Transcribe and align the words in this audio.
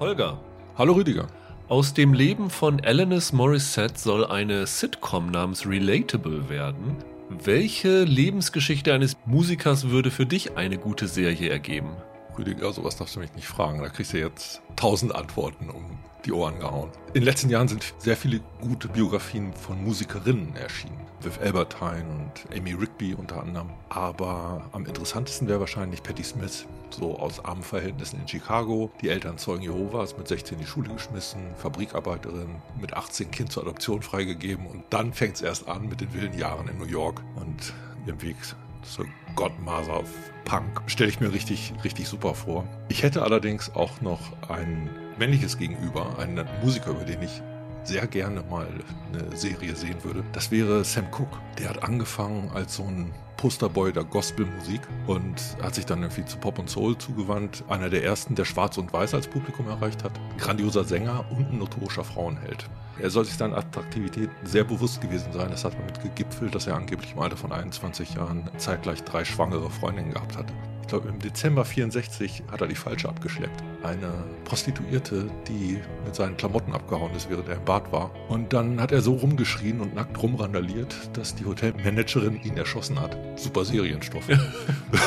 Holger. 0.00 0.38
Hallo 0.76 0.92
Rüdiger. 0.92 1.26
Aus 1.68 1.92
dem 1.92 2.14
Leben 2.14 2.50
von 2.50 2.80
Alanis 2.80 3.32
Morissette 3.32 3.98
soll 3.98 4.24
eine 4.24 4.64
Sitcom 4.64 5.30
namens 5.32 5.66
Relatable 5.66 6.48
werden. 6.48 6.96
Welche 7.28 8.04
Lebensgeschichte 8.04 8.94
eines 8.94 9.16
Musikers 9.26 9.90
würde 9.90 10.12
für 10.12 10.24
dich 10.24 10.56
eine 10.56 10.78
gute 10.78 11.08
Serie 11.08 11.50
ergeben? 11.50 11.90
Rüdiger, 12.38 12.72
sowas 12.72 12.96
darfst 12.96 13.16
du 13.16 13.20
mich 13.20 13.34
nicht 13.34 13.46
fragen. 13.46 13.82
Da 13.82 13.88
kriegst 13.88 14.12
du 14.12 14.18
jetzt 14.18 14.62
tausend 14.76 15.14
Antworten 15.14 15.70
um 15.70 15.98
die 16.24 16.32
Ohren 16.32 16.58
gehauen. 16.58 16.90
In 17.08 17.14
den 17.14 17.24
letzten 17.24 17.50
Jahren 17.50 17.68
sind 17.68 17.94
sehr 17.98 18.16
viele 18.16 18.40
gute 18.60 18.88
Biografien 18.88 19.52
von 19.52 19.82
Musikerinnen 19.82 20.54
erschienen. 20.56 20.98
Viv 21.20 21.40
Albertine 21.40 22.04
und 22.08 22.56
Amy 22.56 22.72
Rigby 22.74 23.14
unter 23.14 23.42
anderem. 23.42 23.70
Aber 23.88 24.68
am 24.72 24.86
interessantesten 24.86 25.48
wäre 25.48 25.60
wahrscheinlich 25.60 26.02
Patti 26.02 26.22
Smith, 26.22 26.66
so 26.90 27.18
aus 27.18 27.44
armen 27.44 27.62
Verhältnissen 27.62 28.20
in 28.20 28.28
Chicago. 28.28 28.90
Die 29.00 29.08
Eltern 29.08 29.38
Zeugen 29.38 29.62
Jehovas, 29.62 30.16
mit 30.16 30.28
16 30.28 30.58
in 30.58 30.64
die 30.64 30.70
Schule 30.70 30.92
geschmissen, 30.92 31.40
Fabrikarbeiterin, 31.56 32.62
mit 32.80 32.94
18 32.94 33.30
Kind 33.30 33.50
zur 33.50 33.64
Adoption 33.64 34.02
freigegeben 34.02 34.66
und 34.66 34.84
dann 34.90 35.12
fängt 35.12 35.36
es 35.36 35.42
erst 35.42 35.68
an 35.68 35.88
mit 35.88 36.00
den 36.00 36.12
wilden 36.14 36.38
Jahren 36.38 36.68
in 36.68 36.78
New 36.78 36.84
York 36.84 37.22
und 37.36 37.72
ihrem 38.06 38.22
Weg 38.22 38.36
zur 38.82 39.06
Godmother 39.34 40.00
of 40.00 40.08
Punk. 40.44 40.82
Stelle 40.86 41.10
ich 41.10 41.20
mir 41.20 41.32
richtig, 41.32 41.72
richtig 41.84 42.08
super 42.08 42.34
vor. 42.34 42.66
Ich 42.88 43.02
hätte 43.02 43.22
allerdings 43.22 43.74
auch 43.74 44.00
noch 44.00 44.20
ein 44.48 44.88
männliches 45.18 45.58
Gegenüber, 45.58 46.18
einen 46.18 46.46
Musiker, 46.62 46.90
über 46.90 47.04
den 47.04 47.22
ich 47.22 47.42
sehr 47.84 48.06
gerne 48.06 48.42
mal 48.42 48.68
eine 49.12 49.36
Serie 49.36 49.74
sehen 49.74 50.02
würde, 50.04 50.22
das 50.32 50.50
wäre 50.50 50.84
Sam 50.84 51.10
Cooke. 51.10 51.38
Der 51.58 51.70
hat 51.70 51.82
angefangen 51.82 52.50
als 52.54 52.76
so 52.76 52.84
ein 52.84 53.12
Posterboy 53.38 53.92
der 53.92 54.04
Gospelmusik 54.04 54.80
und 55.06 55.40
hat 55.62 55.74
sich 55.74 55.86
dann 55.86 56.02
irgendwie 56.02 56.26
zu 56.26 56.36
Pop 56.36 56.58
und 56.58 56.68
Soul 56.68 56.98
zugewandt. 56.98 57.64
Einer 57.68 57.88
der 57.88 58.04
ersten, 58.04 58.34
der 58.34 58.44
Schwarz 58.44 58.76
und 58.76 58.92
Weiß 58.92 59.14
als 59.14 59.26
Publikum 59.26 59.68
erreicht 59.68 60.04
hat. 60.04 60.12
Grandioser 60.36 60.84
Sänger 60.84 61.24
und 61.30 61.50
ein 61.50 61.58
notorischer 61.58 62.04
Frauenheld. 62.04 62.68
Er 63.00 63.10
soll 63.10 63.24
sich 63.24 63.34
seiner 63.34 63.56
Attraktivität 63.56 64.28
sehr 64.44 64.64
bewusst 64.64 65.00
gewesen 65.00 65.32
sein. 65.32 65.50
Das 65.50 65.64
hat 65.64 65.74
damit 65.74 66.02
gegipfelt, 66.02 66.54
dass 66.54 66.66
er 66.66 66.74
angeblich 66.74 67.12
im 67.12 67.20
Alter 67.20 67.36
von 67.36 67.52
21 67.52 68.14
Jahren 68.14 68.50
zeitgleich 68.58 69.04
drei 69.04 69.24
schwangere 69.24 69.70
Freundinnen 69.70 70.12
gehabt 70.12 70.36
hatte 70.36 70.52
ich 70.88 70.90
glaube 70.90 71.10
im 71.10 71.18
Dezember 71.18 71.66
64 71.66 72.44
hat 72.50 72.62
er 72.62 72.66
die 72.66 72.74
falsche 72.74 73.10
abgeschleppt. 73.10 73.62
Eine 73.82 74.12
Prostituierte, 74.44 75.30
die 75.46 75.78
mit 76.04 76.14
seinen 76.14 76.36
Klamotten 76.36 76.72
abgehauen 76.72 77.14
ist, 77.14 77.30
während 77.30 77.48
er 77.48 77.56
im 77.56 77.64
Bad 77.64 77.92
war. 77.92 78.10
Und 78.28 78.52
dann 78.52 78.80
hat 78.80 78.90
er 78.90 79.00
so 79.00 79.14
rumgeschrien 79.14 79.80
und 79.80 79.94
nackt 79.94 80.20
rumrandaliert, 80.20 80.94
dass 81.12 81.34
die 81.34 81.44
Hotelmanagerin 81.44 82.40
ihn 82.42 82.56
erschossen 82.56 83.00
hat. 83.00 83.16
Super 83.36 83.64
Serienstoff. 83.64 84.26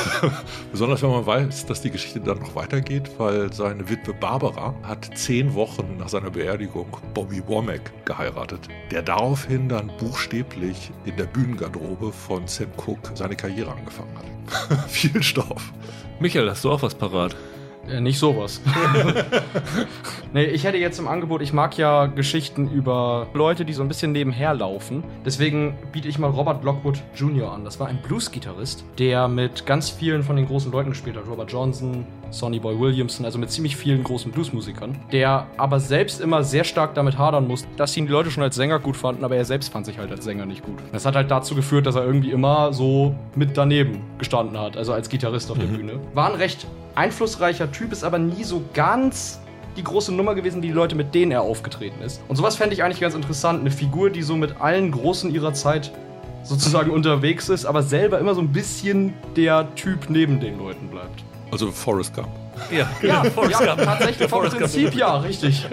Besonders 0.72 1.02
wenn 1.02 1.10
man 1.10 1.26
weiß, 1.26 1.66
dass 1.66 1.82
die 1.82 1.90
Geschichte 1.90 2.20
dann 2.20 2.38
noch 2.38 2.54
weitergeht, 2.54 3.10
weil 3.18 3.52
seine 3.52 3.88
Witwe 3.90 4.14
Barbara 4.14 4.74
hat 4.82 5.10
zehn 5.18 5.52
Wochen 5.54 5.96
nach 5.98 6.08
seiner 6.08 6.30
Beerdigung 6.30 6.96
Bobby 7.12 7.42
Womack 7.46 7.92
geheiratet, 8.06 8.68
der 8.90 9.02
daraufhin 9.02 9.68
dann 9.68 9.90
buchstäblich 9.98 10.90
in 11.04 11.16
der 11.16 11.24
Bühnengarderobe 11.24 12.10
von 12.10 12.48
Sam 12.48 12.68
Cooke 12.76 13.10
seine 13.14 13.36
Karriere 13.36 13.72
angefangen 13.72 14.16
hat. 14.16 14.88
Viel 14.88 15.22
Stoff. 15.22 15.72
Michael, 16.20 16.48
hast 16.48 16.64
du 16.64 16.70
auch 16.70 16.82
was 16.82 16.94
parat? 16.94 17.36
Äh, 17.88 18.00
nicht 18.00 18.18
sowas. 18.18 18.60
nee, 20.32 20.44
ich 20.44 20.64
hätte 20.64 20.78
jetzt 20.78 20.98
im 20.98 21.08
Angebot, 21.08 21.42
ich 21.42 21.52
mag 21.52 21.76
ja 21.76 22.06
Geschichten 22.06 22.70
über 22.70 23.26
Leute, 23.34 23.64
die 23.64 23.72
so 23.72 23.82
ein 23.82 23.88
bisschen 23.88 24.12
nebenher 24.12 24.54
laufen. 24.54 25.02
Deswegen 25.24 25.76
biete 25.90 26.08
ich 26.08 26.18
mal 26.18 26.30
Robert 26.30 26.62
Lockwood 26.64 27.02
Jr. 27.14 27.52
an. 27.52 27.64
Das 27.64 27.80
war 27.80 27.88
ein 27.88 28.00
Blues-Gitarrist, 28.02 28.84
der 28.98 29.28
mit 29.28 29.66
ganz 29.66 29.90
vielen 29.90 30.22
von 30.22 30.36
den 30.36 30.46
großen 30.46 30.70
Leuten 30.70 30.90
gespielt 30.90 31.16
hat. 31.16 31.26
Robert 31.26 31.50
Johnson, 31.50 32.06
Sonny 32.30 32.60
Boy 32.60 32.78
Williamson, 32.78 33.26
also 33.26 33.38
mit 33.38 33.50
ziemlich 33.50 33.76
vielen 33.76 34.04
großen 34.04 34.30
Bluesmusikern. 34.30 34.98
Der 35.10 35.46
aber 35.56 35.80
selbst 35.80 36.20
immer 36.20 36.44
sehr 36.44 36.64
stark 36.64 36.94
damit 36.94 37.18
hadern 37.18 37.46
muss, 37.48 37.66
dass 37.76 37.96
ihn 37.96 38.06
die 38.06 38.12
Leute 38.12 38.30
schon 38.30 38.42
als 38.42 38.54
Sänger 38.54 38.78
gut 38.78 38.96
fanden, 38.96 39.24
aber 39.24 39.36
er 39.36 39.44
selbst 39.44 39.72
fand 39.72 39.86
sich 39.86 39.98
halt 39.98 40.10
als 40.10 40.24
Sänger 40.24 40.46
nicht 40.46 40.64
gut. 40.64 40.78
Das 40.92 41.04
hat 41.04 41.16
halt 41.16 41.30
dazu 41.30 41.54
geführt, 41.54 41.86
dass 41.86 41.96
er 41.96 42.04
irgendwie 42.04 42.30
immer 42.30 42.72
so 42.72 43.14
mit 43.34 43.56
daneben 43.56 44.02
gestanden 44.18 44.58
hat, 44.58 44.76
also 44.76 44.92
als 44.92 45.08
Gitarrist 45.08 45.50
auf 45.50 45.58
der 45.58 45.68
mhm. 45.68 45.72
Bühne. 45.76 46.00
War 46.14 46.30
ein 46.30 46.36
recht 46.36 46.66
einflussreicher 46.94 47.70
Typ, 47.72 47.92
ist 47.92 48.04
aber 48.04 48.18
nie 48.18 48.44
so 48.44 48.62
ganz 48.74 49.40
die 49.76 49.84
große 49.84 50.12
Nummer 50.12 50.34
gewesen, 50.34 50.60
die 50.60 50.70
Leute, 50.70 50.94
mit 50.94 51.14
denen 51.14 51.32
er 51.32 51.42
aufgetreten 51.42 52.02
ist. 52.02 52.20
Und 52.28 52.36
sowas 52.36 52.56
fände 52.56 52.74
ich 52.74 52.82
eigentlich 52.82 53.00
ganz 53.00 53.14
interessant. 53.14 53.60
Eine 53.60 53.70
Figur, 53.70 54.10
die 54.10 54.22
so 54.22 54.36
mit 54.36 54.60
allen 54.60 54.90
Großen 54.90 55.32
ihrer 55.32 55.54
Zeit 55.54 55.92
sozusagen 56.44 56.90
unterwegs 56.92 57.48
ist, 57.48 57.64
aber 57.64 57.82
selber 57.82 58.18
immer 58.18 58.34
so 58.34 58.40
ein 58.40 58.52
bisschen 58.52 59.14
der 59.36 59.74
Typ 59.74 60.10
neben 60.10 60.40
den 60.40 60.58
Leuten 60.58 60.88
bleibt. 60.88 61.24
Also 61.50 61.70
Forrest 61.70 62.14
Gump. 62.14 62.28
Ja, 62.70 62.88
ja, 63.02 63.24
Forrest 63.30 63.60
ja, 63.60 63.74
Gump. 63.74 63.84
tatsächlich 63.84 64.28
vom 64.28 64.44
Prinzip 64.44 64.94
ja, 64.94 65.16
richtig. 65.18 65.66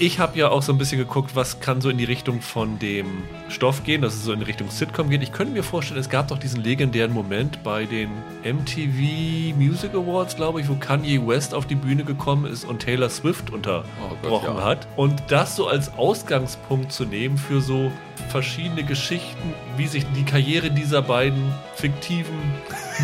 Ich 0.00 0.20
habe 0.20 0.38
ja 0.38 0.48
auch 0.50 0.62
so 0.62 0.70
ein 0.70 0.78
bisschen 0.78 0.98
geguckt, 0.98 1.34
was 1.34 1.58
kann 1.58 1.80
so 1.80 1.90
in 1.90 1.98
die 1.98 2.04
Richtung 2.04 2.40
von 2.40 2.78
dem 2.78 3.24
Stoff 3.48 3.82
gehen, 3.82 4.00
dass 4.00 4.14
es 4.14 4.22
so 4.22 4.32
in 4.32 4.42
Richtung 4.42 4.70
Sitcom 4.70 5.10
geht. 5.10 5.24
Ich 5.24 5.32
könnte 5.32 5.52
mir 5.52 5.64
vorstellen, 5.64 5.98
es 5.98 6.08
gab 6.08 6.28
doch 6.28 6.38
diesen 6.38 6.62
legendären 6.62 7.12
Moment 7.12 7.64
bei 7.64 7.84
den 7.84 8.10
MTV 8.44 9.56
Music 9.56 9.92
Awards, 9.94 10.36
glaube 10.36 10.60
ich, 10.60 10.68
wo 10.68 10.76
Kanye 10.76 11.26
West 11.26 11.52
auf 11.52 11.66
die 11.66 11.74
Bühne 11.74 12.04
gekommen 12.04 12.44
ist 12.44 12.64
und 12.64 12.78
Taylor 12.78 13.10
Swift 13.10 13.50
unterbrochen 13.50 13.88
oh 14.22 14.28
Gott, 14.28 14.44
ja. 14.44 14.64
hat. 14.64 14.86
Und 14.94 15.20
das 15.26 15.56
so 15.56 15.66
als 15.66 15.92
Ausgangspunkt 15.98 16.92
zu 16.92 17.04
nehmen 17.04 17.36
für 17.36 17.60
so 17.60 17.90
verschiedene 18.28 18.84
Geschichten, 18.84 19.52
wie 19.76 19.88
sich 19.88 20.06
die 20.14 20.24
Karriere 20.24 20.70
dieser 20.70 21.02
beiden 21.02 21.52
fiktiven 21.78 22.38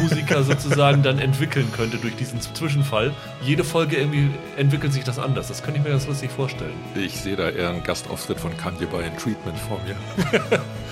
Musiker 0.01 0.43
sozusagen 0.43 1.03
dann 1.03 1.19
entwickeln 1.21 1.71
könnte 1.73 1.97
durch 1.99 2.17
diesen 2.17 2.41
Zwischenfall. 2.41 3.13
Jede 3.41 3.63
Folge 3.63 3.97
irgendwie 3.97 4.31
entwickelt 4.57 4.93
sich 4.93 5.05
das 5.05 5.19
anders. 5.19 5.49
Das 5.49 5.63
könnte 5.63 5.79
ich 5.79 5.85
mir 5.85 5.91
ganz 5.91 6.07
lustig 6.09 6.31
vorstellen. 6.31 6.75
Ich 6.97 7.21
sehe 7.21 7.37
da 7.37 7.51
eher 7.51 7.71
einen 7.71 7.85
Gastauftritt 7.85 8.41
von 8.41 8.57
Kanye 8.57 8.87
bei 8.87 9.09
Treatment 9.11 9.59
vor 9.59 9.81
mir. 9.87 9.97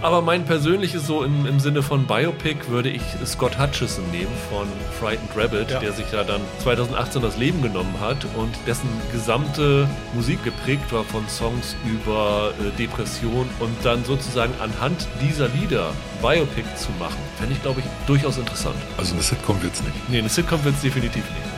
Aber 0.00 0.22
mein 0.22 0.44
persönliches 0.44 1.08
so 1.08 1.24
im, 1.24 1.44
im 1.44 1.58
Sinne 1.58 1.82
von 1.82 2.06
Biopic 2.06 2.68
würde 2.68 2.88
ich 2.88 3.02
Scott 3.26 3.58
Hutchison 3.58 4.08
nehmen 4.12 4.32
von 4.48 4.68
Frightened 5.00 5.36
Rabbit, 5.36 5.72
ja. 5.72 5.80
der 5.80 5.92
sich 5.92 6.12
ja 6.12 6.22
dann 6.22 6.40
2018 6.60 7.20
das 7.20 7.36
Leben 7.36 7.62
genommen 7.62 7.98
hat 7.98 8.24
und 8.36 8.54
dessen 8.64 8.88
gesamte 9.10 9.88
Musik 10.14 10.44
geprägt 10.44 10.92
war 10.92 11.02
von 11.02 11.28
Songs 11.28 11.74
über 11.84 12.52
äh, 12.60 12.76
Depression 12.78 13.50
und 13.58 13.76
dann 13.82 14.04
sozusagen 14.04 14.52
anhand 14.60 15.08
dieser 15.20 15.48
Lieder 15.48 15.92
Biopic 16.22 16.64
zu 16.76 16.92
machen, 17.00 17.18
fände 17.36 17.54
ich, 17.54 17.62
glaube 17.62 17.80
ich, 17.80 17.86
durchaus 18.06 18.38
interessant. 18.38 18.76
Also 18.98 19.14
eine 19.14 19.22
Sitcom 19.22 19.60
wird 19.62 19.74
es 19.74 19.82
nicht. 19.82 20.08
Nee, 20.08 20.18
eine 20.18 20.28
Sitcom 20.28 20.62
wird 20.62 20.76
es 20.76 20.82
definitiv 20.82 21.24
nicht. 21.24 21.48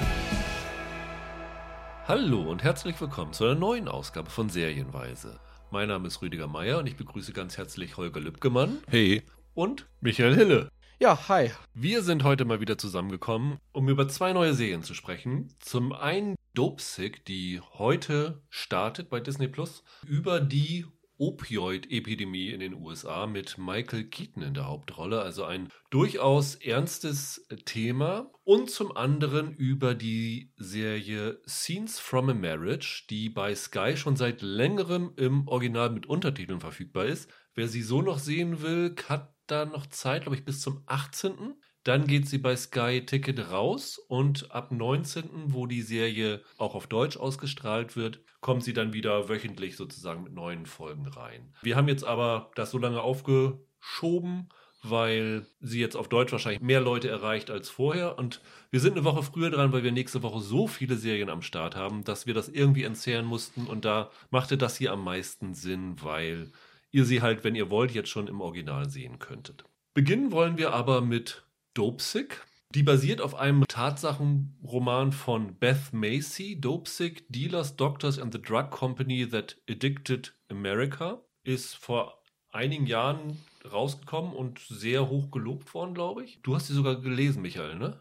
Hallo 2.09 2.41
und 2.41 2.63
herzlich 2.63 2.99
willkommen 2.99 3.35
zu 3.35 3.45
einer 3.45 3.55
neuen 3.55 3.87
Ausgabe 3.87 4.31
von 4.31 4.49
Serienweise. 4.49 5.39
Mein 5.73 5.87
Name 5.87 6.09
ist 6.09 6.21
Rüdiger 6.21 6.49
Meier 6.49 6.79
und 6.79 6.89
ich 6.89 6.97
begrüße 6.97 7.33
ganz 7.33 7.57
herzlich 7.57 7.97
Holger 7.97 8.19
Lübgemann. 8.19 8.79
Hey. 8.89 9.23
Und 9.55 9.87
Michael 10.01 10.35
Hille. 10.35 10.69
Ja, 10.99 11.29
hi. 11.29 11.53
Wir 11.75 12.03
sind 12.03 12.25
heute 12.25 12.45
mal 12.45 12.61
wieder 12.61 12.77
zusammengekommen, 12.77 13.59
um 13.71 13.89
über 13.89 14.09
zwei 14.09 14.33
neue 14.33 14.53
Serien 14.53 14.83
zu 14.83 14.95
sprechen. 14.95 15.55
Zum 15.61 15.93
einen 15.93 16.35
Dopesick, 16.55 17.25
die 17.25 17.61
heute 17.75 18.43
startet 18.49 19.11
bei 19.11 19.21
Disney 19.21 19.47
Plus, 19.47 19.85
über 20.05 20.41
die 20.41 20.87
Opioid-Epidemie 21.21 22.49
in 22.49 22.61
den 22.61 22.75
USA 22.75 23.27
mit 23.27 23.59
Michael 23.59 24.05
Keaton 24.05 24.43
in 24.43 24.55
der 24.55 24.67
Hauptrolle, 24.67 25.21
also 25.21 25.45
ein 25.45 25.69
durchaus 25.91 26.55
ernstes 26.55 27.47
Thema. 27.67 28.33
Und 28.43 28.71
zum 28.71 28.97
anderen 28.97 29.53
über 29.53 29.95
die 29.95 30.53
Serie 30.57 31.41
Scenes 31.47 32.01
from 32.01 32.31
a 32.31 32.35
Marriage, 32.35 33.05
die 33.11 33.29
bei 33.29 33.55
Sky 33.55 33.97
schon 33.97 34.17
seit 34.17 34.41
längerem 34.41 35.13
im 35.17 35.47
Original 35.47 35.91
mit 35.91 36.07
Untertiteln 36.07 36.61
verfügbar 36.61 37.05
ist. 37.05 37.31
Wer 37.55 37.69
sie 37.69 37.83
so 37.83 38.01
noch 38.01 38.19
sehen 38.19 38.63
will, 38.63 38.97
hat 39.09 39.35
da 39.47 39.67
noch 39.67 39.87
Zeit, 39.87 40.23
glaube 40.23 40.37
ich, 40.37 40.45
bis 40.45 40.61
zum 40.61 40.83
18. 40.87 41.55
Dann 41.85 42.07
geht 42.07 42.29
sie 42.29 42.39
bei 42.39 42.57
Sky 42.57 43.05
Ticket 43.05 43.51
raus 43.51 43.99
und 44.09 44.51
ab 44.51 44.71
19., 44.71 45.53
wo 45.53 45.67
die 45.67 45.83
Serie 45.83 46.43
auch 46.59 46.75
auf 46.75 46.87
Deutsch 46.87 47.17
ausgestrahlt 47.17 47.97
wird, 47.97 48.23
kommt 48.41 48.65
sie 48.65 48.73
dann 48.73 48.93
wieder 48.93 49.29
wöchentlich 49.29 49.77
sozusagen 49.77 50.25
mit 50.25 50.33
neuen 50.33 50.67
Folgen 50.67 51.07
rein. 51.07 51.55
Wir 51.63 51.77
haben 51.77 51.89
jetzt 51.89 52.05
aber 52.05 52.51
das 52.55 52.71
so 52.71 52.79
lange 52.79 53.03
aufgeschoben, 53.03 54.49
weil 54.83 55.47
sie 55.61 55.81
jetzt 55.81 55.97
auf 55.97 56.09
Deutsch 56.09 56.33
wahrscheinlich 56.33 56.63
mehr 56.63 56.81
Leute 56.81 57.09
erreicht 57.09 57.51
als 57.51 57.69
vorher. 57.69 58.19
Und 58.19 58.41
wir 58.71 58.81
sind 58.81 58.93
eine 58.93 59.05
Woche 59.05 59.23
früher 59.23 59.51
dran, 59.51 59.73
weil 59.73 59.83
wir 59.83 59.93
nächste 59.93 60.23
Woche 60.23 60.41
so 60.41 60.67
viele 60.67 60.97
Serien 60.97 61.29
am 61.29 61.43
Start 61.43 61.77
haben, 61.77 62.03
dass 62.05 62.27
wir 62.27 62.35
das 62.35 62.49
irgendwie 62.49 62.85
entzehren 62.85 63.27
mussten. 63.27 63.67
Und 63.67 63.85
da 63.85 64.11
machte 64.31 64.57
das 64.57 64.79
hier 64.79 64.93
am 64.93 65.05
meisten 65.05 65.55
Sinn, 65.55 65.97
weil 66.03 66.51
ihr 66.91 67.05
sie 67.05 67.21
halt, 67.21 67.45
wenn 67.45 67.55
ihr 67.55 67.71
wollt, 67.71 67.93
jetzt 67.93 68.09
schon 68.09 68.27
im 68.27 68.41
Original 68.41 68.89
sehen 68.89 69.19
könntet. 69.19 69.65
Beginnen 69.93 70.33
wollen 70.33 70.57
wir 70.57 70.73
aber 70.73 71.03
mit 71.03 71.45
Dopesick. 71.75 72.43
Die 72.73 72.85
basiert 72.85 73.21
auf 73.21 73.35
einem 73.35 73.65
Tatsachenroman 73.67 75.11
von 75.11 75.59
Beth 75.59 75.93
Macy, 75.93 76.61
Dopesick, 76.61 77.25
Dealers, 77.29 77.75
Doctors 77.75 78.17
and 78.19 78.33
the 78.33 78.41
Drug 78.41 78.71
Company 78.71 79.29
That 79.29 79.59
Addicted 79.69 80.37
America. 80.49 81.21
Ist 81.43 81.75
vor 81.75 82.23
einigen 82.53 82.87
Jahren 82.87 83.39
rausgekommen 83.71 84.33
und 84.35 84.61
sehr 84.61 85.09
hoch 85.09 85.33
gelobt 85.33 85.75
worden, 85.75 85.95
glaube 85.95 86.23
ich. 86.23 86.41
Du 86.43 86.55
hast 86.55 86.69
sie 86.69 86.75
sogar 86.75 87.01
gelesen, 87.01 87.43
Michael, 87.43 87.77
ne? 87.77 87.99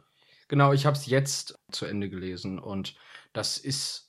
Genau, 0.49 0.71
ich 0.71 0.85
habe 0.85 0.95
es 0.95 1.07
jetzt 1.07 1.57
zu 1.71 1.85
Ende 1.85 2.09
gelesen 2.09 2.59
und 2.59 2.95
Das 3.33 3.57
ist 3.57 4.08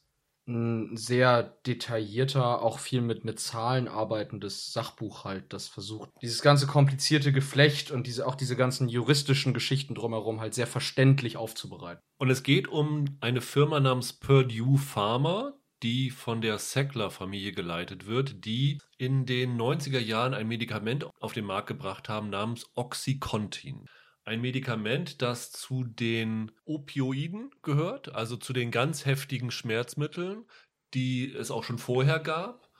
ein 0.50 0.96
sehr 0.96 1.42
detaillierter, 1.66 2.62
auch 2.62 2.78
viel 2.78 3.00
mit, 3.00 3.24
mit 3.24 3.40
Zahlen 3.40 3.88
arbeitendes 3.88 4.72
Sachbuch 4.72 5.24
halt, 5.24 5.52
das 5.52 5.68
versucht, 5.68 6.10
dieses 6.20 6.42
ganze 6.42 6.66
komplizierte 6.66 7.32
Geflecht 7.32 7.90
und 7.90 8.06
diese, 8.06 8.26
auch 8.26 8.34
diese 8.34 8.56
ganzen 8.56 8.88
juristischen 8.88 9.54
Geschichten 9.54 9.94
drumherum 9.94 10.40
halt 10.40 10.54
sehr 10.54 10.66
verständlich 10.66 11.36
aufzubereiten. 11.36 12.02
Und 12.18 12.30
es 12.30 12.42
geht 12.42 12.68
um 12.68 13.04
eine 13.20 13.40
Firma 13.40 13.80
namens 13.80 14.12
Purdue 14.12 14.78
Pharma, 14.78 15.54
die 15.82 16.10
von 16.10 16.40
der 16.40 16.58
Sackler-Familie 16.58 17.52
geleitet 17.52 18.06
wird, 18.06 18.44
die 18.44 18.78
in 18.98 19.24
den 19.24 19.58
90er 19.58 19.98
Jahren 19.98 20.34
ein 20.34 20.48
Medikament 20.48 21.06
auf 21.20 21.32
den 21.32 21.46
Markt 21.46 21.68
gebracht 21.68 22.08
haben 22.08 22.28
namens 22.28 22.66
Oxycontin. 22.74 23.86
Ein 24.24 24.40
Medikament, 24.40 25.22
das 25.22 25.50
zu 25.50 25.84
den 25.84 26.52
Opioiden 26.64 27.50
gehört, 27.62 28.14
also 28.14 28.36
zu 28.36 28.52
den 28.52 28.70
ganz 28.70 29.06
heftigen 29.06 29.50
Schmerzmitteln, 29.50 30.44
die 30.94 31.32
es 31.32 31.50
auch 31.50 31.64
schon 31.64 31.78
vorher 31.78 32.20
gab, 32.20 32.70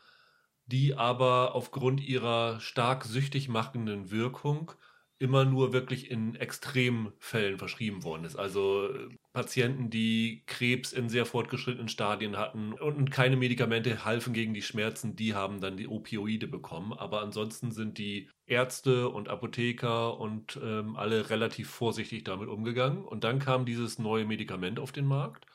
die 0.66 0.94
aber 0.94 1.54
aufgrund 1.54 2.00
ihrer 2.00 2.60
stark 2.60 3.04
süchtig 3.04 3.48
machenden 3.48 4.10
Wirkung 4.10 4.72
immer 5.20 5.44
nur 5.44 5.74
wirklich 5.74 6.10
in 6.10 6.34
Extremfällen 6.34 7.58
verschrieben 7.58 8.04
worden 8.04 8.24
ist. 8.24 8.36
Also 8.36 8.86
äh, 8.86 9.08
Patienten, 9.34 9.90
die 9.90 10.42
Krebs 10.46 10.94
in 10.94 11.10
sehr 11.10 11.26
fortgeschrittenen 11.26 11.88
Stadien 11.88 12.38
hatten 12.38 12.72
und 12.72 13.10
keine 13.10 13.36
Medikamente 13.36 14.06
halfen 14.06 14.32
gegen 14.32 14.54
die 14.54 14.62
Schmerzen, 14.62 15.16
die 15.16 15.34
haben 15.34 15.60
dann 15.60 15.76
die 15.76 15.88
Opioide 15.88 16.48
bekommen. 16.48 16.94
Aber 16.94 17.20
ansonsten 17.20 17.70
sind 17.70 17.98
die 17.98 18.30
Ärzte 18.46 19.10
und 19.10 19.28
Apotheker 19.28 20.18
und 20.18 20.58
ähm, 20.62 20.96
alle 20.96 21.28
relativ 21.28 21.68
vorsichtig 21.68 22.24
damit 22.24 22.48
umgegangen. 22.48 23.04
Und 23.04 23.22
dann 23.22 23.40
kam 23.40 23.66
dieses 23.66 23.98
neue 23.98 24.24
Medikament 24.24 24.80
auf 24.80 24.90
den 24.90 25.04
Markt. 25.04 25.46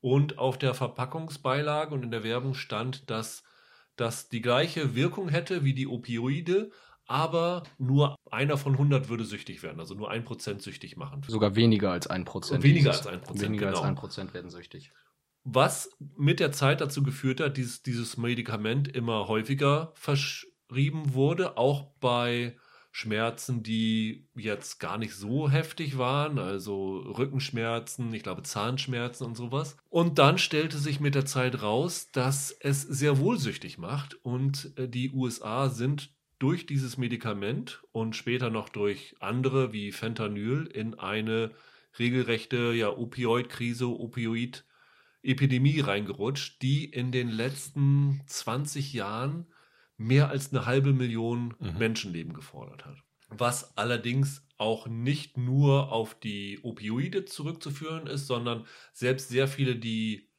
Und 0.00 0.38
auf 0.38 0.56
der 0.56 0.72
Verpackungsbeilage 0.72 1.92
und 1.92 2.04
in 2.04 2.12
der 2.12 2.24
Werbung 2.24 2.54
stand, 2.54 3.10
dass 3.10 3.42
das 3.96 4.28
die 4.28 4.40
gleiche 4.40 4.94
Wirkung 4.94 5.28
hätte 5.28 5.64
wie 5.64 5.74
die 5.74 5.88
Opioide, 5.88 6.70
aber 7.10 7.64
nur 7.76 8.14
einer 8.30 8.56
von 8.56 8.74
100 8.74 9.08
würde 9.08 9.24
süchtig 9.24 9.64
werden, 9.64 9.80
also 9.80 9.94
nur 9.94 10.10
ein 10.12 10.24
Prozent 10.24 10.62
süchtig 10.62 10.96
machen. 10.96 11.22
Sogar 11.26 11.56
weniger 11.56 11.90
als 11.90 12.06
ein 12.06 12.24
Prozent. 12.24 12.62
Weniger 12.62 12.92
als 12.92 13.06
ein 13.08 13.20
Prozent, 13.20 13.48
Weniger 13.48 13.66
genau. 13.66 13.78
als 13.78 13.86
ein 13.88 13.96
Prozent 13.96 14.32
werden 14.32 14.48
süchtig. 14.48 14.92
Was 15.42 15.90
mit 16.16 16.38
der 16.38 16.52
Zeit 16.52 16.80
dazu 16.80 17.02
geführt 17.02 17.40
hat, 17.40 17.58
dass 17.58 17.82
dieses 17.82 18.16
Medikament 18.16 18.86
immer 18.86 19.26
häufiger 19.26 19.90
verschrieben 19.96 21.14
wurde, 21.14 21.56
auch 21.56 21.94
bei 21.98 22.56
Schmerzen, 22.92 23.64
die 23.64 24.28
jetzt 24.36 24.78
gar 24.78 24.96
nicht 24.96 25.14
so 25.14 25.50
heftig 25.50 25.98
waren, 25.98 26.38
also 26.38 26.98
Rückenschmerzen, 26.98 28.14
ich 28.14 28.22
glaube 28.22 28.44
Zahnschmerzen 28.44 29.26
und 29.26 29.36
sowas. 29.36 29.76
Und 29.88 30.18
dann 30.20 30.38
stellte 30.38 30.78
sich 30.78 31.00
mit 31.00 31.16
der 31.16 31.24
Zeit 31.24 31.60
raus, 31.60 32.08
dass 32.12 32.52
es 32.60 32.82
sehr 32.82 33.18
wohlsüchtig 33.18 33.78
macht 33.78 34.14
und 34.24 34.72
äh, 34.76 34.88
die 34.88 35.10
USA 35.10 35.68
sind 35.70 36.12
durch 36.40 36.66
dieses 36.66 36.98
Medikament 36.98 37.84
und 37.92 38.16
später 38.16 38.50
noch 38.50 38.68
durch 38.70 39.14
andere 39.20 39.72
wie 39.72 39.92
Fentanyl 39.92 40.66
in 40.66 40.98
eine 40.98 41.52
regelrechte 41.98 42.72
ja, 42.74 42.90
Opioid-Krise, 42.90 43.88
Opioid-Epidemie 43.88 45.80
reingerutscht, 45.80 46.62
die 46.62 46.84
in 46.86 47.12
den 47.12 47.28
letzten 47.30 48.22
20 48.26 48.92
Jahren 48.92 49.52
mehr 49.96 50.30
als 50.30 50.52
eine 50.52 50.66
halbe 50.66 50.92
Million 50.94 51.54
Mhm. 51.58 51.78
Menschenleben 51.78 52.32
gefordert 52.32 52.86
hat. 52.86 52.98
Was 53.28 53.76
allerdings 53.76 54.46
auch 54.58 54.88
nicht 54.88 55.36
nur 55.38 55.92
auf 55.92 56.18
die 56.18 56.58
Opioide 56.64 57.24
zurückzuführen 57.26 58.06
ist, 58.06 58.26
sondern 58.26 58.66
selbst 58.92 59.28
sehr 59.28 59.46
viele, 59.48 59.76
die 59.76 60.30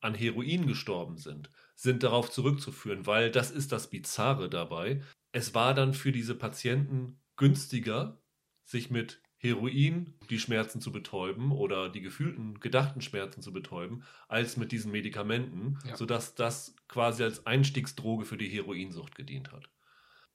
an 0.00 0.14
Heroin 0.14 0.66
gestorben 0.66 1.18
sind, 1.18 1.50
sind 1.74 2.02
darauf 2.02 2.30
zurückzuführen, 2.30 3.06
weil 3.06 3.30
das 3.30 3.50
ist 3.50 3.72
das 3.72 3.90
Bizarre 3.90 4.50
dabei. 4.50 5.02
Es 5.34 5.52
war 5.52 5.74
dann 5.74 5.94
für 5.94 6.12
diese 6.12 6.36
Patienten 6.36 7.18
günstiger, 7.36 8.22
sich 8.64 8.88
mit 8.88 9.20
Heroin 9.36 10.14
die 10.30 10.38
Schmerzen 10.38 10.80
zu 10.80 10.92
betäuben 10.92 11.50
oder 11.50 11.88
die 11.88 12.00
gefühlten, 12.00 12.60
gedachten 12.60 13.00
Schmerzen 13.00 13.42
zu 13.42 13.52
betäuben, 13.52 14.04
als 14.28 14.56
mit 14.56 14.70
diesen 14.70 14.92
Medikamenten, 14.92 15.76
Ja. 15.84 15.96
sodass 15.96 16.36
das 16.36 16.76
quasi 16.86 17.24
als 17.24 17.46
Einstiegsdroge 17.46 18.24
für 18.24 18.38
die 18.38 18.48
Heroinsucht 18.48 19.16
gedient 19.16 19.50
hat. 19.50 19.68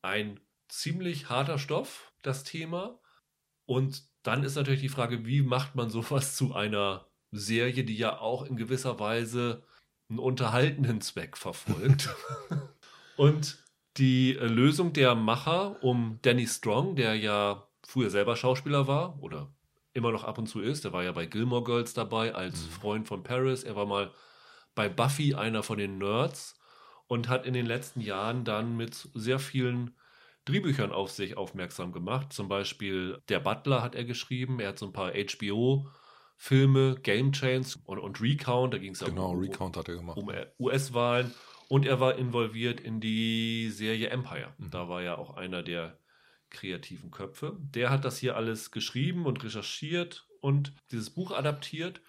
Ein 0.02 0.42
ziemlich 0.68 1.30
harter 1.30 1.60
Stoff, 1.60 2.12
das 2.22 2.44
Thema. 2.44 3.00
Und 3.66 4.04
dann 4.24 4.44
ist 4.44 4.56
natürlich 4.56 4.82
die 4.82 4.90
Frage, 4.90 5.26
wie 5.26 5.42
macht 5.42 5.76
man 5.76 5.90
sowas 5.90 6.36
zu 6.36 6.54
einer 6.54 7.08
Serie, 7.32 7.86
die 7.86 7.96
ja 7.96 8.20
auch 8.20 8.44
in 8.44 8.58
gewisser 8.58 9.00
Weise 9.00 9.64
einen 10.10 10.20
unterhaltenden 10.20 11.00
Zweck 11.00 11.38
verfolgt. 11.38 12.10
Und 13.16 13.64
die 14.00 14.36
äh, 14.38 14.46
Lösung 14.48 14.94
der 14.94 15.16
Macher 15.16 15.84
um 15.84 16.20
Danny 16.22 16.48
Strong, 16.48 16.96
der 16.96 17.16
ja 17.16 17.68
früher 17.86 18.10
selber 18.10 18.36
Schauspieler 18.36 18.88
war 18.88 19.22
oder 19.22 19.54
immer 19.94 20.12
noch 20.12 20.24
ab 20.24 20.38
und 20.38 20.48
zu 20.48 20.62
ist, 20.62 20.86
der 20.86 20.94
war 20.94 21.04
ja 21.04 21.12
bei 21.12 21.26
Gilmore 21.26 21.64
Girls 21.64 21.94
dabei 21.94 22.34
als 22.34 22.62
Mhm. 22.66 22.70
Freund 22.72 23.08
von 23.08 23.24
Paris, 23.24 23.64
er 23.64 23.76
war 23.76 23.86
mal 23.86 24.12
bei 24.76 24.88
Buffy 24.88 25.34
einer 25.36 25.62
von 25.64 25.78
den 25.78 25.98
Nerds 25.98 26.58
und 27.08 27.28
hat 27.28 27.46
in 27.46 27.54
den 27.54 27.66
letzten 27.66 28.02
Jahren 28.02 28.46
dann 28.46 28.78
mit 28.78 29.10
sehr 29.14 29.40
vielen 29.40 29.96
Drehbüchern 30.46 30.92
auf 30.92 31.12
sich 31.12 31.36
aufmerksam 31.38 31.92
gemacht. 31.92 32.32
Zum 32.32 32.48
Beispiel 32.48 33.20
Der 33.30 33.40
Butler 33.40 33.82
hat 33.82 33.96
er 33.96 34.06
geschrieben, 34.06 34.60
er 34.60 34.70
hat 34.70 34.80
so 34.80 34.86
ein 34.86 34.94
paar 34.94 35.12
HBO-Filme, 35.14 36.96
Game 37.02 37.32
Chains 37.34 37.78
und, 37.86 38.00
und 38.00 38.22
Recount, 38.22 38.74
da 38.74 38.78
ging 38.78 38.94
es 38.94 39.02
ja 39.02 39.08
Genau, 39.08 39.32
um, 39.32 39.40
Recount 39.40 39.76
hat 39.78 39.88
er 39.90 39.96
gemacht. 39.96 40.18
um 40.18 40.32
US-Wahlen 40.60 41.34
und 41.70 41.86
er 41.86 42.00
war 42.00 42.18
involviert 42.18 42.82
in 42.82 43.00
die 43.00 43.70
Serie 43.70 44.10
Empire. 44.10 44.54
Mhm. 44.58 44.72
Da 44.72 44.90
war 44.90 45.02
er 45.02 45.20
auch 45.20 45.38
einer 45.38 45.64
der 45.64 45.98
kreativen 46.50 47.12
Köpfe. 47.12 47.58
Der 47.60 47.92
hat 47.92 48.04
das 48.04 48.18
hier 48.18 48.36
alles 48.36 48.72
geschrieben 48.72 49.28
und 49.28 49.44
recherchiert 49.44 50.28
und 50.42 50.74
dieses 50.92 51.12
Buch 51.12 51.32
adaptiert. 51.32 52.02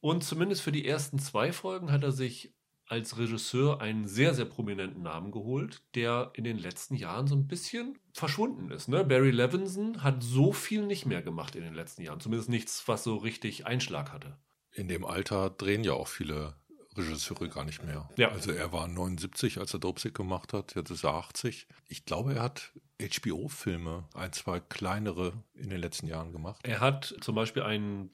Und 0.00 0.24
zumindest 0.24 0.60
für 0.62 0.72
die 0.72 0.86
ersten 0.86 1.20
zwei 1.20 1.52
Folgen 1.52 1.92
hat 1.92 2.02
er 2.02 2.10
sich 2.10 2.52
als 2.88 3.16
Regisseur 3.16 3.80
einen 3.80 4.08
sehr, 4.08 4.34
sehr 4.34 4.44
prominenten 4.44 5.02
Namen 5.02 5.30
geholt, 5.30 5.82
der 5.94 6.32
in 6.34 6.42
den 6.42 6.58
letzten 6.58 6.96
Jahren 6.96 7.28
so 7.28 7.36
ein 7.36 7.46
bisschen 7.46 7.98
verschwunden 8.12 8.70
ist. 8.70 8.88
Ne? 8.88 9.04
Barry 9.04 9.30
Levinson 9.30 10.02
hat 10.02 10.22
so 10.22 10.52
viel 10.52 10.84
nicht 10.84 11.06
mehr 11.06 11.22
gemacht 11.22 11.54
in 11.54 11.62
den 11.62 11.74
letzten 11.74 12.02
Jahren. 12.02 12.20
Zumindest 12.20 12.48
nichts, 12.48 12.86
was 12.88 13.04
so 13.04 13.16
richtig 13.16 13.66
Einschlag 13.66 14.12
hatte. 14.12 14.36
In 14.72 14.88
dem 14.88 15.04
Alter 15.04 15.50
drehen 15.50 15.84
ja 15.84 15.92
auch 15.92 16.08
viele 16.08 16.56
Regisseure 16.96 17.48
gar 17.48 17.64
nicht 17.64 17.84
mehr. 17.84 18.08
Ja. 18.16 18.30
Also 18.30 18.52
er 18.52 18.72
war 18.72 18.88
79, 18.88 19.58
als 19.58 19.74
er 19.74 19.80
Dopesick 19.80 20.14
gemacht 20.14 20.52
hat, 20.52 20.74
jetzt 20.74 20.90
ist 20.90 21.04
er 21.04 21.14
80. 21.14 21.66
Ich 21.88 22.04
glaube, 22.04 22.34
er 22.34 22.42
hat 22.42 22.72
HBO-Filme, 23.00 24.04
ein, 24.14 24.32
zwei 24.32 24.60
kleinere 24.60 25.32
in 25.54 25.70
den 25.70 25.80
letzten 25.80 26.06
Jahren 26.06 26.32
gemacht. 26.32 26.60
Er 26.62 26.80
hat 26.80 27.14
zum 27.20 27.34
Beispiel 27.34 27.62
ein 27.62 28.10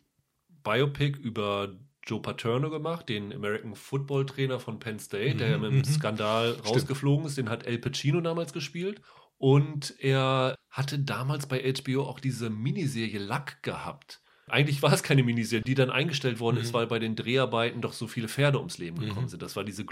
Biopic 0.65 1.19
über 1.19 1.75
Joe 2.05 2.21
Paterno 2.21 2.71
gemacht, 2.71 3.09
den 3.09 3.33
American 3.33 3.77
Football 3.77 4.27
Trainer 4.27 4.59
von 4.59 4.81
Penn 4.81 4.99
State, 4.99 5.37
der 5.37 5.51
ja 5.51 5.57
Mhm, 5.57 5.63
mit 5.63 5.71
einem 5.71 5.79
mhm. 5.81 5.85
Skandal 5.85 6.53
rausgeflogen 6.67 7.27
ist. 7.27 7.39
Den 7.39 7.49
hat 7.49 7.65
El 7.65 7.79
Pacino 7.79 8.21
damals 8.21 8.53
gespielt. 8.53 9.01
Und 9.39 9.95
er 9.99 10.55
hatte 10.71 10.99
damals 10.99 11.47
bei 11.47 11.61
HBO 11.61 12.03
auch 12.03 12.21
diese 12.21 12.49
Miniserie 12.51 13.19
Luck 13.19 13.63
gehabt. 13.63 14.22
Eigentlich 14.49 14.83
war 14.83 14.93
es 14.93 15.03
keine 15.03 15.23
Miniserie, 15.23 15.63
die 15.65 15.75
dann 15.75 15.91
eingestellt 15.91 16.41
worden 16.41 16.57
Mhm. 16.57 16.63
ist, 16.63 16.73
weil 16.75 16.87
bei 16.87 16.99
den 16.99 17.15
Dreharbeiten 17.17 17.81
doch 17.81 17.93
so 17.93 18.07
viele 18.07 18.29
Pferde 18.29 18.59
ums 18.59 18.79
Leben 18.79 18.99
gekommen 18.99 19.27
Mhm. 19.27 19.31
sind. 19.31 19.43
Das 19.43 19.57
war 19.57 19.65
diese 19.65 19.85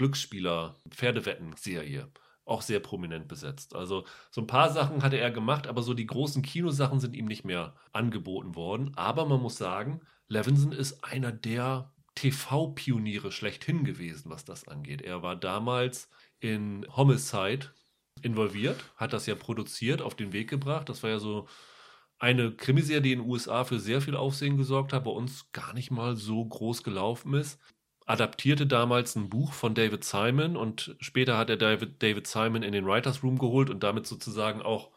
Glücksspieler-Pferdewetten-Serie. 0.91 2.09
Auch 2.45 2.61
sehr 2.61 2.79
prominent 2.79 3.27
besetzt. 3.27 3.75
Also 3.75 4.03
so 4.31 4.41
ein 4.41 4.47
paar 4.47 4.71
Sachen 4.71 5.03
hatte 5.03 5.17
er 5.17 5.31
gemacht, 5.31 5.67
aber 5.67 5.83
so 5.83 5.93
die 5.93 6.07
großen 6.07 6.41
Kinosachen 6.41 6.99
sind 6.99 7.15
ihm 7.15 7.25
nicht 7.25 7.45
mehr 7.45 7.75
angeboten 7.93 8.55
worden. 8.55 8.91
Aber 8.95 9.25
man 9.25 9.41
muss 9.41 9.57
sagen, 9.57 10.01
Levinson 10.27 10.71
ist 10.71 11.03
einer 11.03 11.31
der 11.31 11.91
TV-Pioniere 12.15 13.31
schlechthin 13.31 13.83
gewesen, 13.83 14.29
was 14.31 14.43
das 14.43 14.67
angeht. 14.67 15.01
Er 15.01 15.21
war 15.23 15.35
damals 15.35 16.09
in 16.39 16.85
Homicide 16.95 17.67
involviert, 18.21 18.83
hat 18.97 19.13
das 19.13 19.25
ja 19.27 19.35
produziert, 19.35 20.01
auf 20.01 20.15
den 20.15 20.33
Weg 20.33 20.49
gebracht. 20.49 20.89
Das 20.89 21.03
war 21.03 21.09
ja 21.11 21.19
so 21.19 21.47
eine 22.21 22.51
Krimiserie, 22.51 23.01
die 23.01 23.11
in 23.13 23.19
den 23.19 23.27
USA 23.29 23.63
für 23.63 23.79
sehr 23.79 23.99
viel 23.99 24.15
Aufsehen 24.15 24.55
gesorgt 24.57 24.93
hat, 24.93 25.05
bei 25.05 25.11
uns 25.11 25.51
gar 25.53 25.73
nicht 25.73 25.89
mal 25.89 26.15
so 26.15 26.45
groß 26.45 26.83
gelaufen 26.83 27.33
ist. 27.33 27.59
Adaptierte 28.05 28.67
damals 28.67 29.15
ein 29.15 29.29
Buch 29.29 29.53
von 29.53 29.73
David 29.73 30.03
Simon 30.03 30.55
und 30.55 30.95
später 30.99 31.37
hat 31.37 31.49
er 31.49 31.57
David, 31.57 32.01
David 32.03 32.27
Simon 32.27 32.61
in 32.61 32.73
den 32.73 32.85
Writers 32.85 33.23
Room 33.23 33.39
geholt 33.39 33.69
und 33.71 33.81
damit 33.83 34.05
sozusagen 34.05 34.61
auch 34.61 34.91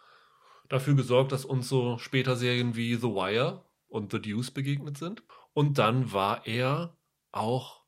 dafür 0.69 0.95
gesorgt, 0.95 1.33
dass 1.33 1.47
uns 1.47 1.69
so 1.69 1.97
später 1.99 2.37
Serien 2.37 2.77
wie 2.77 2.95
The 2.95 3.09
Wire 3.09 3.65
und 3.89 4.13
The 4.13 4.21
Deuce 4.21 4.51
begegnet 4.51 4.99
sind. 4.99 5.23
Und 5.55 5.79
dann 5.79 6.13
war 6.13 6.47
er 6.47 6.97
auch 7.33 7.85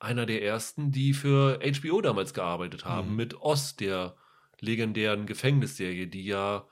einer 0.00 0.26
der 0.26 0.42
ersten, 0.42 0.90
die 0.90 1.12
für 1.14 1.60
HBO 1.62 2.00
damals 2.00 2.34
gearbeitet 2.34 2.84
haben, 2.84 3.10
Mhm. 3.10 3.16
mit 3.16 3.40
Oz, 3.40 3.76
der 3.76 4.16
legendären 4.60 5.26
Gefängnisserie, 5.26 6.08
die 6.08 6.24
ja, 6.24 6.66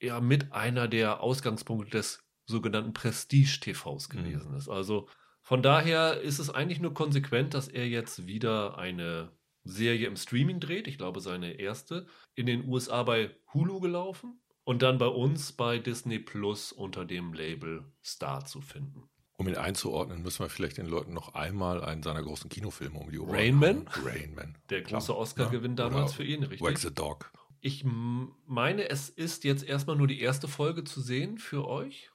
ja 0.00 0.20
mit 0.20 0.52
einer 0.52 0.88
der 0.88 1.20
Ausgangspunkte 1.20 1.90
des 1.98 2.22
sogenannten 2.46 2.92
Prestige-TVs 2.92 4.08
Mhm. 4.08 4.16
gewesen 4.16 4.54
ist. 4.54 4.68
Also 4.68 5.08
Von 5.42 5.62
daher 5.62 6.20
ist 6.20 6.38
es 6.38 6.50
eigentlich 6.50 6.80
nur 6.80 6.92
konsequent, 6.94 7.54
dass 7.54 7.66
er 7.66 7.88
jetzt 7.88 8.26
wieder 8.26 8.76
eine 8.78 9.32
Serie 9.64 10.06
im 10.06 10.16
Streaming 10.16 10.60
dreht. 10.60 10.86
Ich 10.86 10.98
glaube, 10.98 11.20
seine 11.20 11.52
erste. 11.58 12.06
In 12.34 12.46
den 12.46 12.68
USA 12.68 13.02
bei 13.02 13.34
Hulu 13.54 13.80
gelaufen 13.80 14.40
und 14.64 14.82
dann 14.82 14.98
bei 14.98 15.06
uns 15.06 15.52
bei 15.52 15.78
Disney 15.78 16.18
Plus 16.18 16.72
unter 16.72 17.04
dem 17.06 17.32
Label 17.32 17.84
Star 18.04 18.44
zu 18.44 18.60
finden. 18.60 19.08
Um 19.38 19.48
ihn 19.48 19.56
einzuordnen, 19.56 20.22
müssen 20.22 20.44
wir 20.44 20.50
vielleicht 20.50 20.76
den 20.76 20.86
Leuten 20.86 21.14
noch 21.14 21.34
einmal 21.34 21.82
einen 21.82 22.02
seiner 22.02 22.22
großen 22.22 22.50
Kinofilme 22.50 22.98
um 22.98 23.10
die 23.10 23.18
Ohren 23.18 23.34
Rain 23.34 23.54
Man? 23.56 23.88
Rain 24.04 24.34
Man. 24.34 24.58
Der 24.68 24.82
große 24.82 25.16
Oscar-Gewinn 25.16 25.72
ja. 25.72 25.88
damals 25.88 26.12
für 26.12 26.24
ihn, 26.24 26.42
richtig? 26.42 26.60
Wag 26.60 26.76
the 26.78 26.94
Dog. 26.94 27.32
Ich 27.60 27.84
meine, 27.84 28.88
es 28.88 29.08
ist 29.08 29.44
jetzt 29.44 29.64
erstmal 29.64 29.96
nur 29.96 30.06
die 30.06 30.20
erste 30.20 30.48
Folge 30.48 30.84
zu 30.84 31.00
sehen 31.00 31.38
für 31.38 31.66
euch. 31.66 32.10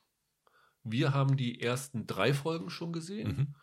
Wir 0.84 1.14
haben 1.14 1.38
die 1.38 1.62
ersten 1.62 2.08
drei 2.08 2.34
Folgen 2.34 2.70
schon 2.70 2.94
gesehen. 2.94 3.28
Mhm. 3.28 3.56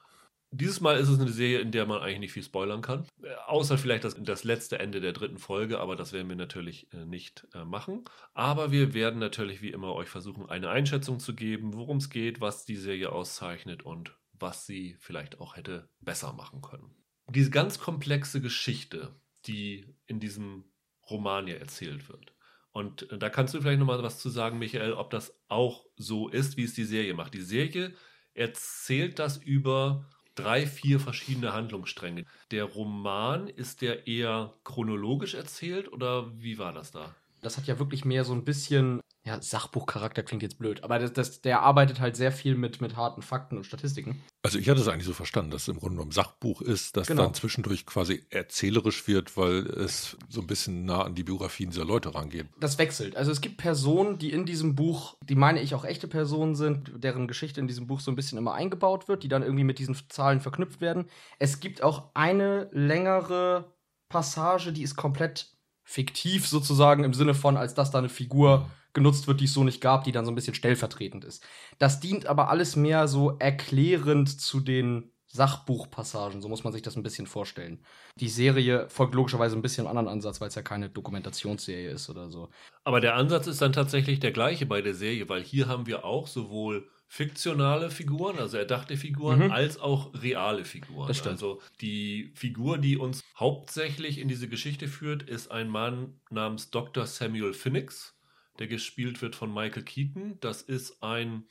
Dieses 0.55 0.83
Mal 0.83 0.99
ist 0.99 1.09
es 1.09 1.19
eine 1.19 1.33
Serie, 1.33 1.61
in 1.61 1.73
der 1.73 1.87
man 1.87 2.03
eigentlich 2.03 2.19
nicht 2.19 2.33
viel 2.33 2.43
spoilern 2.43 2.83
kann. 2.83 3.07
Außer 3.47 3.79
vielleicht 3.79 4.05
das, 4.05 4.17
das 4.23 4.45
letzte 4.45 4.79
Ende 4.79 5.01
der 5.01 5.15
dritten 5.15 5.39
Folge, 5.39 5.81
aber 5.81 5.97
das 5.97 6.13
werden 6.13 6.29
wir 6.29 6.37
natürlich 6.37 6.93
äh, 6.93 7.07
nicht 7.07 7.47
äh, 7.55 7.65
machen. 7.65 8.05
Aber 8.35 8.71
wir 8.71 8.93
werden 8.93 9.19
natürlich 9.19 9.63
wie 9.63 9.71
immer 9.71 9.95
euch 9.95 10.11
versuchen, 10.11 10.51
eine 10.51 10.69
Einschätzung 10.69 11.21
zu 11.21 11.35
geben, 11.35 11.73
worum 11.73 11.97
es 11.97 12.11
geht, 12.11 12.43
was 12.43 12.67
die 12.67 12.77
Serie 12.77 13.13
auszeichnet 13.13 13.83
und 13.83 14.19
was 14.33 14.67
sie 14.67 14.97
vielleicht 15.01 15.41
auch 15.41 15.57
hätte 15.57 15.89
besser 16.01 16.35
machen 16.35 16.61
können. 16.61 16.95
Diese 17.31 17.51
ganz 17.51 17.79
komplexe 17.79 18.43
Geschichte, 18.43 19.19
die 19.47 19.87
in 20.07 20.21
diesem 20.21 20.65
Roman 21.11 21.47
ja 21.47 21.57
erzählt 21.57 22.09
wird. 22.09 22.33
Und 22.73 23.11
äh, 23.11 23.19
da 23.19 23.29
kannst 23.29 23.55
du 23.55 23.61
vielleicht 23.61 23.79
nochmal 23.79 24.03
was 24.03 24.19
zu 24.19 24.31
sagen, 24.31 24.59
Michael, 24.59 24.95
ob 24.95 25.11
das 25.11 25.35
auch 25.49 25.85
so 25.97 26.29
ist, 26.29 26.57
wie 26.57 26.65
es 26.65 26.75
die 26.75 26.85
Serie 26.85 27.15
macht. 27.15 27.35
Die 27.35 27.43
Serie 27.43 27.95
erzählt 28.35 29.19
das 29.19 29.37
über 29.37 30.07
drei, 30.35 30.67
vier 30.67 30.99
verschiedene 30.99 31.53
Handlungsstränge. 31.53 32.25
Der 32.51 32.65
Roman, 32.65 33.49
ist 33.49 33.83
der 33.83 34.07
eher 34.07 34.55
chronologisch 34.65 35.35
erzählt 35.35 35.93
oder 35.93 36.33
wie 36.41 36.59
war 36.59 36.73
das 36.73 36.91
da? 36.91 37.15
Das 37.43 37.59
hat 37.59 37.67
ja 37.67 37.79
wirklich 37.79 38.05
mehr 38.05 38.25
so 38.25 38.33
ein 38.33 38.45
bisschen 38.45 39.01
ja, 39.25 39.41
Sachbuchcharakter 39.41 40.25
klingt 40.25 40.43
jetzt 40.43 40.59
blöd, 40.59 40.83
aber 40.83 40.99
das, 40.99 41.13
das, 41.13 41.41
der 41.43 41.61
arbeitet 41.63 42.01
halt 42.01 42.17
sehr 42.17 42.33
viel 42.33 42.57
mit, 42.57 42.81
mit 42.81 42.97
harten 42.97 43.23
Fakten 43.23 43.57
und 43.57 43.65
Statistiken. 43.65 44.21
Also 44.43 44.59
ich 44.59 44.69
hatte 44.69 44.81
es 44.81 44.89
eigentlich 44.89 45.07
so 45.07 45.13
verstanden, 45.13 45.53
dass 45.53 45.63
es 45.63 45.69
im 45.69 45.79
Grunde 45.79 45.95
genommen 45.95 46.11
Sachbuch 46.11 46.61
ist, 46.61 46.97
das 46.97 47.07
genau. 47.07 47.23
dann 47.23 47.35
zwischendurch 47.35 47.87
quasi 47.87 48.27
erzählerisch 48.31 49.07
wird, 49.07 49.37
weil 49.37 49.59
es 49.67 50.17
so 50.29 50.41
ein 50.41 50.49
bisschen 50.49 50.85
nah 50.85 51.03
an 51.03 51.15
die 51.15 51.23
Biografien 51.23 51.71
dieser 51.71 51.85
Leute 51.85 52.17
rangeht. 52.17 52.47
Das 52.59 52.79
wechselt. 52.79 53.17
Also 53.17 53.31
es 53.31 53.41
gibt 53.41 53.59
Personen, 53.59 54.19
die 54.19 54.33
in 54.33 54.45
diesem 54.45 54.75
Buch, 54.75 55.17
die 55.23 55.37
meine 55.37 55.63
ich 55.63 55.77
auch 55.77 55.85
echte 55.85 56.09
Personen 56.09 56.57
sind, 56.57 56.91
deren 56.97 57.29
Geschichte 57.29 57.61
in 57.61 57.69
diesem 57.69 57.87
Buch 57.87 58.01
so 58.01 58.11
ein 58.11 58.17
bisschen 58.17 58.39
immer 58.39 58.55
eingebaut 58.55 59.07
wird, 59.07 59.23
die 59.23 59.29
dann 59.29 59.43
irgendwie 59.43 59.65
mit 59.65 59.79
diesen 59.79 59.97
Zahlen 60.09 60.41
verknüpft 60.41 60.81
werden. 60.81 61.05
Es 61.39 61.61
gibt 61.61 61.81
auch 61.85 62.11
eine 62.15 62.69
längere 62.73 63.73
Passage, 64.09 64.73
die 64.73 64.83
ist 64.83 64.97
komplett 64.97 65.53
fiktiv 65.85 66.49
sozusagen 66.49 67.05
im 67.05 67.15
Sinne 67.15 67.35
von, 67.35 67.57
als 67.57 67.75
dass 67.75 67.93
da 67.93 67.99
eine 67.99 68.09
Figur 68.09 68.59
mhm 68.59 68.82
genutzt 68.93 69.27
wird, 69.27 69.41
die 69.41 69.47
es 69.47 69.55
so 69.55 69.65
nicht 69.65 69.81
gab, 69.81 70.05
die 70.05 70.13
dann 70.13 70.25
so 70.25 70.31
ein 70.31 70.35
bisschen 70.35 70.55
stellvertretend 70.55 71.25
ist. 71.25 71.45
Das 71.79 72.01
dient 72.01 72.27
aber 72.27 72.49
alles 72.49 72.77
mehr 72.77 73.09
so 73.09 73.37
erklärend 73.39 74.41
zu 74.41 74.61
den 74.61 75.13
Sachbuchpassagen, 75.33 76.43
so 76.43 76.49
muss 76.51 76.63
man 76.63 76.75
sich 76.75 76.83
das 76.83 76.95
ein 76.95 77.03
bisschen 77.03 77.27
vorstellen. 77.27 77.83
Die 78.17 78.29
Serie 78.29 78.87
folgt 78.91 79.15
logischerweise 79.15 79.57
ein 79.57 79.63
bisschen 79.63 79.87
einen 79.87 79.97
anderen 79.97 80.19
Ansatz, 80.19 80.43
weil 80.43 80.49
es 80.49 80.55
ja 80.55 80.63
keine 80.63 80.91
Dokumentationsserie 80.91 81.91
ist 81.91 82.11
oder 82.11 82.31
so. 82.31 82.51
Aber 82.85 83.01
der 83.01 83.17
Ansatz 83.17 83.47
ist 83.47 83.63
dann 83.63 83.73
tatsächlich 83.73 84.21
der 84.21 84.33
gleiche 84.33 84.67
bei 84.67 84.83
der 84.83 84.93
Serie, 84.93 85.31
weil 85.31 85.43
hier 85.43 85.69
haben 85.69 85.87
wir 85.87 86.05
auch 86.05 86.27
sowohl 86.27 86.87
fiktionale 87.09 87.91
Figuren, 87.91 88.39
also 88.39 88.59
erdachte 88.59 88.99
Figuren, 88.99 89.45
mhm. 89.47 89.53
als 89.53 89.79
auch 89.79 90.13
reale 90.15 90.67
Figuren. 90.67 91.09
Das 91.09 91.17
stimmt. 91.17 91.33
Also 91.33 91.63
die 91.81 92.33
Figur, 92.35 92.77
die 92.77 92.99
uns 92.99 93.23
hauptsächlich 93.39 94.19
in 94.19 94.29
diese 94.29 94.49
Geschichte 94.49 94.87
führt, 94.87 95.23
ist 95.23 95.51
ein 95.51 95.69
Mann 95.69 96.21
namens 96.31 96.71
Dr. 96.71 97.07
Samuel 97.07 97.55
Phoenix 97.55 98.15
der 98.59 98.67
gespielt 98.67 99.23
wird 99.23 99.37
von 99.37 99.53
Michael 99.53 99.83
Keaton. 99.83 100.39
Das 100.41 100.63
ist 100.63 101.03
ein 101.03 101.45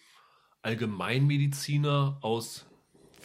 Allgemeinmediziner 0.62 2.20
aus 2.22 2.65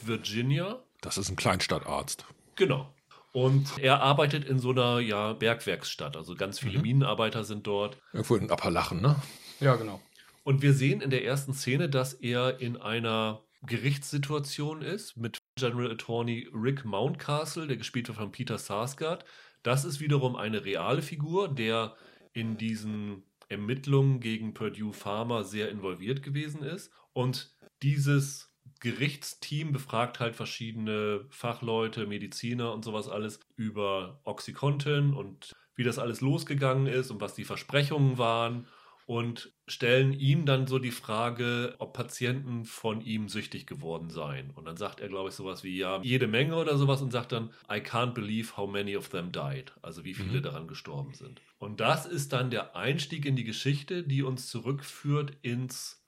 Virginia. 0.02 0.83
Das 1.00 1.18
ist 1.18 1.28
ein 1.28 1.37
Kleinstadtarzt. 1.37 2.25
Genau. 2.56 2.92
Und 3.33 3.78
er 3.78 4.00
arbeitet 4.00 4.47
in 4.47 4.59
so 4.59 4.71
einer 4.71 4.99
ja, 4.99 5.35
Bergwerksstadt. 5.35 6.16
Also 6.16 6.35
ganz 6.35 6.59
viele 6.59 6.78
mhm. 6.78 6.83
Minenarbeiter 6.83 7.45
sind 7.45 7.66
dort. 7.66 7.99
Irgendwo 8.12 8.37
in 8.37 8.50
Appalachen, 8.50 9.02
ne? 9.02 9.16
Ja, 9.61 9.76
genau. 9.76 10.00
Und 10.42 10.62
wir 10.62 10.73
sehen 10.73 11.02
in 11.02 11.11
der 11.11 11.25
ersten 11.25 11.52
Szene, 11.52 11.90
dass 11.90 12.14
er 12.14 12.61
in 12.61 12.78
einer 12.78 13.42
Gerichtssituation 13.66 14.80
ist 14.80 15.16
mit 15.16 15.38
General 15.59 15.90
Attorney 15.90 16.49
Rick 16.54 16.85
Mountcastle, 16.85 17.66
der 17.66 17.76
gespielt 17.76 18.09
wird 18.09 18.16
von 18.16 18.33
Peter 18.33 18.56
Sarsgaard. 18.56 19.25
Das 19.62 19.85
ist 19.85 20.00
wiederum 20.00 20.37
eine 20.37 20.64
reale 20.64 21.02
Figur, 21.02 21.49
der 21.49 21.95
in 22.33 22.56
diesen 22.56 23.25
Ermittlungen 23.48 24.20
gegen 24.20 24.54
Purdue 24.54 24.92
Pharma 24.92 25.42
sehr 25.42 25.70
involviert 25.70 26.22
gewesen 26.22 26.62
ist. 26.62 26.90
Und 27.12 27.54
dieses 27.82 28.52
Gerichtsteam 28.80 29.72
befragt 29.72 30.20
halt 30.20 30.36
verschiedene 30.36 31.26
Fachleute, 31.30 32.06
Mediziner 32.06 32.72
und 32.72 32.84
sowas 32.84 33.08
alles 33.08 33.40
über 33.56 34.20
Oxycontin 34.24 35.14
und 35.14 35.52
wie 35.74 35.84
das 35.84 35.98
alles 35.98 36.20
losgegangen 36.20 36.86
ist 36.86 37.10
und 37.10 37.20
was 37.20 37.34
die 37.34 37.44
Versprechungen 37.44 38.18
waren 38.18 38.66
und 39.06 39.52
stellen 39.68 40.12
ihm 40.12 40.46
dann 40.46 40.66
so 40.66 40.80
die 40.80 40.90
Frage, 40.90 41.76
ob 41.78 41.92
Patienten 41.92 42.64
von 42.64 43.00
ihm 43.00 43.28
süchtig 43.28 43.64
geworden 43.64 44.10
seien. 44.10 44.50
Und 44.50 44.64
dann 44.64 44.76
sagt 44.76 45.00
er, 45.00 45.08
glaube 45.08 45.28
ich, 45.28 45.36
sowas 45.36 45.62
wie, 45.62 45.78
ja, 45.78 46.00
jede 46.02 46.26
Menge 46.26 46.56
oder 46.56 46.76
sowas 46.76 47.00
und 47.02 47.12
sagt 47.12 47.30
dann, 47.30 47.50
I 47.70 47.76
can't 47.76 48.14
believe 48.14 48.56
how 48.56 48.68
many 48.68 48.96
of 48.96 49.08
them 49.08 49.30
died. 49.30 49.72
Also 49.80 50.04
wie 50.04 50.14
viele 50.14 50.40
mhm. 50.40 50.42
daran 50.42 50.66
gestorben 50.66 51.14
sind. 51.14 51.40
Und 51.58 51.78
das 51.78 52.04
ist 52.04 52.32
dann 52.32 52.50
der 52.50 52.75
Einstieg 52.75 53.26
in 53.26 53.36
die 53.36 53.44
Geschichte, 53.44 54.02
die 54.02 54.25
uns 54.25 54.48
zurückführt 54.48 55.36
ins, 55.42 56.04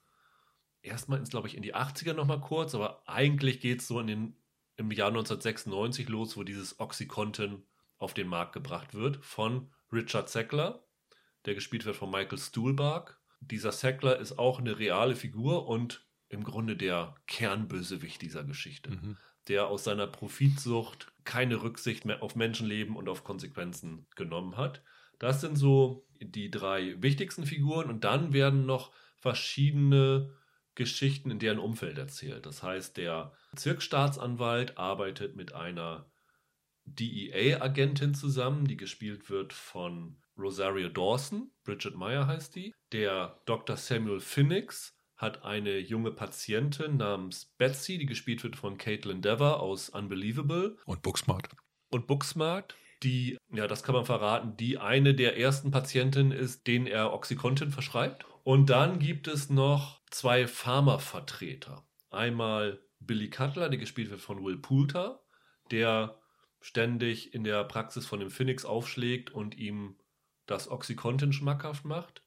erstmal 0.83 1.21
ins, 1.21 1.31
glaube 1.31 1.47
ich, 1.47 1.57
in 1.57 1.63
die 1.63 1.77
80er 1.77 2.15
nochmal 2.15 2.41
kurz, 2.41 2.75
aber 2.75 3.05
eigentlich 3.07 3.61
geht 3.61 3.81
es 3.81 3.87
so 3.87 4.01
in 4.01 4.09
den, 4.09 4.37
im 4.77 4.91
Jahr 4.91 5.09
1996 5.09 6.09
los, 6.09 6.37
wo 6.37 6.43
dieses 6.43 6.81
Oxycontin 6.81 7.63
auf 7.97 8.13
den 8.13 8.27
Markt 8.27 8.55
gebracht 8.55 8.95
wird 8.95 9.25
von 9.25 9.71
Richard 9.93 10.29
Sackler 10.29 10.88
der 11.47 11.55
gespielt 11.55 11.85
wird 11.85 11.97
von 11.97 12.11
Michael 12.11 12.39
Stuhlbarg. 12.39 13.19
Dieser 13.41 13.73
Sackler 13.73 14.19
ist 14.19 14.39
auch 14.39 14.59
eine 14.59 14.79
reale 14.79 15.17
Figur 15.17 15.69
und 15.69 16.07
im 16.29 16.45
Grunde 16.45 16.77
der 16.77 17.15
Kernbösewicht 17.27 18.21
dieser 18.21 18.45
Geschichte, 18.45 18.91
mhm. 18.91 19.17
der 19.49 19.69
aus 19.69 19.85
seiner 19.85 20.07
Profitsucht 20.07 21.13
keine 21.25 21.63
Rücksicht 21.63 22.05
mehr 22.05 22.23
auf 22.23 22.37
Menschenleben 22.37 22.97
und 22.97 23.09
auf 23.09 23.25
Konsequenzen 23.25 24.07
genommen 24.17 24.57
hat. 24.57 24.83
Das 25.19 25.41
sind 25.41 25.57
so 25.57 26.07
die 26.21 26.51
drei 26.51 27.01
wichtigsten 27.03 27.47
Figuren 27.47 27.89
und 27.89 28.05
dann 28.05 28.33
werden 28.33 28.67
noch 28.67 28.93
verschiedene 29.17 30.35
Geschichten 30.75 31.31
in 31.31 31.39
deren 31.39 31.59
Umfeld 31.59 31.99
erzählt. 31.99 32.47
Das 32.47 32.63
heißt, 32.63 32.97
der 32.97 33.33
Bezirksstaatsanwalt 33.51 34.79
arbeitet 34.79 35.35
mit 35.35 35.53
einer 35.55 36.09
DEA-Agentin 36.85 38.15
zusammen, 38.15 38.67
die 38.67 38.77
gespielt 38.77 39.29
wird 39.29 39.53
von 39.53 40.17
Rosario 40.39 40.89
Dawson, 40.89 41.51
Bridget 41.65 41.97
Meyer 41.97 42.27
heißt 42.27 42.55
die. 42.55 42.75
Der 42.93 43.41
Dr. 43.45 43.77
Samuel 43.77 44.21
Phoenix 44.21 44.95
hat 45.17 45.45
eine 45.45 45.79
junge 45.79 46.13
Patientin 46.13 46.97
namens 46.97 47.53
Betsy, 47.59 47.99
die 47.99 48.07
gespielt 48.07 48.45
wird 48.45 48.57
von 48.57 48.79
Caitlin 48.79 49.21
Dever 49.21 49.61
aus 49.61 49.89
Unbelievable. 49.89 50.77
Und 50.87 51.03
Booksmart. 51.03 51.49
Und 51.91 52.07
Booksmart, 52.07 52.77
die, 53.03 53.37
ja, 53.53 53.67
das 53.67 53.83
kann 53.83 53.95
man 53.95 54.05
verraten, 54.05 54.57
die 54.57 54.79
eine 54.79 55.15
der 55.15 55.37
ersten 55.37 55.71
Patientinnen 55.73 56.33
ist, 56.33 56.67
denen 56.67 56.87
er 56.87 57.13
Oxycontin 57.13 57.71
verschreibt. 57.71 58.27
Und 58.45 58.71
dann 58.71 59.01
gibt 59.01 59.27
es 59.27 59.51
noch 59.51 60.01
zwei 60.11 60.47
Pharmavertreter. 60.47 61.85
Einmal 62.11 62.81
Billy 63.01 63.29
Cutler, 63.29 63.69
der 63.69 63.79
gespielt 63.79 64.11
wird 64.11 64.21
von 64.21 64.45
Will 64.45 64.59
Poulter, 64.59 65.23
der 65.71 66.19
ständig 66.61 67.35
in 67.35 67.45
der 67.45 67.65
Praxis 67.65 68.07
von 68.07 68.21
dem 68.21 68.31
Phoenix 68.31 68.65
aufschlägt 68.65 69.31
und 69.31 69.57
ihm 69.57 69.97
das 70.49 70.69
Oxycontin 70.69 71.33
schmackhaft 71.33 71.85
macht. 71.85 72.25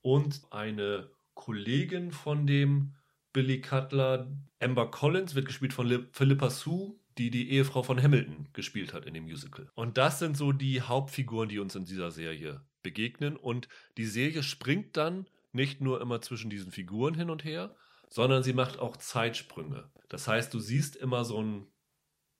Und 0.00 0.42
eine 0.50 1.10
Kollegin 1.34 2.12
von 2.12 2.46
dem 2.46 2.94
Billy 3.32 3.60
Cutler, 3.60 4.32
Amber 4.60 4.90
Collins, 4.90 5.34
wird 5.34 5.46
gespielt 5.46 5.74
von 5.74 6.08
Philippa 6.12 6.48
Sue, 6.48 6.98
die 7.18 7.30
die 7.30 7.50
Ehefrau 7.50 7.82
von 7.82 8.02
Hamilton 8.02 8.48
gespielt 8.52 8.94
hat 8.94 9.04
in 9.04 9.14
dem 9.14 9.24
Musical. 9.24 9.70
Und 9.74 9.98
das 9.98 10.18
sind 10.18 10.36
so 10.36 10.52
die 10.52 10.80
Hauptfiguren, 10.80 11.48
die 11.48 11.58
uns 11.58 11.74
in 11.74 11.84
dieser 11.84 12.10
Serie 12.10 12.64
begegnen. 12.82 13.36
Und 13.36 13.68
die 13.96 14.06
Serie 14.06 14.42
springt 14.42 14.96
dann 14.96 15.28
nicht 15.52 15.80
nur 15.80 16.00
immer 16.00 16.20
zwischen 16.20 16.50
diesen 16.50 16.72
Figuren 16.72 17.14
hin 17.14 17.30
und 17.30 17.44
her, 17.44 17.74
sondern 18.08 18.42
sie 18.42 18.52
macht 18.52 18.78
auch 18.78 18.96
Zeitsprünge. 18.96 19.90
Das 20.08 20.28
heißt, 20.28 20.54
du 20.54 20.60
siehst 20.60 20.96
immer 20.96 21.24
so 21.24 21.38
einen 21.38 21.66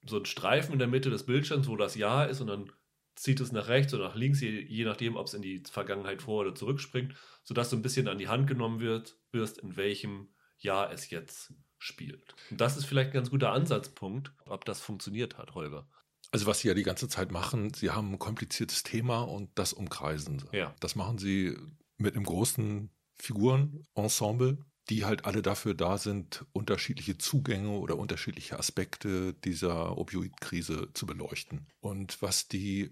so 0.09 0.17
einen 0.17 0.27
Streifen 0.27 0.73
in 0.73 0.79
der 0.79 0.89
Mitte 0.89 1.11
des 1.11 1.27
Bildschirms, 1.27 1.69
wo 1.69 1.77
das 1.77 1.97
Jahr 1.97 2.29
ist 2.29 2.41
und 2.41 2.47
dann 2.47 2.73
zieht 3.17 3.41
es 3.41 3.53
nach 3.53 3.69
rechts 3.69 3.93
oder 3.95 4.09
nach 4.09 4.15
links, 4.15 4.41
je, 4.41 4.61
je 4.61 4.85
nachdem, 4.85 5.17
ob 5.17 5.27
es 5.27 5.35
in 5.35 5.43
die 5.43 5.63
Vergangenheit 5.71 6.23
vor- 6.23 6.43
oder 6.43 6.55
zurückspringt, 6.55 7.15
sodass 7.43 7.71
du 7.71 7.77
ein 7.77 7.83
bisschen 7.83 8.09
an 8.09 8.19
die 8.19 8.29
Hand 8.29 8.47
genommen 8.47 8.81
wird, 8.81 9.19
wirst, 9.33 9.59
in 9.59 9.77
welchem 9.77 10.29
Jahr 10.59 10.93
es 10.93 11.11
jetzt 11.11 11.53
spielt. 11.79 12.35
Und 12.51 12.61
das 12.61 12.77
ist 12.77 12.85
vielleicht 12.85 13.11
ein 13.11 13.15
ganz 13.15 13.31
guter 13.31 13.53
Ansatzpunkt, 13.53 14.33
ob 14.47 14.65
das 14.65 14.81
funktioniert 14.81 15.39
hat, 15.39 15.55
Holger. 15.55 15.89
Also 16.33 16.47
was 16.47 16.61
sie 16.61 16.69
ja 16.69 16.75
die 16.75 16.83
ganze 16.83 17.09
Zeit 17.09 17.31
machen, 17.31 17.73
sie 17.73 17.91
haben 17.91 18.13
ein 18.13 18.19
kompliziertes 18.19 18.83
Thema 18.83 19.21
und 19.21 19.51
das 19.55 19.73
umkreisen 19.73 20.39
sie. 20.39 20.57
Ja. 20.57 20.75
Das 20.81 20.97
machen 20.97 21.19
sie 21.19 21.57
mit 21.97 22.15
einem 22.15 22.25
großen 22.25 22.91
Figurenensemble, 23.15 24.59
die 24.89 25.05
halt 25.05 25.25
alle 25.25 25.43
dafür 25.43 25.75
da 25.75 25.99
sind, 25.99 26.45
unterschiedliche 26.53 27.19
Zugänge 27.19 27.71
oder 27.71 27.99
unterschiedliche 27.99 28.59
Aspekte 28.59 29.35
dieser 29.45 29.99
Opioidkrise 29.99 30.89
zu 30.95 31.07
beleuchten. 31.07 31.67
Und 31.81 32.23
was 32.23 32.49
die 32.49 32.91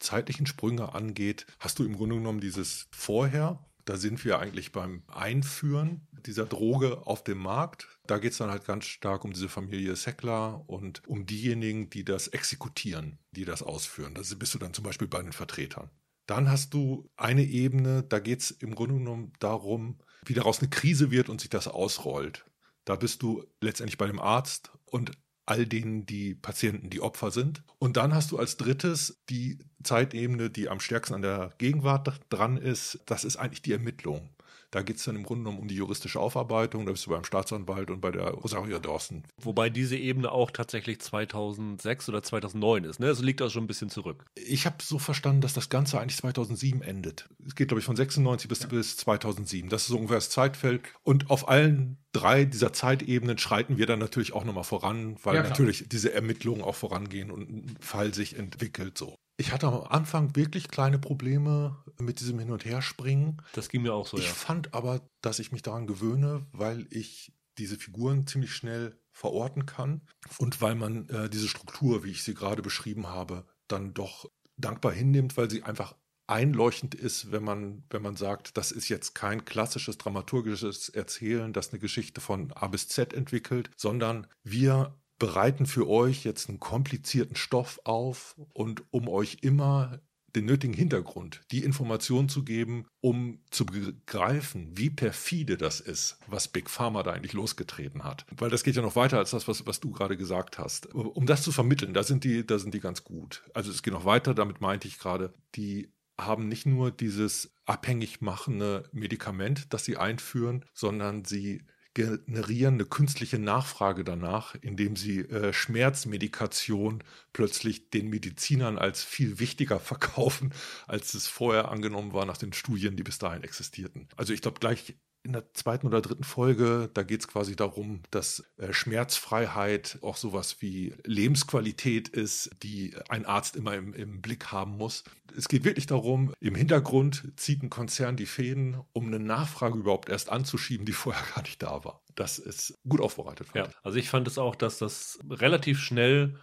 zeitlichen 0.00 0.46
Sprünge 0.46 0.94
angeht, 0.94 1.46
hast 1.58 1.78
du 1.78 1.84
im 1.84 1.96
Grunde 1.96 2.16
genommen 2.16 2.40
dieses 2.40 2.88
Vorher. 2.90 3.64
Da 3.84 3.96
sind 3.96 4.24
wir 4.24 4.38
eigentlich 4.38 4.72
beim 4.72 5.02
Einführen 5.08 6.06
dieser 6.26 6.46
Droge 6.46 7.06
auf 7.06 7.24
dem 7.24 7.38
Markt. 7.38 7.88
Da 8.06 8.18
geht 8.18 8.32
es 8.32 8.38
dann 8.38 8.50
halt 8.50 8.64
ganz 8.64 8.84
stark 8.84 9.24
um 9.24 9.32
diese 9.32 9.48
Familie 9.48 9.96
Seckler 9.96 10.64
und 10.68 11.06
um 11.08 11.26
diejenigen, 11.26 11.90
die 11.90 12.04
das 12.04 12.28
exekutieren, 12.28 13.18
die 13.32 13.44
das 13.44 13.62
ausführen. 13.62 14.14
Da 14.14 14.22
bist 14.36 14.54
du 14.54 14.58
dann 14.58 14.74
zum 14.74 14.84
Beispiel 14.84 15.08
bei 15.08 15.22
den 15.22 15.32
Vertretern. 15.32 15.90
Dann 16.30 16.48
hast 16.48 16.74
du 16.74 17.10
eine 17.16 17.42
Ebene, 17.42 18.04
da 18.04 18.20
geht 18.20 18.38
es 18.38 18.52
im 18.52 18.76
Grunde 18.76 18.94
genommen 18.94 19.32
darum, 19.40 19.98
wie 20.24 20.34
daraus 20.34 20.60
eine 20.60 20.70
Krise 20.70 21.10
wird 21.10 21.28
und 21.28 21.40
sich 21.40 21.50
das 21.50 21.66
ausrollt. 21.66 22.44
Da 22.84 22.94
bist 22.94 23.22
du 23.22 23.44
letztendlich 23.60 23.98
bei 23.98 24.06
dem 24.06 24.20
Arzt 24.20 24.70
und 24.84 25.10
all 25.44 25.66
denen, 25.66 26.06
die 26.06 26.36
Patienten, 26.36 26.88
die 26.88 27.00
Opfer 27.00 27.32
sind. 27.32 27.64
Und 27.80 27.96
dann 27.96 28.14
hast 28.14 28.30
du 28.30 28.38
als 28.38 28.56
drittes 28.56 29.20
die 29.28 29.58
Zeitebene, 29.82 30.50
die 30.50 30.68
am 30.68 30.78
stärksten 30.78 31.14
an 31.14 31.22
der 31.22 31.52
Gegenwart 31.58 32.20
dran 32.28 32.58
ist. 32.58 33.00
Das 33.06 33.24
ist 33.24 33.34
eigentlich 33.34 33.62
die 33.62 33.72
Ermittlung. 33.72 34.30
Da 34.70 34.82
geht 34.82 34.96
es 34.96 35.04
dann 35.04 35.16
im 35.16 35.24
Grunde 35.24 35.44
genommen 35.44 35.58
um 35.58 35.68
die 35.68 35.74
juristische 35.74 36.20
Aufarbeitung. 36.20 36.86
Da 36.86 36.92
bist 36.92 37.06
du 37.06 37.10
beim 37.10 37.24
Staatsanwalt 37.24 37.90
und 37.90 38.00
bei 38.00 38.10
der 38.12 38.28
Rosario 38.30 38.78
Dawson. 38.78 39.24
Wobei 39.38 39.68
diese 39.68 39.96
Ebene 39.96 40.30
auch 40.30 40.50
tatsächlich 40.50 41.00
2006 41.00 42.08
oder 42.08 42.22
2009 42.22 42.84
ist. 42.84 43.00
Ne? 43.00 43.06
Also 43.06 43.24
liegt 43.24 43.42
auch 43.42 43.50
schon 43.50 43.64
ein 43.64 43.68
bisschen 43.68 43.90
zurück. 43.90 44.24
Ich 44.36 44.66
habe 44.66 44.76
so 44.82 44.98
verstanden, 44.98 45.40
dass 45.40 45.54
das 45.54 45.68
Ganze 45.68 46.00
eigentlich 46.00 46.18
2007 46.18 46.82
endet. 46.82 47.28
Es 47.46 47.54
geht, 47.54 47.68
glaube 47.68 47.80
ich, 47.80 47.86
von 47.86 47.96
96 47.96 48.48
bis, 48.48 48.60
ja. 48.60 48.68
bis 48.68 48.96
2007. 48.98 49.68
Das 49.70 49.82
ist 49.82 49.88
so 49.88 49.96
ungefähr 49.96 50.18
das 50.18 50.30
Zeitfeld. 50.30 50.82
Und 51.02 51.30
auf 51.30 51.48
allen 51.48 51.98
drei 52.12 52.44
dieser 52.44 52.72
Zeitebenen 52.72 53.38
schreiten 53.38 53.78
wir 53.78 53.86
dann 53.86 53.98
natürlich 53.98 54.32
auch 54.32 54.44
nochmal 54.44 54.64
voran, 54.64 55.16
weil 55.22 55.36
ja, 55.36 55.42
natürlich 55.42 55.88
diese 55.88 56.12
Ermittlungen 56.12 56.62
auch 56.62 56.74
vorangehen 56.74 57.30
und 57.30 57.50
ein 57.50 57.76
Fall 57.80 58.14
sich 58.14 58.36
entwickelt 58.36 58.98
so. 58.98 59.18
Ich 59.40 59.52
hatte 59.52 59.68
am 59.68 59.84
Anfang 59.84 60.36
wirklich 60.36 60.68
kleine 60.68 60.98
Probleme 60.98 61.82
mit 61.98 62.20
diesem 62.20 62.38
Hin- 62.38 62.50
und 62.50 62.66
Herspringen. 62.66 63.40
Das 63.54 63.70
ging 63.70 63.80
mir 63.80 63.94
auch 63.94 64.06
so, 64.06 64.18
ich 64.18 64.24
ja. 64.24 64.30
Ich 64.30 64.36
fand 64.36 64.74
aber, 64.74 65.00
dass 65.22 65.38
ich 65.38 65.50
mich 65.50 65.62
daran 65.62 65.86
gewöhne, 65.86 66.46
weil 66.52 66.86
ich 66.90 67.32
diese 67.56 67.78
Figuren 67.78 68.26
ziemlich 68.26 68.52
schnell 68.52 68.98
verorten 69.12 69.64
kann 69.64 70.02
und 70.36 70.60
weil 70.60 70.74
man 70.74 71.08
äh, 71.08 71.30
diese 71.30 71.48
Struktur, 71.48 72.04
wie 72.04 72.10
ich 72.10 72.22
sie 72.22 72.34
gerade 72.34 72.60
beschrieben 72.60 73.06
habe, 73.06 73.46
dann 73.66 73.94
doch 73.94 74.30
dankbar 74.58 74.92
hinnimmt, 74.92 75.38
weil 75.38 75.48
sie 75.48 75.62
einfach 75.62 75.94
einleuchtend 76.26 76.94
ist, 76.94 77.32
wenn 77.32 77.42
man, 77.42 77.82
wenn 77.88 78.02
man 78.02 78.16
sagt, 78.16 78.58
das 78.58 78.72
ist 78.72 78.90
jetzt 78.90 79.14
kein 79.14 79.46
klassisches 79.46 79.96
dramaturgisches 79.96 80.90
Erzählen, 80.90 81.54
das 81.54 81.70
eine 81.70 81.80
Geschichte 81.80 82.20
von 82.20 82.52
A 82.52 82.68
bis 82.68 82.88
Z 82.88 83.14
entwickelt, 83.14 83.70
sondern 83.76 84.26
wir 84.44 84.99
bereiten 85.20 85.66
für 85.66 85.88
euch 85.88 86.24
jetzt 86.24 86.48
einen 86.48 86.58
komplizierten 86.58 87.36
Stoff 87.36 87.80
auf 87.84 88.34
und 88.52 88.82
um 88.90 89.06
euch 89.06 89.38
immer 89.42 90.00
den 90.34 90.46
nötigen 90.46 90.74
Hintergrund, 90.74 91.40
die 91.50 91.64
Information 91.64 92.28
zu 92.28 92.44
geben, 92.44 92.86
um 93.00 93.40
zu 93.50 93.66
begreifen, 93.66 94.76
wie 94.76 94.90
perfide 94.90 95.56
das 95.56 95.80
ist, 95.80 96.18
was 96.26 96.48
Big 96.48 96.70
Pharma 96.70 97.02
da 97.02 97.12
eigentlich 97.12 97.32
losgetreten 97.32 98.04
hat. 98.04 98.26
Weil 98.30 98.50
das 98.50 98.62
geht 98.62 98.76
ja 98.76 98.82
noch 98.82 98.96
weiter 98.96 99.18
als 99.18 99.30
das, 99.30 99.48
was, 99.48 99.66
was 99.66 99.80
du 99.80 99.90
gerade 99.90 100.16
gesagt 100.16 100.58
hast. 100.58 100.86
Um 100.94 101.26
das 101.26 101.42
zu 101.42 101.52
vermitteln, 101.52 101.94
da 101.94 102.02
sind 102.02 102.24
die, 102.24 102.46
da 102.46 102.58
sind 102.58 102.74
die 102.74 102.80
ganz 102.80 103.04
gut. 103.04 103.42
Also 103.54 103.70
es 103.70 103.82
geht 103.82 103.92
noch 103.92 104.04
weiter, 104.04 104.34
damit 104.34 104.60
meinte 104.60 104.88
ich 104.88 104.98
gerade, 104.98 105.34
die 105.56 105.92
haben 106.18 106.48
nicht 106.48 106.66
nur 106.66 106.90
dieses 106.90 107.52
abhängig 107.64 108.20
machende 108.20 108.88
Medikament, 108.92 109.72
das 109.72 109.84
sie 109.84 109.96
einführen, 109.96 110.64
sondern 110.74 111.24
sie 111.24 111.62
generieren 112.00 112.74
eine 112.74 112.84
künstliche 112.84 113.38
Nachfrage 113.38 114.04
danach, 114.04 114.54
indem 114.60 114.96
sie 114.96 115.20
äh, 115.20 115.52
Schmerzmedikation 115.52 117.02
plötzlich 117.32 117.90
den 117.90 118.08
Medizinern 118.08 118.78
als 118.78 119.04
viel 119.04 119.38
wichtiger 119.38 119.78
verkaufen, 119.80 120.52
als 120.86 121.14
es 121.14 121.26
vorher 121.26 121.70
angenommen 121.70 122.12
war 122.12 122.26
nach 122.26 122.38
den 122.38 122.52
Studien, 122.52 122.96
die 122.96 123.02
bis 123.02 123.18
dahin 123.18 123.42
existierten. 123.42 124.08
Also 124.16 124.32
ich 124.32 124.40
glaube, 124.40 124.60
gleich 124.60 124.94
in 125.22 125.32
der 125.32 125.52
zweiten 125.52 125.86
oder 125.86 126.00
dritten 126.00 126.24
Folge, 126.24 126.90
da 126.94 127.02
geht 127.02 127.20
es 127.20 127.28
quasi 127.28 127.54
darum, 127.54 128.02
dass 128.10 128.44
äh, 128.56 128.72
Schmerzfreiheit 128.72 129.98
auch 130.02 130.16
sowas 130.16 130.60
wie 130.60 130.94
Lebensqualität 131.04 132.08
ist, 132.08 132.50
die 132.62 132.94
ein 133.08 133.26
Arzt 133.26 133.56
immer 133.56 133.74
im, 133.74 133.92
im, 133.92 134.22
Blick 134.22 134.46
haben 134.46 134.76
muss. 134.76 135.04
Es 135.36 135.48
geht 135.48 135.64
wirklich 135.64 135.86
darum, 135.86 136.32
im 136.40 136.54
Hintergrund 136.54 137.32
zieht 137.36 137.62
ein 137.62 137.70
Konzern 137.70 138.16
die 138.16 138.26
Fäden, 138.26 138.80
um 138.92 139.06
eine 139.06 139.18
Nachfrage 139.18 139.78
überhaupt 139.78 140.08
erst 140.08 140.30
anzuschieben, 140.30 140.86
die 140.86 140.92
vorher 140.92 141.22
gar 141.34 141.42
nicht 141.42 141.62
da 141.62 141.84
war. 141.84 142.02
Das 142.14 142.38
ist 142.38 142.78
gut 142.88 143.00
aufbereitet. 143.00 143.48
Ja, 143.54 143.68
also 143.82 143.98
ich 143.98 144.08
fand 144.08 144.26
es 144.26 144.38
auch, 144.38 144.56
dass 144.56 144.78
das 144.78 145.18
relativ 145.28 145.80
schnell 145.80 146.38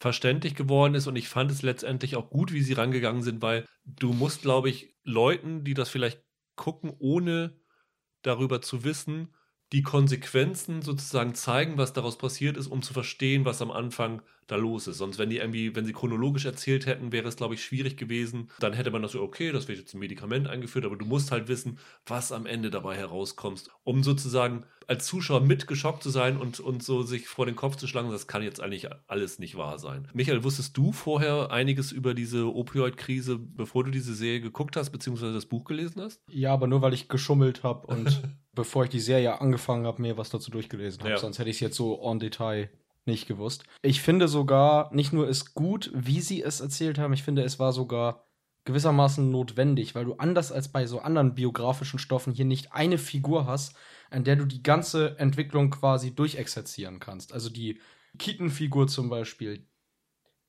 verständlich 0.00 0.54
geworden 0.54 0.94
ist 0.94 1.06
und 1.06 1.16
ich 1.16 1.28
fand 1.28 1.50
es 1.50 1.62
letztendlich 1.62 2.16
auch 2.16 2.30
gut, 2.30 2.52
wie 2.52 2.62
sie 2.62 2.72
rangegangen 2.72 3.22
sind, 3.22 3.42
weil 3.42 3.66
du 3.84 4.12
musst, 4.12 4.42
glaube 4.42 4.70
ich, 4.70 4.96
Leuten, 5.04 5.62
die 5.62 5.74
das 5.74 5.90
vielleicht 5.90 6.22
gucken, 6.56 6.92
ohne 6.98 7.59
darüber 8.22 8.62
zu 8.62 8.84
wissen, 8.84 9.28
die 9.72 9.82
Konsequenzen 9.82 10.82
sozusagen 10.82 11.34
zeigen, 11.34 11.78
was 11.78 11.92
daraus 11.92 12.18
passiert 12.18 12.56
ist, 12.56 12.66
um 12.66 12.82
zu 12.82 12.92
verstehen, 12.92 13.44
was 13.44 13.62
am 13.62 13.70
Anfang 13.70 14.22
da 14.50 14.56
los 14.56 14.88
ist. 14.88 14.98
Sonst, 14.98 15.18
wenn 15.18 15.30
die 15.30 15.36
irgendwie, 15.36 15.74
wenn 15.76 15.84
sie 15.84 15.92
chronologisch 15.92 16.44
erzählt 16.44 16.86
hätten, 16.86 17.12
wäre 17.12 17.28
es, 17.28 17.36
glaube 17.36 17.54
ich, 17.54 17.62
schwierig 17.62 17.96
gewesen. 17.96 18.50
Dann 18.58 18.72
hätte 18.72 18.90
man 18.90 19.02
das 19.02 19.12
so, 19.12 19.22
okay, 19.22 19.52
das 19.52 19.68
wird 19.68 19.78
jetzt 19.78 19.94
ein 19.94 20.00
Medikament 20.00 20.48
eingeführt, 20.48 20.84
aber 20.84 20.96
du 20.96 21.04
musst 21.04 21.30
halt 21.30 21.48
wissen, 21.48 21.78
was 22.06 22.32
am 22.32 22.46
Ende 22.46 22.70
dabei 22.70 22.96
herauskommt, 22.96 23.68
um 23.84 24.02
sozusagen 24.02 24.64
als 24.88 25.06
Zuschauer 25.06 25.40
mitgeschockt 25.40 26.02
zu 26.02 26.10
sein 26.10 26.36
und, 26.36 26.58
und 26.58 26.82
so 26.82 27.02
sich 27.02 27.28
vor 27.28 27.46
den 27.46 27.54
Kopf 27.54 27.76
zu 27.76 27.86
schlagen, 27.86 28.10
das 28.10 28.26
kann 28.26 28.42
jetzt 28.42 28.60
eigentlich 28.60 28.88
alles 29.06 29.38
nicht 29.38 29.56
wahr 29.56 29.78
sein. 29.78 30.08
Michael, 30.14 30.42
wusstest 30.42 30.76
du 30.76 30.90
vorher 30.90 31.52
einiges 31.52 31.92
über 31.92 32.12
diese 32.12 32.52
Opioid-Krise, 32.52 33.38
bevor 33.38 33.84
du 33.84 33.92
diese 33.92 34.14
Serie 34.14 34.40
geguckt 34.40 34.74
hast, 34.74 34.90
beziehungsweise 34.90 35.32
das 35.32 35.46
Buch 35.46 35.64
gelesen 35.64 36.02
hast? 36.02 36.20
Ja, 36.28 36.52
aber 36.52 36.66
nur 36.66 36.82
weil 36.82 36.92
ich 36.92 37.08
geschummelt 37.08 37.62
habe 37.62 37.86
und 37.86 38.20
bevor 38.52 38.84
ich 38.84 38.90
die 38.90 39.00
Serie 39.00 39.40
angefangen 39.40 39.86
habe, 39.86 40.02
mir 40.02 40.16
was 40.16 40.30
dazu 40.30 40.50
durchgelesen 40.50 41.00
habe. 41.00 41.10
Ja. 41.10 41.18
Sonst 41.18 41.38
hätte 41.38 41.50
ich 41.50 41.56
es 41.56 41.60
jetzt 41.60 41.76
so 41.76 42.00
en 42.02 42.18
Detail 42.18 42.70
nicht 43.06 43.26
gewusst. 43.26 43.64
Ich 43.82 44.02
finde 44.02 44.28
sogar, 44.28 44.92
nicht 44.94 45.12
nur 45.12 45.28
ist 45.28 45.54
gut, 45.54 45.90
wie 45.94 46.20
sie 46.20 46.42
es 46.42 46.60
erzählt 46.60 46.98
haben, 46.98 47.12
ich 47.12 47.22
finde, 47.22 47.42
es 47.42 47.58
war 47.58 47.72
sogar 47.72 48.26
gewissermaßen 48.64 49.30
notwendig, 49.30 49.94
weil 49.94 50.04
du 50.04 50.14
anders 50.14 50.52
als 50.52 50.68
bei 50.68 50.86
so 50.86 51.00
anderen 51.00 51.34
biografischen 51.34 51.98
Stoffen 51.98 52.32
hier 52.32 52.44
nicht 52.44 52.72
eine 52.72 52.98
Figur 52.98 53.46
hast, 53.46 53.74
an 54.10 54.24
der 54.24 54.36
du 54.36 54.44
die 54.44 54.62
ganze 54.62 55.18
Entwicklung 55.18 55.70
quasi 55.70 56.14
durchexerzieren 56.14 57.00
kannst. 57.00 57.32
Also 57.32 57.48
die 57.48 57.80
Keaton-Figur 58.18 58.88
zum 58.88 59.08
Beispiel, 59.08 59.66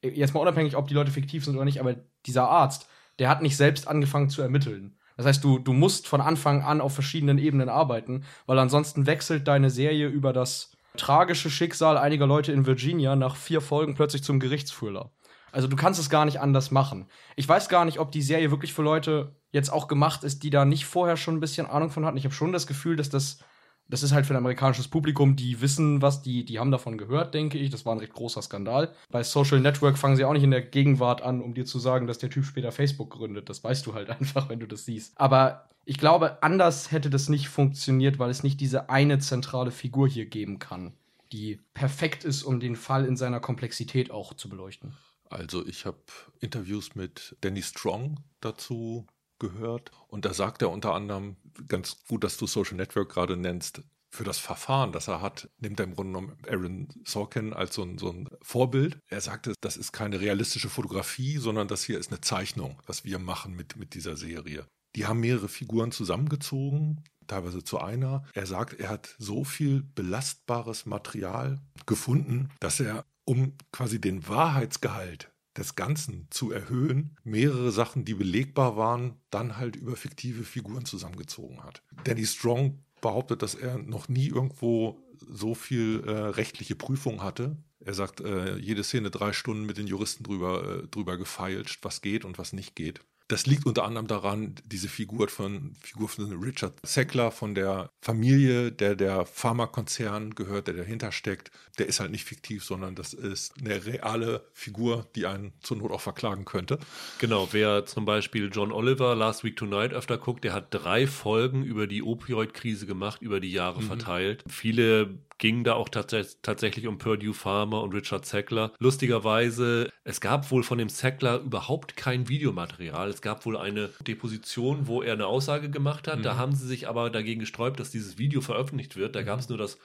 jetzt 0.03 0.33
mal 0.33 0.41
unabhängig, 0.41 0.75
ob 0.75 0.87
die 0.87 0.93
Leute 0.93 1.11
fiktiv 1.11 1.45
sind 1.45 1.55
oder 1.55 1.65
nicht, 1.65 1.79
aber 1.79 1.95
dieser 2.25 2.49
Arzt, 2.49 2.89
der 3.19 3.29
hat 3.29 3.41
nicht 3.41 3.55
selbst 3.55 3.87
angefangen 3.87 4.29
zu 4.29 4.41
ermitteln. 4.41 4.97
Das 5.21 5.27
heißt, 5.27 5.43
du, 5.43 5.59
du 5.59 5.71
musst 5.71 6.07
von 6.07 6.19
Anfang 6.19 6.63
an 6.63 6.81
auf 6.81 6.95
verschiedenen 6.95 7.37
Ebenen 7.37 7.69
arbeiten, 7.69 8.23
weil 8.47 8.57
ansonsten 8.57 9.05
wechselt 9.05 9.47
deine 9.47 9.69
Serie 9.69 10.07
über 10.07 10.33
das 10.33 10.71
tragische 10.97 11.51
Schicksal 11.51 11.95
einiger 11.95 12.25
Leute 12.25 12.51
in 12.51 12.65
Virginia 12.65 13.15
nach 13.15 13.35
vier 13.35 13.61
Folgen 13.61 13.93
plötzlich 13.93 14.23
zum 14.23 14.39
Gerichtsführer. 14.39 15.11
Also 15.51 15.67
du 15.67 15.75
kannst 15.75 15.99
es 15.99 16.09
gar 16.09 16.25
nicht 16.25 16.39
anders 16.39 16.71
machen. 16.71 17.05
Ich 17.35 17.47
weiß 17.47 17.69
gar 17.69 17.85
nicht, 17.85 17.99
ob 17.99 18.11
die 18.11 18.23
Serie 18.23 18.49
wirklich 18.49 18.73
für 18.73 18.81
Leute 18.81 19.35
jetzt 19.51 19.71
auch 19.71 19.87
gemacht 19.87 20.23
ist, 20.23 20.41
die 20.41 20.49
da 20.49 20.65
nicht 20.65 20.85
vorher 20.85 21.17
schon 21.17 21.35
ein 21.35 21.39
bisschen 21.39 21.67
Ahnung 21.67 21.91
von 21.91 22.03
hatten. 22.03 22.17
Ich 22.17 22.25
habe 22.25 22.33
schon 22.33 22.51
das 22.51 22.65
Gefühl, 22.65 22.95
dass 22.95 23.11
das 23.11 23.37
das 23.87 24.03
ist 24.03 24.13
halt 24.13 24.25
für 24.25 24.33
ein 24.33 24.37
amerikanisches 24.37 24.87
Publikum, 24.87 25.35
die 25.35 25.59
wissen 25.61 26.01
was, 26.01 26.21
die, 26.21 26.45
die 26.45 26.59
haben 26.59 26.71
davon 26.71 26.97
gehört, 26.97 27.33
denke 27.33 27.57
ich. 27.57 27.69
Das 27.69 27.85
war 27.85 27.93
ein 27.93 27.99
recht 27.99 28.13
großer 28.13 28.41
Skandal. 28.41 28.93
Bei 29.09 29.23
Social 29.23 29.59
Network 29.59 29.97
fangen 29.97 30.15
sie 30.15 30.23
auch 30.23 30.33
nicht 30.33 30.43
in 30.43 30.51
der 30.51 30.61
Gegenwart 30.61 31.21
an, 31.21 31.41
um 31.41 31.53
dir 31.53 31.65
zu 31.65 31.77
sagen, 31.77 32.07
dass 32.07 32.17
der 32.17 32.29
Typ 32.29 32.45
später 32.45 32.71
Facebook 32.71 33.09
gründet. 33.09 33.49
Das 33.49 33.63
weißt 33.63 33.85
du 33.85 33.93
halt 33.93 34.09
einfach, 34.21 34.49
wenn 34.49 34.59
du 34.59 34.67
das 34.67 34.85
siehst. 34.85 35.13
Aber 35.15 35.69
ich 35.85 35.97
glaube, 35.97 36.41
anders 36.41 36.91
hätte 36.91 37.09
das 37.09 37.27
nicht 37.27 37.49
funktioniert, 37.49 38.19
weil 38.19 38.29
es 38.29 38.43
nicht 38.43 38.61
diese 38.61 38.89
eine 38.89 39.19
zentrale 39.19 39.71
Figur 39.71 40.07
hier 40.07 40.25
geben 40.25 40.59
kann, 40.59 40.93
die 41.31 41.59
perfekt 41.73 42.23
ist, 42.23 42.43
um 42.43 42.59
den 42.59 42.75
Fall 42.75 43.05
in 43.05 43.17
seiner 43.17 43.39
Komplexität 43.39 44.11
auch 44.11 44.33
zu 44.33 44.47
beleuchten. 44.47 44.93
Also 45.29 45.65
ich 45.65 45.85
habe 45.85 45.97
Interviews 46.39 46.95
mit 46.95 47.35
Danny 47.41 47.61
Strong 47.61 48.19
dazu 48.41 49.07
gehört. 49.41 49.91
Und 50.07 50.23
da 50.23 50.33
sagt 50.33 50.61
er 50.61 50.69
unter 50.69 50.93
anderem, 50.93 51.35
ganz 51.67 51.97
gut, 52.07 52.23
dass 52.23 52.37
du 52.37 52.47
Social 52.47 52.77
Network 52.77 53.09
gerade 53.09 53.35
nennst, 53.35 53.81
für 54.13 54.23
das 54.25 54.39
Verfahren, 54.39 54.91
das 54.91 55.07
er 55.07 55.21
hat, 55.21 55.49
nimmt 55.59 55.79
er 55.79 55.85
im 55.85 55.95
Grunde 55.95 56.19
genommen 56.19 56.37
Aaron 56.47 56.89
Sorkin 57.05 57.53
als 57.53 57.75
so 57.75 57.83
ein, 57.83 57.97
so 57.97 58.09
ein 58.09 58.27
Vorbild. 58.41 58.99
Er 59.07 59.21
sagte, 59.21 59.53
das 59.61 59.77
ist 59.77 59.93
keine 59.93 60.19
realistische 60.19 60.69
Fotografie, 60.69 61.37
sondern 61.37 61.69
das 61.69 61.85
hier 61.85 61.97
ist 61.97 62.11
eine 62.11 62.19
Zeichnung, 62.19 62.81
was 62.85 63.05
wir 63.05 63.19
machen 63.19 63.55
mit, 63.55 63.77
mit 63.77 63.93
dieser 63.93 64.17
Serie. 64.17 64.67
Die 64.97 65.05
haben 65.05 65.21
mehrere 65.21 65.47
Figuren 65.47 65.93
zusammengezogen. 65.93 67.05
teilweise 67.27 67.63
zu 67.63 67.79
einer. 67.79 68.25
Er 68.33 68.45
sagt, 68.45 68.77
er 68.81 68.89
hat 68.89 69.15
so 69.17 69.45
viel 69.45 69.83
belastbares 69.95 70.85
Material 70.85 71.61
gefunden, 71.85 72.49
dass 72.59 72.81
er, 72.81 73.05
um 73.23 73.53
quasi 73.71 74.01
den 74.01 74.27
Wahrheitsgehalt 74.27 75.30
des 75.57 75.75
Ganzen 75.75 76.27
zu 76.29 76.51
erhöhen, 76.51 77.17
mehrere 77.23 77.71
Sachen, 77.71 78.05
die 78.05 78.13
belegbar 78.13 78.77
waren, 78.77 79.15
dann 79.29 79.57
halt 79.57 79.75
über 79.75 79.95
fiktive 79.95 80.43
Figuren 80.43 80.85
zusammengezogen 80.85 81.63
hat. 81.63 81.81
Danny 82.03 82.25
Strong 82.25 82.79
behauptet, 83.01 83.41
dass 83.41 83.55
er 83.55 83.77
noch 83.77 84.07
nie 84.07 84.27
irgendwo 84.27 85.03
so 85.17 85.53
viel 85.53 86.03
äh, 86.05 86.11
rechtliche 86.11 86.75
Prüfung 86.75 87.21
hatte. 87.21 87.57
Er 87.83 87.93
sagt, 87.93 88.21
äh, 88.21 88.57
jede 88.57 88.83
Szene 88.83 89.09
drei 89.09 89.33
Stunden 89.33 89.65
mit 89.65 89.77
den 89.77 89.87
Juristen 89.87 90.23
drüber, 90.23 90.83
äh, 90.83 90.87
drüber 90.87 91.17
gefeilscht, 91.17 91.83
was 91.83 92.01
geht 92.01 92.25
und 92.25 92.37
was 92.37 92.53
nicht 92.53 92.75
geht. 92.75 93.01
Das 93.31 93.45
liegt 93.45 93.65
unter 93.65 93.85
anderem 93.85 94.07
daran, 94.07 94.55
diese 94.65 94.89
Figur 94.89 95.29
von, 95.29 95.73
Figur 95.79 96.09
von 96.09 96.43
Richard 96.43 96.73
Sackler, 96.83 97.31
von 97.31 97.55
der 97.55 97.89
Familie, 98.01 98.73
der 98.73 98.95
der 98.95 99.25
Pharmakonzern 99.25 100.35
gehört, 100.35 100.67
der 100.67 100.73
dahinter 100.73 101.13
steckt, 101.13 101.49
der 101.77 101.87
ist 101.87 102.01
halt 102.01 102.11
nicht 102.11 102.25
fiktiv, 102.25 102.65
sondern 102.65 102.93
das 102.93 103.13
ist 103.13 103.53
eine 103.57 103.85
reale 103.85 104.45
Figur, 104.53 105.07
die 105.15 105.27
einen 105.27 105.53
zur 105.61 105.77
Not 105.77 105.91
auch 105.91 106.01
verklagen 106.01 106.43
könnte. 106.43 106.77
Genau, 107.19 107.47
wer 107.53 107.85
zum 107.85 108.03
Beispiel 108.03 108.49
John 108.51 108.73
Oliver 108.73 109.15
Last 109.15 109.45
Week 109.45 109.55
Tonight 109.55 109.93
öfter 109.93 110.17
guckt, 110.17 110.43
der 110.43 110.51
hat 110.51 110.67
drei 110.71 111.07
Folgen 111.07 111.63
über 111.63 111.87
die 111.87 112.03
Opioid-Krise 112.03 112.85
gemacht, 112.85 113.21
über 113.21 113.39
die 113.39 113.53
Jahre 113.53 113.81
mhm. 113.81 113.87
verteilt. 113.87 114.43
Viele 114.49 115.19
ging 115.41 115.63
da 115.63 115.73
auch 115.73 115.89
tats 115.89 116.37
tatsächlich 116.43 116.85
um 116.85 116.99
Purdue 116.99 117.33
Farmer 117.33 117.81
und 117.81 117.95
Richard 117.95 118.27
Sackler. 118.27 118.73
Lustigerweise, 118.77 119.91
es 120.03 120.21
gab 120.21 120.51
wohl 120.51 120.61
von 120.61 120.77
dem 120.77 120.87
Sackler 120.87 121.39
überhaupt 121.39 121.97
kein 121.97 122.29
Videomaterial. 122.29 123.09
Es 123.09 123.23
gab 123.23 123.43
wohl 123.47 123.57
eine 123.57 123.89
Deposition, 124.05 124.85
wo 124.85 125.01
er 125.01 125.13
eine 125.13 125.25
Aussage 125.25 125.71
gemacht 125.71 126.07
hat. 126.07 126.19
Mhm. 126.19 126.23
Da 126.23 126.37
haben 126.37 126.53
sie 126.53 126.67
sich 126.67 126.87
aber 126.87 127.09
dagegen 127.09 127.39
gesträubt, 127.39 127.79
dass 127.79 127.89
dieses 127.89 128.19
Video 128.19 128.41
veröffentlicht 128.41 128.95
wird. 128.95 129.15
Da 129.15 129.23
gab 129.23 129.39
es 129.39 129.49
nur 129.49 129.57
das 129.57 129.79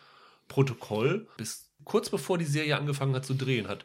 Protokoll. 0.46 1.26
Bis 1.38 1.72
kurz 1.84 2.10
bevor 2.10 2.36
die 2.36 2.44
Serie 2.44 2.76
angefangen 2.76 3.14
hat 3.14 3.24
zu 3.24 3.34
drehen, 3.34 3.66
hat 3.66 3.84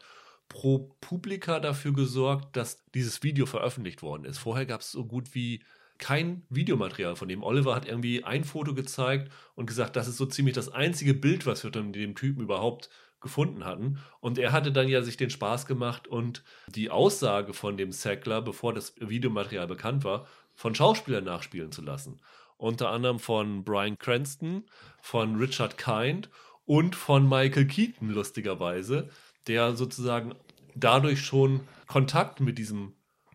Pro 0.50 0.94
Publica 1.00 1.58
dafür 1.58 1.94
gesorgt, 1.94 2.54
dass 2.54 2.84
dieses 2.94 3.22
Video 3.22 3.46
veröffentlicht 3.46 4.02
worden 4.02 4.26
ist. 4.26 4.36
Vorher 4.36 4.66
gab 4.66 4.82
es 4.82 4.92
so 4.92 5.06
gut 5.06 5.34
wie 5.34 5.62
kein 6.02 6.42
Videomaterial 6.50 7.14
von 7.14 7.28
dem. 7.28 7.44
Oliver 7.44 7.76
hat 7.76 7.86
irgendwie 7.86 8.24
ein 8.24 8.42
Foto 8.42 8.74
gezeigt 8.74 9.32
und 9.54 9.66
gesagt, 9.66 9.94
das 9.94 10.08
ist 10.08 10.16
so 10.16 10.26
ziemlich 10.26 10.54
das 10.54 10.68
einzige 10.68 11.14
Bild, 11.14 11.46
was 11.46 11.62
wir 11.62 11.72
von 11.72 11.92
dem 11.92 12.16
Typen 12.16 12.42
überhaupt 12.42 12.90
gefunden 13.20 13.64
hatten. 13.64 13.98
Und 14.18 14.36
er 14.36 14.50
hatte 14.50 14.72
dann 14.72 14.88
ja 14.88 15.02
sich 15.02 15.16
den 15.16 15.30
Spaß 15.30 15.64
gemacht 15.66 16.08
und 16.08 16.42
die 16.66 16.90
Aussage 16.90 17.54
von 17.54 17.76
dem 17.76 17.92
Sackler, 17.92 18.42
bevor 18.42 18.74
das 18.74 18.94
Videomaterial 18.98 19.68
bekannt 19.68 20.02
war, 20.02 20.26
von 20.54 20.74
Schauspielern 20.74 21.22
nachspielen 21.22 21.70
zu 21.70 21.82
lassen. 21.82 22.20
Unter 22.56 22.90
anderem 22.90 23.20
von 23.20 23.62
Brian 23.62 23.96
Cranston, 23.96 24.64
von 25.00 25.36
Richard 25.36 25.78
Kind 25.78 26.30
und 26.64 26.96
von 26.96 27.28
Michael 27.28 27.66
Keaton, 27.66 28.10
lustigerweise, 28.10 29.08
der 29.46 29.76
sozusagen 29.76 30.34
dadurch 30.74 31.22
schon 31.22 31.60
Kontakt 31.86 32.40
mit 32.40 32.58
diesem 32.58 32.94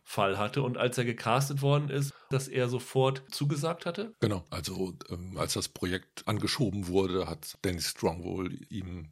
Fall 0.10 0.38
hatte 0.38 0.62
und 0.62 0.78
als 0.78 0.98
er 0.98 1.04
gecastet 1.04 1.62
worden 1.62 1.90
ist, 1.90 2.14
dass 2.30 2.48
er 2.48 2.70
sofort 2.70 3.24
zugesagt 3.30 3.86
hatte? 3.86 4.16
Genau, 4.22 4.46
also 4.50 4.94
ähm, 5.10 5.38
als 5.38 5.56
das 5.56 5.68
Projekt 5.68 6.26
angeschoben 6.26 6.88
wurde, 6.88 7.28
hat 7.28 7.58
Danny 7.64 7.82
Strong 7.82 8.24
wohl 8.24 8.58
ihm 8.70 9.10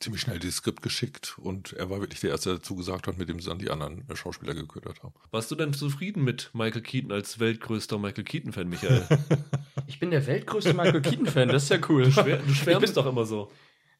ziemlich 0.00 0.22
schnell 0.22 0.38
das 0.38 0.54
Skript 0.54 0.80
geschickt 0.80 1.36
und 1.38 1.74
er 1.74 1.90
war 1.90 2.00
wirklich 2.00 2.20
der 2.20 2.30
Erste, 2.30 2.52
der 2.52 2.62
zugesagt 2.62 3.06
hat, 3.06 3.18
mit 3.18 3.28
dem 3.28 3.38
sie 3.38 3.50
dann 3.50 3.58
die 3.58 3.68
anderen 3.68 4.02
Schauspieler 4.14 4.54
geködert 4.54 5.02
haben. 5.02 5.12
Warst 5.30 5.50
du 5.50 5.56
denn 5.56 5.74
zufrieden 5.74 6.24
mit 6.24 6.50
Michael 6.54 6.80
Keaton 6.80 7.12
als 7.12 7.38
weltgrößter 7.38 7.98
Michael 7.98 8.24
Keaton-Fan, 8.24 8.66
Michael? 8.66 9.06
ich 9.86 10.00
bin 10.00 10.10
der 10.10 10.26
weltgrößte 10.26 10.72
Michael 10.72 11.02
Keaton-Fan, 11.02 11.48
das 11.48 11.64
ist 11.64 11.68
ja 11.68 11.80
cool. 11.90 12.04
Du, 12.04 12.12
schwär, 12.12 12.38
du 12.38 12.54
schwärmst 12.54 12.96
doch 12.96 13.04
immer 13.04 13.26
so. 13.26 13.52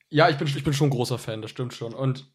Ja, 0.09 0.31
ich 0.31 0.39
bin, 0.39 0.49
ich 0.49 0.65
bin 0.65 0.73
schon 0.73 0.87
ein 0.87 0.93
großer 0.93 1.19
Fan, 1.19 1.43
das 1.43 1.51
stimmt 1.51 1.75
schon. 1.75 1.93
Und 1.93 2.31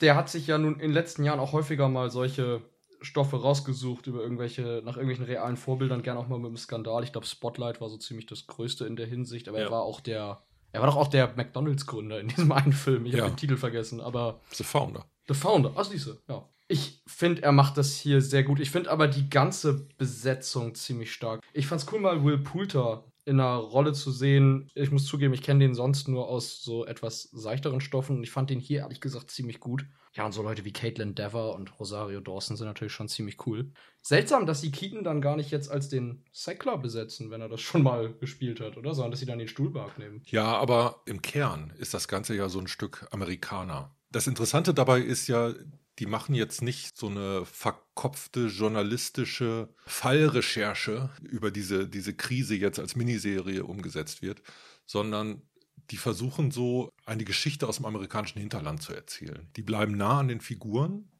der 0.00 0.16
hat 0.16 0.28
sich 0.28 0.48
ja 0.48 0.58
nun 0.58 0.74
in 0.74 0.80
den 0.80 0.92
letzten 0.92 1.22
Jahren 1.22 1.38
auch 1.38 1.52
häufiger 1.52 1.88
mal 1.88 2.10
solche 2.10 2.62
Stoffe 3.00 3.40
rausgesucht 3.40 4.06
über 4.06 4.22
irgendwelche, 4.22 4.82
nach 4.84 4.96
irgendwelchen 4.96 5.24
realen 5.24 5.56
Vorbildern, 5.56 6.02
gern 6.02 6.16
auch 6.16 6.28
mal 6.28 6.38
mit 6.38 6.48
einem 6.48 6.56
Skandal. 6.56 7.04
Ich 7.04 7.12
glaube, 7.12 7.26
Spotlight 7.26 7.80
war 7.80 7.88
so 7.88 7.96
ziemlich 7.96 8.26
das 8.26 8.46
Größte 8.46 8.86
in 8.86 8.96
der 8.96 9.06
Hinsicht, 9.06 9.48
aber 9.48 9.58
ja. 9.58 9.66
er 9.66 9.70
war 9.70 9.82
auch 9.82 10.00
der, 10.00 10.42
er 10.72 10.80
war 10.80 10.88
doch 10.88 10.96
auch 10.96 11.08
der 11.08 11.34
McDonalds-Gründer 11.36 12.20
in 12.20 12.28
diesem 12.28 12.52
einen 12.52 12.72
Film. 12.72 13.06
Ich 13.06 13.14
ja. 13.14 13.22
habe 13.22 13.32
den 13.32 13.36
Titel 13.36 13.56
vergessen, 13.56 14.00
aber. 14.00 14.40
The 14.52 14.64
Founder. 14.64 15.04
The 15.28 15.34
Founder, 15.34 15.72
ach, 15.76 15.88
diese, 15.88 16.20
ja. 16.28 16.48
Ich 16.70 17.02
finde, 17.06 17.42
er 17.42 17.52
macht 17.52 17.78
das 17.78 17.96
hier 17.96 18.20
sehr 18.20 18.44
gut. 18.44 18.60
Ich 18.60 18.70
finde 18.70 18.90
aber 18.90 19.08
die 19.08 19.30
ganze 19.30 19.88
Besetzung 19.96 20.74
ziemlich 20.74 21.12
stark. 21.12 21.40
Ich 21.54 21.66
fand's 21.66 21.86
cool, 21.90 22.00
mal 22.00 22.22
Will 22.22 22.38
Poulter 22.38 23.07
in 23.28 23.38
einer 23.38 23.56
Rolle 23.56 23.92
zu 23.92 24.10
sehen. 24.10 24.70
Ich 24.74 24.90
muss 24.90 25.04
zugeben, 25.04 25.34
ich 25.34 25.42
kenne 25.42 25.60
den 25.60 25.74
sonst 25.74 26.08
nur 26.08 26.28
aus 26.28 26.62
so 26.62 26.86
etwas 26.86 27.24
seichteren 27.24 27.80
Stoffen 27.80 28.16
und 28.16 28.24
ich 28.24 28.30
fand 28.30 28.50
den 28.50 28.58
hier 28.58 28.80
ehrlich 28.80 29.00
gesagt 29.00 29.30
ziemlich 29.30 29.60
gut. 29.60 29.86
Ja, 30.14 30.24
und 30.24 30.32
so 30.32 30.42
Leute 30.42 30.64
wie 30.64 30.72
Caitlin 30.72 31.14
Dever 31.14 31.54
und 31.54 31.78
Rosario 31.78 32.20
Dawson 32.20 32.56
sind 32.56 32.66
natürlich 32.66 32.94
schon 32.94 33.08
ziemlich 33.08 33.46
cool. 33.46 33.70
Seltsam, 34.02 34.46
dass 34.46 34.62
sie 34.62 34.72
Keaton 34.72 35.04
dann 35.04 35.20
gar 35.20 35.36
nicht 35.36 35.50
jetzt 35.50 35.70
als 35.70 35.88
den 35.88 36.24
Sackler 36.32 36.78
besetzen, 36.78 37.30
wenn 37.30 37.42
er 37.42 37.48
das 37.48 37.60
schon 37.60 37.82
mal 37.82 38.14
gespielt 38.14 38.60
hat, 38.60 38.76
oder? 38.78 38.94
Sondern 38.94 39.10
dass 39.10 39.20
sie 39.20 39.26
dann 39.26 39.38
den 39.38 39.48
Stuhlbark 39.48 39.98
nehmen. 39.98 40.22
Ja, 40.26 40.56
aber 40.56 41.02
im 41.04 41.20
Kern 41.20 41.72
ist 41.78 41.92
das 41.92 42.08
Ganze 42.08 42.34
ja 42.34 42.48
so 42.48 42.58
ein 42.58 42.66
Stück 42.66 43.06
Amerikaner. 43.10 43.94
Das 44.10 44.26
Interessante 44.26 44.72
dabei 44.72 45.00
ist 45.00 45.28
ja, 45.28 45.52
die 45.98 46.06
machen 46.06 46.34
jetzt 46.34 46.62
nicht 46.62 46.96
so 46.96 47.08
eine 47.08 47.44
verkopfte 47.44 48.46
journalistische 48.46 49.68
Fallrecherche 49.86 51.10
über 51.22 51.50
diese, 51.50 51.88
diese 51.88 52.14
Krise 52.14 52.54
jetzt 52.54 52.78
als 52.78 52.94
Miniserie 52.96 53.64
umgesetzt 53.64 54.22
wird, 54.22 54.42
sondern 54.86 55.42
die 55.90 55.96
versuchen 55.96 56.50
so 56.50 56.90
eine 57.06 57.24
Geschichte 57.24 57.66
aus 57.66 57.76
dem 57.76 57.86
amerikanischen 57.86 58.40
Hinterland 58.40 58.82
zu 58.82 58.92
erzählen. 58.92 59.48
Die 59.56 59.62
bleiben 59.62 59.96
nah 59.96 60.20
an 60.20 60.28
den 60.28 60.40
Figuren 60.40 61.10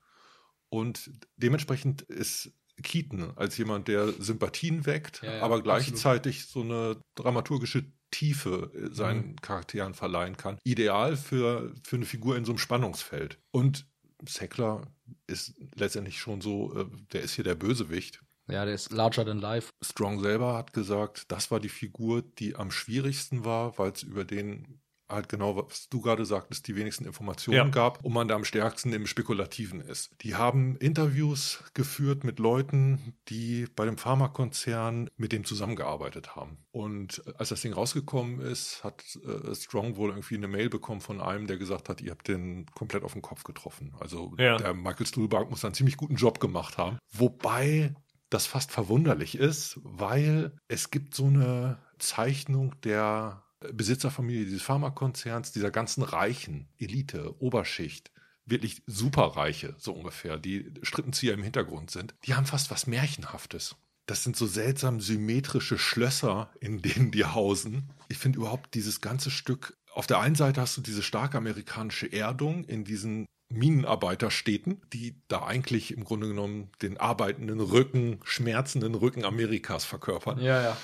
und 0.69 1.11
dementsprechend 1.37 2.03
ist 2.03 2.53
Keaton 2.83 3.33
als 3.37 3.57
jemand, 3.57 3.89
der 3.89 4.13
Sympathien 4.13 4.87
weckt, 4.87 5.23
ja, 5.23 5.37
ja, 5.37 5.43
aber 5.43 5.63
gleichzeitig 5.63 6.43
absolut. 6.45 6.69
so 6.69 6.75
eine 6.75 7.03
dramaturgische 7.17 7.87
Tiefe 8.11 8.71
seinen 8.91 9.31
mhm. 9.31 9.37
Charakteren 9.41 9.95
verleihen 9.95 10.37
kann. 10.37 10.59
Ideal 10.65 11.17
für, 11.17 11.75
für 11.83 11.97
eine 11.97 12.07
Figur 12.07 12.37
in 12.37 12.45
so 12.45 12.53
einem 12.53 12.59
Spannungsfeld. 12.59 13.39
Und 13.51 13.87
Sackler 14.27 14.83
ist 15.27 15.55
letztendlich 15.75 16.19
schon 16.19 16.41
so, 16.41 16.75
äh, 16.77 16.87
der 17.13 17.23
ist 17.23 17.35
hier 17.35 17.45
der 17.45 17.55
Bösewicht. 17.55 18.21
Ja, 18.51 18.65
der 18.65 18.75
ist 18.75 18.91
larger 18.93 19.27
than 19.27 19.39
life. 19.39 19.73
Strong 19.83 20.21
selber 20.21 20.55
hat 20.55 20.73
gesagt, 20.73 21.31
das 21.31 21.51
war 21.51 21.61
die 21.61 21.69
Figur, 21.69 22.23
die 22.23 22.57
am 22.57 22.71
schwierigsten 22.71 23.45
war, 23.45 23.77
weil 23.79 23.93
es 23.93 24.03
über 24.03 24.25
den 24.25 24.81
halt 25.09 25.29
genau, 25.29 25.57
was 25.57 25.89
du 25.89 26.01
gerade 26.01 26.25
sagtest, 26.25 26.67
die 26.69 26.77
wenigsten 26.77 27.05
Informationen 27.05 27.57
ja. 27.57 27.69
gab 27.69 28.05
und 28.05 28.13
man 28.13 28.29
da 28.29 28.35
am 28.35 28.45
stärksten 28.45 28.93
im 28.93 29.07
Spekulativen 29.07 29.81
ist. 29.81 30.11
Die 30.23 30.35
haben 30.35 30.77
Interviews 30.77 31.65
geführt 31.75 32.25
mit 32.25 32.39
Leuten, 32.39 33.15
die 33.29 33.67
bei 33.75 33.85
dem 33.85 33.97
Pharmakonzern 33.97 35.11
mit 35.17 35.33
dem 35.33 35.45
zusammengearbeitet 35.45 36.37
haben. 36.37 36.59
Und 36.71 37.23
als 37.39 37.49
das 37.49 37.63
Ding 37.63 37.73
rausgekommen 37.73 38.41
ist, 38.41 38.85
hat 38.85 39.03
äh, 39.25 39.55
Strong 39.55 39.97
wohl 39.97 40.11
irgendwie 40.11 40.37
eine 40.37 40.49
Mail 40.49 40.69
bekommen 40.69 41.01
von 41.01 41.21
einem, 41.21 41.47
der 41.47 41.57
gesagt 41.57 41.89
hat, 41.89 42.01
ihr 42.01 42.11
habt 42.11 42.29
den 42.29 42.67
komplett 42.75 43.03
auf 43.03 43.15
den 43.15 43.23
Kopf 43.23 43.45
getroffen. 43.45 43.95
Also 43.99 44.35
ja. 44.39 44.57
der 44.57 44.75
Michael 44.75 45.07
Stuhlbarg 45.07 45.51
muss 45.51 45.65
einen 45.65 45.75
ziemlich 45.75 45.97
guten 45.97 46.17
Job 46.17 46.41
gemacht 46.41 46.79
haben. 46.79 46.99
Wobei 47.11 47.95
das 48.31 48.47
fast 48.47 48.71
verwunderlich 48.71 49.39
ist, 49.39 49.81
weil 49.83 50.53
es 50.69 50.91
gibt 50.91 51.15
so 51.15 51.27
eine 51.27 51.79
Zeichnung 51.99 52.75
der 52.83 53.43
Besitzerfamilie 53.73 54.45
dieses 54.45 54.63
Pharmakonzerns, 54.63 55.53
dieser 55.53 55.71
ganzen 55.71 56.03
reichen 56.03 56.69
Elite, 56.79 57.35
Oberschicht, 57.41 58.11
wirklich 58.45 58.83
superreiche, 58.87 59.75
so 59.79 59.93
ungefähr, 59.93 60.39
die 60.39 60.73
Strippenzieher 60.83 61.35
im 61.35 61.43
Hintergrund 61.43 61.91
sind, 61.91 62.15
die 62.25 62.35
haben 62.35 62.47
fast 62.47 62.71
was 62.71 62.87
Märchenhaftes. 62.87 63.77
Das 64.07 64.25
sind 64.25 64.37
so 64.37 64.47
seltsam 64.47 65.01
symmetrische 65.01 65.79
Schlösser, 65.79 66.51
in 66.61 66.81
denen 66.81 67.11
die 67.11 67.27
hausen. 67.27 67.93
Ich 68.09 68.17
finde 68.17 68.39
überhaupt 68.39 68.75
dieses 68.75 69.01
ganze 69.03 69.31
Stück, 69.31 69.77
auf 69.93 70.07
der 70.07 70.21
einen 70.21 70.35
Seite 70.35 70.61
hast 70.61 70.77
du 70.77 70.81
diese 70.81 71.03
starke 71.03 71.37
amerikanische 71.37 72.11
Erdung 72.11 72.65
in 72.65 72.85
diesen 72.85 73.27
Minenarbeiterstädten, 73.51 74.83
die 74.93 75.21
da 75.29 75.45
eigentlich 75.45 75.93
im 75.97 76.05
Grunde 76.05 76.29
genommen 76.29 76.71
den 76.83 76.99
arbeitenden 76.99 77.61
Rücken, 77.61 78.21
schmerzenden 78.25 78.95
Rücken 78.95 79.25
Amerikas 79.25 79.85
verkörpern. 79.85 80.39
Ja, 80.41 80.63
ja. 80.63 80.77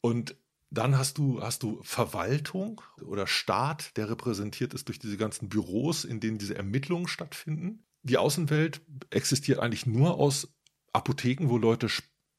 Und 0.00 0.34
dann 0.70 0.96
hast 0.96 1.18
du, 1.18 1.42
hast 1.42 1.62
du 1.62 1.80
Verwaltung 1.82 2.80
oder 3.02 3.26
Staat, 3.26 3.96
der 3.96 4.08
repräsentiert 4.08 4.72
ist 4.72 4.88
durch 4.88 4.98
diese 4.98 5.16
ganzen 5.16 5.48
Büros, 5.48 6.04
in 6.04 6.20
denen 6.20 6.38
diese 6.38 6.56
Ermittlungen 6.56 7.08
stattfinden. 7.08 7.84
Die 8.02 8.16
Außenwelt 8.16 8.80
existiert 9.10 9.58
eigentlich 9.58 9.86
nur 9.86 10.14
aus 10.14 10.54
Apotheken, 10.92 11.48
wo 11.48 11.58
Leute 11.58 11.88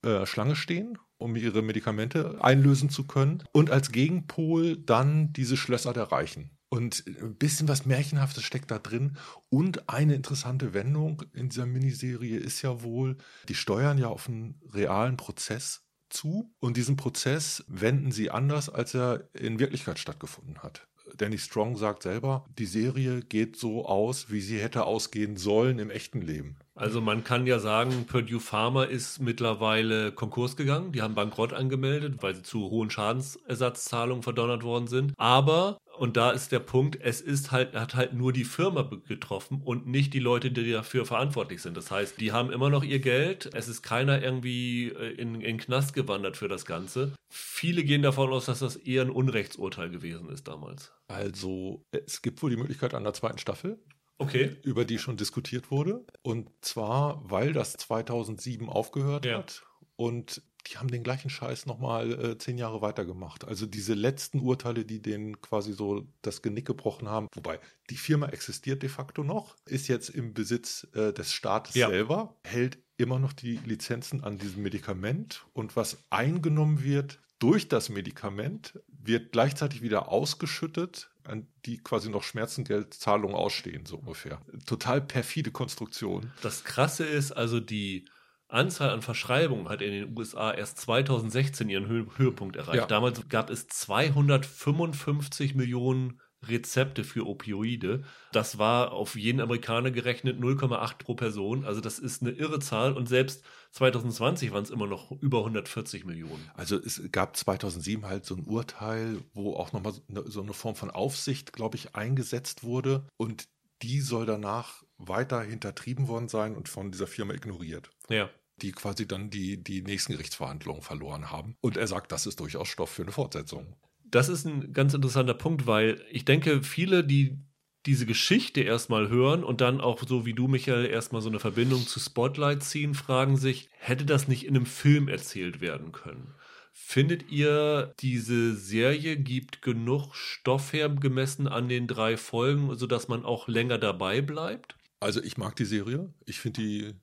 äh, 0.03 0.25
Schlange 0.25 0.55
stehen, 0.55 0.97
um 1.17 1.35
ihre 1.35 1.61
Medikamente 1.61 2.43
einlösen 2.43 2.89
zu 2.89 3.05
können. 3.05 3.43
Und 3.51 3.69
als 3.69 3.91
Gegenpol 3.91 4.77
dann 4.77 5.33
diese 5.33 5.57
Schlösser 5.57 5.93
der 5.93 6.11
Reichen. 6.11 6.57
Und 6.69 7.03
ein 7.05 7.35
bisschen 7.35 7.67
was 7.67 7.85
Märchenhaftes 7.85 8.43
steckt 8.43 8.71
da 8.71 8.79
drin. 8.79 9.17
Und 9.49 9.89
eine 9.89 10.15
interessante 10.15 10.73
Wendung 10.73 11.21
in 11.33 11.49
dieser 11.49 11.65
Miniserie 11.65 12.37
ist 12.37 12.61
ja 12.61 12.81
wohl, 12.81 13.17
die 13.49 13.55
steuern 13.55 13.97
ja 13.97 14.07
auf 14.07 14.29
einen 14.29 14.61
realen 14.73 15.17
Prozess 15.17 15.83
zu 16.13 16.51
und 16.59 16.77
diesen 16.77 16.95
Prozess 16.95 17.63
wenden 17.67 18.11
sie 18.11 18.29
anders, 18.29 18.69
als 18.69 18.93
er 18.93 19.29
in 19.33 19.59
Wirklichkeit 19.59 19.99
stattgefunden 19.99 20.59
hat. 20.59 20.87
Danny 21.17 21.37
Strong 21.37 21.77
sagt 21.77 22.03
selber, 22.03 22.45
die 22.57 22.65
Serie 22.65 23.21
geht 23.21 23.57
so 23.57 23.85
aus, 23.85 24.31
wie 24.31 24.41
sie 24.41 24.59
hätte 24.59 24.85
ausgehen 24.85 25.37
sollen 25.37 25.79
im 25.79 25.89
echten 25.89 26.21
Leben. 26.21 26.57
Also 26.75 27.01
man 27.01 27.23
kann 27.23 27.45
ja 27.45 27.59
sagen, 27.59 28.05
Purdue 28.07 28.39
Pharma 28.39 28.85
ist 28.85 29.19
mittlerweile 29.19 30.11
Konkurs 30.11 30.55
gegangen. 30.55 30.91
Die 30.91 31.01
haben 31.01 31.15
Bankrott 31.15 31.53
angemeldet, 31.53 32.23
weil 32.23 32.35
sie 32.35 32.43
zu 32.43 32.69
hohen 32.69 32.89
Schadensersatzzahlungen 32.89 34.23
verdonnert 34.23 34.63
worden 34.63 34.87
sind. 34.87 35.13
Aber 35.17 35.77
und 36.01 36.17
da 36.17 36.31
ist 36.31 36.51
der 36.51 36.57
Punkt, 36.57 36.97
es 36.99 37.21
ist 37.21 37.51
halt, 37.51 37.75
hat 37.75 37.93
halt 37.93 38.13
nur 38.13 38.33
die 38.33 38.43
Firma 38.43 38.89
getroffen 39.07 39.61
und 39.63 39.85
nicht 39.85 40.15
die 40.15 40.19
Leute, 40.19 40.49
die 40.49 40.71
dafür 40.71 41.05
verantwortlich 41.05 41.61
sind. 41.61 41.77
Das 41.77 41.91
heißt, 41.91 42.19
die 42.19 42.31
haben 42.31 42.51
immer 42.51 42.71
noch 42.71 42.83
ihr 42.83 42.97
Geld. 42.97 43.51
Es 43.53 43.67
ist 43.67 43.83
keiner 43.83 44.19
irgendwie 44.19 44.87
äh, 44.87 45.11
in, 45.11 45.35
in 45.35 45.41
den 45.41 45.57
Knast 45.59 45.93
gewandert 45.93 46.37
für 46.37 46.47
das 46.47 46.65
Ganze. 46.65 47.13
Viele 47.29 47.83
gehen 47.83 48.01
davon 48.01 48.33
aus, 48.33 48.47
dass 48.47 48.57
das 48.57 48.77
eher 48.77 49.03
ein 49.03 49.11
Unrechtsurteil 49.11 49.91
gewesen 49.91 50.27
ist 50.29 50.47
damals. 50.47 50.91
Also, 51.07 51.85
es 51.91 52.23
gibt 52.23 52.41
wohl 52.41 52.49
die 52.49 52.57
Möglichkeit 52.57 52.95
einer 52.95 53.13
zweiten 53.13 53.37
Staffel. 53.37 53.77
Okay. 54.17 54.55
Über 54.63 54.85
die 54.85 54.97
schon 54.97 55.17
diskutiert 55.17 55.69
wurde. 55.69 56.03
Und 56.23 56.49
zwar, 56.61 57.21
weil 57.29 57.53
das 57.53 57.73
2007 57.73 58.69
aufgehört 58.69 59.27
ja. 59.27 59.37
hat 59.37 59.61
und 59.97 60.41
die 60.67 60.77
haben 60.77 60.89
den 60.89 61.03
gleichen 61.03 61.29
Scheiß 61.29 61.65
nochmal 61.65 62.11
äh, 62.11 62.37
zehn 62.37 62.57
Jahre 62.57 62.81
weitergemacht. 62.81 63.45
Also 63.45 63.65
diese 63.65 63.93
letzten 63.93 64.39
Urteile, 64.39 64.85
die 64.85 65.01
denen 65.01 65.41
quasi 65.41 65.73
so 65.73 66.07
das 66.21 66.41
Genick 66.41 66.65
gebrochen 66.65 67.09
haben. 67.09 67.27
Wobei, 67.33 67.59
die 67.89 67.97
Firma 67.97 68.27
existiert 68.27 68.83
de 68.83 68.89
facto 68.89 69.23
noch, 69.23 69.55
ist 69.65 69.87
jetzt 69.87 70.09
im 70.09 70.33
Besitz 70.33 70.87
äh, 70.93 71.13
des 71.13 71.33
Staates 71.33 71.75
ja. 71.75 71.89
selber, 71.89 72.35
hält 72.43 72.79
immer 72.97 73.19
noch 73.19 73.33
die 73.33 73.57
Lizenzen 73.65 74.23
an 74.23 74.37
diesem 74.37 74.63
Medikament 74.63 75.45
und 75.53 75.75
was 75.75 75.97
eingenommen 76.09 76.83
wird 76.83 77.19
durch 77.39 77.67
das 77.67 77.89
Medikament, 77.89 78.79
wird 78.87 79.31
gleichzeitig 79.31 79.81
wieder 79.81 80.09
ausgeschüttet 80.09 81.09
an 81.23 81.47
die 81.65 81.77
quasi 81.77 82.09
noch 82.09 82.23
Schmerzengeldzahlungen 82.23 83.35
ausstehen, 83.35 83.85
so 83.85 83.97
ungefähr. 83.97 84.41
Total 84.65 85.01
perfide 85.01 85.51
Konstruktion. 85.51 86.31
Das 86.41 86.63
Krasse 86.63 87.05
ist 87.05 87.31
also 87.31 87.59
die 87.59 88.05
Anzahl 88.51 88.89
an 88.89 89.01
Verschreibungen 89.01 89.69
hat 89.69 89.81
in 89.81 89.91
den 89.91 90.17
USA 90.17 90.51
erst 90.53 90.79
2016 90.79 91.69
ihren 91.69 91.87
Hö 91.87 92.05
Höhepunkt 92.17 92.55
erreicht. 92.55 92.81
Ja. 92.81 92.85
Damals 92.85 93.27
gab 93.29 93.49
es 93.49 93.67
255 93.67 95.55
Millionen 95.55 96.19
Rezepte 96.47 97.03
für 97.03 97.27
Opioide. 97.27 98.03
Das 98.31 98.57
war 98.57 98.91
auf 98.91 99.15
jeden 99.15 99.41
Amerikaner 99.41 99.91
gerechnet 99.91 100.39
0,8 100.39 100.97
pro 100.97 101.15
Person. 101.15 101.65
Also 101.65 101.81
das 101.81 101.99
ist 101.99 102.21
eine 102.21 102.31
irre 102.31 102.59
Zahl 102.59 102.93
und 102.93 103.07
selbst 103.07 103.43
2020 103.71 104.51
waren 104.51 104.63
es 104.63 104.71
immer 104.71 104.87
noch 104.87 105.11
über 105.21 105.39
140 105.39 106.05
Millionen. 106.05 106.49
Also 106.55 106.77
es 106.77 107.01
gab 107.11 107.37
2007 107.37 108.05
halt 108.05 108.25
so 108.25 108.35
ein 108.35 108.43
Urteil, 108.43 109.19
wo 109.33 109.53
auch 109.53 109.71
nochmal 109.71 109.93
so 110.25 110.41
eine 110.41 110.53
Form 110.53 110.75
von 110.75 110.89
Aufsicht, 110.89 111.53
glaube 111.53 111.77
ich, 111.77 111.95
eingesetzt 111.95 112.63
wurde 112.63 113.05
und 113.17 113.47
die 113.83 114.01
soll 114.01 114.25
danach 114.25 114.83
weiter 114.97 115.41
hintertrieben 115.41 116.07
worden 116.07 116.27
sein 116.27 116.55
und 116.55 116.69
von 116.69 116.91
dieser 116.91 117.07
Firma 117.07 117.33
ignoriert. 117.33 117.89
Ja 118.09 118.29
die 118.61 118.71
quasi 118.71 119.07
dann 119.07 119.29
die, 119.29 119.63
die 119.63 119.81
nächsten 119.81 120.13
Gerichtsverhandlungen 120.13 120.81
verloren 120.81 121.31
haben. 121.31 121.55
Und 121.61 121.77
er 121.77 121.87
sagt, 121.87 122.11
das 122.11 122.25
ist 122.25 122.39
durchaus 122.39 122.67
Stoff 122.67 122.91
für 122.91 123.03
eine 123.03 123.11
Fortsetzung. 123.11 123.75
Das 124.03 124.29
ist 124.29 124.45
ein 124.45 124.73
ganz 124.73 124.93
interessanter 124.93 125.33
Punkt, 125.33 125.67
weil 125.67 126.03
ich 126.11 126.25
denke, 126.25 126.63
viele, 126.63 127.03
die 127.03 127.39
diese 127.85 128.05
Geschichte 128.05 128.61
erstmal 128.61 129.09
hören 129.09 129.43
und 129.43 129.61
dann 129.61 129.81
auch 129.81 130.03
so 130.05 130.25
wie 130.25 130.33
du, 130.33 130.47
Michael, 130.47 130.85
erstmal 130.85 131.21
so 131.21 131.29
eine 131.29 131.39
Verbindung 131.39 131.87
zu 131.87 131.99
Spotlight 131.99 132.63
ziehen, 132.63 132.93
fragen 132.93 133.37
sich, 133.37 133.69
hätte 133.79 134.05
das 134.05 134.27
nicht 134.27 134.45
in 134.45 134.55
einem 134.55 134.67
Film 134.67 135.07
erzählt 135.07 135.61
werden 135.61 135.91
können? 135.91 136.35
Findet 136.73 137.29
ihr, 137.31 137.93
diese 137.99 138.55
Serie 138.55 139.17
gibt 139.17 139.61
genug 139.61 140.13
Stoff 140.13 140.73
her, 140.73 140.89
gemessen 140.89 141.47
an 141.47 141.67
den 141.67 141.87
drei 141.87 142.17
Folgen, 142.17 142.75
sodass 142.75 143.07
man 143.07 143.25
auch 143.25 143.47
länger 143.47 143.77
dabei 143.77 144.21
bleibt? 144.21 144.75
Also 144.99 145.21
ich 145.21 145.37
mag 145.37 145.55
die 145.55 145.65
Serie. 145.65 146.13
Ich 146.25 146.39
finde 146.39 146.61
die 146.61 146.93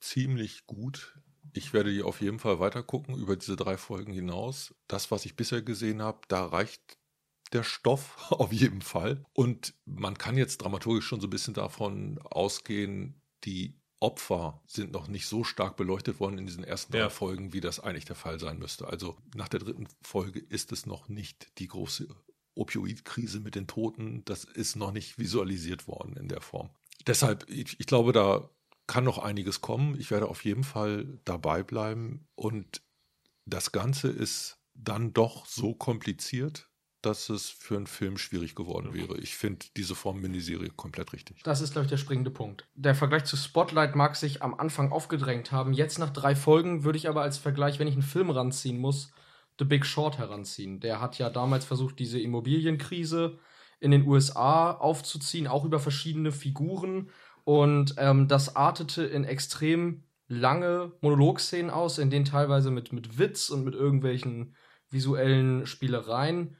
ziemlich 0.00 0.66
gut. 0.66 1.18
Ich 1.52 1.72
werde 1.72 1.92
die 1.92 2.02
auf 2.02 2.20
jeden 2.20 2.38
Fall 2.38 2.60
weitergucken 2.60 3.16
über 3.16 3.36
diese 3.36 3.56
drei 3.56 3.76
Folgen 3.76 4.12
hinaus. 4.12 4.74
Das, 4.86 5.10
was 5.10 5.24
ich 5.24 5.36
bisher 5.36 5.62
gesehen 5.62 6.02
habe, 6.02 6.20
da 6.28 6.44
reicht 6.44 6.98
der 7.52 7.62
Stoff 7.62 8.16
auf 8.30 8.52
jeden 8.52 8.82
Fall. 8.82 9.24
Und 9.32 9.74
man 9.84 10.18
kann 10.18 10.36
jetzt 10.36 10.58
dramaturgisch 10.58 11.06
schon 11.06 11.20
so 11.20 11.26
ein 11.26 11.30
bisschen 11.30 11.54
davon 11.54 12.18
ausgehen, 12.22 13.20
die 13.44 13.78
Opfer 14.00 14.62
sind 14.66 14.92
noch 14.92 15.08
nicht 15.08 15.26
so 15.26 15.42
stark 15.42 15.76
beleuchtet 15.76 16.20
worden 16.20 16.38
in 16.38 16.46
diesen 16.46 16.62
ersten 16.62 16.92
drei 16.92 17.00
ja. 17.00 17.10
Folgen, 17.10 17.52
wie 17.52 17.60
das 17.60 17.80
eigentlich 17.80 18.04
der 18.04 18.14
Fall 18.14 18.38
sein 18.38 18.58
müsste. 18.58 18.86
Also 18.86 19.16
nach 19.34 19.48
der 19.48 19.60
dritten 19.60 19.88
Folge 20.02 20.38
ist 20.38 20.70
es 20.70 20.86
noch 20.86 21.08
nicht 21.08 21.58
die 21.58 21.66
große 21.66 22.06
Opioidkrise 22.54 23.40
mit 23.40 23.54
den 23.54 23.66
Toten. 23.66 24.24
Das 24.24 24.44
ist 24.44 24.76
noch 24.76 24.92
nicht 24.92 25.18
visualisiert 25.18 25.88
worden 25.88 26.16
in 26.16 26.28
der 26.28 26.40
Form. 26.40 26.70
Deshalb, 27.06 27.48
ich, 27.48 27.80
ich 27.80 27.86
glaube, 27.86 28.12
da 28.12 28.48
kann 28.88 29.04
noch 29.04 29.18
einiges 29.18 29.60
kommen. 29.60 29.96
Ich 30.00 30.10
werde 30.10 30.26
auf 30.26 30.44
jeden 30.44 30.64
Fall 30.64 31.20
dabei 31.24 31.62
bleiben. 31.62 32.26
Und 32.34 32.82
das 33.44 33.70
Ganze 33.70 34.08
ist 34.08 34.58
dann 34.74 35.12
doch 35.12 35.46
so 35.46 35.74
kompliziert, 35.74 36.68
dass 37.02 37.28
es 37.28 37.48
für 37.48 37.76
einen 37.76 37.86
Film 37.86 38.18
schwierig 38.18 38.56
geworden 38.56 38.92
wäre. 38.92 39.18
Ich 39.18 39.36
finde 39.36 39.66
diese 39.76 39.94
Form 39.94 40.20
Miniserie 40.20 40.70
komplett 40.70 41.12
richtig. 41.12 41.42
Das 41.44 41.60
ist, 41.60 41.72
glaube 41.72 41.84
ich, 41.84 41.90
der 41.90 41.96
springende 41.96 42.30
Punkt. 42.30 42.66
Der 42.74 42.94
Vergleich 42.94 43.24
zu 43.24 43.36
Spotlight 43.36 43.94
mag 43.94 44.16
sich 44.16 44.42
am 44.42 44.54
Anfang 44.54 44.90
aufgedrängt 44.90 45.52
haben. 45.52 45.72
Jetzt 45.72 45.98
nach 45.98 46.10
drei 46.10 46.34
Folgen 46.34 46.82
würde 46.82 46.98
ich 46.98 47.08
aber 47.08 47.22
als 47.22 47.38
Vergleich, 47.38 47.78
wenn 47.78 47.86
ich 47.86 47.94
einen 47.94 48.02
Film 48.02 48.30
ranziehen 48.30 48.78
muss, 48.78 49.12
The 49.58 49.64
Big 49.64 49.86
Short 49.86 50.18
heranziehen. 50.18 50.80
Der 50.80 51.00
hat 51.00 51.18
ja 51.18 51.30
damals 51.30 51.64
versucht, 51.64 51.98
diese 51.98 52.18
Immobilienkrise 52.18 53.38
in 53.80 53.90
den 53.92 54.06
USA 54.06 54.72
aufzuziehen, 54.72 55.46
auch 55.46 55.64
über 55.64 55.78
verschiedene 55.78 56.32
Figuren 56.32 57.10
und 57.48 57.94
ähm, 57.96 58.28
das 58.28 58.56
artete 58.56 59.04
in 59.04 59.24
extrem 59.24 60.04
lange 60.26 60.92
Monologszenen 61.00 61.70
aus, 61.70 61.96
in 61.96 62.10
denen 62.10 62.26
teilweise 62.26 62.70
mit, 62.70 62.92
mit 62.92 63.18
Witz 63.18 63.48
und 63.48 63.64
mit 63.64 63.74
irgendwelchen 63.74 64.54
visuellen 64.90 65.64
Spielereien 65.64 66.58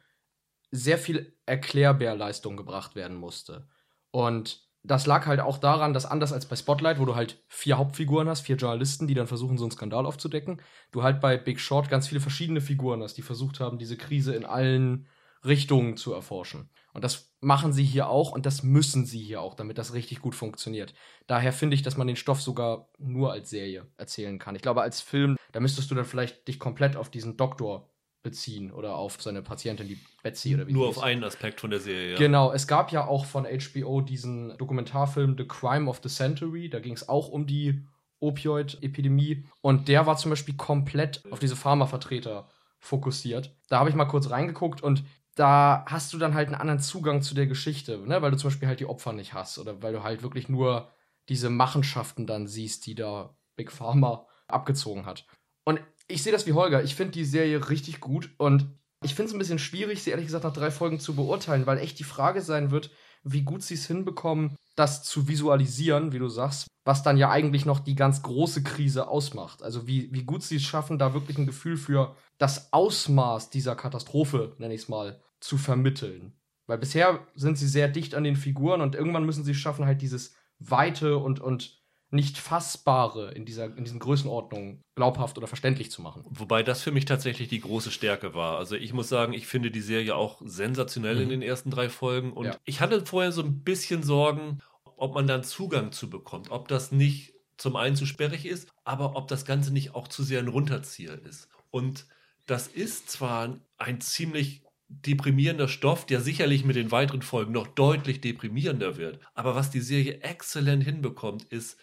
sehr 0.70 0.96
viel 0.96 1.37
Erklärbärleistung 1.44 2.57
gebracht 2.57 2.94
werden 2.94 3.18
musste. 3.18 3.68
Und 4.12 4.66
das 4.83 5.05
lag 5.05 5.27
halt 5.27 5.40
auch 5.40 5.59
daran, 5.59 5.92
dass 5.92 6.07
anders 6.07 6.33
als 6.33 6.46
bei 6.46 6.57
Spotlight, 6.57 6.98
wo 6.98 7.05
du 7.05 7.14
halt 7.14 7.44
vier 7.48 7.77
Hauptfiguren 7.77 8.27
hast, 8.27 8.40
vier 8.40 8.57
Journalisten, 8.57 9.07
die 9.07 9.14
dann 9.14 9.27
versuchen, 9.27 9.59
so 9.59 9.64
einen 9.64 9.72
Skandal 9.72 10.07
aufzudecken, 10.07 10.62
du 10.90 11.03
halt 11.03 11.20
bei 11.20 11.37
Big 11.37 11.61
Short 11.61 11.90
ganz 11.90 12.09
viele 12.09 12.22
verschiedene 12.22 12.62
Figuren 12.62 13.03
hast, 13.03 13.18
die 13.18 13.22
versucht 13.22 13.61
haben, 13.61 13.77
diese 13.77 13.98
Krise 13.98 14.35
in 14.35 14.46
allen 14.46 15.07
Richtungen 15.44 15.96
zu 15.96 16.12
erforschen. 16.12 16.70
Und 16.92 17.05
das 17.05 17.33
machen 17.40 17.72
sie 17.72 17.85
hier 17.85 18.09
auch 18.09 18.33
und 18.33 18.46
das 18.46 18.62
müssen 18.62 19.07
sie 19.07 19.20
hier 19.20 19.40
auch, 19.40 19.55
damit 19.55 19.79
das 19.79 19.94
richtig 19.94 20.20
gut 20.20 20.35
funktioniert. 20.35 20.94
Daher 21.27 21.53
finde 21.53 21.74
ich, 21.74 21.83
dass 21.83 21.96
man 21.96 22.07
den 22.07 22.16
Stoff 22.16 22.42
sogar 22.42 22.88
nur 22.98 23.33
als 23.33 23.51
Serie 23.51 23.87
erzählen 23.96 24.38
kann. 24.38 24.57
Ich 24.57 24.62
glaube, 24.62 24.83
als 24.83 25.01
Film, 25.01 25.37
da 25.53 25.61
müsstest 25.61 25.90
du 25.90 25.94
dann 25.94 26.05
vielleicht 26.05 26.48
dich 26.48 26.59
komplett 26.59 26.96
auf 26.96 27.11
diesen 27.11 27.37
Doktor 27.37 27.88
beziehen 28.22 28.72
oder 28.72 28.96
auf 28.96 29.22
seine 29.22 29.42
Patientin, 29.42 29.87
die 29.87 29.98
Betsy 30.22 30.55
oder 30.55 30.66
wie 30.66 30.72
Nur 30.72 30.88
auf 30.88 31.01
einen 31.01 31.22
Aspekt 31.22 31.61
von 31.61 31.70
der 31.70 31.81
Serie, 31.81 32.12
ja. 32.12 32.18
Genau, 32.18 32.53
es 32.53 32.66
gab 32.66 32.90
ja 32.90 33.07
auch 33.07 33.24
von 33.24 33.44
HBO 33.44 34.01
diesen 34.01 34.57
Dokumentarfilm 34.59 35.37
The 35.38 35.46
Crime 35.46 35.88
of 35.88 36.01
the 36.03 36.09
Century, 36.09 36.68
da 36.68 36.81
ging 36.81 36.94
es 36.94 37.09
auch 37.09 37.29
um 37.29 37.46
die 37.46 37.85
Opioid-Epidemie 38.20 39.44
und 39.61 39.87
der 39.87 40.07
war 40.07 40.16
zum 40.16 40.31
Beispiel 40.31 40.57
komplett 40.57 41.22
auf 41.31 41.38
diese 41.38 41.55
Pharmavertreter 41.55 42.48
fokussiert. 42.81 43.57
Da 43.68 43.79
habe 43.79 43.90
ich 43.90 43.96
mal 43.96 44.07
kurz 44.07 44.31
reingeguckt 44.31 44.83
und 44.83 45.05
da 45.38 45.85
hast 45.87 46.12
du 46.12 46.18
dann 46.18 46.35
halt 46.35 46.48
einen 46.48 46.61
anderen 46.61 46.81
Zugang 46.81 47.22
zu 47.22 47.35
der 47.35 47.46
Geschichte, 47.46 47.98
ne? 47.98 48.20
weil 48.20 48.33
du 48.33 48.37
zum 48.37 48.51
Beispiel 48.51 48.68
halt 48.68 48.81
die 48.81 48.87
Opfer 48.87 49.12
nicht 49.12 49.35
hast 49.35 49.59
oder 49.59 49.83
weil 49.83 49.92
du 49.92 50.03
halt 50.03 50.22
wirklich 50.22 50.48
nur 50.48 50.90
diese 51.29 51.48
Machenschaften 51.48 52.27
dann 52.27 52.48
siehst, 52.48 52.87
die 52.87 52.94
da 52.96 53.37
Big 53.55 53.70
Pharma 53.70 54.27
abgezogen 54.48 55.07
hat. 55.07 55.27
Und 55.64 55.81
ich 56.09 56.22
sehe 56.22 56.33
das 56.33 56.46
wie 56.46 56.55
Holger. 56.55 56.83
Ich 56.83 56.94
finde 56.94 57.12
die 57.12 57.24
Serie 57.24 57.68
richtig 57.68 58.01
gut 58.01 58.31
und 58.38 58.79
ich 59.05 59.14
finde 59.14 59.29
es 59.29 59.35
ein 59.35 59.38
bisschen 59.38 59.61
schwierig, 59.61 60.03
sie 60.03 60.11
ehrlich 60.11 60.27
gesagt 60.27 60.44
nach 60.44 60.53
drei 60.53 60.72
Folgen 60.72 60.98
zu 60.98 61.14
beurteilen, 61.14 61.66
weil 61.66 61.79
echt 61.79 62.01
die 62.01 62.05
Frage 62.05 62.40
sein 62.40 62.72
wird, 62.72 62.90
wie 63.22 63.42
gut 63.42 63.62
sie 63.62 63.74
es 63.74 63.87
hinbekommen, 63.87 64.57
das 64.74 65.05
zu 65.05 65.29
visualisieren, 65.29 66.12
wie 66.12 66.18
du 66.18 66.29
sagst, 66.29 66.66
was 66.85 67.03
dann 67.03 67.16
ja 67.16 67.31
eigentlich 67.31 67.64
noch 67.64 67.79
die 67.79 67.94
ganz 67.94 68.22
große 68.22 68.62
Krise 68.64 69.07
ausmacht. 69.07 69.62
Also 69.62 69.87
wie, 69.87 70.12
wie 70.12 70.24
gut 70.24 70.42
sie 70.42 70.57
es 70.57 70.62
schaffen, 70.62 70.98
da 70.98 71.14
wirklich 71.14 71.38
ein 71.38 71.46
Gefühl 71.46 71.77
für 71.77 72.16
das 72.38 72.72
Ausmaß 72.72 73.51
dieser 73.51 73.77
Katastrophe, 73.77 74.57
nenne 74.59 74.74
ich 74.74 74.83
es 74.83 74.88
mal, 74.88 75.20
zu 75.40 75.59
vermitteln. 75.59 76.33
Weil 76.66 76.79
bisher 76.79 77.27
sind 77.35 77.57
sie 77.57 77.68
sehr 77.68 77.88
dicht 77.88 78.14
an 78.14 78.24
den 78.24 78.37
Figuren 78.37 78.81
und 78.81 78.94
irgendwann 78.94 79.24
müssen 79.24 79.44
sie 79.44 79.55
schaffen, 79.55 79.87
halt 79.87 80.03
dieses 80.03 80.35
Weite 80.59 81.18
und, 81.18 81.40
und 81.40 81.79
nicht 82.11 82.38
Fassbare 82.38 83.33
in, 83.33 83.44
dieser, 83.44 83.77
in 83.77 83.85
diesen 83.85 83.98
Größenordnungen 83.98 84.83
glaubhaft 84.94 85.37
oder 85.37 85.46
verständlich 85.46 85.90
zu 85.90 86.01
machen. 86.01 86.24
Wobei 86.29 86.62
das 86.62 86.83
für 86.83 86.90
mich 86.90 87.05
tatsächlich 87.05 87.48
die 87.48 87.61
große 87.61 87.90
Stärke 87.90 88.35
war. 88.35 88.59
Also 88.59 88.77
ich 88.77 88.92
muss 88.92 89.09
sagen, 89.09 89.35
ich 89.35 89.46
finde 89.46 89.70
die 89.70 89.83
Serie 89.83 90.14
auch 90.14 90.40
sensationell 90.44 91.16
mhm. 91.16 91.22
in 91.22 91.29
den 91.29 91.42
ersten 91.42 91.70
drei 91.70 91.88
Folgen. 91.88 92.33
Und 92.33 92.46
ja. 92.46 92.57
ich 92.64 92.81
hatte 92.81 93.05
vorher 93.05 93.33
so 93.33 93.42
ein 93.42 93.62
bisschen 93.62 94.03
Sorgen, 94.03 94.61
ob 94.96 95.14
man 95.14 95.27
dann 95.27 95.44
Zugang 95.44 95.92
zu 95.92 96.09
bekommt. 96.09 96.51
Ob 96.51 96.68
das 96.68 96.92
nicht 96.92 97.35
zum 97.59 97.77
einen 97.77 97.96
zu 97.96 98.07
sperrig 98.07 98.46
ist, 98.46 98.68
aber 98.85 99.16
ob 99.16 99.29
das 99.29 99.44
Ganze 99.44 99.72
nicht 99.72 99.94
auch 99.94 100.09
zu 100.09 100.22
sehr 100.22 100.40
ein 100.40 100.48
Runterzieher 100.48 101.20
ist. 101.27 101.48
Und 101.70 102.07
das 102.46 102.68
ist 102.68 103.11
zwar 103.11 103.59
ein 103.77 104.01
ziemlich 104.01 104.62
deprimierender 104.88 105.68
Stoff, 105.68 106.07
der 106.07 106.20
sicherlich 106.20 106.64
mit 106.64 106.77
den 106.77 106.90
weiteren 106.90 107.22
Folgen 107.22 107.53
noch 107.53 107.66
deutlich 107.66 108.20
deprimierender 108.20 108.96
wird. 108.96 109.20
Aber 109.35 109.55
was 109.55 109.70
die 109.70 109.81
Serie 109.81 110.20
exzellent 110.22 110.85
hinbekommt, 110.85 111.44
ist 111.44 111.79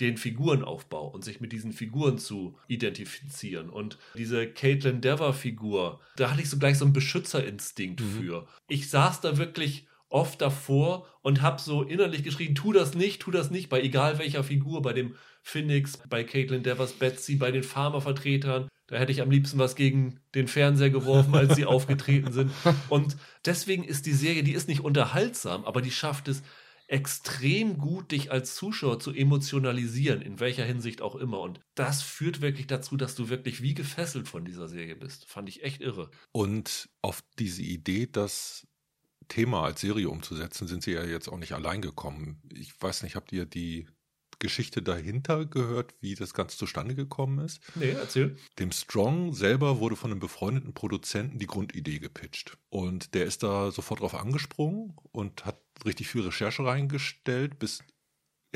den 0.00 0.18
Figurenaufbau 0.18 1.08
und 1.08 1.24
sich 1.24 1.40
mit 1.40 1.52
diesen 1.52 1.72
Figuren 1.72 2.18
zu 2.18 2.58
identifizieren. 2.68 3.70
Und 3.70 3.98
diese 4.14 4.46
Caitlin 4.46 5.00
Dever-Figur, 5.00 6.00
da 6.16 6.30
hatte 6.30 6.42
ich 6.42 6.50
so 6.50 6.58
gleich 6.58 6.78
so 6.78 6.84
einen 6.84 6.92
Beschützerinstinkt 6.92 8.00
mhm. 8.00 8.10
für. 8.10 8.48
Ich 8.68 8.90
saß 8.90 9.20
da 9.22 9.38
wirklich 9.38 9.86
oft 10.08 10.40
davor 10.40 11.06
und 11.22 11.42
habe 11.42 11.60
so 11.60 11.82
innerlich 11.82 12.22
geschrien, 12.22 12.54
tu 12.54 12.72
das 12.72 12.94
nicht, 12.94 13.22
tu 13.22 13.30
das 13.30 13.50
nicht, 13.50 13.68
bei 13.68 13.82
egal 13.82 14.18
welcher 14.18 14.44
Figur, 14.44 14.82
bei 14.82 14.92
dem 14.92 15.14
Phoenix, 15.42 15.98
bei 16.08 16.24
Caitlin 16.24 16.62
Devers 16.62 16.92
Betsy, 16.92 17.36
bei 17.36 17.50
den 17.50 17.62
Pharmavertretern. 17.62 18.68
Da 18.88 18.96
hätte 18.96 19.12
ich 19.12 19.20
am 19.20 19.30
liebsten 19.30 19.58
was 19.58 19.74
gegen 19.74 20.20
den 20.34 20.46
Fernseher 20.46 20.90
geworfen, 20.90 21.34
als 21.34 21.56
sie 21.56 21.64
aufgetreten 21.64 22.32
sind. 22.32 22.52
Und 22.88 23.16
deswegen 23.44 23.82
ist 23.82 24.06
die 24.06 24.12
Serie, 24.12 24.44
die 24.44 24.52
ist 24.52 24.68
nicht 24.68 24.80
unterhaltsam, 24.80 25.64
aber 25.64 25.82
die 25.82 25.90
schafft 25.90 26.28
es 26.28 26.42
extrem 26.88 27.78
gut, 27.78 28.12
dich 28.12 28.30
als 28.30 28.54
Zuschauer 28.54 29.00
zu 29.00 29.12
emotionalisieren, 29.12 30.22
in 30.22 30.38
welcher 30.38 30.64
Hinsicht 30.64 31.02
auch 31.02 31.16
immer. 31.16 31.40
Und 31.40 31.60
das 31.74 32.02
führt 32.02 32.40
wirklich 32.40 32.68
dazu, 32.68 32.96
dass 32.96 33.16
du 33.16 33.28
wirklich 33.28 33.60
wie 33.60 33.74
gefesselt 33.74 34.28
von 34.28 34.44
dieser 34.44 34.68
Serie 34.68 34.94
bist. 34.94 35.26
Fand 35.26 35.48
ich 35.48 35.64
echt 35.64 35.80
irre. 35.80 36.10
Und 36.32 36.88
auf 37.02 37.22
diese 37.38 37.62
Idee, 37.62 38.06
das 38.06 38.68
Thema 39.28 39.64
als 39.64 39.80
Serie 39.80 40.08
umzusetzen, 40.08 40.68
sind 40.68 40.84
sie 40.84 40.92
ja 40.92 41.04
jetzt 41.04 41.28
auch 41.28 41.38
nicht 41.38 41.52
allein 41.52 41.82
gekommen. 41.82 42.40
Ich 42.52 42.80
weiß 42.80 43.02
nicht, 43.02 43.16
habt 43.16 43.32
ihr 43.32 43.46
die 43.46 43.88
Geschichte 44.46 44.80
dahinter 44.80 45.44
gehört, 45.44 45.94
wie 46.00 46.14
das 46.14 46.32
Ganze 46.32 46.56
zustande 46.56 46.94
gekommen 46.94 47.44
ist? 47.44 47.60
Nee, 47.74 47.90
erzähl. 47.90 48.36
Dem 48.60 48.70
Strong 48.70 49.34
selber 49.34 49.80
wurde 49.80 49.96
von 49.96 50.12
einem 50.12 50.20
befreundeten 50.20 50.72
Produzenten 50.72 51.38
die 51.38 51.48
Grundidee 51.48 51.98
gepitcht. 51.98 52.56
Und 52.68 53.14
der 53.14 53.24
ist 53.24 53.42
da 53.42 53.72
sofort 53.72 54.00
drauf 54.00 54.14
angesprungen 54.14 54.94
und 55.10 55.44
hat 55.44 55.58
richtig 55.84 56.06
viel 56.08 56.22
Recherche 56.22 56.64
reingestellt, 56.64 57.58
bis 57.58 57.82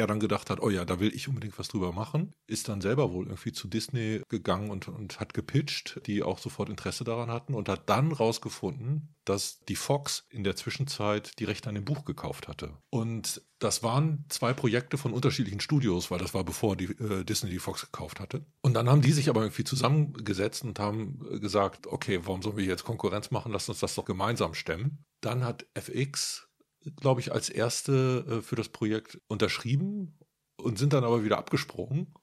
er 0.00 0.06
dann 0.06 0.20
gedacht 0.20 0.50
hat, 0.50 0.60
oh 0.60 0.70
ja, 0.70 0.84
da 0.84 0.98
will 0.98 1.14
ich 1.14 1.28
unbedingt 1.28 1.58
was 1.58 1.68
drüber 1.68 1.92
machen, 1.92 2.34
ist 2.46 2.68
dann 2.68 2.80
selber 2.80 3.12
wohl 3.12 3.26
irgendwie 3.26 3.52
zu 3.52 3.68
Disney 3.68 4.22
gegangen 4.28 4.70
und, 4.70 4.88
und 4.88 5.20
hat 5.20 5.34
gepitcht, 5.34 6.00
die 6.06 6.22
auch 6.22 6.38
sofort 6.38 6.68
Interesse 6.68 7.04
daran 7.04 7.30
hatten 7.30 7.54
und 7.54 7.68
hat 7.68 7.88
dann 7.88 8.12
rausgefunden, 8.12 9.14
dass 9.24 9.60
die 9.60 9.76
Fox 9.76 10.26
in 10.30 10.42
der 10.42 10.56
Zwischenzeit 10.56 11.38
die 11.38 11.44
Rechte 11.44 11.68
an 11.68 11.74
dem 11.74 11.84
Buch 11.84 12.04
gekauft 12.04 12.48
hatte. 12.48 12.72
Und 12.90 13.42
das 13.58 13.82
waren 13.82 14.24
zwei 14.28 14.52
Projekte 14.54 14.96
von 14.96 15.12
unterschiedlichen 15.12 15.60
Studios, 15.60 16.10
weil 16.10 16.18
das 16.18 16.34
war 16.34 16.44
bevor 16.44 16.76
die, 16.76 16.86
äh, 16.86 17.24
Disney 17.24 17.50
die 17.50 17.58
Fox 17.58 17.82
gekauft 17.82 18.18
hatte. 18.18 18.44
Und 18.62 18.74
dann 18.74 18.88
haben 18.88 19.02
die 19.02 19.12
sich 19.12 19.28
aber 19.28 19.42
irgendwie 19.42 19.64
zusammengesetzt 19.64 20.64
und 20.64 20.78
haben 20.78 21.20
gesagt, 21.40 21.86
okay, 21.86 22.20
warum 22.24 22.42
sollen 22.42 22.56
wir 22.56 22.64
jetzt 22.64 22.84
Konkurrenz 22.84 23.30
machen? 23.30 23.52
Lass 23.52 23.68
uns 23.68 23.80
das 23.80 23.94
doch 23.94 24.04
gemeinsam 24.04 24.54
stemmen. 24.54 25.04
Dann 25.20 25.44
hat 25.44 25.66
FX 25.74 26.49
glaube 26.96 27.20
ich, 27.20 27.32
als 27.32 27.48
erste 27.48 28.24
äh, 28.28 28.42
für 28.42 28.56
das 28.56 28.68
Projekt 28.68 29.20
unterschrieben 29.28 30.18
und 30.56 30.78
sind 30.78 30.92
dann 30.92 31.04
aber 31.04 31.24
wieder 31.24 31.38
abgesprungen. 31.38 32.14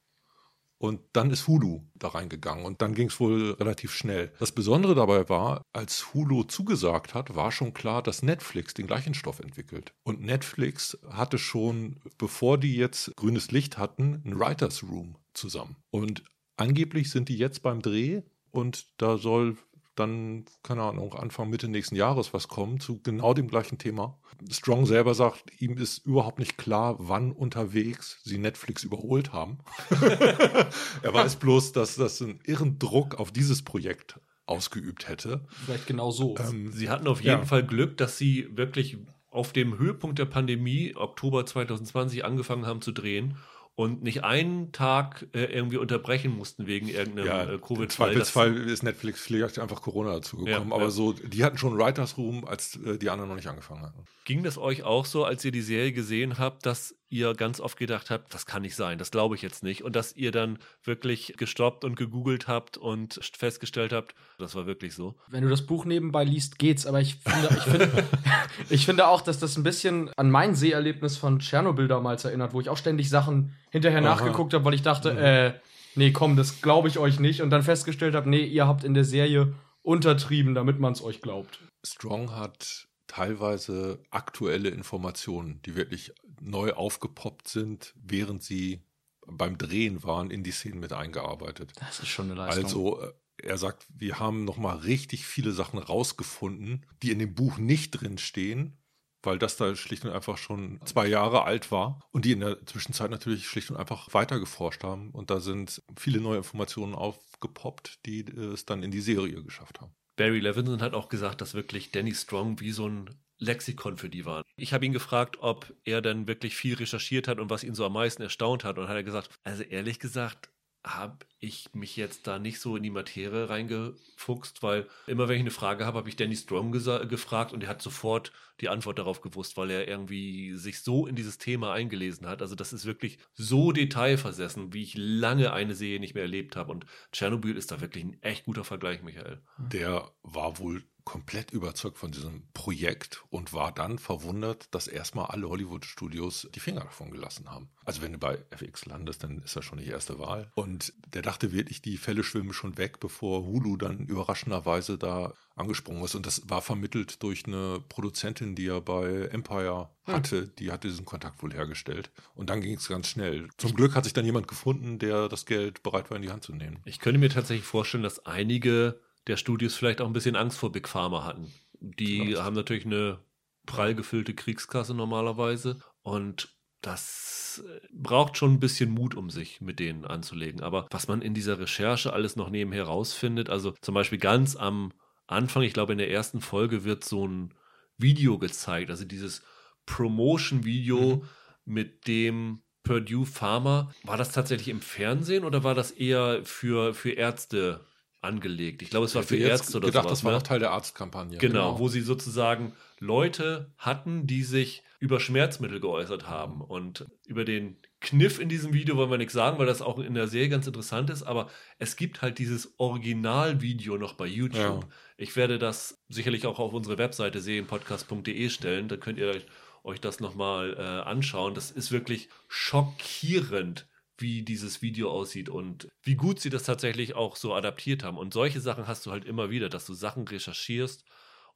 Und 0.79 1.01
dann 1.13 1.31
ist 1.31 1.47
Hulu 1.47 1.81
da 1.95 2.09
reingegangen 2.09 2.63
und 2.63 2.83
dann 2.83 2.93
ging 2.93 3.07
es 3.07 3.19
wohl 3.19 3.53
relativ 3.53 3.91
schnell. 3.93 4.31
Das 4.37 4.51
Besondere 4.51 4.93
dabei 4.93 5.27
war, 5.27 5.63
als 5.73 6.13
Hulu 6.13 6.43
zugesagt 6.43 7.15
hat, 7.15 7.35
war 7.35 7.51
schon 7.51 7.73
klar, 7.73 8.03
dass 8.03 8.21
Netflix 8.21 8.75
den 8.75 8.85
gleichen 8.85 9.15
Stoff 9.15 9.39
entwickelt. 9.39 9.93
Und 10.03 10.21
Netflix 10.21 10.95
hatte 11.09 11.39
schon, 11.39 11.99
bevor 12.19 12.59
die 12.59 12.75
jetzt 12.75 13.11
grünes 13.15 13.49
Licht 13.49 13.79
hatten, 13.79 14.21
ein 14.23 14.39
Writers 14.39 14.83
Room 14.83 15.17
zusammen. 15.33 15.77
Und 15.89 16.23
angeblich 16.57 17.09
sind 17.09 17.29
die 17.29 17.37
jetzt 17.37 17.63
beim 17.63 17.81
Dreh 17.81 18.21
und 18.51 18.85
da 18.97 19.17
soll 19.17 19.57
dann, 19.99 20.45
keine 20.63 20.83
Ahnung, 20.83 21.13
Anfang, 21.13 21.49
Mitte 21.49 21.67
nächsten 21.67 21.95
Jahres 21.95 22.33
was 22.33 22.47
kommen 22.47 22.79
zu 22.79 23.01
genau 23.01 23.33
dem 23.33 23.47
gleichen 23.47 23.77
Thema. 23.77 24.17
Strong 24.49 24.85
selber 24.85 25.13
sagt, 25.13 25.61
ihm 25.61 25.77
ist 25.77 26.05
überhaupt 26.05 26.39
nicht 26.39 26.57
klar, 26.57 26.95
wann 26.99 27.31
unterwegs 27.31 28.19
sie 28.23 28.37
Netflix 28.37 28.83
überholt 28.83 29.33
haben. 29.33 29.59
er 31.01 31.13
weiß 31.13 31.37
bloß, 31.37 31.71
dass 31.71 31.95
das 31.95 32.21
einen 32.21 32.39
irren 32.43 32.79
Druck 32.79 33.15
auf 33.15 33.31
dieses 33.31 33.63
Projekt 33.63 34.19
ausgeübt 34.45 35.07
hätte. 35.07 35.45
Vielleicht 35.65 35.87
genau 35.87 36.11
so. 36.11 36.35
Ähm, 36.37 36.71
sie 36.71 36.89
hatten 36.89 37.07
auf 37.07 37.21
jeden 37.21 37.39
ja. 37.41 37.45
Fall 37.45 37.65
Glück, 37.65 37.97
dass 37.97 38.17
sie 38.17 38.47
wirklich 38.55 38.97
auf 39.29 39.53
dem 39.53 39.77
Höhepunkt 39.77 40.19
der 40.19 40.25
Pandemie, 40.25 40.95
Oktober 40.95 41.45
2020, 41.45 42.23
angefangen 42.23 42.65
haben 42.65 42.81
zu 42.81 42.91
drehen 42.91 43.37
und 43.77 44.01
nicht 44.01 44.23
einen 44.23 44.71
Tag 44.71 45.27
äh, 45.33 45.43
irgendwie 45.43 45.77
unterbrechen 45.77 46.35
mussten 46.35 46.65
wegen 46.65 46.87
irgendeinem 46.87 47.27
ja, 47.27 47.43
äh, 47.43 47.59
Covid. 47.59 47.83
Im 47.83 47.89
Zweifelsfall 47.89 48.57
ist 48.57 48.81
Netflix 48.81 49.21
vielleicht 49.21 49.59
einfach 49.59 49.83
Corona 49.83 50.13
dazu 50.13 50.37
gekommen. 50.37 50.69
Ja, 50.69 50.75
aber 50.75 50.85
ja. 50.85 50.89
so, 50.89 51.13
die 51.13 51.43
hatten 51.43 51.59
schon 51.59 51.77
Writers 51.77 52.17
Room, 52.17 52.43
als 52.43 52.75
äh, 52.83 52.97
die 52.97 53.11
anderen 53.11 53.29
noch 53.29 53.35
nicht 53.35 53.47
angefangen 53.47 53.83
hatten. 53.83 54.03
Ging 54.25 54.41
das 54.41 54.57
euch 54.57 54.81
auch 54.81 55.05
so, 55.05 55.25
als 55.25 55.45
ihr 55.45 55.51
die 55.51 55.61
Serie 55.61 55.91
gesehen 55.91 56.39
habt, 56.39 56.65
dass 56.65 56.96
ihr 57.09 57.33
ganz 57.33 57.59
oft 57.59 57.77
gedacht 57.77 58.09
habt, 58.09 58.33
das 58.33 58.45
kann 58.45 58.61
nicht 58.61 58.75
sein, 58.75 58.97
das 58.97 59.11
glaube 59.11 59.35
ich 59.35 59.41
jetzt 59.41 59.63
nicht. 59.63 59.83
Und 59.83 59.95
dass 59.95 60.15
ihr 60.15 60.31
dann 60.31 60.59
wirklich 60.83 61.33
gestoppt 61.37 61.83
und 61.83 61.95
gegoogelt 61.95 62.47
habt 62.47 62.77
und 62.77 63.19
festgestellt 63.37 63.93
habt, 63.93 64.15
das 64.37 64.55
war 64.55 64.65
wirklich 64.65 64.93
so. 64.93 65.15
Wenn 65.27 65.43
du 65.43 65.49
das 65.49 65.65
Buch 65.65 65.85
nebenbei 65.85 66.23
liest, 66.23 66.59
geht's. 66.59 66.85
Aber 66.85 66.99
ich 66.99 67.15
finde, 67.15 67.49
ich 67.51 67.63
finde, 67.63 68.03
ich 68.69 68.85
finde 68.85 69.07
auch, 69.07 69.21
dass 69.21 69.39
das 69.39 69.57
ein 69.57 69.63
bisschen 69.63 70.11
an 70.17 70.29
mein 70.29 70.55
Seherlebnis 70.55 71.17
von 71.17 71.39
Tschernobyl 71.39 71.87
damals 71.87 72.25
erinnert, 72.25 72.53
wo 72.53 72.61
ich 72.61 72.69
auch 72.69 72.77
ständig 72.77 73.09
Sachen 73.09 73.55
hinterher 73.69 73.99
Aha. 73.99 74.05
nachgeguckt 74.05 74.53
habe, 74.53 74.65
weil 74.65 74.73
ich 74.73 74.83
dachte, 74.83 75.13
mhm. 75.13 75.19
äh, 75.19 75.53
nee, 75.95 76.11
komm, 76.11 76.35
das 76.35 76.61
glaube 76.61 76.89
ich 76.89 76.99
euch 76.99 77.19
nicht. 77.19 77.41
Und 77.41 77.49
dann 77.49 77.63
festgestellt 77.63 78.15
habe, 78.15 78.29
nee, 78.29 78.43
ihr 78.43 78.67
habt 78.67 78.83
in 78.83 78.93
der 78.93 79.05
Serie 79.05 79.53
untertrieben, 79.81 80.55
damit 80.55 80.79
man 80.79 80.91
es 80.91 81.01
euch 81.01 81.21
glaubt. 81.21 81.59
Strong 81.85 82.35
hat 82.35 82.87
teilweise 83.07 83.99
aktuelle 84.11 84.69
Informationen, 84.69 85.61
die 85.65 85.75
wirklich 85.75 86.13
neu 86.39 86.73
aufgepoppt 86.73 87.47
sind, 87.47 87.93
während 87.95 88.43
sie 88.43 88.81
beim 89.25 89.57
Drehen 89.57 90.03
waren, 90.03 90.31
in 90.31 90.43
die 90.43 90.51
Szenen 90.51 90.79
mit 90.79 90.93
eingearbeitet. 90.93 91.73
Das 91.79 91.99
ist 91.99 92.07
schon 92.07 92.31
eine 92.31 92.35
Leistung. 92.35 92.63
Also 92.63 93.01
äh, 93.01 93.13
er 93.43 93.57
sagt, 93.57 93.85
wir 93.89 94.19
haben 94.19 94.45
noch 94.45 94.57
mal 94.57 94.77
richtig 94.77 95.25
viele 95.25 95.51
Sachen 95.51 95.79
rausgefunden, 95.79 96.85
die 97.03 97.11
in 97.11 97.19
dem 97.19 97.35
Buch 97.35 97.57
nicht 97.57 97.91
drin 97.91 98.17
stehen, 98.17 98.77
weil 99.21 99.37
das 99.37 99.57
da 99.57 99.75
schlicht 99.75 100.05
und 100.05 100.11
einfach 100.11 100.37
schon 100.37 100.79
zwei 100.85 101.07
Jahre 101.07 101.43
alt 101.43 101.71
war 101.71 101.99
und 102.11 102.25
die 102.25 102.31
in 102.31 102.39
der 102.39 102.65
Zwischenzeit 102.65 103.11
natürlich 103.11 103.47
schlicht 103.47 103.69
und 103.69 103.77
einfach 103.77 104.13
weiter 104.13 104.39
geforscht 104.39 104.83
haben 104.83 105.11
und 105.11 105.29
da 105.29 105.39
sind 105.39 105.83
viele 105.97 106.19
neue 106.19 106.37
Informationen 106.37 106.95
aufgepoppt, 106.95 108.05
die 108.05 108.21
es 108.21 108.65
dann 108.65 108.83
in 108.83 108.91
die 108.91 109.01
Serie 109.01 109.43
geschafft 109.43 109.81
haben. 109.81 109.93
Barry 110.15 110.39
Levinson 110.39 110.81
hat 110.81 110.93
auch 110.93 111.09
gesagt, 111.09 111.41
dass 111.41 111.53
wirklich 111.53 111.91
Danny 111.91 112.15
Strong 112.15 112.59
wie 112.59 112.71
so 112.71 112.87
ein 112.87 113.09
Lexikon 113.39 113.97
für 113.97 114.09
die 114.09 114.25
war. 114.25 114.43
Ich 114.55 114.73
habe 114.73 114.85
ihn 114.85 114.93
gefragt, 114.93 115.37
ob 115.39 115.73
er 115.83 116.01
dann 116.01 116.27
wirklich 116.27 116.55
viel 116.55 116.75
recherchiert 116.75 117.27
hat 117.27 117.39
und 117.39 117.49
was 117.49 117.63
ihn 117.63 117.75
so 117.75 117.85
am 117.85 117.93
meisten 117.93 118.23
erstaunt 118.23 118.63
hat. 118.63 118.77
Und 118.77 118.87
hat 118.87 118.95
er 118.95 119.03
gesagt, 119.03 119.29
also 119.43 119.63
ehrlich 119.63 119.99
gesagt, 119.99 120.49
habe 120.83 121.25
ich 121.39 121.73
mich 121.73 121.95
jetzt 121.97 122.27
da 122.27 122.39
nicht 122.39 122.59
so 122.59 122.77
in 122.77 122.83
die 122.83 122.89
Materie 122.89 123.49
reingefuchst, 123.49 124.63
weil 124.63 124.87
immer 125.05 125.27
wenn 125.27 125.35
ich 125.35 125.41
eine 125.41 125.51
Frage 125.51 125.85
habe, 125.85 125.97
habe 125.97 126.09
ich 126.09 126.15
Danny 126.15 126.35
Strong 126.35 126.71
gefragt 126.71 127.53
und 127.53 127.63
er 127.63 127.69
hat 127.69 127.81
sofort 127.81 128.31
die 128.61 128.69
Antwort 128.69 128.97
darauf 128.97 129.21
gewusst, 129.21 129.57
weil 129.57 129.69
er 129.69 129.87
irgendwie 129.87 130.55
sich 130.55 130.81
so 130.81 131.05
in 131.05 131.15
dieses 131.15 131.37
Thema 131.37 131.73
eingelesen 131.73 132.27
hat. 132.27 132.41
Also 132.41 132.55
das 132.55 132.73
ist 132.73 132.85
wirklich 132.85 133.19
so 133.33 133.71
detailversessen, 133.71 134.73
wie 134.73 134.83
ich 134.83 134.95
lange 134.97 135.53
eine 135.53 135.75
Serie 135.75 135.99
nicht 135.99 136.15
mehr 136.15 136.23
erlebt 136.23 136.55
habe. 136.55 136.71
Und 136.71 136.85
Tschernobyl 137.11 137.57
ist 137.57 137.71
da 137.71 137.81
wirklich 137.81 138.03
ein 138.03 138.21
echt 138.23 138.45
guter 138.45 138.63
Vergleich, 138.63 139.03
Michael. 139.03 139.41
Der 139.57 140.11
war 140.23 140.57
wohl 140.59 140.83
komplett 141.07 141.51
überzeugt 141.51 141.97
von 141.97 142.11
diesem 142.11 142.43
Projekt 142.53 143.23
und 143.29 143.53
war 143.53 143.71
dann 143.71 143.97
verwundert, 143.97 144.67
dass 144.71 144.89
erstmal 144.89 145.27
alle 145.27 145.47
Hollywood-Studios 145.47 146.49
die 146.53 146.59
Finger 146.59 146.81
davon 146.81 147.11
gelassen 147.11 147.49
haben. 147.49 147.69
Also 147.85 148.01
wenn 148.01 148.11
du 148.11 148.17
bei 148.17 148.43
FX 148.49 148.87
landest, 148.87 149.23
dann 149.23 149.41
ist 149.41 149.55
das 149.55 149.63
schon 149.63 149.77
die 149.77 149.87
erste 149.87 150.19
Wahl. 150.19 150.51
Und 150.53 150.91
der 151.13 151.21
dachte 151.21 151.53
wirklich, 151.53 151.81
die 151.81 151.95
Fälle 151.95 152.25
schwimmen 152.25 152.51
schon 152.51 152.77
weg, 152.77 152.99
bevor 152.99 153.45
Hulu 153.45 153.77
dann 153.77 153.99
überraschenderweise 153.99 154.97
da 154.97 155.33
angesprungen 155.55 156.03
ist. 156.03 156.13
Und 156.13 156.25
das 156.25 156.49
war 156.49 156.61
vermittelt 156.61 157.23
durch 157.23 157.45
eine 157.45 157.79
Produzentin, 157.87 158.55
die 158.55 158.67
er 158.67 158.81
bei 158.81 159.29
Empire 159.31 159.89
hm. 160.03 160.13
hatte. 160.13 160.41
Hm. 160.41 160.51
Die 160.59 160.73
hatte 160.73 160.89
diesen 160.89 161.05
Kontakt 161.05 161.41
wohl 161.41 161.53
hergestellt. 161.53 162.11
Und 162.35 162.49
dann 162.49 162.59
ging 162.59 162.75
es 162.75 162.89
ganz 162.89 163.07
schnell. 163.07 163.47
Zum 163.55 163.73
Glück 163.73 163.95
hat 163.95 164.03
sich 164.03 164.13
dann 164.13 164.25
jemand 164.25 164.49
gefunden, 164.49 164.99
der 164.99 165.29
das 165.29 165.45
Geld 165.45 165.83
bereit 165.83 166.09
war 166.09 166.17
in 166.17 166.23
die 166.23 166.31
Hand 166.31 166.43
zu 166.43 166.53
nehmen. 166.53 166.81
Ich 166.83 166.99
könnte 166.99 167.17
mir 167.17 167.29
tatsächlich 167.29 167.65
vorstellen, 167.65 168.03
dass 168.03 168.25
einige 168.25 168.99
der 169.27 169.37
Studios 169.37 169.75
vielleicht 169.75 170.01
auch 170.01 170.07
ein 170.07 170.13
bisschen 170.13 170.35
Angst 170.35 170.57
vor 170.57 170.71
Big 170.71 170.87
Pharma 170.87 171.23
hatten. 171.23 171.51
Die 171.79 172.37
haben 172.37 172.55
natürlich 172.55 172.85
eine 172.85 173.19
prall 173.65 173.93
gefüllte 173.93 174.33
Kriegskasse 174.33 174.93
normalerweise 174.93 175.79
und 176.01 176.57
das 176.81 177.63
äh, 177.67 177.79
braucht 177.91 178.37
schon 178.37 178.53
ein 178.53 178.59
bisschen 178.59 178.91
Mut, 178.91 179.15
um 179.15 179.29
sich 179.29 179.61
mit 179.61 179.79
denen 179.79 180.05
anzulegen. 180.05 180.61
Aber 180.61 180.87
was 180.91 181.07
man 181.07 181.21
in 181.21 181.33
dieser 181.33 181.59
Recherche 181.59 182.13
alles 182.13 182.35
noch 182.35 182.49
nebenher 182.49 182.85
rausfindet, 182.85 183.49
also 183.49 183.73
zum 183.81 183.93
Beispiel 183.93 184.19
ganz 184.19 184.55
am 184.55 184.93
Anfang, 185.27 185.63
ich 185.63 185.73
glaube 185.73 185.91
in 185.91 185.97
der 185.97 186.11
ersten 186.11 186.39
Folge 186.39 186.83
wird 186.83 187.03
so 187.03 187.27
ein 187.27 187.53
Video 187.97 188.37
gezeigt, 188.37 188.89
also 188.89 189.05
dieses 189.05 189.43
Promotion-Video, 189.85 191.17
mhm. 191.17 191.23
mit 191.65 192.07
dem 192.07 192.61
Purdue 192.83 193.25
Pharma. 193.25 193.91
War 194.03 194.17
das 194.17 194.31
tatsächlich 194.31 194.69
im 194.69 194.81
Fernsehen 194.81 195.43
oder 195.43 195.63
war 195.63 195.75
das 195.75 195.91
eher 195.91 196.45
für, 196.45 196.93
für 196.93 197.11
Ärzte 197.11 197.85
angelegt. 198.27 198.81
Ich 198.81 198.89
glaube, 198.89 199.05
es 199.05 199.15
war 199.15 199.23
für 199.23 199.37
Ärzte 199.37 199.77
oder 199.77 199.87
gedacht, 199.87 200.03
sowas. 200.03 200.19
das 200.19 200.23
war 200.23 200.31
ne? 200.31 200.37
noch 200.37 200.43
Teil 200.43 200.59
der 200.59 200.71
Arztkampagne. 200.71 201.39
Genau, 201.39 201.79
wo 201.79 201.87
sie 201.87 202.01
sozusagen 202.01 202.73
Leute 202.99 203.71
hatten, 203.77 204.27
die 204.27 204.43
sich 204.43 204.83
über 204.99 205.19
Schmerzmittel 205.19 205.79
geäußert 205.79 206.27
haben. 206.27 206.61
Und 206.61 207.05
über 207.25 207.45
den 207.45 207.77
Kniff 207.99 208.39
in 208.39 208.49
diesem 208.49 208.73
Video 208.73 208.95
wollen 208.97 209.11
wir 209.11 209.17
nichts 209.17 209.33
sagen, 209.33 209.57
weil 209.59 209.65
das 209.65 209.81
auch 209.81 209.99
in 209.99 210.13
der 210.13 210.27
Serie 210.27 210.49
ganz 210.49 210.67
interessant 210.67 211.09
ist. 211.09 211.23
Aber 211.23 211.49
es 211.79 211.95
gibt 211.95 212.21
halt 212.21 212.39
dieses 212.39 212.73
Originalvideo 212.77 213.97
noch 213.97 214.13
bei 214.13 214.25
YouTube. 214.25 214.83
Ja. 214.83 214.89
Ich 215.17 215.35
werde 215.35 215.59
das 215.59 216.03
sicherlich 216.09 216.45
auch 216.45 216.59
auf 216.59 216.73
unsere 216.73 216.97
Webseite 216.97 217.41
serienpodcast.de 217.41 218.49
stellen. 218.49 218.87
Da 218.87 218.97
könnt 218.97 219.19
ihr 219.19 219.27
euch, 219.27 219.45
euch 219.83 220.01
das 220.01 220.19
nochmal 220.19 220.75
äh, 220.77 220.81
anschauen. 220.81 221.53
Das 221.53 221.71
ist 221.71 221.91
wirklich 221.91 222.29
schockierend, 222.47 223.87
wie 224.17 224.43
dieses 224.43 224.81
Video 224.81 225.11
aussieht 225.11 225.49
und 225.49 225.89
wie 226.03 226.15
gut 226.15 226.39
sie 226.39 226.49
das 226.49 226.63
tatsächlich 226.63 227.15
auch 227.15 227.35
so 227.35 227.53
adaptiert 227.53 228.03
haben. 228.03 228.17
Und 228.17 228.33
solche 228.33 228.61
Sachen 228.61 228.87
hast 228.87 229.05
du 229.05 229.11
halt 229.11 229.25
immer 229.25 229.49
wieder, 229.49 229.69
dass 229.69 229.85
du 229.85 229.93
Sachen 229.93 230.27
recherchierst 230.27 231.05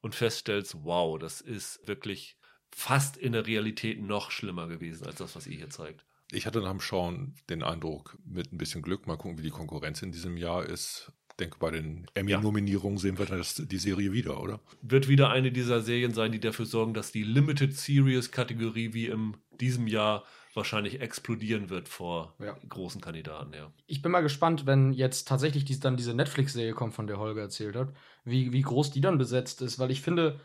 und 0.00 0.14
feststellst, 0.14 0.84
wow, 0.84 1.18
das 1.18 1.40
ist 1.40 1.86
wirklich 1.86 2.36
fast 2.70 3.16
in 3.16 3.32
der 3.32 3.46
Realität 3.46 4.00
noch 4.00 4.30
schlimmer 4.30 4.66
gewesen 4.66 5.06
als 5.06 5.16
das, 5.16 5.36
was 5.36 5.46
ihr 5.46 5.56
hier 5.56 5.70
zeigt. 5.70 6.04
Ich 6.30 6.46
hatte 6.46 6.60
nach 6.60 6.70
dem 6.70 6.80
Schauen 6.80 7.34
den 7.50 7.62
Eindruck, 7.62 8.16
mit 8.24 8.52
ein 8.52 8.58
bisschen 8.58 8.82
Glück, 8.82 9.06
mal 9.06 9.16
gucken, 9.16 9.38
wie 9.38 9.42
die 9.42 9.50
Konkurrenz 9.50 10.00
in 10.00 10.12
diesem 10.12 10.36
Jahr 10.38 10.64
ist. 10.64 11.12
Ich 11.30 11.36
denke, 11.36 11.58
bei 11.58 11.70
den 11.70 12.06
Emmy-Nominierungen 12.14 12.98
sehen 12.98 13.18
wir 13.18 13.26
das, 13.26 13.54
die 13.54 13.78
Serie 13.78 14.12
wieder, 14.12 14.40
oder? 14.40 14.60
Wird 14.80 15.08
wieder 15.08 15.30
eine 15.30 15.52
dieser 15.52 15.82
Serien 15.82 16.14
sein, 16.14 16.32
die 16.32 16.40
dafür 16.40 16.66
sorgen, 16.66 16.94
dass 16.94 17.12
die 17.12 17.22
Limited 17.22 17.76
Series 17.76 18.30
Kategorie 18.30 18.94
wie 18.94 19.06
in 19.06 19.36
diesem 19.60 19.86
Jahr 19.86 20.24
wahrscheinlich 20.54 21.00
explodieren 21.00 21.70
wird 21.70 21.88
vor 21.88 22.34
Ja. 22.38 22.56
großen 22.68 23.00
Kandidaten, 23.00 23.52
ja. 23.54 23.72
Ich 23.86 24.02
bin 24.02 24.12
mal 24.12 24.20
gespannt, 24.20 24.66
wenn 24.66 24.92
jetzt 24.92 25.28
tatsächlich 25.28 25.64
dies, 25.64 25.80
dann 25.80 25.96
diese 25.96 26.14
Netflix-Serie 26.14 26.74
kommt, 26.74 26.94
von 26.94 27.06
der 27.06 27.18
Holger 27.18 27.42
erzählt 27.42 27.76
hat, 27.76 27.92
wie, 28.24 28.52
wie 28.52 28.62
groß 28.62 28.90
die 28.90 29.00
dann 29.00 29.18
besetzt 29.18 29.62
ist, 29.62 29.78
weil 29.78 29.90
ich 29.90 30.02
finde, 30.02 30.40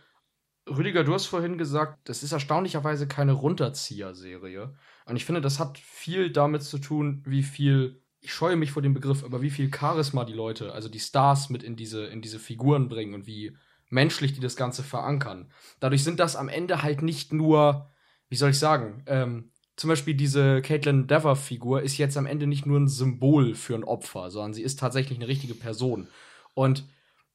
Rüdiger, 0.70 1.04
du 1.04 1.14
hast 1.14 1.28
vorhin 1.28 1.58
gesagt, 1.58 2.00
das 2.10 2.24
ist 2.24 2.32
erstaunlicherweise 2.32 3.08
keine 3.08 3.32
Runterzieher-Serie. 3.34 4.76
Und 5.06 5.16
ich 5.16 5.26
finde, 5.26 5.42
das 5.42 5.60
hat 5.60 5.78
viel 5.78 6.32
damit 6.32 6.64
zu 6.64 6.78
tun, 6.78 7.24
wie 7.26 7.44
viel, 7.44 8.02
ich 8.20 8.34
scheue 8.34 8.56
mich 8.56 8.72
vor 8.72 8.82
dem 8.82 8.94
Begriff, 8.94 9.24
aber 9.24 9.42
wie 9.42 9.50
viel 9.50 9.74
Charisma 9.74 10.26
die 10.26 10.34
Leute, 10.34 10.74
also 10.74 10.90
die 10.90 11.00
Stars 11.00 11.50
mit 11.50 11.64
in 11.64 11.76
diese, 11.76 12.06
in 12.06 12.22
diese 12.22 12.40
Figuren 12.40 12.90
bringen 12.90 13.14
und 13.14 13.28
wie 13.28 13.56
menschlich 13.90 14.34
die 14.34 14.42
das 14.42 14.58
Ganze 14.58 14.84
verankern. 14.84 15.52
Dadurch 15.80 16.04
sind 16.04 16.20
das 16.20 16.36
am 16.36 16.50
Ende 16.50 16.84
halt 16.84 17.02
nicht 17.02 17.32
nur, 17.32 17.90
wie 18.28 18.36
soll 18.36 18.50
ich 18.50 18.60
sagen, 18.60 19.04
ähm, 19.06 19.52
zum 19.78 19.90
Beispiel 19.90 20.16
diese 20.16 20.62
Caitlin 20.62 21.08
Dever-Figur 21.08 21.84
ist 21.84 21.98
jetzt 21.98 22.18
am 22.18 22.26
Ende 22.26 22.48
nicht 22.48 22.66
nur 22.66 22.80
ein 22.80 22.88
Symbol 22.88 23.54
für 23.54 23.76
ein 23.76 23.84
Opfer, 23.84 24.32
sondern 24.32 24.54
sie 24.54 24.64
ist 24.64 24.80
tatsächlich 24.80 25.20
eine 25.20 25.28
richtige 25.28 25.54
Person. 25.54 26.08
Und 26.56 26.84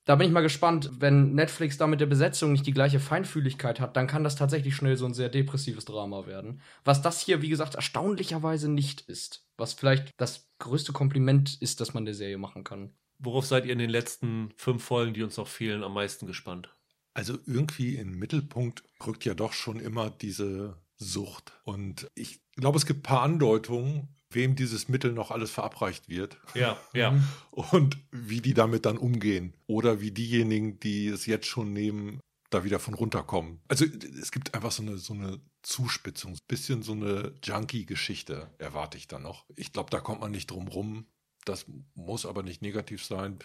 da 0.05 0.16
bin 0.16 0.26
ich 0.26 0.32
mal 0.32 0.40
gespannt, 0.40 0.90
wenn 0.99 1.34
Netflix 1.34 1.78
da 1.78 1.86
mit 1.86 2.01
der 2.01 2.07
Besetzung 2.07 2.51
nicht 2.51 2.66
die 2.66 2.72
gleiche 2.72 2.99
Feinfühligkeit 2.99 3.78
hat, 3.78 3.97
dann 3.97 4.09
kann 4.09 4.24
das 4.24 4.34
tatsächlich 4.34 4.74
schnell 4.74 4.97
so 4.97 5.07
ein 5.07 5.14
sehr 5.14 5.28
depressives 5.28 5.84
Drama 5.84 6.26
werden. 6.26 6.61
Was 6.84 7.03
das 7.03 7.20
hier, 7.20 7.40
wie 7.40 7.49
gesagt, 7.49 7.76
erstaunlicherweise 7.76 8.68
nicht 8.68 9.03
ist. 9.03 9.47
Was 9.57 9.74
vielleicht 9.74 10.11
das 10.16 10.51
größte 10.59 10.93
Kompliment 10.93 11.57
ist, 11.62 11.80
das 11.80 11.95
man 11.95 12.05
der 12.05 12.14
Serie 12.14 12.38
machen 12.38 12.64
kann. 12.64 12.93
Worauf 13.20 13.47
seid 13.47 13.64
ihr 13.64 13.72
in 13.72 13.78
den 13.78 13.90
letzten 13.90 14.51
fünf 14.57 14.82
Folgen, 14.82 15.14
die 15.14 15.22
uns 15.22 15.36
noch 15.36 15.47
fehlen, 15.47 15.84
am 15.84 15.95
meisten 15.95 16.26
gespannt? 16.26 16.74
Also 17.14 17.38
irgendwie 17.47 17.95
im 17.95 18.18
Mittelpunkt 18.18 18.82
rückt 19.07 19.24
ja 19.24 19.34
doch 19.34 19.53
schon 19.53 19.78
immer 19.78 20.11
diese 20.11 20.76
Sucht. 21.03 21.53
Und 21.64 22.11
ich 22.14 22.40
glaube, 22.57 22.78
es 22.78 22.86
gibt 22.86 23.00
ein 23.00 23.03
paar 23.03 23.22
Andeutungen, 23.22 24.09
wem 24.30 24.57
dieses 24.57 24.88
Mittel 24.88 25.12
noch 25.12 25.30
alles 25.30 25.50
verabreicht 25.50 26.09
wird 26.09 26.38
Ja, 26.55 26.78
ja. 26.94 27.20
Und 27.50 27.98
wie 28.11 28.40
die 28.40 28.55
damit 28.55 28.86
dann 28.86 28.96
umgehen. 28.96 29.55
Oder 29.66 30.00
wie 30.00 30.11
diejenigen, 30.11 30.80
die 30.80 31.09
es 31.09 31.26
jetzt 31.26 31.46
schon 31.46 31.72
nehmen, 31.72 32.20
da 32.50 32.64
wieder 32.64 32.78
von 32.78 32.94
runterkommen. 32.94 33.61
Also 33.68 33.84
es 34.20 34.30
gibt 34.30 34.55
einfach 34.55 34.72
so 34.72 34.82
eine, 34.82 34.98
so 34.98 35.14
eine 35.14 35.40
Zuspitzung, 35.62 36.36
bisschen 36.48 36.82
so 36.82 36.92
eine 36.92 37.34
Junkie-Geschichte 37.42 38.50
erwarte 38.59 38.98
ich 38.98 39.09
da 39.09 39.18
noch. 39.18 39.46
Ich 39.57 39.72
glaube, 39.72 39.90
da 39.90 40.00
kommt 40.00 40.20
man 40.20 40.30
nicht 40.30 40.50
drum 40.50 40.68
rum. 40.68 41.07
Das 41.44 41.66
muss 41.94 42.26
aber 42.26 42.42
nicht 42.42 42.62
negativ 42.62 43.05
sein. 43.05 43.38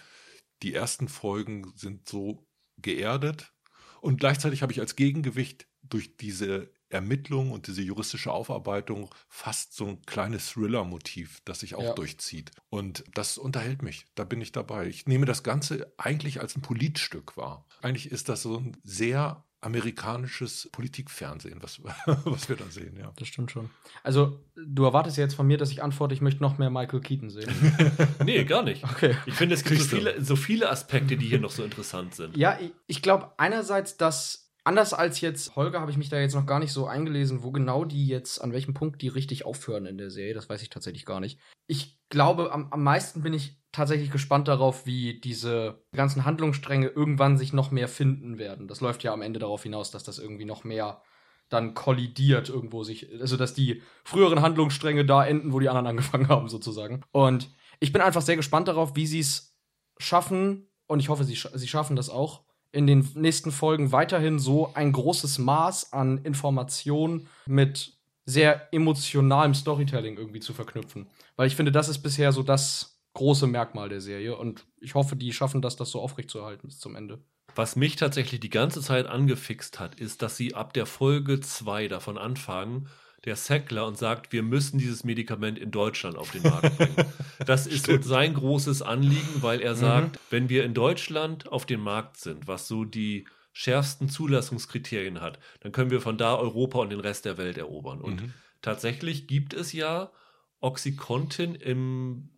Die 0.62 0.74
ersten 0.74 1.08
Folgen 1.08 1.72
sind 1.76 2.08
so 2.08 2.46
geerdet 2.80 3.52
und 4.00 4.20
gleichzeitig 4.20 4.62
habe 4.62 4.72
ich 4.72 4.80
als 4.80 4.96
Gegengewicht 4.96 5.66
durch 5.82 6.16
diese 6.16 6.70
Ermittlung 6.90 7.52
und 7.52 7.66
diese 7.66 7.82
juristische 7.82 8.32
Aufarbeitung 8.32 9.10
fast 9.28 9.74
so 9.74 9.86
ein 9.86 10.02
kleines 10.06 10.50
Thriller-Motiv, 10.52 11.40
das 11.44 11.60
sich 11.60 11.74
auch 11.74 11.82
Ja. 11.82 11.92
durchzieht. 11.94 12.50
Und 12.70 13.04
das 13.14 13.38
unterhält 13.38 13.82
mich. 13.82 14.06
Da 14.14 14.24
bin 14.24 14.40
ich 14.40 14.52
dabei. 14.52 14.86
Ich 14.86 15.06
nehme 15.06 15.26
das 15.26 15.42
Ganze 15.42 15.92
eigentlich 15.98 16.40
als 16.40 16.56
ein 16.56 16.62
Politstück 16.62 17.36
wahr. 17.36 17.66
Eigentlich 17.82 18.10
ist 18.10 18.28
das 18.28 18.42
so 18.42 18.58
ein 18.58 18.76
sehr 18.84 19.44
amerikanisches 19.60 20.68
Politikfernsehen, 20.70 21.60
was, 21.62 21.80
was 22.06 22.48
wir 22.48 22.56
da 22.56 22.66
sehen, 22.70 22.96
ja. 22.96 23.12
Das 23.16 23.26
stimmt 23.28 23.50
schon. 23.50 23.70
Also, 24.04 24.44
du 24.54 24.84
erwartest 24.84 25.16
ja 25.16 25.24
jetzt 25.24 25.34
von 25.34 25.46
mir, 25.48 25.58
dass 25.58 25.70
ich 25.72 25.82
antworte, 25.82 26.14
ich 26.14 26.20
möchte 26.20 26.40
noch 26.42 26.58
mehr 26.58 26.70
Michael 26.70 27.00
Keaton 27.00 27.30
sehen. 27.30 27.48
Nee, 28.24 28.44
gar 28.44 28.62
nicht. 28.62 28.84
Okay. 28.84 29.16
Ich 29.26 29.34
finde, 29.34 29.54
es 29.54 29.64
gibt 29.64 29.80
so 29.80 29.96
viele, 29.96 30.22
so 30.24 30.36
viele 30.36 30.70
Aspekte, 30.70 31.16
die 31.16 31.26
hier 31.26 31.40
noch 31.40 31.50
so 31.50 31.64
interessant 31.64 32.14
sind. 32.14 32.36
Ja, 32.36 32.58
ich, 32.60 32.72
ich 32.86 33.02
glaube 33.02 33.32
einerseits, 33.38 33.96
dass 33.96 34.47
anders 34.68 34.92
als 34.92 35.22
jetzt 35.22 35.56
Holger 35.56 35.80
habe 35.80 35.90
ich 35.90 35.96
mich 35.96 36.10
da 36.10 36.20
jetzt 36.20 36.34
noch 36.34 36.44
gar 36.44 36.60
nicht 36.60 36.72
so 36.72 36.86
eingelesen, 36.86 37.42
wo 37.42 37.50
genau 37.50 37.86
die 37.86 38.06
jetzt, 38.06 38.38
an 38.38 38.52
welchem 38.52 38.74
Punkt 38.74 39.00
die 39.00 39.08
richtig 39.08 39.46
aufhören 39.46 39.86
in 39.86 39.96
der 39.96 40.10
Serie. 40.10 40.34
Das 40.34 40.50
weiß 40.50 40.60
ich 40.60 40.68
tatsächlich 40.68 41.06
gar 41.06 41.20
nicht. 41.20 41.40
Ich 41.66 41.98
glaube, 42.10 42.52
am, 42.52 42.70
am 42.70 42.82
meisten 42.82 43.22
bin 43.22 43.32
ich 43.32 43.62
tatsächlich 43.72 44.10
gespannt 44.10 44.46
darauf, 44.46 44.84
wie 44.84 45.20
diese 45.20 45.82
ganzen 45.96 46.26
Handlungsstränge 46.26 46.88
irgendwann 46.88 47.38
sich 47.38 47.54
noch 47.54 47.70
mehr 47.70 47.88
finden 47.88 48.38
werden. 48.38 48.68
Das 48.68 48.82
läuft 48.82 49.02
ja 49.02 49.14
am 49.14 49.22
Ende 49.22 49.38
darauf 49.38 49.62
hinaus, 49.62 49.90
dass 49.90 50.04
das 50.04 50.18
irgendwie 50.18 50.44
noch 50.44 50.64
mehr 50.64 51.02
dann 51.48 51.72
kollidiert 51.72 52.50
irgendwo 52.50 52.84
sich, 52.84 53.10
also 53.20 53.38
dass 53.38 53.54
die 53.54 53.82
früheren 54.04 54.42
Handlungsstränge 54.42 55.06
da 55.06 55.24
enden, 55.24 55.54
wo 55.54 55.60
die 55.60 55.70
anderen 55.70 55.86
angefangen 55.96 56.28
haben 56.28 56.48
sozusagen. 56.48 57.00
Und 57.10 57.50
ich 57.80 57.92
bin 57.92 58.02
einfach 58.02 58.22
sehr 58.22 58.36
gespannt 58.36 58.68
darauf, 58.68 58.96
wie 58.96 59.06
sie 59.06 59.20
es 59.20 59.56
schaffen 59.96 60.68
und 60.86 61.00
ich 61.00 61.08
hoffe, 61.08 61.24
sie, 61.24 61.36
sch 61.36 61.48
sie 61.54 61.68
schaffen 61.68 61.96
das 61.96 62.10
auch 62.10 62.44
in 62.72 62.86
den 62.86 63.08
nächsten 63.14 63.52
Folgen 63.52 63.92
weiterhin 63.92 64.38
so 64.38 64.74
ein 64.74 64.92
großes 64.92 65.38
Maß 65.38 65.92
an 65.92 66.18
Information 66.18 67.26
mit 67.46 67.94
sehr 68.26 68.72
emotionalem 68.74 69.54
Storytelling 69.54 70.18
irgendwie 70.18 70.40
zu 70.40 70.52
verknüpfen. 70.52 71.08
Weil 71.36 71.46
ich 71.46 71.56
finde, 71.56 71.72
das 71.72 71.88
ist 71.88 72.00
bisher 72.00 72.32
so 72.32 72.42
das 72.42 73.00
große 73.14 73.46
Merkmal 73.46 73.88
der 73.88 74.00
Serie 74.00 74.36
und 74.36 74.66
ich 74.80 74.94
hoffe, 74.94 75.16
die 75.16 75.32
schaffen 75.32 75.62
das, 75.62 75.76
das 75.76 75.90
so 75.90 76.00
aufrechtzuerhalten 76.00 76.68
bis 76.68 76.78
zum 76.78 76.94
Ende. 76.94 77.20
Was 77.54 77.74
mich 77.74 77.96
tatsächlich 77.96 78.40
die 78.40 78.50
ganze 78.50 78.82
Zeit 78.82 79.06
angefixt 79.06 79.80
hat, 79.80 79.98
ist, 79.98 80.22
dass 80.22 80.36
sie 80.36 80.54
ab 80.54 80.74
der 80.74 80.86
Folge 80.86 81.40
2 81.40 81.88
davon 81.88 82.18
anfangen, 82.18 82.88
der 83.24 83.36
Sackler 83.36 83.86
und 83.86 83.98
sagt, 83.98 84.32
wir 84.32 84.42
müssen 84.42 84.78
dieses 84.78 85.04
Medikament 85.04 85.58
in 85.58 85.70
Deutschland 85.70 86.16
auf 86.16 86.30
den 86.30 86.44
Markt 86.44 86.76
bringen. 86.76 87.02
Das 87.44 87.66
ist 87.66 87.86
sein 88.04 88.34
großes 88.34 88.82
Anliegen, 88.82 89.42
weil 89.42 89.60
er 89.60 89.74
sagt, 89.74 90.18
wenn 90.30 90.48
wir 90.48 90.64
in 90.64 90.74
Deutschland 90.74 91.50
auf 91.50 91.66
dem 91.66 91.80
Markt 91.80 92.16
sind, 92.18 92.46
was 92.46 92.68
so 92.68 92.84
die 92.84 93.26
schärfsten 93.52 94.08
Zulassungskriterien 94.08 95.20
hat, 95.20 95.38
dann 95.60 95.72
können 95.72 95.90
wir 95.90 96.00
von 96.00 96.16
da 96.16 96.36
Europa 96.36 96.78
und 96.78 96.90
den 96.90 97.00
Rest 97.00 97.24
der 97.24 97.38
Welt 97.38 97.58
erobern. 97.58 98.00
Und 98.00 98.22
Mhm. 98.22 98.34
tatsächlich 98.62 99.26
gibt 99.26 99.52
es 99.52 99.72
ja 99.72 100.12
Oxycontin 100.60 101.54
im 101.56 102.30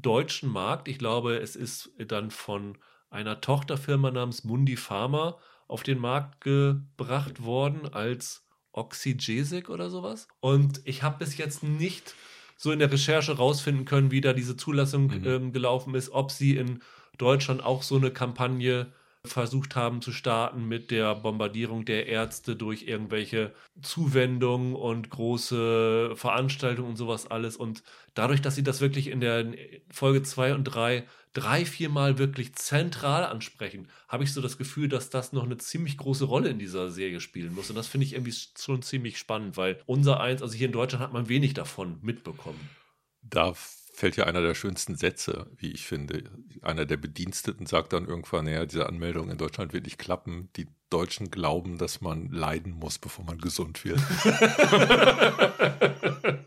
deutschen 0.00 0.50
Markt. 0.50 0.88
Ich 0.88 0.98
glaube, 0.98 1.36
es 1.36 1.56
ist 1.56 1.90
dann 1.98 2.30
von 2.30 2.78
einer 3.10 3.40
Tochterfirma 3.40 4.10
namens 4.10 4.44
Mundi 4.44 4.76
Pharma 4.76 5.38
auf 5.68 5.82
den 5.82 5.98
Markt 5.98 6.40
gebracht 6.40 7.42
worden 7.44 7.92
als 7.92 8.41
Oxygesic 8.72 9.68
oder 9.70 9.90
sowas. 9.90 10.28
Und 10.40 10.80
ich 10.84 11.02
habe 11.02 11.18
bis 11.18 11.36
jetzt 11.36 11.62
nicht 11.62 12.14
so 12.56 12.72
in 12.72 12.78
der 12.78 12.92
Recherche 12.92 13.36
rausfinden 13.36 13.84
können, 13.84 14.10
wie 14.10 14.20
da 14.20 14.32
diese 14.32 14.56
Zulassung 14.56 15.06
Mhm. 15.08 15.26
ähm, 15.26 15.52
gelaufen 15.52 15.94
ist, 15.94 16.10
ob 16.10 16.30
sie 16.30 16.56
in 16.56 16.80
Deutschland 17.18 17.62
auch 17.62 17.82
so 17.82 17.96
eine 17.96 18.10
Kampagne 18.10 18.92
versucht 19.24 19.76
haben 19.76 20.02
zu 20.02 20.12
starten 20.12 20.66
mit 20.66 20.90
der 20.90 21.14
Bombardierung 21.14 21.84
der 21.84 22.06
Ärzte 22.06 22.56
durch 22.56 22.82
irgendwelche 22.82 23.54
Zuwendungen 23.80 24.74
und 24.74 25.10
große 25.10 26.12
Veranstaltungen 26.16 26.90
und 26.90 26.96
sowas 26.96 27.30
alles. 27.30 27.56
Und 27.56 27.84
dadurch, 28.14 28.42
dass 28.42 28.56
sie 28.56 28.64
das 28.64 28.80
wirklich 28.80 29.08
in 29.08 29.20
der 29.20 29.46
Folge 29.90 30.22
2 30.22 30.54
und 30.54 30.64
3 30.64 31.06
drei, 31.32 31.64
viermal 31.64 32.18
wirklich 32.18 32.54
zentral 32.56 33.24
ansprechen, 33.24 33.88
habe 34.08 34.24
ich 34.24 34.32
so 34.32 34.40
das 34.40 34.58
Gefühl, 34.58 34.88
dass 34.88 35.10
das 35.10 35.32
noch 35.32 35.44
eine 35.44 35.56
ziemlich 35.56 35.96
große 35.96 36.24
Rolle 36.24 36.50
in 36.50 36.58
dieser 36.58 36.90
Serie 36.90 37.20
spielen 37.20 37.54
muss. 37.54 37.70
Und 37.70 37.76
das 37.76 37.88
finde 37.88 38.06
ich 38.06 38.12
irgendwie 38.12 38.34
schon 38.58 38.82
ziemlich 38.82 39.18
spannend, 39.18 39.56
weil 39.56 39.80
unser 39.86 40.20
Eins, 40.20 40.42
also 40.42 40.54
hier 40.54 40.66
in 40.66 40.72
Deutschland 40.72 41.02
hat 41.02 41.12
man 41.12 41.28
wenig 41.28 41.54
davon 41.54 41.98
mitbekommen. 42.02 42.68
Da 43.22 43.54
fällt 43.92 44.16
ja 44.16 44.24
einer 44.24 44.40
der 44.40 44.54
schönsten 44.54 44.96
Sätze, 44.96 45.50
wie 45.56 45.70
ich 45.70 45.86
finde. 45.86 46.24
Einer 46.62 46.86
der 46.86 46.96
Bediensteten 46.96 47.66
sagt 47.66 47.92
dann 47.92 48.06
irgendwann, 48.06 48.46
naja, 48.46 48.66
diese 48.66 48.86
Anmeldung 48.86 49.30
in 49.30 49.38
Deutschland 49.38 49.72
wird 49.72 49.84
nicht 49.84 49.98
klappen. 49.98 50.48
Die 50.56 50.66
Deutschen 50.90 51.30
glauben, 51.30 51.78
dass 51.78 52.00
man 52.00 52.30
leiden 52.30 52.72
muss, 52.72 52.98
bevor 52.98 53.24
man 53.24 53.38
gesund 53.38 53.84
wird. 53.84 54.00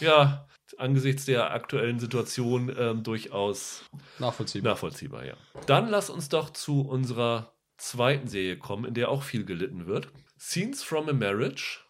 Ja, 0.00 0.46
angesichts 0.76 1.24
der 1.24 1.52
aktuellen 1.52 1.98
Situation 1.98 2.74
ähm, 2.78 3.02
durchaus 3.02 3.84
Nachvollziehbar. 4.18 4.72
nachvollziehbar, 4.72 5.24
ja. 5.24 5.34
Dann 5.66 5.88
lass 5.88 6.10
uns 6.10 6.28
doch 6.28 6.50
zu 6.50 6.82
unserer 6.82 7.54
zweiten 7.78 8.28
Serie 8.28 8.58
kommen, 8.58 8.84
in 8.84 8.94
der 8.94 9.08
auch 9.08 9.22
viel 9.22 9.44
gelitten 9.44 9.86
wird. 9.86 10.08
Scenes 10.38 10.82
from 10.82 11.08
a 11.08 11.12
Marriage. 11.12 11.80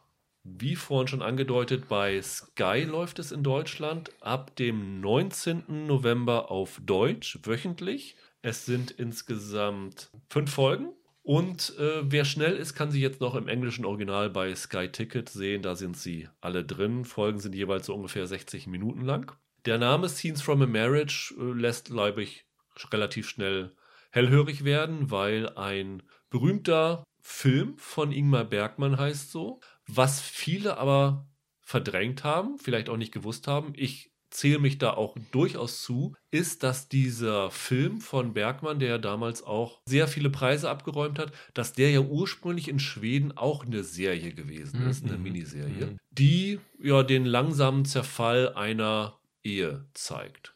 Wie 0.56 0.76
vorhin 0.76 1.08
schon 1.08 1.22
angedeutet, 1.22 1.88
bei 1.88 2.22
Sky 2.22 2.84
läuft 2.88 3.18
es 3.18 3.32
in 3.32 3.42
Deutschland 3.42 4.10
ab 4.20 4.56
dem 4.56 5.00
19. 5.00 5.86
November 5.86 6.50
auf 6.50 6.80
Deutsch 6.82 7.38
wöchentlich. 7.42 8.16
Es 8.40 8.64
sind 8.64 8.90
insgesamt 8.90 10.10
fünf 10.28 10.52
Folgen. 10.52 10.94
Und 11.22 11.76
äh, 11.78 12.00
wer 12.02 12.24
schnell 12.24 12.56
ist, 12.56 12.74
kann 12.74 12.90
sie 12.90 13.00
jetzt 13.00 13.20
noch 13.20 13.34
im 13.34 13.48
englischen 13.48 13.84
Original 13.84 14.30
bei 14.30 14.54
Sky 14.54 14.88
Ticket 14.88 15.28
sehen. 15.28 15.60
Da 15.60 15.74
sind 15.74 15.96
sie 15.98 16.28
alle 16.40 16.64
drin. 16.64 17.04
Folgen 17.04 17.40
sind 17.40 17.54
jeweils 17.54 17.86
so 17.86 17.94
ungefähr 17.94 18.26
60 18.26 18.66
Minuten 18.68 19.02
lang. 19.02 19.36
Der 19.66 19.76
Name 19.76 20.08
Scenes 20.08 20.40
from 20.40 20.62
a 20.62 20.66
Marriage 20.66 21.34
äh, 21.38 21.52
lässt, 21.52 21.90
glaube 21.90 22.22
ich, 22.22 22.46
relativ 22.90 23.28
schnell 23.28 23.74
hellhörig 24.10 24.64
werden, 24.64 25.10
weil 25.10 25.50
ein 25.56 26.02
berühmter 26.30 27.04
Film 27.20 27.76
von 27.76 28.10
Ingmar 28.10 28.44
Bergmann 28.44 28.96
heißt 28.96 29.30
so, 29.30 29.60
was 29.88 30.20
viele 30.20 30.76
aber 30.78 31.26
verdrängt 31.60 32.24
haben, 32.24 32.58
vielleicht 32.58 32.88
auch 32.88 32.96
nicht 32.96 33.12
gewusst 33.12 33.46
haben. 33.46 33.72
Ich 33.76 34.12
zähle 34.30 34.58
mich 34.58 34.76
da 34.78 34.92
auch 34.92 35.16
durchaus 35.32 35.82
zu, 35.82 36.14
ist, 36.30 36.62
dass 36.62 36.88
dieser 36.88 37.50
Film 37.50 38.00
von 38.00 38.34
Bergmann, 38.34 38.78
der 38.78 38.88
ja 38.90 38.98
damals 38.98 39.42
auch 39.42 39.80
sehr 39.86 40.06
viele 40.06 40.28
Preise 40.30 40.68
abgeräumt 40.68 41.18
hat, 41.18 41.32
dass 41.54 41.72
der 41.72 41.90
ja 41.90 42.00
ursprünglich 42.00 42.68
in 42.68 42.78
Schweden 42.78 43.36
auch 43.36 43.64
eine 43.64 43.82
Serie 43.84 44.34
gewesen 44.34 44.82
ist, 44.86 45.04
eine 45.04 45.16
Mhm. 45.16 45.22
Miniserie, 45.22 45.86
Mhm. 45.86 45.96
die 46.10 46.60
ja 46.82 47.02
den 47.02 47.24
langsamen 47.24 47.86
Zerfall 47.86 48.52
einer 48.54 49.18
Ehe 49.42 49.88
zeigt. 49.94 50.54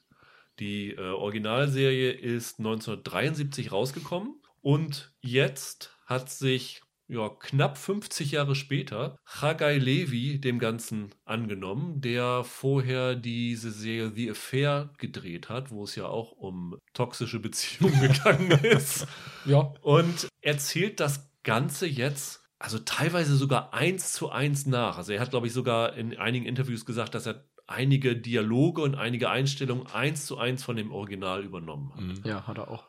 Die 0.58 0.90
äh, 0.90 1.00
Originalserie 1.00 2.10
ist 2.12 2.58
1973 2.58 3.72
rausgekommen 3.72 4.34
und 4.60 5.14
jetzt 5.22 5.96
hat 6.04 6.28
sich 6.30 6.82
ja, 7.12 7.28
knapp 7.28 7.76
50 7.76 8.32
Jahre 8.32 8.54
später 8.54 9.18
Chagai 9.26 9.76
Levi 9.76 10.40
dem 10.40 10.58
Ganzen 10.58 11.10
angenommen, 11.26 12.00
der 12.00 12.42
vorher 12.42 13.14
diese 13.14 13.70
Serie 13.70 14.12
The 14.14 14.30
Affair 14.30 14.90
gedreht 14.96 15.50
hat, 15.50 15.70
wo 15.70 15.84
es 15.84 15.94
ja 15.94 16.06
auch 16.06 16.32
um 16.32 16.78
toxische 16.94 17.38
Beziehungen 17.38 18.00
gegangen 18.00 18.50
ist. 18.64 19.06
Ja. 19.44 19.74
Und 19.82 20.28
erzählt 20.40 21.00
das 21.00 21.30
Ganze 21.42 21.86
jetzt, 21.86 22.44
also 22.58 22.78
teilweise 22.78 23.36
sogar 23.36 23.74
eins 23.74 24.14
zu 24.14 24.30
eins 24.30 24.64
nach. 24.64 24.96
Also 24.96 25.12
er 25.12 25.20
hat, 25.20 25.30
glaube 25.30 25.46
ich, 25.46 25.52
sogar 25.52 25.94
in 25.94 26.16
einigen 26.16 26.46
Interviews 26.46 26.86
gesagt, 26.86 27.14
dass 27.14 27.26
er 27.26 27.44
einige 27.66 28.16
Dialoge 28.16 28.80
und 28.80 28.94
einige 28.94 29.28
Einstellungen 29.28 29.86
eins 29.86 30.24
zu 30.24 30.38
eins 30.38 30.64
von 30.64 30.76
dem 30.76 30.90
Original 30.90 31.44
übernommen 31.44 31.92
hat. 31.94 32.00
Mhm. 32.00 32.20
Ja, 32.24 32.46
hat 32.46 32.56
er 32.56 32.68
auch. 32.68 32.84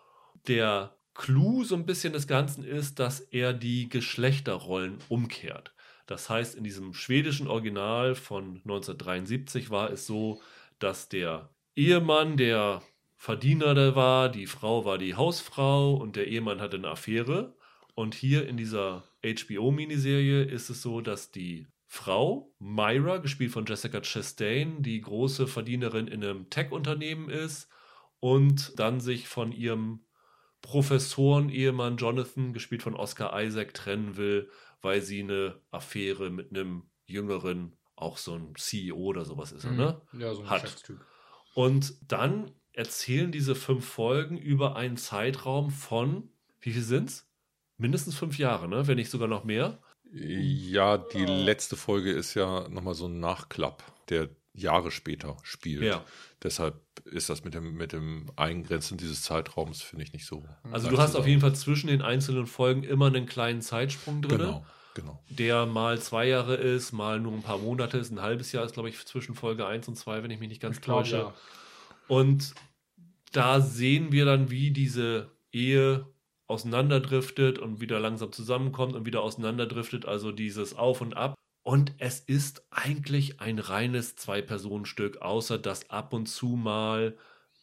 Der 0.47 0.95
Clou 1.13 1.63
so 1.63 1.75
ein 1.75 1.85
bisschen 1.85 2.13
des 2.13 2.27
Ganzen 2.27 2.63
ist, 2.63 2.99
dass 2.99 3.19
er 3.19 3.53
die 3.53 3.89
Geschlechterrollen 3.89 4.97
umkehrt. 5.09 5.73
Das 6.05 6.29
heißt, 6.29 6.55
in 6.55 6.63
diesem 6.63 6.93
schwedischen 6.93 7.47
Original 7.47 8.15
von 8.15 8.57
1973 8.63 9.69
war 9.69 9.91
es 9.91 10.05
so, 10.05 10.41
dass 10.79 11.07
der 11.09 11.49
Ehemann 11.75 12.35
der 12.37 12.81
Verdiener 13.15 13.73
da 13.73 13.95
war, 13.95 14.29
die 14.29 14.47
Frau 14.47 14.83
war 14.83 14.97
die 14.97 15.15
Hausfrau 15.15 15.93
und 15.93 16.15
der 16.15 16.27
Ehemann 16.27 16.59
hatte 16.59 16.77
eine 16.77 16.89
Affäre. 16.89 17.55
Und 17.95 18.15
hier 18.15 18.47
in 18.47 18.57
dieser 18.57 19.03
HBO-Miniserie 19.23 20.43
ist 20.43 20.69
es 20.69 20.81
so, 20.81 20.99
dass 20.99 21.31
die 21.31 21.67
Frau, 21.87 22.51
Myra, 22.59 23.17
gespielt 23.17 23.51
von 23.51 23.65
Jessica 23.65 24.01
Chastain, 24.01 24.81
die 24.81 24.99
große 24.99 25.47
Verdienerin 25.47 26.07
in 26.07 26.23
einem 26.23 26.49
Tech-Unternehmen 26.49 27.29
ist 27.29 27.69
und 28.19 28.77
dann 28.77 28.99
sich 28.99 29.27
von 29.27 29.51
ihrem 29.51 30.03
Professoren-Ehemann 30.63 31.97
Jonathan, 31.97 32.53
gespielt 32.53 32.81
von 32.81 32.95
Oscar 32.95 33.39
Isaac, 33.39 33.75
trennen 33.75 34.17
will, 34.17 34.49
weil 34.81 35.01
sie 35.01 35.21
eine 35.21 35.59
Affäre 35.69 36.31
mit 36.31 36.49
einem 36.49 36.83
jüngeren, 37.05 37.73
auch 37.95 38.17
so 38.17 38.33
ein 38.33 38.55
CEO 38.57 38.95
oder 38.95 39.25
sowas 39.25 39.51
ist, 39.51 39.65
er, 39.65 39.71
ne? 39.71 40.01
Ja, 40.13 40.33
so 40.33 40.41
ein 40.41 40.49
Hat. 40.49 40.91
Und 41.53 41.93
dann 42.07 42.49
erzählen 42.71 43.31
diese 43.31 43.53
fünf 43.53 43.85
Folgen 43.85 44.37
über 44.37 44.75
einen 44.75 44.97
Zeitraum 44.97 45.69
von, 45.69 46.29
wie 46.59 46.71
viel 46.71 46.81
sind's? 46.81 47.29
Mindestens 47.77 48.15
fünf 48.15 48.39
Jahre, 48.39 48.67
ne? 48.67 48.87
Wenn 48.87 48.95
nicht 48.95 49.11
sogar 49.11 49.27
noch 49.27 49.43
mehr. 49.43 49.79
Ja, 50.11 50.97
die 50.97 51.25
letzte 51.25 51.75
Folge 51.75 52.11
ist 52.11 52.35
ja 52.35 52.69
nochmal 52.69 52.93
so 52.93 53.07
ein 53.07 53.19
Nachklapp, 53.19 53.83
der 54.09 54.29
Jahre 54.53 54.91
später 54.91 55.37
spielt. 55.43 55.83
Ja. 55.83 56.03
Deshalb 56.41 56.81
ist 57.05 57.29
das 57.29 57.43
mit 57.43 57.53
dem, 57.53 57.73
mit 57.73 57.91
dem 57.91 58.31
Eingrenzen 58.35 58.97
dieses 58.97 59.23
Zeitraums, 59.23 59.81
finde 59.81 60.03
ich, 60.03 60.13
nicht 60.13 60.25
so. 60.25 60.45
Also 60.71 60.89
du 60.89 60.97
hast 60.97 61.15
auf 61.15 61.27
jeden 61.27 61.41
Fall 61.41 61.55
zwischen 61.55 61.87
den 61.87 62.01
einzelnen 62.01 62.45
Folgen 62.45 62.83
immer 62.83 63.07
einen 63.07 63.25
kleinen 63.25 63.61
Zeitsprung 63.61 64.21
drin. 64.21 64.37
Genau, 64.37 64.65
genau. 64.93 65.23
der 65.29 65.65
mal 65.65 65.99
zwei 65.99 66.27
Jahre 66.27 66.55
ist, 66.55 66.91
mal 66.91 67.19
nur 67.19 67.33
ein 67.33 67.41
paar 67.41 67.57
Monate 67.57 67.97
ist, 67.97 68.11
ein 68.11 68.21
halbes 68.21 68.51
Jahr 68.51 68.63
ist, 68.63 68.73
glaube 68.73 68.89
ich, 68.89 69.05
zwischen 69.05 69.35
Folge 69.35 69.65
1 69.65 69.87
und 69.87 69.95
2, 69.95 70.23
wenn 70.23 70.31
ich 70.31 70.39
mich 70.39 70.49
nicht 70.49 70.61
ganz 70.61 70.77
Ich 70.77 70.81
glaub, 70.83 70.99
täusche. 70.99 71.17
ja. 71.17 71.33
Und 72.07 72.53
da 73.31 73.59
sehen 73.61 74.11
wir 74.11 74.25
dann, 74.25 74.51
wie 74.51 74.71
diese 74.71 75.31
Ehe 75.51 76.05
auseinanderdriftet 76.47 77.57
und 77.57 77.81
wieder 77.81 77.99
langsam 77.99 78.31
zusammenkommt 78.31 78.93
und 78.95 79.05
wieder 79.05 79.21
auseinanderdriftet, 79.21 80.05
also 80.05 80.31
dieses 80.31 80.75
Auf 80.75 81.01
und 81.01 81.15
Ab. 81.15 81.35
Und 81.63 81.93
es 81.97 82.19
ist 82.19 82.65
eigentlich 82.71 83.39
ein 83.39 83.57
reines 83.57 84.17
Zwei-Personen-Stück, 84.17 85.21
außer 85.21 85.57
dass 85.57 85.89
ab 85.89 86.13
und 86.13 86.27
zu 86.27 86.49
mal 86.49 87.17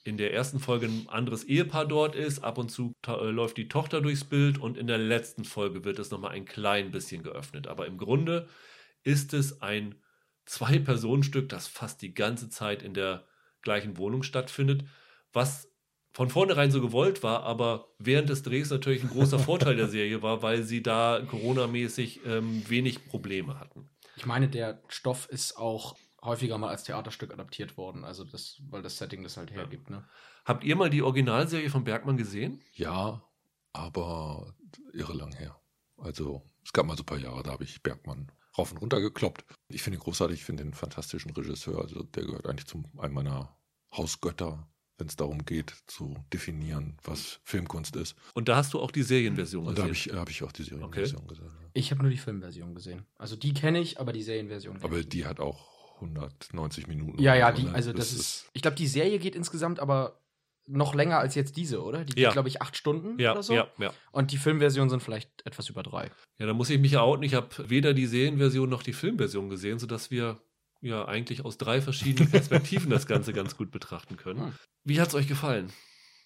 in 0.04 0.16
der 0.16 0.32
ersten 0.32 0.58
Folge 0.58 0.86
ein 0.86 1.06
anderes 1.08 1.44
Ehepaar 1.44 1.86
dort 1.86 2.14
ist, 2.14 2.42
ab 2.42 2.56
und 2.56 2.70
zu 2.70 2.94
äh, 3.06 3.30
läuft 3.30 3.58
die 3.58 3.68
Tochter 3.68 4.00
durchs 4.00 4.24
Bild 4.24 4.56
und 4.58 4.78
in 4.78 4.86
der 4.86 4.96
letzten 4.96 5.44
Folge 5.44 5.84
wird 5.84 5.98
es 5.98 6.10
nochmal 6.10 6.32
ein 6.32 6.46
klein 6.46 6.90
bisschen 6.90 7.22
geöffnet. 7.22 7.66
Aber 7.66 7.86
im 7.86 7.98
Grunde 7.98 8.48
ist 9.02 9.34
es 9.34 9.60
ein 9.60 9.96
Zwei-Personen-Stück, 10.46 11.50
das 11.50 11.68
fast 11.68 12.00
die 12.00 12.14
ganze 12.14 12.48
Zeit 12.48 12.82
in 12.82 12.94
der 12.94 13.26
gleichen 13.60 13.98
Wohnung 13.98 14.22
stattfindet, 14.22 14.84
was 15.32 15.69
von 16.12 16.28
vornherein 16.28 16.70
so 16.70 16.80
gewollt 16.80 17.22
war, 17.22 17.44
aber 17.44 17.88
während 17.98 18.28
des 18.28 18.42
Drehs 18.42 18.70
natürlich 18.70 19.02
ein 19.02 19.10
großer 19.10 19.38
Vorteil 19.38 19.76
der 19.76 19.88
Serie 19.88 20.22
war, 20.22 20.42
weil 20.42 20.62
sie 20.62 20.82
da 20.82 21.22
Corona-mäßig 21.28 22.20
ähm, 22.26 22.68
wenig 22.68 23.06
Probleme 23.06 23.60
hatten. 23.60 23.88
Ich 24.16 24.26
meine, 24.26 24.48
der 24.48 24.82
Stoff 24.88 25.28
ist 25.28 25.56
auch 25.56 25.96
häufiger 26.22 26.58
mal 26.58 26.68
als 26.68 26.84
Theaterstück 26.84 27.32
adaptiert 27.32 27.76
worden, 27.76 28.04
also 28.04 28.24
das, 28.24 28.60
weil 28.68 28.82
das 28.82 28.98
Setting 28.98 29.22
das 29.22 29.36
halt 29.36 29.50
hergibt, 29.52 29.88
ne? 29.88 30.06
Habt 30.44 30.64
ihr 30.64 30.76
mal 30.76 30.90
die 30.90 31.02
Originalserie 31.02 31.70
von 31.70 31.84
Bergmann 31.84 32.16
gesehen? 32.16 32.62
Ja, 32.72 33.22
aber 33.72 34.54
irre 34.92 35.14
lang 35.14 35.32
her. 35.32 35.60
Also, 35.96 36.42
es 36.64 36.72
gab 36.72 36.86
mal 36.86 36.96
so 36.96 37.02
ein 37.02 37.06
paar 37.06 37.18
Jahre, 37.18 37.42
da 37.42 37.52
habe 37.52 37.64
ich 37.64 37.82
Bergmann 37.82 38.32
rauf 38.56 38.72
und 38.72 38.78
runter 38.78 39.00
gekloppt. 39.00 39.44
Ich 39.68 39.82
finde 39.82 39.98
ihn 39.98 40.02
großartig, 40.02 40.40
ich 40.40 40.44
finde 40.44 40.64
den 40.64 40.74
fantastischen 40.74 41.30
Regisseur. 41.32 41.80
Also, 41.80 42.02
der 42.02 42.24
gehört 42.24 42.46
eigentlich 42.46 42.66
zu 42.66 42.82
einem 42.98 43.14
meiner 43.14 43.56
Hausgötter, 43.94 44.69
wenn 45.00 45.08
es 45.08 45.16
darum 45.16 45.44
geht, 45.44 45.74
zu 45.86 46.14
definieren, 46.32 46.96
was 47.02 47.40
Filmkunst 47.44 47.96
ist. 47.96 48.14
Und 48.34 48.48
da 48.48 48.56
hast 48.56 48.74
du 48.74 48.80
auch 48.80 48.90
die 48.90 49.02
Serienversion 49.02 49.66
Und 49.66 49.78
da 49.78 49.82
habe 49.82 49.92
gesehen. 49.92 50.12
ich, 50.14 50.18
hab 50.18 50.30
ich 50.30 50.42
auch 50.42 50.52
die 50.52 50.62
Serienversion 50.62 51.26
gesehen. 51.26 51.46
ja. 51.46 51.68
Ich 51.72 51.90
habe 51.90 52.02
nur 52.02 52.10
die 52.10 52.18
Filmversion 52.18 52.74
gesehen. 52.74 53.04
Also 53.18 53.36
die 53.36 53.52
kenne 53.54 53.80
ich, 53.80 53.98
aber 53.98 54.12
die 54.12 54.22
Serienversion 54.22 54.78
Aber 54.82 55.02
die 55.02 55.24
hat 55.26 55.40
auch 55.40 55.94
190 55.96 56.86
Minuten. 56.86 57.20
Ja, 57.22 57.34
ja, 57.34 57.50
so, 57.54 57.62
die, 57.62 57.68
ne? 57.68 57.74
also 57.74 57.92
das, 57.92 58.12
ist, 58.12 58.48
Ich 58.52 58.62
glaube, 58.62 58.76
die 58.76 58.86
Serie 58.86 59.18
geht 59.18 59.34
insgesamt 59.34 59.80
aber 59.80 60.20
noch 60.66 60.94
länger 60.94 61.18
als 61.18 61.34
jetzt 61.34 61.56
diese, 61.56 61.82
oder? 61.82 62.04
Die 62.04 62.12
geht, 62.14 62.22
Ja. 62.22 62.30
glaube 62.32 62.48
ich, 62.48 62.62
acht 62.62 62.76
Stunden 62.76 63.18
ja, 63.18 63.32
oder 63.32 63.42
so. 63.42 63.54
ja, 63.54 63.68
ja. 63.78 63.92
Und 64.12 64.30
die 64.30 64.36
Filmversion 64.38 64.88
sind 64.88 65.02
vielleicht 65.02 65.44
etwas 65.44 65.68
über 65.68 65.82
drei. 65.82 66.10
Ja, 66.38 66.46
da 66.46 66.52
muss 66.54 66.70
ich 66.70 66.78
mich 66.78 66.96
outen. 66.96 67.24
Ich 67.24 67.34
habe 67.34 67.48
weder 67.68 67.92
die 67.92 68.06
Serienversion 68.06 68.68
noch 68.68 68.82
die 68.82 68.92
Filmversion 68.92 69.48
gesehen, 69.50 69.78
sodass 69.78 70.10
wir 70.10 70.40
ja 70.80 71.06
eigentlich 71.06 71.44
aus 71.44 71.58
drei 71.58 71.80
verschiedenen 71.80 72.30
Perspektiven 72.30 72.90
das 72.90 73.06
Ganze 73.06 73.32
ganz 73.32 73.56
gut 73.56 73.70
betrachten 73.70 74.16
können. 74.16 74.46
Hm. 74.46 74.52
Wie 74.84 75.00
hat 75.00 75.08
es 75.08 75.14
euch 75.14 75.28
gefallen? 75.28 75.72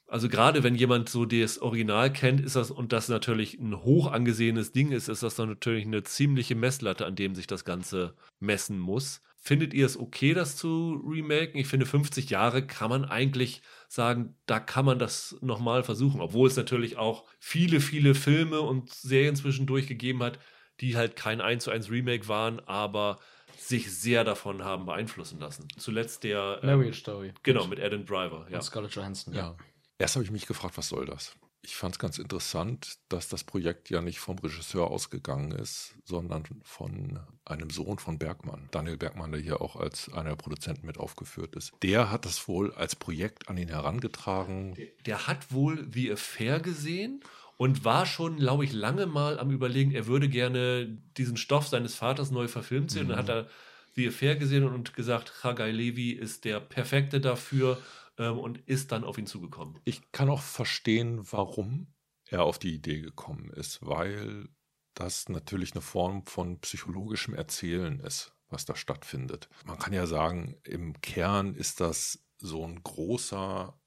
Also 0.06 0.28
gerade 0.28 0.62
wenn 0.62 0.74
jemand 0.74 1.08
so 1.08 1.24
das 1.24 1.58
Original 1.58 2.12
kennt, 2.12 2.40
ist 2.40 2.56
das 2.56 2.70
und 2.70 2.92
das 2.92 3.08
natürlich 3.08 3.58
ein 3.58 3.82
hoch 3.82 4.12
angesehenes 4.12 4.72
Ding 4.72 4.92
ist, 4.92 5.08
ist 5.08 5.22
das 5.22 5.34
dann 5.34 5.48
natürlich 5.48 5.86
eine 5.86 6.02
ziemliche 6.02 6.54
Messlatte, 6.54 7.06
an 7.06 7.16
dem 7.16 7.34
sich 7.34 7.46
das 7.46 7.64
Ganze 7.64 8.14
messen 8.38 8.78
muss. 8.78 9.22
Findet 9.36 9.74
ihr 9.74 9.86
es 9.86 9.98
okay, 9.98 10.32
das 10.32 10.56
zu 10.56 11.02
remaken? 11.06 11.58
Ich 11.58 11.66
finde, 11.66 11.86
50 11.86 12.30
Jahre 12.30 12.66
kann 12.66 12.90
man 12.90 13.04
eigentlich 13.04 13.62
sagen, 13.88 14.36
da 14.46 14.60
kann 14.60 14.84
man 14.84 14.98
das 14.98 15.36
nochmal 15.40 15.82
versuchen, 15.82 16.20
obwohl 16.20 16.48
es 16.48 16.56
natürlich 16.56 16.96
auch 16.96 17.24
viele, 17.38 17.80
viele 17.80 18.14
Filme 18.14 18.60
und 18.60 18.92
Serien 18.92 19.36
zwischendurch 19.36 19.86
gegeben 19.86 20.22
hat, 20.22 20.38
die 20.80 20.96
halt 20.96 21.16
kein 21.16 21.40
1 21.40 21.64
zu 21.64 21.70
1 21.70 21.90
Remake 21.90 22.28
waren, 22.28 22.60
aber 22.60 23.18
sich 23.58 23.92
sehr 23.94 24.24
davon 24.24 24.64
haben 24.64 24.86
beeinflussen 24.86 25.38
lassen. 25.40 25.68
Zuletzt 25.76 26.24
der 26.24 26.60
ähm, 26.62 26.68
Marriage 26.68 27.00
Story. 27.00 27.32
Genau, 27.42 27.66
mit 27.66 27.80
Adam 27.80 28.04
Driver, 28.04 28.46
ja. 28.50 28.56
Und 28.56 28.62
Scarlett 28.62 28.94
Johansson, 28.94 29.34
ja. 29.34 29.40
Ja. 29.40 29.56
Erst 29.98 30.16
habe 30.16 30.24
ich 30.24 30.30
mich 30.30 30.46
gefragt, 30.46 30.76
was 30.76 30.88
soll 30.88 31.06
das? 31.06 31.36
Ich 31.62 31.76
fand 31.76 31.94
es 31.94 31.98
ganz 31.98 32.18
interessant, 32.18 32.98
dass 33.08 33.28
das 33.28 33.42
Projekt 33.42 33.88
ja 33.88 34.02
nicht 34.02 34.18
vom 34.18 34.38
Regisseur 34.38 34.90
ausgegangen 34.90 35.50
ist, 35.52 35.94
sondern 36.04 36.44
von 36.62 37.20
einem 37.46 37.70
Sohn 37.70 37.98
von 37.98 38.18
Bergmann, 38.18 38.68
Daniel 38.70 38.98
Bergmann, 38.98 39.32
der 39.32 39.40
hier 39.40 39.62
auch 39.62 39.76
als 39.76 40.12
einer 40.12 40.30
der 40.30 40.36
Produzenten 40.36 40.84
mit 40.84 40.98
aufgeführt 40.98 41.56
ist. 41.56 41.72
Der 41.82 42.10
hat 42.10 42.26
das 42.26 42.48
wohl 42.48 42.74
als 42.74 42.96
Projekt 42.96 43.48
an 43.48 43.56
ihn 43.56 43.68
herangetragen. 43.68 44.74
Der, 44.74 44.88
der 45.06 45.26
hat 45.26 45.52
wohl 45.52 45.88
The 45.90 46.12
Affair 46.12 46.60
gesehen 46.60 47.24
und 47.56 47.84
war 47.84 48.06
schon, 48.06 48.36
glaube 48.36 48.64
ich, 48.64 48.72
lange 48.72 49.06
mal 49.06 49.38
am 49.38 49.50
Überlegen, 49.50 49.92
er 49.92 50.06
würde 50.06 50.28
gerne 50.28 50.98
diesen 51.16 51.36
Stoff 51.36 51.68
seines 51.68 51.94
Vaters 51.94 52.30
neu 52.30 52.48
verfilmt 52.48 52.90
sehen. 52.90 53.04
Mhm. 53.04 53.10
Und 53.10 53.16
dann 53.16 53.18
hat 53.18 53.28
er 53.28 53.48
The 53.94 54.08
Affair 54.08 54.36
gesehen 54.36 54.64
und 54.64 54.94
gesagt, 54.94 55.32
Chagai 55.40 55.70
Levi 55.70 56.10
ist 56.10 56.44
der 56.44 56.60
Perfekte 56.60 57.20
dafür 57.20 57.80
ähm, 58.18 58.38
und 58.38 58.58
ist 58.66 58.92
dann 58.92 59.04
auf 59.04 59.18
ihn 59.18 59.26
zugekommen. 59.26 59.78
Ich 59.84 60.10
kann 60.12 60.28
auch 60.30 60.42
verstehen, 60.42 61.20
warum 61.30 61.86
er 62.28 62.42
auf 62.42 62.58
die 62.58 62.74
Idee 62.74 63.00
gekommen 63.00 63.50
ist, 63.50 63.84
weil 63.86 64.48
das 64.94 65.28
natürlich 65.28 65.72
eine 65.72 65.82
Form 65.82 66.24
von 66.26 66.60
psychologischem 66.60 67.34
Erzählen 67.34 68.00
ist, 68.00 68.32
was 68.48 68.64
da 68.64 68.76
stattfindet. 68.76 69.48
Man 69.64 69.78
kann 69.78 69.92
ja 69.92 70.06
sagen, 70.06 70.56
im 70.64 71.00
Kern 71.00 71.54
ist 71.54 71.80
das 71.80 72.24
so 72.38 72.64
ein 72.66 72.82
großer 72.82 73.78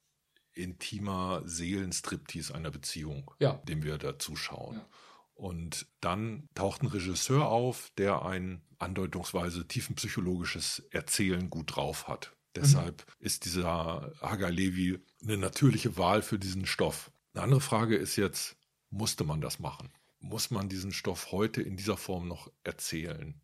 intimer 0.58 1.42
Seelenstriptease 1.44 2.54
einer 2.54 2.70
Beziehung, 2.70 3.30
ja. 3.38 3.54
dem 3.68 3.82
wir 3.82 3.96
da 3.98 4.18
zuschauen. 4.18 4.76
Ja. 4.76 4.86
Und 5.34 5.86
dann 6.00 6.48
taucht 6.54 6.82
ein 6.82 6.88
Regisseur 6.88 7.46
auf, 7.46 7.92
der 7.96 8.24
ein 8.24 8.60
andeutungsweise 8.78 9.66
tiefenpsychologisches 9.68 10.82
Erzählen 10.90 11.48
gut 11.48 11.76
drauf 11.76 12.08
hat. 12.08 12.32
Mhm. 12.32 12.60
Deshalb 12.60 13.06
ist 13.20 13.44
dieser 13.44 14.12
Hagar 14.20 14.50
Levi 14.50 14.98
eine 15.22 15.36
natürliche 15.36 15.96
Wahl 15.96 16.22
für 16.22 16.38
diesen 16.38 16.66
Stoff. 16.66 17.12
Eine 17.34 17.44
andere 17.44 17.60
Frage 17.60 17.96
ist 17.96 18.16
jetzt, 18.16 18.56
musste 18.90 19.22
man 19.22 19.40
das 19.40 19.60
machen? 19.60 19.90
Muss 20.18 20.50
man 20.50 20.68
diesen 20.68 20.92
Stoff 20.92 21.30
heute 21.30 21.62
in 21.62 21.76
dieser 21.76 21.96
Form 21.96 22.26
noch 22.26 22.50
erzählen? 22.64 23.40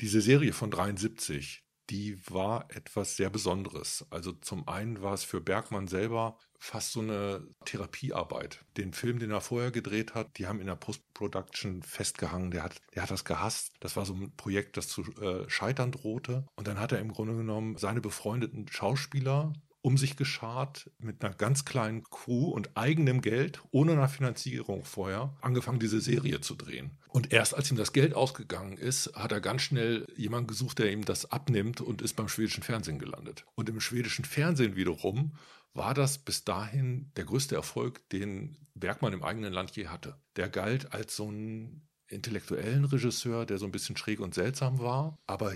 Diese 0.00 0.20
Serie 0.20 0.52
von 0.52 0.70
73, 0.70 1.64
die 1.90 2.18
war 2.28 2.66
etwas 2.70 3.16
sehr 3.16 3.30
Besonderes. 3.30 4.04
Also 4.10 4.32
zum 4.32 4.66
einen 4.68 5.02
war 5.02 5.14
es 5.14 5.24
für 5.24 5.40
Bergmann 5.40 5.88
selber 5.88 6.36
fast 6.58 6.92
so 6.92 7.00
eine 7.00 7.46
Therapiearbeit. 7.64 8.64
Den 8.76 8.92
Film, 8.92 9.18
den 9.18 9.30
er 9.30 9.40
vorher 9.40 9.70
gedreht 9.70 10.14
hat, 10.14 10.38
die 10.38 10.46
haben 10.46 10.60
in 10.60 10.66
der 10.66 10.76
Post-Production 10.76 11.82
festgehangen. 11.82 12.50
Der 12.50 12.62
hat, 12.62 12.80
der 12.94 13.02
hat 13.02 13.10
das 13.10 13.24
gehasst. 13.24 13.72
Das 13.80 13.96
war 13.96 14.04
so 14.04 14.14
ein 14.14 14.32
Projekt, 14.36 14.76
das 14.76 14.88
zu 14.88 15.02
äh, 15.20 15.48
scheitern 15.48 15.92
drohte. 15.92 16.46
Und 16.56 16.66
dann 16.66 16.80
hat 16.80 16.92
er 16.92 16.98
im 16.98 17.12
Grunde 17.12 17.36
genommen 17.36 17.76
seine 17.76 18.00
befreundeten 18.00 18.66
Schauspieler 18.68 19.52
um 19.86 19.96
sich 19.96 20.16
geschart 20.16 20.90
mit 20.98 21.24
einer 21.24 21.32
ganz 21.32 21.64
kleinen 21.64 22.02
Crew 22.02 22.48
und 22.48 22.76
eigenem 22.76 23.22
Geld, 23.22 23.62
ohne 23.70 23.92
eine 23.92 24.08
Finanzierung 24.08 24.84
vorher, 24.84 25.36
angefangen, 25.40 25.78
diese 25.78 26.00
Serie 26.00 26.40
zu 26.40 26.56
drehen. 26.56 26.98
Und 27.10 27.32
erst 27.32 27.54
als 27.54 27.70
ihm 27.70 27.76
das 27.76 27.92
Geld 27.92 28.12
ausgegangen 28.12 28.78
ist, 28.78 29.14
hat 29.14 29.30
er 29.30 29.40
ganz 29.40 29.62
schnell 29.62 30.04
jemanden 30.16 30.48
gesucht, 30.48 30.80
der 30.80 30.90
ihm 30.90 31.04
das 31.04 31.30
abnimmt 31.30 31.80
und 31.80 32.02
ist 32.02 32.14
beim 32.14 32.26
schwedischen 32.26 32.64
Fernsehen 32.64 32.98
gelandet. 32.98 33.44
Und 33.54 33.68
im 33.68 33.78
schwedischen 33.78 34.24
Fernsehen 34.24 34.74
wiederum 34.74 35.36
war 35.72 35.94
das 35.94 36.18
bis 36.18 36.42
dahin 36.42 37.12
der 37.14 37.24
größte 37.24 37.54
Erfolg, 37.54 38.08
den 38.08 38.56
Bergmann 38.74 39.12
im 39.12 39.22
eigenen 39.22 39.52
Land 39.52 39.76
je 39.76 39.86
hatte. 39.86 40.16
Der 40.34 40.48
galt 40.48 40.94
als 40.94 41.14
so 41.14 41.30
ein 41.30 41.86
intellektuellen 42.08 42.86
Regisseur, 42.86 43.46
der 43.46 43.58
so 43.58 43.66
ein 43.66 43.72
bisschen 43.72 43.96
schräg 43.96 44.18
und 44.18 44.34
seltsam 44.34 44.80
war, 44.80 45.16
aber 45.28 45.54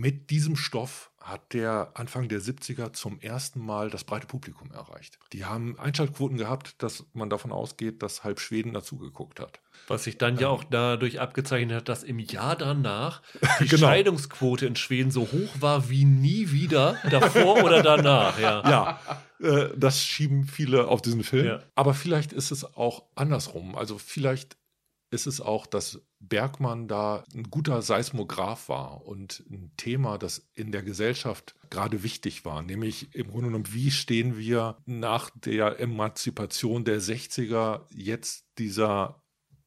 mit 0.00 0.30
diesem 0.30 0.56
Stoff 0.56 1.10
hat 1.20 1.52
der 1.52 1.90
Anfang 1.94 2.28
der 2.28 2.40
70er 2.40 2.94
zum 2.94 3.20
ersten 3.20 3.64
Mal 3.64 3.90
das 3.90 4.04
breite 4.04 4.26
Publikum 4.26 4.70
erreicht. 4.72 5.18
Die 5.34 5.44
haben 5.44 5.78
Einschaltquoten 5.78 6.38
gehabt, 6.38 6.82
dass 6.82 7.04
man 7.12 7.28
davon 7.28 7.52
ausgeht, 7.52 8.02
dass 8.02 8.24
halb 8.24 8.40
Schweden 8.40 8.72
dazugeguckt 8.72 9.38
hat. 9.38 9.60
Was 9.86 10.04
sich 10.04 10.16
dann 10.16 10.36
ähm, 10.36 10.40
ja 10.40 10.48
auch 10.48 10.64
dadurch 10.64 11.20
abgezeichnet 11.20 11.76
hat, 11.76 11.88
dass 11.90 12.02
im 12.02 12.18
Jahr 12.18 12.56
danach 12.56 13.22
die 13.60 13.68
genau. 13.68 13.86
Scheidungsquote 13.86 14.66
in 14.66 14.76
Schweden 14.76 15.10
so 15.10 15.22
hoch 15.30 15.60
war 15.60 15.90
wie 15.90 16.06
nie 16.06 16.50
wieder 16.50 16.96
davor 17.10 17.62
oder 17.62 17.82
danach. 17.82 18.38
Ja, 18.40 18.68
ja 18.68 19.00
äh, 19.40 19.68
das 19.76 20.02
schieben 20.02 20.44
viele 20.44 20.88
auf 20.88 21.02
diesen 21.02 21.22
Film. 21.22 21.46
Ja. 21.46 21.62
Aber 21.74 21.92
vielleicht 21.92 22.32
ist 22.32 22.50
es 22.50 22.64
auch 22.64 23.04
andersrum. 23.14 23.76
Also 23.76 23.98
vielleicht 23.98 24.56
ist 25.10 25.26
es 25.26 25.40
auch, 25.40 25.66
dass 25.66 26.00
Bergmann 26.20 26.86
da 26.86 27.24
ein 27.34 27.44
guter 27.44 27.82
Seismograph 27.82 28.68
war 28.68 29.06
und 29.06 29.44
ein 29.50 29.72
Thema, 29.76 30.18
das 30.18 30.50
in 30.54 30.70
der 30.72 30.82
Gesellschaft 30.82 31.54
gerade 31.68 32.02
wichtig 32.02 32.44
war, 32.44 32.62
nämlich 32.62 33.14
im 33.14 33.28
Grunde 33.28 33.46
genommen, 33.48 33.72
wie 33.72 33.90
stehen 33.90 34.36
wir 34.36 34.76
nach 34.86 35.30
der 35.30 35.80
Emanzipation 35.80 36.84
der 36.84 37.00
60er 37.00 37.86
jetzt 37.90 38.46
dieser 38.58 39.22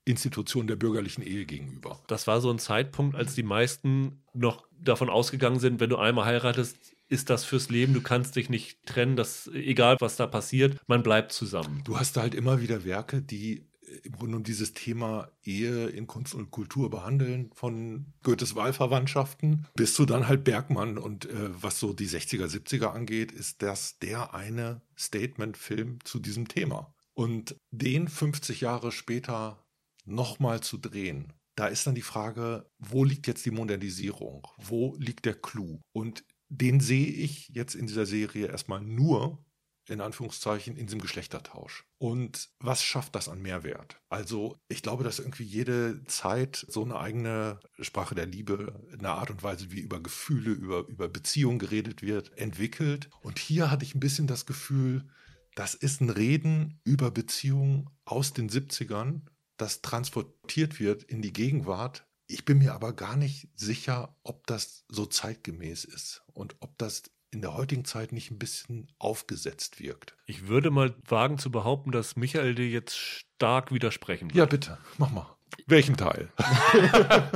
Institution 0.06 0.68
der 0.68 0.76
bürgerlichen 0.76 1.24
Ehe 1.24 1.46
gegenüber. 1.46 2.02
Das 2.08 2.28
war 2.28 2.42
so 2.42 2.52
ein 2.52 2.60
Zeitpunkt, 2.60 3.16
als 3.16 3.36
die 3.36 3.44
meisten 3.44 4.24
noch 4.34 4.68
davon 4.72 5.10
ausgegangen 5.10 5.60
sind, 5.60 5.80
wenn 5.80 5.90
du 5.90 5.98
einmal 5.98 6.26
heiratest, 6.26 6.78
ist 7.08 7.30
das 7.30 7.46
fürs 7.46 7.70
Leben, 7.70 7.94
du 7.94 8.02
kannst 8.02 8.36
dich 8.36 8.50
nicht 8.50 8.86
trennen, 8.86 9.16
das, 9.16 9.48
egal 9.54 9.98
was 10.00 10.16
da 10.16 10.28
passiert, 10.28 10.80
man 10.88 11.04
bleibt 11.04 11.32
zusammen. 11.32 11.82
Du 11.86 12.00
hast 12.00 12.18
halt 12.18 12.34
immer 12.34 12.60
wieder 12.60 12.84
Werke, 12.86 13.22
die 13.22 13.68
im 14.04 14.14
Grunde 14.14 14.38
um 14.38 14.44
dieses 14.44 14.74
Thema 14.74 15.30
Ehe 15.44 15.88
in 15.88 16.08
Kunst 16.08 16.34
und 16.34 16.52
Kultur 16.52 16.90
behandeln, 16.90 17.52
von 17.54 18.14
Goethes 18.24 18.56
Wahlverwandtschaften 18.56 19.68
bis 19.76 19.94
zu 19.94 20.06
dann 20.06 20.28
halt 20.28 20.44
Bergmann. 20.44 20.98
Und 20.98 21.26
äh, 21.26 21.50
was 21.62 21.80
so 21.80 21.94
die 21.94 22.08
60er, 22.08 22.48
70er 22.48 22.88
angeht, 22.88 23.32
ist 23.32 23.62
das 23.62 24.00
der 24.00 24.34
eine 24.34 24.82
Statement-Film 24.98 26.00
zu 26.04 26.20
diesem 26.20 26.48
Thema. 26.48 26.94
Und 27.14 27.56
den 27.72 28.08
50 28.08 28.62
Jahre 28.62 28.92
später 28.92 29.64
nochmal 30.06 30.62
zu 30.62 30.78
drehen, 30.78 31.34
da 31.56 31.68
ist 31.68 31.86
dann 31.86 31.96
die 31.96 32.02
Frage, 32.02 32.70
wo 32.80 33.04
liegt 33.04 33.28
jetzt 33.28 33.46
die 33.46 33.52
Modernisierung? 33.52 34.48
Wo 34.58 34.96
liegt 34.98 35.26
der 35.26 35.36
Clou? 35.36 35.82
Und 35.92 36.24
den 36.50 36.80
sehe 36.80 37.08
ich 37.08 37.50
jetzt 37.50 37.76
in 37.76 37.88
dieser 37.88 38.06
Serie 38.06 38.48
erstmal 38.48 38.82
nur 38.82 39.44
in 39.88 40.02
Anführungszeichen, 40.02 40.78
in 40.78 40.88
diesem 40.88 41.02
Geschlechtertausch. 41.02 41.86
Und 41.98 42.50
was 42.60 42.84
schafft 42.84 43.16
das 43.16 43.30
an 43.30 43.42
Mehrwert? 43.42 44.00
Also, 44.10 44.58
ich 44.68 44.82
glaube, 44.82 45.04
dass 45.04 45.20
irgendwie 45.20 45.44
jede 45.44 46.04
Zeit 46.06 46.66
so 46.68 46.84
eine 46.84 46.98
eigene 46.98 47.60
Sprache 47.80 48.16
der 48.16 48.26
Liebe, 48.26 48.82
eine 48.98 49.10
Art 49.10 49.30
und 49.30 49.44
Weise, 49.44 49.72
wie 49.72 49.80
über 49.80 50.02
Gefühle, 50.02 50.52
über, 50.52 50.88
über 50.88 51.10
Beziehungen 51.10 51.60
geredet 51.60 52.02
wird, 52.02 52.38
entwickelt. 52.38 53.10
Und 53.22 53.40
hier 53.40 53.72
hatte 53.72 53.86
ich 53.86 53.96
ein 53.96 54.00
bisschen 54.00 54.28
das 54.28 54.46
Gefühl, 54.46 55.08
das 55.56 55.76
ist 55.76 56.02
ein 56.02 56.10
Reden 56.10 56.80
über 56.84 57.12
Beziehungen 57.12 57.90
aus 58.06 58.34
den 58.34 58.50
70ern, 58.50 59.22
das 59.58 59.82
transportiert 59.82 60.80
wird 60.80 61.04
in 61.04 61.22
die 61.22 61.34
Gegenwart. 61.34 62.08
Ich 62.26 62.46
bin 62.46 62.58
mir 62.58 62.74
aber 62.74 62.94
gar 62.94 63.16
nicht 63.16 63.50
sicher, 63.56 64.18
ob 64.24 64.48
das 64.48 64.86
so 64.88 65.06
zeitgemäß 65.06 65.84
ist 65.84 66.24
und 66.34 66.56
ob 66.60 66.78
das 66.78 67.04
in 67.34 67.42
der 67.42 67.56
heutigen 67.56 67.86
Zeit 67.86 68.12
nicht 68.12 68.32
ein 68.32 68.40
bisschen 68.40 68.92
aufgesetzt 69.00 69.80
wirkt. 69.80 70.16
Ich 70.26 70.48
würde 70.48 70.72
mal 70.72 70.96
wagen 71.08 71.38
zu 71.38 71.52
behaupten, 71.52 71.92
dass 71.92 72.16
Michael 72.16 72.56
dir 72.56 72.68
jetzt 72.68 72.96
stark 72.96 73.72
widersprechen 73.72 74.30
wird. 74.30 74.36
Ja, 74.36 74.46
bitte, 74.46 74.78
mach 74.98 75.12
mal. 75.12 75.36
Welchen 75.68 75.98
Teil? 75.98 76.32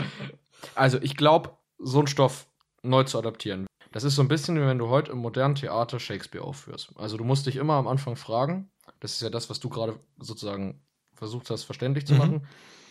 also, 0.75 0.99
ich 1.01 1.15
glaube, 1.15 1.57
so 1.77 1.99
einen 1.99 2.07
Stoff 2.07 2.47
neu 2.83 3.03
zu 3.03 3.17
adaptieren, 3.17 3.67
das 3.91 4.03
ist 4.03 4.15
so 4.15 4.21
ein 4.21 4.27
bisschen, 4.27 4.55
wie 4.57 4.65
wenn 4.65 4.77
du 4.77 4.89
heute 4.89 5.11
im 5.11 5.19
modernen 5.19 5.55
Theater 5.55 5.99
Shakespeare 5.99 6.43
aufführst. 6.43 6.93
Also, 6.95 7.17
du 7.17 7.23
musst 7.23 7.45
dich 7.45 7.55
immer 7.55 7.73
am 7.73 7.87
Anfang 7.87 8.15
fragen, 8.15 8.69
das 8.99 9.13
ist 9.13 9.21
ja 9.21 9.29
das, 9.29 9.49
was 9.49 9.59
du 9.59 9.69
gerade 9.69 9.99
sozusagen 10.19 10.81
versucht 11.13 11.49
hast, 11.49 11.63
verständlich 11.63 12.05
zu 12.05 12.13
mhm. 12.13 12.19
machen. 12.19 12.33
Mhm. 12.33 12.47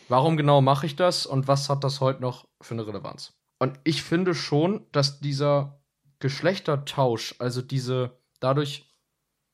Warum 0.09 0.37
genau 0.37 0.61
mache 0.61 0.87
ich 0.87 0.97
das 0.97 1.27
und 1.27 1.49
was 1.49 1.69
hat 1.69 1.83
das 1.83 2.01
heute 2.01 2.21
noch 2.21 2.47
für 2.61 2.75
eine 2.75 2.87
Relevanz? 2.87 3.33
Und 3.59 3.81
ich 3.85 4.03
finde 4.03 4.35
schon, 4.35 4.87
dass 4.93 5.21
dieser 5.21 5.81
Geschlechtertausch, 6.19 7.35
also 7.39 7.63
diese 7.63 8.19
dadurch 8.41 8.89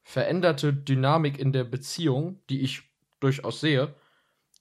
veränderte 0.03 0.73
Dynamik 0.73 1.39
in 1.39 1.53
der 1.53 1.65
Beziehung, 1.65 2.41
die 2.51 2.61
ich 2.61 2.83
durchaus 3.21 3.61
sehe, 3.61 3.95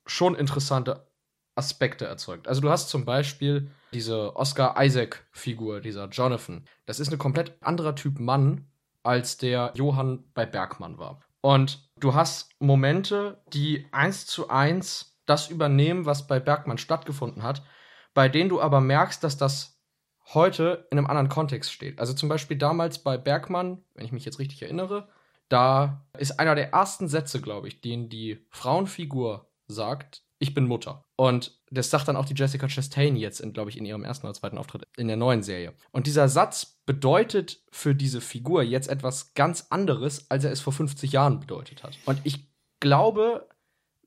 schon 0.06 0.36
interessante 0.36 1.08
Aspekte 1.56 2.06
erzeugt. 2.06 2.47
Also 2.47 2.62
du 2.62 2.70
hast 2.70 2.89
zum 2.89 3.06
Beispiel 3.06 3.72
diese 3.93 4.36
Oscar 4.36 4.76
Isaac-Figur, 4.82 5.82
dieser 5.82 6.08
Jonathan. 6.10 6.66
Das 6.86 6.99
ist 6.99 7.12
ein 7.12 7.18
komplett 7.18 7.62
anderer 7.62 7.95
Typ 7.95 8.20
Mann, 8.20 8.68
als 9.04 9.38
der 9.38 9.74
Johann 9.76 10.24
bei 10.34 10.45
Bergmann 10.45 10.97
war. 10.97 11.22
Und 11.41 11.89
du 11.99 12.14
hast 12.14 12.52
Momente, 12.60 13.41
die 13.52 13.88
eins 13.91 14.28
zu 14.28 14.49
eins 14.49 15.20
das 15.26 15.49
übernehmen, 15.49 16.06
was 16.06 16.28
bei 16.28 16.39
Bergmann 16.39 16.78
stattgefunden 16.78 17.43
hat, 17.43 17.64
bei 18.14 18.30
denen 18.30 18.49
du 18.49 18.62
aber 18.62 18.80
merkst, 18.82 19.24
dass 19.24 19.38
das 19.38 19.80
heute 20.34 20.88
in 20.91 20.97
einem 20.97 21.07
anderen 21.07 21.30
Kontext 21.30 21.72
steht. 21.72 21.99
Also 21.99 22.13
zum 22.13 22.30
Beispiel 22.30 22.57
damals 22.57 22.99
bei 22.99 23.17
Bergmann, 23.17 23.84
wenn 23.95 24.05
ich 24.05 24.11
mich 24.11 24.26
jetzt 24.26 24.39
richtig 24.39 24.61
erinnere, 24.61 25.07
da 25.49 26.05
ist 26.17 26.39
einer 26.39 26.55
der 26.55 26.72
ersten 26.72 27.07
Sätze, 27.07 27.41
glaube 27.41 27.67
ich, 27.67 27.82
den 27.82 28.09
die 28.09 28.45
Frauenfigur 28.49 29.49
sagt, 29.67 30.24
ich 30.39 30.53
bin 30.53 30.65
Mutter. 30.65 31.05
Und 31.17 31.59
das 31.69 31.89
sagt 31.89 32.07
dann 32.07 32.15
auch 32.15 32.26
die 32.26 32.34
Jessica 32.34 32.67
Chastain 32.67 33.15
jetzt, 33.15 33.43
glaube 33.53 33.69
ich, 33.69 33.78
in 33.78 33.86
ihrem 33.86 34.03
ersten 34.03 34.26
oder 34.26 34.34
zweiten 34.34 34.57
Auftritt 34.57 34.88
in 34.97 35.07
der 35.07 35.17
neuen 35.17 35.43
Serie. 35.43 35.74
Und 35.91 36.07
dieser 36.07 36.30
Satz 36.30 36.80
bedeutet 36.86 37.61
für 37.72 37.93
diese 37.93 38.22
Figur 38.22 38.63
jetzt 38.63 38.89
etwas 38.89 39.34
ganz 39.36 39.67
anderes, 39.69 40.32
als 40.32 40.43
er 40.43 40.51
es 40.51 40.61
vor 40.61 40.74
50 40.74 41.11
Jahren 41.11 41.39
bedeutet 41.39 41.84
hat. 41.84 41.97
Und 42.05 42.19
ich 42.24 42.47
glaube, 42.80 43.47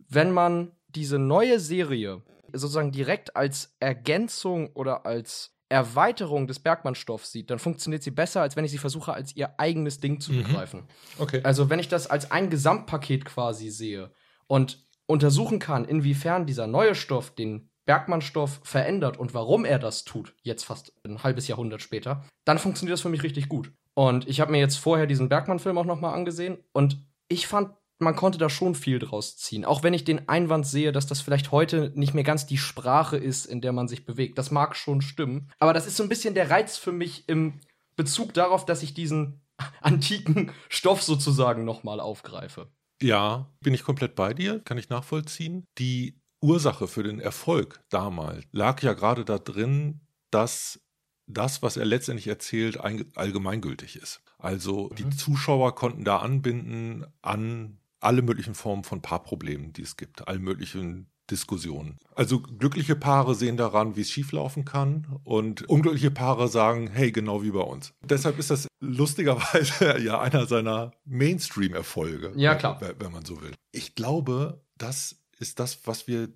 wenn 0.08 0.32
man 0.32 0.72
diese 0.88 1.18
neue 1.18 1.60
Serie 1.60 2.22
sozusagen 2.52 2.92
direkt 2.92 3.36
als 3.36 3.76
Ergänzung 3.80 4.72
oder 4.74 5.06
als 5.06 5.53
Erweiterung 5.68 6.46
des 6.46 6.58
Bergmann-Stoffs 6.60 7.32
sieht, 7.32 7.50
dann 7.50 7.58
funktioniert 7.58 8.02
sie 8.02 8.10
besser, 8.10 8.42
als 8.42 8.56
wenn 8.56 8.64
ich 8.64 8.70
sie 8.70 8.78
versuche, 8.78 9.12
als 9.12 9.34
ihr 9.36 9.58
eigenes 9.58 9.98
Ding 10.00 10.20
zu 10.20 10.32
Mhm. 10.32 10.42
begreifen. 10.44 10.82
Okay. 11.18 11.40
Also, 11.42 11.70
wenn 11.70 11.78
ich 11.80 11.88
das 11.88 12.06
als 12.06 12.30
ein 12.30 12.50
Gesamtpaket 12.50 13.24
quasi 13.24 13.70
sehe 13.70 14.10
und 14.46 14.84
untersuchen 15.06 15.58
kann, 15.58 15.84
inwiefern 15.84 16.46
dieser 16.46 16.66
neue 16.66 16.94
Stoff 16.94 17.34
den 17.34 17.70
Bergmann-Stoff 17.86 18.60
verändert 18.62 19.18
und 19.18 19.34
warum 19.34 19.64
er 19.64 19.78
das 19.78 20.04
tut, 20.04 20.34
jetzt 20.42 20.64
fast 20.64 20.92
ein 21.04 21.22
halbes 21.22 21.48
Jahrhundert 21.48 21.82
später, 21.82 22.24
dann 22.44 22.58
funktioniert 22.58 22.94
das 22.94 23.02
für 23.02 23.10
mich 23.10 23.22
richtig 23.22 23.48
gut. 23.48 23.72
Und 23.94 24.26
ich 24.26 24.40
habe 24.40 24.50
mir 24.52 24.58
jetzt 24.58 24.76
vorher 24.78 25.06
diesen 25.06 25.28
Bergmann-Film 25.28 25.76
auch 25.78 25.84
nochmal 25.84 26.14
angesehen 26.14 26.58
und 26.72 27.04
ich 27.28 27.46
fand, 27.46 27.70
man 27.98 28.16
konnte 28.16 28.38
da 28.38 28.50
schon 28.50 28.74
viel 28.74 28.98
draus 28.98 29.36
ziehen. 29.36 29.64
Auch 29.64 29.82
wenn 29.82 29.94
ich 29.94 30.04
den 30.04 30.28
Einwand 30.28 30.66
sehe, 30.66 30.92
dass 30.92 31.06
das 31.06 31.20
vielleicht 31.20 31.52
heute 31.52 31.92
nicht 31.94 32.12
mehr 32.14 32.24
ganz 32.24 32.46
die 32.46 32.58
Sprache 32.58 33.16
ist, 33.16 33.46
in 33.46 33.60
der 33.60 33.72
man 33.72 33.88
sich 33.88 34.04
bewegt. 34.04 34.36
Das 34.38 34.50
mag 34.50 34.76
schon 34.76 35.00
stimmen. 35.00 35.50
Aber 35.58 35.72
das 35.72 35.86
ist 35.86 35.96
so 35.96 36.02
ein 36.02 36.08
bisschen 36.08 36.34
der 36.34 36.50
Reiz 36.50 36.76
für 36.76 36.92
mich 36.92 37.28
im 37.28 37.60
Bezug 37.96 38.34
darauf, 38.34 38.66
dass 38.66 38.82
ich 38.82 38.94
diesen 38.94 39.40
antiken 39.80 40.50
Stoff 40.68 41.02
sozusagen 41.02 41.64
nochmal 41.64 42.00
aufgreife. 42.00 42.68
Ja, 43.00 43.52
bin 43.60 43.74
ich 43.74 43.84
komplett 43.84 44.14
bei 44.14 44.34
dir, 44.34 44.60
kann 44.60 44.78
ich 44.78 44.88
nachvollziehen. 44.88 45.64
Die 45.78 46.20
Ursache 46.40 46.88
für 46.88 47.02
den 47.02 47.20
Erfolg 47.20 47.80
damals 47.90 48.44
lag 48.52 48.82
ja 48.82 48.92
gerade 48.92 49.24
da 49.24 49.38
drin, 49.38 50.00
dass 50.30 50.80
das, 51.26 51.62
was 51.62 51.76
er 51.76 51.86
letztendlich 51.86 52.26
erzählt, 52.26 52.78
ein- 52.80 53.10
allgemeingültig 53.14 53.96
ist. 53.96 54.20
Also 54.38 54.90
die 54.90 55.04
Mhm. 55.06 55.12
Zuschauer 55.12 55.74
konnten 55.74 56.04
da 56.04 56.18
anbinden 56.18 57.06
an 57.22 57.78
alle 58.04 58.22
möglichen 58.22 58.54
Formen 58.54 58.84
von 58.84 59.02
Paarproblemen, 59.02 59.72
die 59.72 59.82
es 59.82 59.96
gibt, 59.96 60.28
alle 60.28 60.38
möglichen 60.38 61.06
Diskussionen. 61.30 61.98
Also 62.14 62.40
glückliche 62.40 62.96
Paare 62.96 63.34
sehen 63.34 63.56
daran, 63.56 63.96
wie 63.96 64.02
es 64.02 64.10
schieflaufen 64.10 64.64
kann 64.64 65.20
und 65.24 65.66
unglückliche 65.68 66.10
Paare 66.10 66.48
sagen, 66.48 66.88
hey, 66.88 67.12
genau 67.12 67.42
wie 67.42 67.50
bei 67.50 67.62
uns. 67.62 67.94
Deshalb 68.02 68.38
ist 68.38 68.50
das 68.50 68.68
lustigerweise 68.80 69.98
ja 70.02 70.20
einer 70.20 70.46
seiner 70.46 70.92
Mainstream-Erfolge. 71.04 72.32
Ja, 72.36 72.54
klar. 72.54 72.80
Wenn, 72.80 73.00
wenn 73.00 73.12
man 73.12 73.24
so 73.24 73.40
will. 73.40 73.52
Ich 73.72 73.94
glaube, 73.94 74.62
das 74.76 75.24
ist 75.38 75.60
das, 75.60 75.86
was 75.86 76.06
wir 76.06 76.28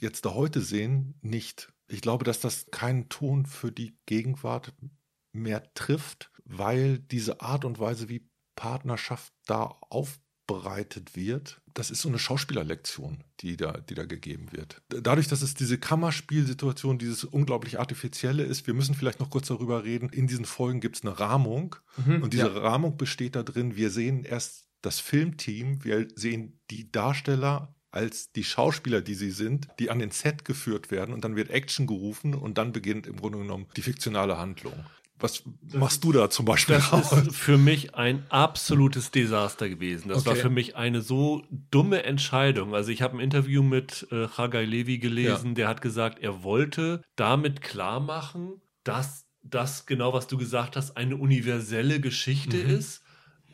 jetzt 0.00 0.26
da 0.26 0.34
heute 0.34 0.60
sehen, 0.60 1.14
nicht. 1.22 1.72
Ich 1.88 2.02
glaube, 2.02 2.24
dass 2.24 2.40
das 2.40 2.66
keinen 2.70 3.08
Ton 3.08 3.46
für 3.46 3.72
die 3.72 3.96
Gegenwart 4.06 4.74
mehr 5.32 5.72
trifft, 5.74 6.30
weil 6.44 6.98
diese 6.98 7.40
Art 7.40 7.64
und 7.64 7.78
Weise, 7.78 8.08
wie 8.08 8.28
Partnerschaft 8.54 9.32
da 9.46 9.76
aufbereitet 10.46 11.16
wird, 11.16 11.60
das 11.74 11.90
ist 11.90 12.02
so 12.02 12.08
eine 12.08 12.18
Schauspielerlektion, 12.18 13.18
die 13.40 13.56
da, 13.56 13.72
die 13.72 13.94
da 13.94 14.04
gegeben 14.04 14.48
wird. 14.52 14.82
Dadurch, 14.88 15.28
dass 15.28 15.42
es 15.42 15.54
diese 15.54 15.78
Kammerspielsituation, 15.78 16.98
dieses 16.98 17.24
unglaublich 17.24 17.78
Artifizielle 17.78 18.44
ist, 18.44 18.66
wir 18.66 18.74
müssen 18.74 18.94
vielleicht 18.94 19.20
noch 19.20 19.30
kurz 19.30 19.48
darüber 19.48 19.84
reden, 19.84 20.08
in 20.08 20.26
diesen 20.26 20.44
Folgen 20.44 20.80
gibt 20.80 20.96
es 20.96 21.02
eine 21.02 21.18
Rahmung 21.18 21.76
und 22.06 22.32
diese 22.32 22.46
ja. 22.46 22.58
Rahmung 22.58 22.96
besteht 22.96 23.36
da 23.36 23.42
drin, 23.42 23.76
wir 23.76 23.90
sehen 23.90 24.24
erst 24.24 24.68
das 24.82 25.00
Filmteam, 25.00 25.84
wir 25.84 26.08
sehen 26.14 26.60
die 26.70 26.90
Darsteller 26.90 27.74
als 27.90 28.30
die 28.32 28.44
Schauspieler, 28.44 29.00
die 29.00 29.14
sie 29.14 29.30
sind, 29.30 29.68
die 29.78 29.90
an 29.90 29.98
den 29.98 30.10
Set 30.10 30.44
geführt 30.44 30.90
werden 30.90 31.14
und 31.14 31.24
dann 31.24 31.34
wird 31.34 31.50
Action 31.50 31.86
gerufen 31.86 32.34
und 32.34 32.58
dann 32.58 32.72
beginnt 32.72 33.06
im 33.06 33.16
Grunde 33.16 33.38
genommen 33.38 33.66
die 33.76 33.82
fiktionale 33.82 34.38
Handlung. 34.38 34.74
Was 35.18 35.44
machst 35.72 36.04
du 36.04 36.12
da 36.12 36.28
zum 36.30 36.44
Beispiel 36.44 36.76
Das 36.76 36.92
raus? 36.92 37.12
ist 37.12 37.36
für 37.36 37.58
mich 37.58 37.94
ein 37.94 38.26
absolutes 38.28 39.10
Desaster 39.12 39.68
gewesen. 39.68 40.08
Das 40.08 40.26
war 40.26 40.32
Okay. 40.32 40.42
für 40.42 40.50
mich 40.50 40.74
eine 40.76 41.00
so 41.00 41.44
dumme 41.50 42.02
Entscheidung. 42.02 42.74
Also 42.74 42.90
ich 42.90 43.02
habe 43.02 43.16
ein 43.16 43.20
Interview 43.20 43.62
mit 43.62 44.06
äh, 44.10 44.26
Chagai 44.26 44.64
Levi 44.64 44.98
gelesen, 44.98 45.54
der 45.54 45.68
hat 45.68 45.80
gesagt, 45.80 46.18
er 46.18 46.42
wollte 46.42 47.02
damit 47.14 47.60
klar 47.62 48.00
machen, 48.00 48.60
dass 48.84 49.26
das 49.42 49.86
genau, 49.86 50.12
was 50.12 50.26
du 50.26 50.36
gesagt 50.38 50.74
hast, 50.76 50.96
eine 50.96 51.16
universelle 51.16 52.00
Geschichte 52.00 52.56
Mhm. 52.56 52.68
ist, 52.68 53.02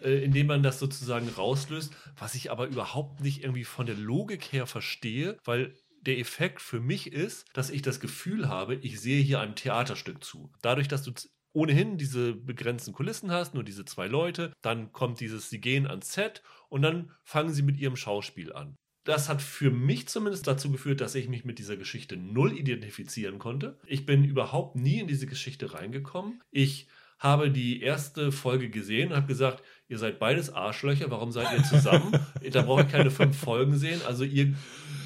äh, 0.00 0.24
indem 0.24 0.46
man 0.46 0.62
das 0.62 0.78
sozusagen 0.78 1.28
rauslöst, 1.28 1.92
was 2.16 2.34
ich 2.34 2.50
aber 2.50 2.66
überhaupt 2.66 3.20
nicht 3.20 3.42
irgendwie 3.42 3.64
von 3.64 3.84
der 3.86 3.96
Logik 3.96 4.52
her 4.52 4.66
verstehe, 4.66 5.36
weil 5.44 5.74
der 6.00 6.18
Effekt 6.18 6.62
für 6.62 6.80
mich 6.80 7.12
ist, 7.12 7.44
dass 7.52 7.70
ich 7.70 7.82
das 7.82 8.00
Gefühl 8.00 8.48
habe, 8.48 8.74
ich 8.76 9.00
sehe 9.00 9.22
hier 9.22 9.40
einem 9.40 9.54
Theaterstück 9.54 10.24
zu. 10.24 10.50
Dadurch, 10.62 10.88
dass 10.88 11.02
du 11.02 11.12
ohnehin 11.52 11.98
diese 11.98 12.34
begrenzten 12.34 12.92
Kulissen 12.92 13.30
hast, 13.30 13.54
nur 13.54 13.64
diese 13.64 13.84
zwei 13.84 14.06
Leute, 14.06 14.52
dann 14.62 14.92
kommt 14.92 15.20
dieses, 15.20 15.50
sie 15.50 15.60
gehen 15.60 15.86
ans 15.86 16.12
Set 16.12 16.42
und 16.68 16.82
dann 16.82 17.12
fangen 17.24 17.52
sie 17.52 17.62
mit 17.62 17.78
ihrem 17.78 17.96
Schauspiel 17.96 18.52
an. 18.52 18.76
Das 19.04 19.28
hat 19.28 19.42
für 19.42 19.70
mich 19.70 20.08
zumindest 20.08 20.46
dazu 20.46 20.70
geführt, 20.70 21.00
dass 21.00 21.16
ich 21.16 21.28
mich 21.28 21.44
mit 21.44 21.58
dieser 21.58 21.76
Geschichte 21.76 22.16
null 22.16 22.56
identifizieren 22.56 23.38
konnte. 23.38 23.78
Ich 23.86 24.06
bin 24.06 24.24
überhaupt 24.24 24.76
nie 24.76 25.00
in 25.00 25.08
diese 25.08 25.26
Geschichte 25.26 25.74
reingekommen. 25.74 26.40
Ich 26.50 26.86
habe 27.18 27.50
die 27.50 27.80
erste 27.80 28.32
Folge 28.32 28.68
gesehen 28.68 29.10
und 29.10 29.16
habe 29.16 29.26
gesagt, 29.26 29.62
ihr 29.88 29.98
seid 29.98 30.18
beides 30.18 30.50
Arschlöcher, 30.50 31.10
warum 31.10 31.30
seid 31.30 31.52
ihr 31.56 31.62
zusammen? 31.64 32.12
da 32.50 32.62
brauche 32.62 32.82
ich 32.82 32.88
keine 32.88 33.10
fünf 33.10 33.36
Folgen 33.36 33.76
sehen. 33.76 34.00
Also 34.06 34.24
ihr, 34.24 34.54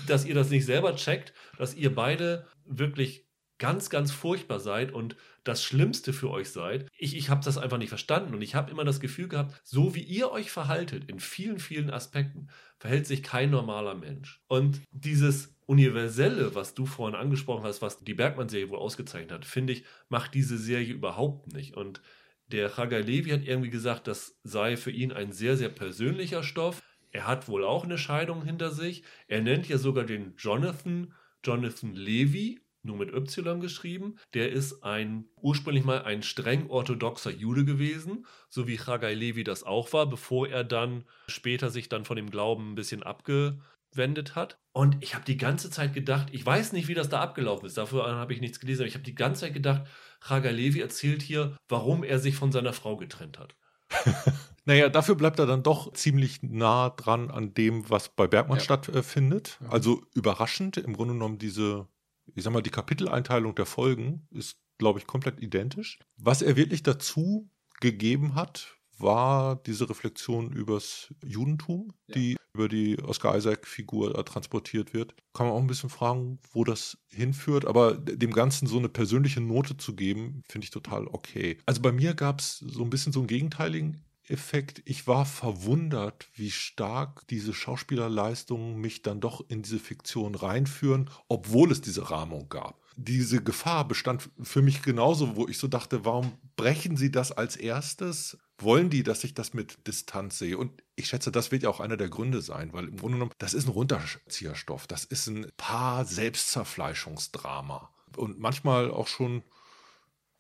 dass 0.07 0.25
ihr 0.25 0.35
das 0.35 0.51
nicht 0.51 0.65
selber 0.65 0.95
checkt, 0.97 1.35
dass 1.59 1.75
ihr 1.75 1.95
beide 1.95 2.47
wirklich 2.65 3.26
ganz, 3.59 3.91
ganz 3.91 4.13
furchtbar 4.13 4.61
seid 4.61 4.93
und 4.93 5.17
das 5.45 5.63
Schlimmste 5.63 6.13
für 6.13 6.31
euch 6.31 6.51
seid. 6.51 6.89
Ich, 6.99 7.17
ich 7.17 7.31
habe 7.31 7.45
das 7.45 7.59
einfach 7.59 7.79
nicht 7.79 7.89
verstanden 7.89 8.35
und 8.35 8.43
ich 8.43 8.55
habe 8.55 8.71
immer 8.71 8.85
das 8.85 9.01
Gefühl 9.01 9.29
gehabt, 9.29 9.61
so 9.65 9.95
wie 9.95 10.03
ihr 10.03 10.31
euch 10.31 10.51
verhaltet 10.51 11.09
in 11.09 11.21
vielen, 11.21 11.59
vielen 11.59 11.91
Aspekten, 11.91 12.49
verhält 12.79 13.07
sich 13.07 13.23
kein 13.23 13.51
normaler 13.51 13.95
Mensch. 13.95 14.43
Und 14.49 14.81
dieses 14.91 15.55
Universelle, 15.67 16.55
was 16.55 16.75
du 16.75 16.87
vorhin 16.87 17.19
angesprochen 17.19 17.65
hast, 17.65 17.83
was 17.83 18.05
die 18.05 18.15
Bergmann-Serie 18.15 18.71
wohl 18.71 18.79
ausgezeichnet 18.79 19.33
hat, 19.33 19.45
finde 19.45 19.73
ich, 19.73 19.85
macht 20.09 20.35
diese 20.35 20.59
Serie 20.59 20.93
überhaupt 20.93 21.53
nicht. 21.53 21.77
Und 21.77 22.03
der 22.49 22.71
Chagai 22.71 23.01
Levi 23.01 23.31
hat 23.31 23.45
irgendwie 23.45 23.71
gesagt, 23.71 24.07
das 24.07 24.39
sei 24.45 24.77
für 24.77 24.91
ihn 24.93 25.13
ein 25.13 25.33
sehr, 25.33 25.57
sehr 25.57 25.69
persönlicher 25.69 26.43
Stoff. 26.43 26.83
Er 27.11 27.27
hat 27.27 27.49
wohl 27.49 27.65
auch 27.65 27.85
eine 27.85 27.99
Scheidung 27.99 28.45
hinter 28.45 28.71
sich. 28.71 29.03
Er 29.27 29.43
nennt 29.43 29.69
ja 29.69 29.79
sogar 29.79 30.05
den 30.05 30.35
Jonathan, 30.37 31.15
Jonathan 31.45 31.95
Levy, 31.95 32.61
nur 32.87 32.97
mit 32.97 33.13
Y 33.13 33.61
geschrieben. 33.61 34.17
Der 34.35 34.51
ist 34.51 34.83
ein 34.83 35.29
ursprünglich 35.41 35.85
mal 35.85 36.03
ein 36.03 36.23
streng 36.23 36.71
orthodoxer 36.71 37.31
Jude 37.31 37.65
gewesen, 37.65 38.27
so 38.49 38.67
wie 38.67 38.79
Chagai 38.79 39.15
Levi 39.15 39.45
das 39.45 39.63
auch 39.65 39.93
war, 39.93 40.07
bevor 40.09 40.49
er 40.49 40.65
dann 40.65 41.05
später 41.29 41.71
sich 41.71 41.89
dann 41.89 42.05
von 42.05 42.17
dem 42.17 42.31
Glauben 42.31 42.73
ein 42.73 42.75
bisschen 42.75 43.03
abgewendet 43.03 44.35
hat. 44.35 44.59
Und 44.73 44.97
ich 45.03 45.15
habe 45.15 45.25
die 45.25 45.37
ganze 45.37 45.71
Zeit 45.71 45.95
gedacht, 45.95 46.29
ich 46.33 46.45
weiß 46.45 46.73
nicht, 46.73 46.89
wie 46.89 46.95
das 46.95 47.09
da 47.09 47.21
abgelaufen 47.21 47.67
ist, 47.67 47.77
dafür 47.79 48.07
habe 48.15 48.33
ich 48.33 48.41
nichts 48.41 48.61
gelesen, 48.61 48.83
aber 48.83 48.89
ich 48.89 48.95
habe 48.95 49.05
die 49.05 49.15
ganze 49.15 49.43
Zeit 49.43 49.55
gedacht, 49.55 49.83
Chagai 50.27 50.53
Levi 50.53 50.81
erzählt 50.81 51.23
hier, 51.23 51.57
warum 51.69 52.05
er 52.05 52.19
sich 52.19 52.37
von 52.37 52.53
seiner 52.53 52.73
Frau 52.73 52.97
getrennt 52.97 53.39
hat. 53.39 53.55
Naja, 54.69 54.89
dafür 54.89 55.15
bleibt 55.15 55.39
er 55.39 55.47
dann 55.47 55.63
doch 55.63 55.93
ziemlich 55.93 56.43
nah 56.43 56.91
dran 56.91 57.31
an 57.31 57.55
dem, 57.55 57.89
was 57.89 58.09
bei 58.09 58.27
Bergmann 58.27 58.59
Ja. 58.59 58.65
stattfindet. 58.65 59.61
Also 59.69 60.03
überraschend, 60.13 60.77
im 60.77 60.95
Grunde 60.95 61.15
genommen 61.15 61.39
diese, 61.39 61.87
ich 62.35 62.43
sag 62.45 62.53
mal, 62.53 62.63
die 62.63 62.71
Kapiteleinteilung 62.71 63.55
der 63.55 63.67
Folgen 63.67 64.27
ist, 64.31 64.57
glaube 64.79 64.99
ich, 64.99 65.07
komplett 65.07 65.41
identisch. 65.41 65.99
Was 66.17 66.43
er 66.43 66.57
wirklich 66.57 66.83
dazu 66.83 67.51
gegeben 67.81 68.35
hat, 68.35 68.77
war 68.99 69.57
diese 69.57 69.89
Reflexion 69.91 70.53
übers 70.53 71.15
Judentum, 71.25 71.93
Ja. 72.09 72.15
die 72.15 72.37
über 72.55 72.69
die 72.69 72.99
Oscar 73.03 73.37
Isaac-Figur 73.37 74.15
da 74.15 74.23
transportiert 74.23 74.95
wird. 74.95 75.15
Kann 75.35 75.47
man 75.47 75.55
auch 75.55 75.61
ein 75.61 75.67
bisschen 75.67 75.91
fragen, 75.91 76.39
wo 76.53 76.65
das 76.65 76.97
hinführt, 77.11 77.67
aber 77.67 77.95
dem 77.95 78.33
Ganzen 78.33 78.67
so 78.67 78.79
eine 78.79 78.89
persönliche 78.89 79.43
Note 79.43 79.77
zu 79.77 79.95
geben, 79.95 80.43
finde 80.49 80.65
ich 80.65 80.71
total 80.71 81.07
okay. 81.09 81.59
Also 81.67 81.83
bei 81.83 81.93
mir 81.93 82.15
gab 82.15 82.41
es 82.41 82.59
so 82.61 82.83
ein 82.83 82.89
bisschen 82.89 83.13
so 83.13 83.21
einen 83.21 83.27
gegenteiligen 83.27 84.06
Effekt. 84.29 84.83
Ich 84.85 85.07
war 85.07 85.27
verwundert, 85.27 86.29
wie 86.35 86.51
stark 86.51 87.27
diese 87.29 87.55
Schauspielerleistungen 87.55 88.77
mich 88.81 89.03
dann 89.03 89.21
doch 89.21 89.45
in 89.49 89.63
diese 89.63 89.79
Fiktion 89.79 90.35
reinführen, 90.35 91.11
obwohl 91.29 91.73
es 91.73 91.81
diese 91.81 92.11
Rahmung 92.11 92.49
gab. 92.49 92.81
Diese 92.97 93.43
Gefahr 93.43 93.87
bestand 93.87 94.31
für 94.43 94.63
mich 94.63 94.83
genauso, 94.83 95.37
wo 95.37 95.47
ich 95.49 95.59
so 95.59 95.69
dachte, 95.69 96.05
warum 96.05 96.33
brechen 96.57 96.97
sie 96.97 97.11
das 97.11 97.31
als 97.31 97.57
erstes? 97.57 98.39
Wollen 98.59 98.89
die, 98.89 99.03
dass 99.03 99.23
ich 99.23 99.35
das 99.35 99.53
mit 99.53 99.87
Distanz 99.87 100.39
sehe? 100.39 100.57
Und 100.57 100.83
ich 100.95 101.09
schätze, 101.09 101.31
das 101.31 101.53
wird 101.53 101.63
ja 101.63 101.69
auch 101.69 101.81
einer 101.81 101.99
der 101.99 102.09
Gründe 102.09 102.41
sein, 102.41 102.73
weil 102.73 102.89
im 102.89 102.97
Grunde 102.97 103.19
genommen, 103.19 103.33
das 103.37 103.53
ist 103.53 103.67
ein 103.67 103.73
Runterzieherstoff. 103.73 104.87
Das 104.87 105.05
ist 105.05 105.27
ein 105.27 105.47
paar 105.59 106.07
Selbstzerfleischungsdrama. 106.07 107.91
Und 108.17 108.39
manchmal 108.39 108.91
auch 108.91 109.09
schon 109.09 109.43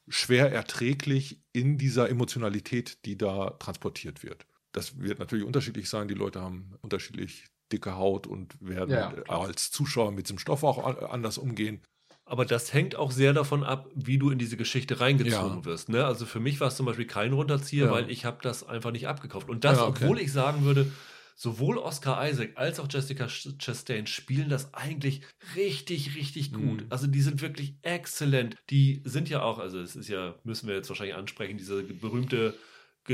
schwer 0.09 0.53
erträglich 0.53 1.43
in 1.53 1.79
dieser 1.79 2.09
Emotionalität, 2.09 3.05
die 3.05 3.17
da 3.19 3.51
transportiert 3.51 4.23
wird. 4.23 4.47
Das 4.73 4.99
wird 5.01 5.19
natürlich 5.19 5.45
unterschiedlich 5.45 5.89
sein. 5.89 6.07
Die 6.09 6.15
Leute 6.15 6.41
haben 6.41 6.75
unterschiedlich 6.83 7.47
dicke 7.73 7.97
Haut 7.97 8.27
und 8.27 8.57
werden 8.61 8.91
Ja, 8.91 9.13
als 9.29 9.71
Zuschauer 9.71 10.13
mit 10.13 10.27
diesem 10.27 10.39
Stoff 10.39 10.63
auch 10.63 11.11
anders 11.11 11.39
umgehen. 11.39 11.81
Aber 12.25 12.45
das 12.45 12.73
hängt 12.73 12.97
auch 12.97 13.13
sehr 13.13 13.33
davon 13.33 13.63
ab, 13.65 13.89
wie 13.95 14.19
du 14.19 14.31
in 14.31 14.39
diese 14.39 14.57
Geschichte 14.57 15.01
reingezogen 15.01 15.59
Ja. 15.59 15.65
wirst. 15.65 15.89
Ne? 15.89 16.05
Also 16.05 16.27
für 16.27 16.41
mich 16.41 16.61
war 16.61 16.69
es 16.69 16.77
zum 16.77 16.87
Beispiel 16.87 17.07
kein 17.07 17.33
Runterzieher, 17.33 17.87
Ja. 17.87 17.93
weil 17.93 18.11
ich 18.11 18.25
habe 18.25 18.39
das 18.43 18.65
einfach 18.69 18.91
nicht 18.91 19.07
abgekauft. 19.09 19.49
Und 19.49 19.65
das, 19.65 19.79
Ja, 19.79 19.87
okay. 19.87 20.03
obwohl 20.05 20.19
ich 20.21 20.33
sagen 20.33 20.65
würde, 20.65 20.91
sowohl 21.37 21.77
Oscar 21.77 22.27
Isaac 22.29 22.53
als 22.55 22.81
auch 22.81 22.89
Jessica 22.91 23.29
Chastain 23.29 24.07
spielen 24.07 24.49
das 24.49 24.73
eigentlich 24.73 25.21
richtig, 25.55 26.17
richtig 26.17 26.53
gut. 26.53 26.81
Mhm. 26.81 26.87
Also 26.89 27.07
die 27.07 27.21
sind 27.21 27.43
wirklich 27.43 27.75
exzellent. 27.83 28.57
Die 28.71 29.03
sind 29.05 29.29
ja 29.29 29.43
auch, 29.43 29.59
also 29.59 29.79
es 29.79 29.95
ist 29.95 30.09
ja, 30.09 30.35
müssen 30.45 30.67
wir 30.67 30.75
jetzt 30.75 30.89
wahrscheinlich 30.89 31.15
ansprechen, 31.15 31.59
diese 31.59 31.83
berühmte 31.83 32.55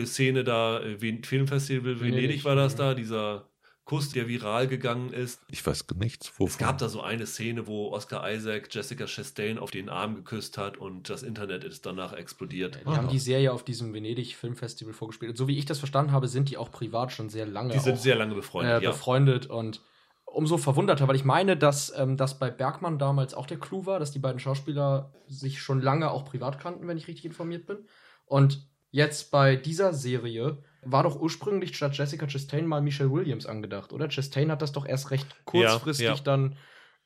Szene 0.04 0.44
da, 0.44 0.80
äh, 0.80 0.98
Filmfestival 0.98 2.00
Venedig, 2.00 2.22
Venedig 2.22 2.44
war 2.44 2.54
das 2.54 2.76
da, 2.76 2.94
dieser 2.94 3.51
Kuss, 3.84 4.10
der 4.10 4.28
viral 4.28 4.68
gegangen 4.68 5.12
ist. 5.12 5.40
Ich 5.48 5.66
weiß 5.66 5.84
nichts, 5.96 6.32
wovon. 6.38 6.46
Es 6.46 6.58
gab 6.58 6.78
da 6.78 6.88
so 6.88 7.00
eine 7.00 7.26
Szene, 7.26 7.66
wo 7.66 7.90
Oscar 7.90 8.30
Isaac 8.30 8.68
Jessica 8.72 9.06
Chastain 9.06 9.58
auf 9.58 9.72
den 9.72 9.88
Arm 9.88 10.14
geküsst 10.14 10.56
hat 10.56 10.76
und 10.76 11.10
das 11.10 11.22
Internet 11.24 11.64
ist 11.64 11.84
danach 11.84 12.12
explodiert. 12.12 12.78
Die 12.86 12.90
haben 12.90 13.08
die 13.08 13.18
Serie 13.18 13.52
auf 13.52 13.64
diesem 13.64 13.92
Venedig 13.92 14.36
Filmfestival 14.36 14.94
vorgespielt. 14.94 15.30
Und 15.30 15.36
so 15.36 15.48
wie 15.48 15.58
ich 15.58 15.66
das 15.66 15.78
verstanden 15.78 16.12
habe, 16.12 16.28
sind 16.28 16.48
die 16.48 16.58
auch 16.58 16.70
privat 16.70 17.10
schon 17.10 17.28
sehr 17.28 17.46
lange. 17.46 17.72
Die 17.72 17.80
sind 17.80 17.98
sehr 17.98 18.14
lange 18.14 18.34
befreundet. 18.34 18.82
Äh, 18.82 18.86
befreundet 18.86 19.46
ja. 19.46 19.50
und 19.52 19.80
umso 20.24 20.58
verwunderter, 20.58 21.08
weil 21.08 21.16
ich 21.16 21.24
meine, 21.24 21.56
dass 21.56 21.92
ähm, 21.96 22.16
das 22.16 22.38
bei 22.38 22.50
Bergmann 22.50 22.98
damals 22.98 23.34
auch 23.34 23.46
der 23.46 23.58
Clou 23.58 23.86
war, 23.86 23.98
dass 23.98 24.12
die 24.12 24.18
beiden 24.18 24.38
Schauspieler 24.38 25.12
sich 25.26 25.60
schon 25.60 25.80
lange 25.80 26.10
auch 26.10 26.24
privat 26.24 26.58
kannten, 26.58 26.86
wenn 26.88 26.96
ich 26.96 27.08
richtig 27.08 27.24
informiert 27.24 27.66
bin. 27.66 27.78
Und 28.26 28.66
jetzt 28.90 29.30
bei 29.30 29.56
dieser 29.56 29.92
Serie 29.92 30.62
war 30.82 31.04
doch 31.04 31.20
ursprünglich 31.20 31.76
statt 31.76 31.96
Jessica 31.96 32.26
Chastain 32.26 32.66
mal 32.66 32.82
Michelle 32.82 33.10
Williams 33.10 33.46
angedacht, 33.46 33.92
oder? 33.92 34.08
Chastain 34.08 34.50
hat 34.50 34.62
das 34.62 34.72
doch 34.72 34.86
erst 34.86 35.10
recht 35.10 35.26
kurzfristig 35.44 36.06
ja, 36.06 36.14
ja. 36.14 36.20
dann 36.22 36.56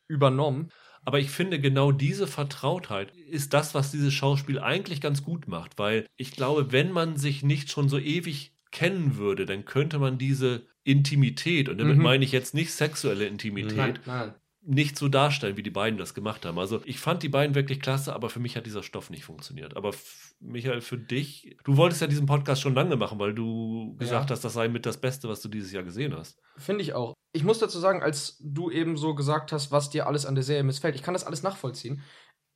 übernommen. 0.09 0.71
Aber 1.05 1.21
ich 1.21 1.31
finde, 1.31 1.61
genau 1.61 1.93
diese 1.93 2.27
Vertrautheit 2.27 3.13
ist 3.15 3.53
das, 3.53 3.75
was 3.75 3.93
dieses 3.93 4.13
Schauspiel 4.13 4.59
eigentlich 4.59 5.01
ganz 5.01 5.23
gut 5.23 5.47
macht, 5.47 5.79
weil 5.79 6.07
ich 6.17 6.33
glaube, 6.33 6.73
wenn 6.73 6.91
man 6.91 7.17
sich 7.17 7.45
nicht 7.45 7.71
schon 7.71 7.89
so 7.89 7.99
ewig 7.99 8.57
kennen 8.73 9.17
würde, 9.17 9.47
dann 9.47 9.65
könnte 9.65 9.99
man 9.99 10.19
diese 10.19 10.67
Intimität, 10.83 11.69
und 11.69 11.79
damit 11.79 11.97
mhm. 11.97 12.03
meine 12.03 12.25
ich 12.25 12.33
jetzt 12.33 12.55
nicht 12.55 12.73
sexuelle 12.73 13.27
Intimität, 13.27 13.77
nein, 13.77 13.99
nein 14.07 14.35
nicht 14.67 14.99
so 14.99 15.09
darstellen, 15.09 15.57
wie 15.57 15.63
die 15.63 15.71
beiden 15.71 15.99
das 15.99 16.13
gemacht 16.13 16.45
haben. 16.45 16.59
Also 16.59 16.81
ich 16.85 16.99
fand 16.99 17.23
die 17.23 17.29
beiden 17.29 17.55
wirklich 17.55 17.81
klasse, 17.81 18.13
aber 18.15 18.29
für 18.29 18.41
mich 18.41 18.57
hat 18.57 18.67
dieser 18.67 18.83
Stoff 18.83 19.11
nicht 19.11 19.25
funktioniert. 19.25 19.77
Aber 19.77 19.93
Michael, 20.41 20.81
für 20.81 20.99
dich, 20.99 21.57
du 21.65 21.77
wolltest 21.77 22.01
ja 22.01 22.09
diesen 22.09 22.27
Podcast 22.27 22.63
schon 22.63 22.75
lange 22.75 22.97
machen, 22.97 23.19
weil 23.21 23.33
du 23.33 23.95
gesagt 23.97 24.29
ja. 24.29 24.35
hast, 24.35 24.45
das 24.45 24.55
sei 24.55 24.69
mit 24.69 24.85
das 24.85 25.01
Beste, 25.01 25.29
was 25.29 25.41
du 25.41 25.49
dieses 25.49 25.71
Jahr 25.71 25.85
gesehen 25.85 26.17
hast. 26.17 26.39
Finde 26.57 26.83
ich 26.83 26.95
auch. 26.95 27.15
Ich 27.33 27.45
muss 27.45 27.61
dazu 27.61 27.79
sagen, 27.79 28.03
als 28.03 28.39
du 28.41 28.71
eben 28.71 28.97
so 28.97 29.15
gesagt 29.15 29.53
hast, 29.53 29.71
was 29.71 29.89
dir 29.91 30.09
alles 30.09 30.27
an 30.27 30.35
der 30.35 30.45
Serie 30.45 30.65
missfällt, 30.65 30.97
ich 30.97 31.03
kann 31.03 31.15
das 31.15 31.25
alles 31.25 31.45
nachvollziehen. 31.45 32.03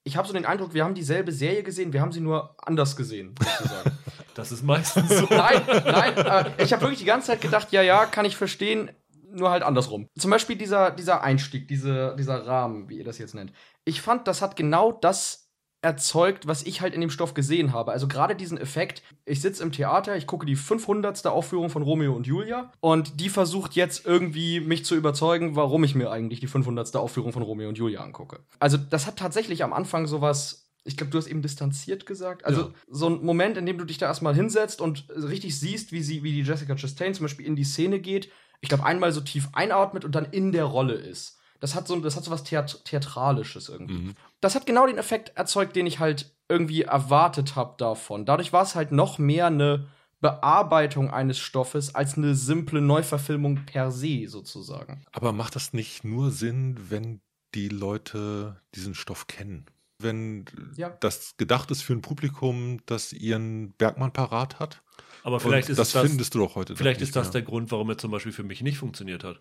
Ich 0.03 0.17
habe 0.17 0.27
so 0.27 0.35
den 0.35 0.47
Eindruck, 0.47 0.75
wir 0.75 0.85
haben 0.85 0.95
dieselbe 0.95 1.31
Serie 1.31 1.63
gesehen, 1.63 1.93
wir 1.93 2.01
haben 2.01 2.13
sie 2.13 2.21
nur 2.21 2.57
anders 2.59 2.97
gesehen, 2.97 3.35
sozusagen. 3.39 3.99
das 4.35 4.51
ist 4.51 4.65
meistens 4.65 5.11
so. 5.11 5.27
nein, 5.31 5.63
nein, 5.67 6.55
ich 6.59 6.73
habe 6.73 6.83
wirklich 6.83 7.01
die 7.01 7.05
ganze 7.05 7.29
Zeit 7.29 7.43
gedacht, 7.43 7.71
ja, 7.71 7.83
ja, 7.83 8.07
kann 8.07 8.25
ich 8.25 8.37
verstehen 8.37 8.91
nur 9.33 9.51
halt 9.51 9.63
andersrum. 9.63 10.09
Zum 10.19 10.31
Beispiel 10.31 10.57
dieser, 10.57 10.91
dieser 10.91 11.23
Einstieg, 11.23 11.69
diese, 11.69 12.15
dieser 12.19 12.47
Rahmen, 12.47 12.89
wie 12.89 12.99
ihr 12.99 13.05
das 13.05 13.19
jetzt 13.19 13.35
nennt. 13.35 13.53
Ich 13.85 14.01
fand, 14.01 14.27
das 14.29 14.43
hat 14.43 14.57
genau 14.57 14.93
das 14.93 15.51
erzeugt, 15.83 16.47
was 16.47 16.63
ich 16.63 16.83
halt 16.83 16.95
in 16.95 17.01
dem 17.01 17.11
Stoff 17.11 17.33
gesehen 17.33 17.73
habe. 17.73 17.93
Also 17.93 18.07
gerade 18.07 18.37
diesen 18.37 18.59
Effekt, 18.59 19.03
ich 19.25 19.41
sitze 19.41 19.63
im 19.63 19.73
Theater, 19.73 20.17
ich 20.17 20.27
gucke 20.27 20.45
die 20.45 20.57
500. 20.57 21.27
Aufführung 21.27 21.71
von 21.71 21.83
Romeo 21.83 22.13
und 22.13 22.27
Julia 22.27 22.71
und 22.81 23.19
die 23.21 23.31
versucht 23.31 23.75
jetzt 23.75 24.05
irgendwie 24.05 24.61
mich 24.61 24.85
zu 24.85 24.95
überzeugen, 24.95 25.57
warum 25.57 25.83
ich 25.85 25.95
mir 25.95 26.11
eigentlich 26.11 26.41
die 26.41 26.49
500. 26.49 26.95
Aufführung 26.97 27.33
von 27.33 27.43
Romeo 27.43 27.69
und 27.69 27.79
Julia 27.79 28.03
angucke. 28.03 28.41
Also 28.59 28.77
das 28.77 29.07
hat 29.07 29.17
tatsächlich 29.17 29.65
am 29.65 29.73
Anfang 29.73 30.07
sowas 30.07 30.67
ich 30.83 30.97
glaube, 30.97 31.11
du 31.11 31.19
hast 31.19 31.27
eben 31.27 31.43
distanziert 31.43 32.07
gesagt. 32.07 32.47
Also 32.47 32.63
ja. 32.63 32.71
so 32.89 33.09
ein 33.09 33.23
Moment, 33.23 33.59
in 33.59 33.67
dem 33.67 33.77
du 33.77 33.85
dich 33.85 33.99
da 33.99 34.07
erstmal 34.07 34.35
hinsetzt 34.35 34.81
und 34.81 35.05
richtig 35.11 35.59
siehst, 35.61 35.93
wie 35.93 36.03
sie, 36.03 36.23
wie 36.23 36.33
die 36.33 36.41
Jessica 36.41 36.75
Chastain 36.75 37.13
zum 37.13 37.25
Beispiel 37.25 37.45
in 37.45 37.55
die 37.55 37.65
Szene 37.65 38.01
geht 38.01 38.31
ich 38.61 38.69
glaube, 38.69 38.85
einmal 38.85 39.13
so 39.13 39.21
tief 39.21 39.49
einatmet 39.53 40.05
und 40.05 40.15
dann 40.15 40.27
in 40.27 40.53
der 40.53 40.65
Rolle 40.65 40.95
ist. 40.95 41.39
Das 41.61 41.75
hat 41.75 41.87
so, 41.87 41.99
das 42.01 42.17
hat 42.17 42.25
so 42.25 42.31
was 42.31 42.45
Theat 42.45 42.85
Theatralisches 42.85 43.69
irgendwie. 43.69 43.95
Mhm. 43.95 44.15
Das 44.41 44.55
hat 44.55 44.67
genau 44.67 44.87
den 44.87 44.99
Effekt 44.99 45.37
erzeugt, 45.37 45.77
den 45.77 45.87
ich 45.87 45.99
halt 45.99 46.35
irgendwie 46.49 46.83
erwartet 46.83 47.55
habe 47.55 47.75
davon. 47.79 48.25
Dadurch 48.25 48.53
war 48.53 48.63
es 48.63 48.75
halt 48.75 48.93
noch 48.93 49.19
mehr 49.19 49.47
eine 49.47 49.87
Bearbeitung 50.21 51.11
eines 51.11 51.39
Stoffes 51.39 51.95
als 51.95 52.17
eine 52.17 52.35
simple 52.35 52.81
Neuverfilmung 52.81 53.65
per 53.67 53.91
se 53.91 54.27
sozusagen. 54.29 55.05
Aber 55.13 55.33
macht 55.33 55.57
das 55.57 55.73
nicht 55.73 56.05
nur 56.05 56.31
Sinn, 56.31 56.79
wenn 56.89 57.21
die 57.55 57.69
Leute 57.69 58.61
diesen 58.75 58.95
Stoff 58.95 59.27
kennen? 59.27 59.67
Wenn 59.99 60.47
ja. 60.77 60.91
das 61.01 61.37
gedacht 61.37 61.71
ist 61.71 61.83
für 61.83 61.93
ein 61.93 62.03
Publikum, 62.03 62.81
das 62.87 63.13
ihren 63.13 63.73
Bergmann 63.73 64.13
parat 64.13 64.59
hat? 64.59 64.83
Aber 65.23 65.41
vielleicht 65.41 65.69
Und 65.69 65.73
ist 65.73 65.79
das, 65.79 65.93
das 65.93 66.07
findest 66.09 66.35
du 66.35 66.39
doch 66.39 66.55
heute. 66.55 66.77
Vielleicht 66.77 67.01
ist 67.01 67.17
das 67.17 67.27
mehr. 67.27 67.33
der 67.33 67.43
Grund, 67.43 67.71
warum 67.71 67.91
er 67.91 67.99
zum 67.99 68.11
Beispiel 68.11 68.33
für 68.33 68.43
mich 68.43 68.63
nicht 68.63 68.79
funktioniert 68.79 69.25
hat. 69.25 69.41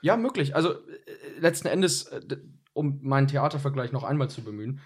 Ja, 0.00 0.16
möglich. 0.16 0.54
Also 0.56 0.72
äh, 0.72 0.78
letzten 1.38 1.68
Endes, 1.68 2.04
äh, 2.04 2.36
um 2.72 2.98
meinen 3.02 3.28
Theatervergleich 3.28 3.92
noch 3.92 4.04
einmal 4.04 4.28
zu 4.28 4.42
bemühen, 4.42 4.80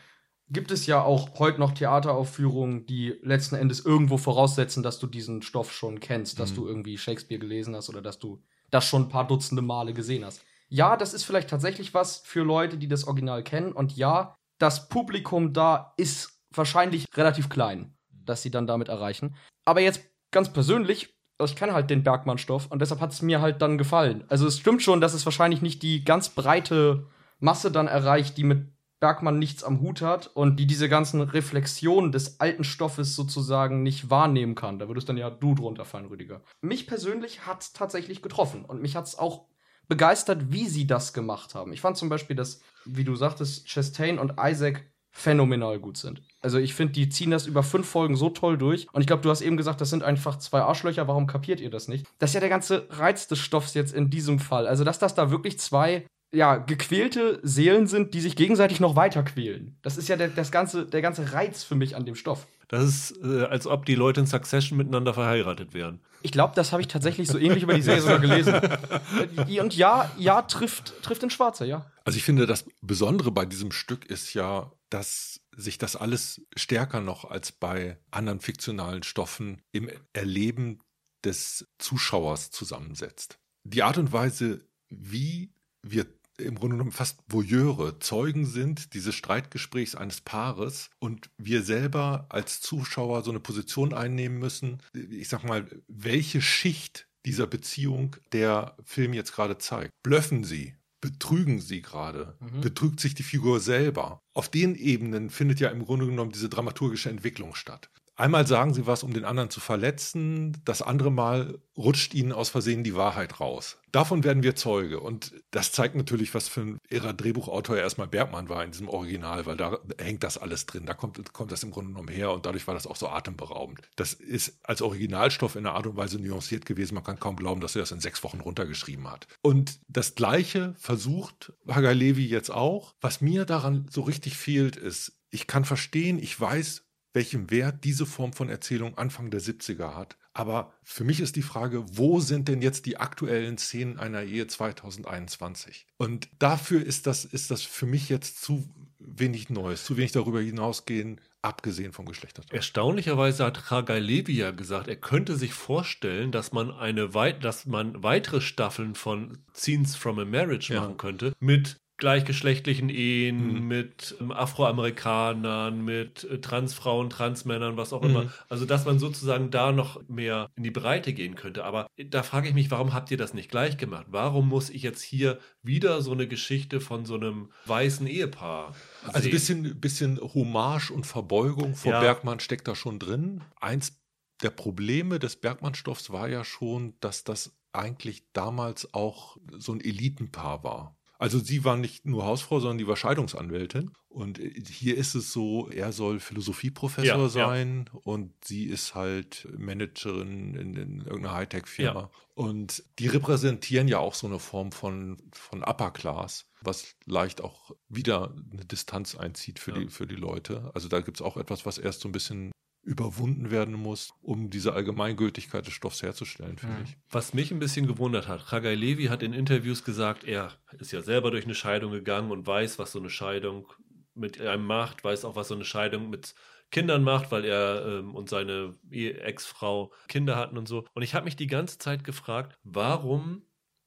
gibt 0.49 0.70
es 0.70 0.87
ja 0.87 1.03
auch 1.03 1.39
heute 1.39 1.59
noch 1.59 1.72
Theateraufführungen, 1.72 2.87
die 2.87 3.14
letzten 3.22 3.57
Endes 3.57 3.84
irgendwo 3.84 4.16
voraussetzen, 4.16 4.82
dass 4.82 4.99
du 4.99 5.07
diesen 5.07 5.43
Stoff 5.43 5.72
schon 5.72 5.99
kennst, 5.99 6.39
dass 6.39 6.53
mhm. 6.53 6.57
du 6.57 6.68
irgendwie 6.68 6.99
Shakespeare 6.99 7.41
gelesen 7.41 7.74
hast 7.74 7.89
oder 7.89 8.03
dass 8.03 8.18
du 8.18 8.43
das 8.70 8.84
schon 8.84 9.03
ein 9.03 9.09
paar 9.09 9.26
Dutzende 9.26 9.62
Male 9.62 9.93
gesehen 9.93 10.24
hast. 10.24 10.43
Ja, 10.68 10.97
das 10.97 11.14
ist 11.14 11.24
vielleicht 11.24 11.51
tatsächlich 11.51 11.95
was 11.95 12.18
für 12.18 12.43
Leute, 12.43 12.76
die 12.76 12.89
das 12.89 13.07
Original 13.07 13.43
kennen. 13.43 13.72
Und 13.72 13.97
ja, 13.97 14.37
das 14.59 14.89
Publikum 14.89 15.53
da 15.53 15.95
ist 15.97 16.41
wahrscheinlich 16.51 17.07
relativ 17.14 17.49
klein, 17.49 17.97
dass 18.11 18.43
sie 18.43 18.51
dann 18.51 18.66
damit 18.66 18.89
erreichen. 18.89 19.37
Aber 19.64 19.80
jetzt 19.80 20.03
ganz 20.31 20.53
persönlich, 20.53 21.14
also 21.39 21.53
ich 21.53 21.59
kenne 21.59 21.74
halt 21.74 21.91
den 21.91 22.03
Bergmann-Stoff 22.03 22.66
und 22.70 22.81
deshalb 22.81 23.01
hat 23.01 23.12
es 23.12 23.22
mir 23.22 23.41
halt 23.41 23.62
dann 23.62 23.79
gefallen. 23.79 24.24
Also 24.29 24.47
es 24.47 24.59
stimmt 24.59 24.83
schon, 24.83 25.01
dass 25.01 25.14
es 25.14 25.24
wahrscheinlich 25.27 25.62
nicht 25.62 25.83
die 25.83 26.05
ganz 26.05 26.31
breite 26.31 27.07
Masse 27.39 27.70
dann 27.70 27.89
erreicht, 27.89 28.37
die 28.37 28.45
mit 28.45 28.68
Bergmann 28.99 29.39
nichts 29.39 29.62
am 29.62 29.81
Hut 29.81 30.01
hat 30.01 30.29
und 30.29 30.57
die 30.57 30.66
diese 30.66 30.89
ganzen 30.89 31.20
Reflexionen 31.20 32.12
des 32.12 32.41
alten 32.41 32.64
Stoffes 32.64 33.14
sozusagen 33.14 33.83
nicht 33.83 34.09
wahrnehmen 34.09 34.55
kann. 34.55 34.79
Da 34.79 34.89
würdest 34.89 35.09
dann 35.09 35.18
ja 35.18 35.29
du 35.29 35.55
drunter 35.55 35.85
fallen, 35.85 36.07
Rüdiger. 36.07 36.43
Mich 36.62 36.87
persönlich 36.87 37.47
hat 37.47 37.62
es 37.62 37.72
tatsächlich 37.72 38.22
getroffen 38.22 38.64
und 38.64 38.81
mich 38.81 38.97
hat 38.97 39.07
es 39.07 39.18
auch 39.18 39.49
begeistert, 39.89 40.51
wie 40.51 40.66
sie 40.66 40.87
das 40.87 41.12
gemacht 41.12 41.55
haben. 41.55 41.72
Ich 41.72 41.81
fand 41.81 41.97
zum 41.97 42.09
Beispiel, 42.09 42.37
dass, 42.37 42.62
wie 42.85 43.05
du 43.05 43.14
sagtest, 43.14 43.68
Chastain 43.68 44.18
und 44.18 44.35
Isaac 44.43 44.91
phänomenal 45.17 45.79
gut 45.79 45.97
sind. 45.97 46.23
Also 46.41 46.59
ich 46.59 46.75
finde, 46.75 46.93
die 46.93 47.09
ziehen 47.09 47.31
das 47.31 47.47
über 47.47 47.62
fünf 47.62 47.89
Folgen 47.89 48.17
so 48.17 48.29
toll 48.29 48.59
durch. 48.59 48.87
Und 48.93 49.01
ich 49.01 49.07
glaube, 49.07 49.23
du 49.23 49.31
hast 49.31 49.41
eben 49.41 49.57
gesagt, 49.57 49.81
das 49.81 49.91
sind 49.91 50.05
einfach 50.05 50.39
zwei 50.39 50.61
Arschlöcher. 50.61 51.09
Warum 51.09 51.27
kapiert 51.27 51.61
ihr 51.61 51.71
das 51.71 51.89
nicht? 51.89 52.07
Das 52.19 52.31
ist 52.31 52.35
ja 52.35 52.41
der 52.41 52.51
ganze 52.51 52.87
Reiz 52.91 53.27
des 53.27 53.39
Stoffs 53.39 53.75
jetzt 53.75 53.95
in 53.95 54.11
diesem 54.11 54.39
Fall. 54.39 54.69
Also, 54.69 54.85
dass 54.85 54.99
das 54.99 55.14
da 55.14 55.31
wirklich 55.31 55.59
zwei 55.59 56.07
ja, 56.33 56.57
gequälte 56.57 57.41
Seelen 57.43 57.87
sind, 57.87 58.12
die 58.12 58.21
sich 58.21 58.37
gegenseitig 58.37 58.79
noch 58.79 58.95
weiter 58.95 59.23
quälen. 59.23 59.79
Das 59.83 59.97
ist 59.97 60.09
ja 60.09 60.17
der, 60.17 60.29
das 60.29 60.53
ganze, 60.53 60.85
der 60.85 61.01
ganze 61.01 61.33
Reiz 61.33 61.64
für 61.64 61.77
mich 61.77 61.97
an 61.97 62.05
dem 62.05 62.14
Stoff. 62.14 62.47
Das 62.69 62.85
ist, 62.85 63.25
äh, 63.25 63.45
als 63.45 63.67
ob 63.67 63.87
die 63.87 63.95
Leute 63.95 64.21
in 64.21 64.27
Succession 64.27 64.77
miteinander 64.77 65.14
verheiratet 65.14 65.73
wären. 65.73 66.01
Ich 66.23 66.33
glaube, 66.33 66.53
das 66.57 66.73
habe 66.73 66.83
ich 66.83 66.89
tatsächlich 66.89 67.29
so 67.29 67.39
ähnlich 67.39 67.62
über 67.62 67.75
die 67.75 67.83
Serie 67.83 68.03
sogar 68.03 68.19
gelesen. 68.19 68.55
Und 69.61 69.77
ja, 69.77 70.11
ja, 70.19 70.43
trifft, 70.43 71.01
trifft 71.03 71.23
in 71.23 71.31
Schwarze, 71.31 71.64
ja. 71.64 71.87
Also 72.05 72.17
ich 72.17 72.25
finde, 72.25 72.47
das 72.47 72.64
Besondere 72.83 73.31
bei 73.31 73.45
diesem 73.45 73.71
Stück 73.71 74.05
ist 74.07 74.35
ja, 74.35 74.73
dass 74.91 75.41
sich 75.57 75.78
das 75.78 75.97
alles 75.97 76.43
stärker 76.57 77.01
noch 77.01 77.24
als 77.24 77.53
bei 77.53 77.99
anderen 78.11 78.41
fiktionalen 78.41 79.03
Stoffen 79.03 79.62
im 79.72 79.91
Erleben 80.12 80.80
des 81.24 81.66
Zuschauers 81.78 82.51
zusammensetzt. 82.51 83.39
Die 83.64 83.82
Art 83.82 83.99
und 83.99 84.12
Weise, 84.12 84.64
wie 84.89 85.53
wir 85.82 86.07
im 86.39 86.57
Grunde 86.57 86.76
genommen 86.76 86.93
fast 86.93 87.20
Voyeure, 87.28 87.99
Zeugen 87.99 88.45
sind 88.45 88.95
dieses 88.95 89.14
Streitgesprächs 89.14 89.95
eines 89.95 90.20
Paares 90.20 90.91
und 90.99 91.30
wir 91.39 91.62
selber 91.62 92.26
als 92.28 92.61
Zuschauer 92.61 93.24
so 93.24 93.30
eine 93.30 93.41
Position 93.41 93.95
einnehmen 93.95 94.39
müssen, 94.39 94.82
ich 94.93 95.28
sag 95.28 95.45
mal, 95.45 95.66
welche 95.89 96.43
Schicht 96.43 97.09
dieser 97.24 97.47
Beziehung 97.47 98.16
der 98.32 98.76
Film 98.84 99.14
jetzt 99.14 99.32
gerade 99.32 99.59
zeigt. 99.59 99.91
Blöffen 100.03 100.45
sie? 100.45 100.76
Betrügen 101.01 101.61
sie 101.61 101.83
gerade? 101.83 102.37
Mhm. 102.41 102.61
Betrügt 102.63 103.01
sich 103.01 103.15
die 103.15 103.23
Figur 103.23 103.61
selber? 103.61 104.23
Auf 104.33 104.49
den 104.49 104.75
Ebenen 104.75 105.31
findet 105.31 105.61
ja 105.61 105.69
im 105.69 105.85
Grunde 105.85 106.07
genommen 106.07 106.33
diese 106.33 106.49
dramaturgische 106.49 107.11
Entwicklung 107.11 107.55
statt. 107.55 107.91
Einmal 108.17 108.47
sagen 108.47 108.73
sie 108.73 108.87
was, 108.87 109.03
um 109.03 109.12
den 109.12 109.27
anderen 109.27 109.51
zu 109.51 109.61
verletzen, 109.61 110.57
das 110.64 110.81
andere 110.81 111.11
Mal 111.11 111.59
rutscht 111.77 112.14
ihnen 112.14 112.33
aus 112.33 112.49
Versehen 112.49 112.83
die 112.83 112.95
Wahrheit 112.95 113.41
raus. 113.41 113.77
Davon 113.93 114.25
werden 114.25 114.43
wir 114.43 114.57
Zeuge. 114.57 115.01
Und 115.01 115.35
das 115.51 115.73
zeigt 115.73 115.95
natürlich, 115.95 116.35
was 116.35 116.49
für 116.49 116.62
ein 116.62 116.79
irrer 116.89 117.12
Drehbuchautor 117.12 117.77
erstmal 117.77 118.09
Bergmann 118.09 118.49
war 118.49 118.64
in 118.64 118.71
diesem 118.71 118.89
Original, 118.89 119.45
weil 119.45 119.59
da 119.59 119.79
hängt 119.99 120.25
das 120.25 120.39
alles 120.39 120.64
drin. 120.64 120.87
Da 120.87 120.95
kommt, 120.95 121.33
kommt 121.35 121.53
das 121.53 121.62
im 121.62 121.71
Grunde 121.71 121.93
genommen 121.93 122.09
her 122.09 122.31
und 122.33 122.47
dadurch 122.47 122.67
war 122.67 122.75
das 122.75 122.87
auch 122.87 122.97
so 122.97 123.09
atemberaubend. 123.09 123.83
Das 123.97 124.14
ist 124.14 124.59
als 124.62 124.81
Originalstoff 124.81 125.55
in 125.55 125.67
einer 125.67 125.77
Art 125.77 125.87
und 125.87 125.97
Weise 125.97 126.19
nuanciert 126.19 126.64
gewesen. 126.64 126.95
Man 126.95 127.05
kann 127.05 127.21
kaum 127.21 127.37
glauben, 127.37 127.61
dass 127.61 127.77
er 127.77 127.81
das 127.81 127.93
in 127.93 128.01
sechs 128.01 128.23
Wochen 128.25 128.41
runtergeschrieben 128.41 129.11
hat. 129.11 129.27
Und 129.43 129.79
das 129.89 130.14
Gleiche 130.14 130.75
versucht 130.79 131.53
Hagai 131.69 131.93
Levi 131.93 132.27
jetzt 132.27 132.51
auch. 132.51 132.95
Was 133.03 133.21
mir 133.21 133.45
daran 133.45 133.87
so 133.91 134.01
richtig 134.01 134.37
fehlt, 134.37 134.77
ist, 134.77 135.12
ich 135.31 135.47
kann 135.47 135.64
verstehen, 135.64 136.19
ich 136.19 136.39
weiß, 136.41 136.86
welchen 137.17 137.51
Wert 137.51 137.83
diese 137.83 138.07
Form 138.07 138.33
von 138.33 138.49
Erzählung 138.49 138.97
Anfang 138.97 139.31
der 139.31 139.41
70er 139.41 139.95
hat. 139.97 140.17
Aber 140.35 140.73
für 140.85 141.03
mich 141.03 141.21
ist 141.21 141.35
die 141.35 141.43
Frage, 141.43 141.85
wo 141.91 142.21
sind 142.21 142.47
denn 142.47 142.61
jetzt 142.62 142.85
die 142.87 142.99
aktuellen 142.99 143.57
Szenen 143.59 143.99
einer 143.99 144.23
Ehe 144.23 144.47
2021? 144.47 145.87
Und 145.97 146.29
dafür 146.39 146.85
ist 146.85 147.07
das, 147.07 147.25
ist 147.25 147.51
das 147.51 147.62
für 147.62 147.87
mich 147.87 148.11
jetzt 148.11 148.43
zu 148.43 148.69
wenig 148.99 149.51
Neues, 149.51 149.85
zu 149.85 149.97
wenig 149.97 150.12
darüber 150.12 150.41
hinausgehen, 150.41 151.21
abgesehen 151.41 151.93
vom 151.93 152.07
Geschlechtertausch. 152.07 152.53
Erstaunlicherweise 152.53 153.45
hat 153.45 153.71
Ragai 153.71 153.99
Levi 153.99 154.37
ja 154.37 154.51
gesagt, 154.51 154.89
er 154.89 154.97
könnte 154.97 155.37
sich 155.37 155.55
vorstellen, 155.55 156.33
dass 156.33 156.53
man 156.53 156.71
eine 156.71 157.14
weit, 157.14 157.45
dass 157.45 157.67
man 157.67 158.03
weitere 158.03 158.41
Staffeln 158.41 158.95
von 158.95 159.39
Scenes 159.55 159.97
from 159.97 160.19
a 160.19 160.25
Marriage 160.25 160.73
Ja. 160.75 160.83
machen 160.83 160.97
könnte 160.97 161.33
mit 161.41 161.79
gleichgeschlechtlichen 161.99 162.89
Ehen, 162.89 163.55
Mhm. 163.63 163.69
mit 163.69 164.17
ähm, 164.21 164.33
Afroamerikanern, 164.33 165.85
mit 165.85 166.25
äh, 166.25 166.41
Transfrauen, 166.41 167.11
Transmännern, 167.11 167.77
was 167.77 167.93
auch 167.93 168.03
immer. 168.03 168.25
Mhm. 168.25 168.31
Also 168.49 168.65
dass 168.65 168.85
man 168.85 168.99
sozusagen 168.99 169.51
da 169.51 169.73
noch 169.73 170.01
mehr 170.09 170.51
in 170.57 170.63
die 170.63 170.71
Breite 170.71 171.13
gehen 171.13 171.35
könnte. 171.35 171.65
Aber 171.65 171.87
da 171.97 172.23
frage 172.23 172.49
ich 172.49 172.55
mich, 172.55 172.71
warum 172.71 172.93
habt 172.95 173.11
ihr 173.11 173.17
das 173.17 173.35
nicht 173.35 173.51
gleich 173.51 173.77
gemacht? 173.79 174.07
Warum 174.11 174.49
muss 174.49 174.71
ich 174.71 174.83
jetzt 174.83 175.03
hier 175.03 175.39
wieder 175.63 176.03
so 176.03 176.13
eine 176.13 176.29
Geschichte 176.29 176.81
von 176.81 177.05
so 177.05 177.15
einem 177.15 177.51
weißen 177.67 178.07
Ehepaar 178.07 178.75
Also 179.05 179.21
sehen? 179.21 179.25
ein 179.29 179.31
bisschen, 179.31 179.81
bisschen 179.81 180.21
Hommage 180.21 180.91
und 180.91 181.07
Verbeugung 181.07 181.75
vor 181.75 181.93
Ja. 181.93 182.01
Bergmann 182.01 182.41
steckt 182.41 182.69
da 182.69 182.75
schon 182.75 182.99
drin. 182.99 183.43
Eins 183.61 184.01
der 184.43 184.51
Probleme 184.51 185.19
des 185.19 185.37
Bergmann-Stoffs 185.37 186.11
war 186.11 186.29
ja 186.29 186.45
schon, 186.45 186.95
dass 187.01 187.25
das 187.25 187.57
eigentlich 187.73 188.33
damals 188.33 188.93
auch 188.95 189.39
so 189.57 189.73
ein 189.73 189.81
Elitenpaar 189.81 190.63
war. 190.63 190.97
Also 191.19 191.39
sie 191.39 191.64
war 191.64 191.77
nicht 191.77 192.05
nur 192.07 192.25
Hausfrau, 192.27 192.61
sondern 192.61 192.79
die 192.79 192.87
war 192.87 192.97
Scheidungsanwältin. 192.97 193.91
Und 194.09 194.39
äh, 194.39 194.53
hier 194.69 194.97
ist 194.97 195.14
es 195.14 195.33
so, 195.33 195.69
er 195.71 195.93
soll 195.93 196.21
Philosophieprofessor 196.21 197.05
Ja, 197.07 197.17
ja. 197.23 197.29
sein 197.29 197.89
und 198.03 198.33
sie 198.45 198.64
ist 198.64 198.95
halt 198.95 199.47
Managerin 199.57 200.55
in, 200.55 200.75
in 200.75 201.01
irgendeiner 201.01 201.35
Hightech-Firma. 201.35 202.01
Ja. 202.01 202.11
Und 202.35 202.83
die 202.99 203.07
repräsentieren 203.07 203.89
ja 203.89 203.99
auch 203.99 204.14
so 204.14 204.27
eine 204.27 204.39
Form 204.39 204.73
von, 204.73 205.17
von 205.33 205.62
Upper 205.62 205.91
Class, 205.91 206.47
was 206.61 206.95
leicht 207.07 207.41
auch 207.41 207.71
wieder 207.89 208.35
eine 208.53 208.64
Distanz 208.64 209.14
einzieht 209.14 209.59
für, 209.59 209.73
Ja. 209.73 209.79
die, 209.79 209.89
für 209.89 210.07
die 210.07 210.17
Leute. 210.17 210.71
Also 210.75 210.89
da 210.89 211.01
gibt 211.01 211.19
es 211.19 211.23
auch 211.23 211.37
etwas, 211.37 211.64
was 211.64 211.79
erst 211.79 212.01
so 212.01 212.09
ein 212.09 212.12
bisschen 212.12 212.53
überwunden 212.87 213.51
werden 213.51 213.74
muss, 213.74 214.14
um 214.22 214.49
diese 214.49 214.72
Allgemeingültigkeit 214.72 215.66
des 215.66 215.74
Stoffs 215.74 216.03
herzustellen, 216.03 216.57
finde 216.57 216.76
Mhm. 216.78 216.84
ich. 216.84 216.97
Was 217.11 217.34
mich 217.34 217.51
ein 217.51 217.59
bisschen 217.59 217.87
gewundert 217.87 218.28
hat, 218.28 218.53
Ragai 218.53 218.74
Levi 218.74 219.07
hat 219.07 219.22
in 219.24 219.32
Interviews 219.32 219.82
gesagt, 219.84 220.24
er 220.24 220.53
ist 220.78 220.93
ja 220.93 221.03
selber 221.03 221.30
durch 221.32 221.45
eine 221.45 221.55
Scheidung 221.57 221.91
gegangen 221.91 222.30
und 222.30 222.47
weiß, 222.47 222.78
was 222.78 222.93
so 222.93 223.01
eine 223.01 223.11
Scheidung 223.11 223.66
mit 224.14 224.41
einem 224.41 224.64
macht, 224.64 225.03
weiß 225.05 225.24
auch, 225.24 225.34
was 225.37 225.49
so 225.49 225.55
eine 225.55 225.64
Scheidung 225.64 226.11
mit 226.11 226.34
Kindern 226.70 227.03
macht, 227.03 227.30
weil 227.32 227.45
er 227.45 227.84
ähm, 227.87 228.14
und 228.14 228.28
seine 228.28 228.74
Ex-Frau 228.91 229.93
Kinder 230.09 230.37
hatten 230.37 230.57
und 230.57 230.66
so. 230.68 230.87
Und 230.95 231.03
ich 231.03 231.14
habe 231.14 231.24
mich 231.24 231.37
die 231.37 231.47
ganze 231.49 231.78
Zeit 231.78 232.05
gefragt, 232.05 232.57
warum, 232.62 233.43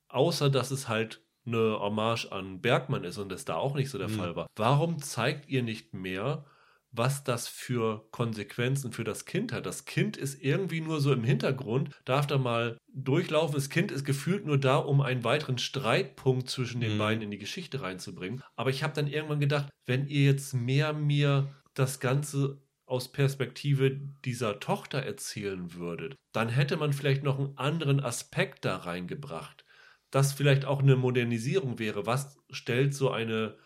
außer 0.10 0.50
dass 0.50 0.72
es 0.72 0.88
halt 0.88 1.24
eine 1.46 1.80
Hommage 1.80 2.28
an 2.32 2.62
Bergmann 2.62 3.04
ist 3.06 3.18
und 3.18 3.30
das 3.30 3.46
da 3.46 3.56
auch 3.56 3.76
nicht 3.76 3.90
so 3.90 3.98
der 3.98 4.10
Mhm. 4.10 4.14
Fall 4.14 4.36
war, 4.36 4.48
warum 4.56 5.02
zeigt 5.02 5.48
ihr 5.50 5.64
nicht 5.64 5.94
mehr, 5.94 6.46
was 6.92 7.24
das 7.24 7.48
für 7.48 8.08
Konsequenzen 8.12 8.92
für 8.92 9.04
das 9.04 9.26
Kind 9.26 9.52
hat. 9.54 9.66
Das 9.66 9.86
Kind 9.86 10.18
ist 10.18 10.42
irgendwie 10.42 10.82
nur 10.82 11.02
so 11.02 11.14
im 11.14 11.24
Hintergrund, 11.24 11.92
darf 12.06 12.26
da 12.28 12.38
mal 12.38 12.78
durchlaufen. 12.94 13.56
Das 13.56 13.70
Kind 13.70 13.92
ist 13.92 14.06
gefühlt 14.06 14.46
nur 14.46 14.58
da, 14.58 14.78
um 14.78 15.02
einen 15.02 15.24
weiteren 15.24 15.58
Streitpunkt 15.60 16.50
zwischen 16.50 16.82
den 16.82 16.96
Mhm. 16.96 16.98
beiden 16.98 17.22
in 17.24 17.32
die 17.32 17.38
Geschichte 17.38 17.82
reinzubringen. 17.82 18.42
Aber 18.56 18.70
ich 18.72 18.84
habe 18.84 18.94
dann 18.94 19.08
irgendwann 19.08 19.40
gedacht, 19.40 19.70
wenn 19.86 20.08
ihr 20.08 20.26
jetzt 20.26 20.54
mehr 20.54 20.94
mir 20.94 21.54
das 21.74 22.00
Ganze 22.00 22.62
aus 22.86 23.12
Perspektive 23.12 23.92
dieser 24.26 24.60
Tochter 24.60 25.00
erzählen 25.04 25.74
würdet, 25.76 26.16
dann 26.34 26.50
hätte 26.50 26.76
man 26.78 26.92
vielleicht 26.94 27.24
noch 27.24 27.38
einen 27.38 27.56
anderen 27.58 28.00
Aspekt 28.00 28.66
da 28.66 28.78
reingebracht. 28.78 29.64
Das 30.12 30.34
vielleicht 30.34 30.66
auch 30.66 30.80
eine 30.80 30.96
Modernisierung 30.96 31.78
wäre. 31.78 32.06
Was 32.08 32.38
stellt 32.50 32.96
so 32.96 33.12
eine 33.12 33.58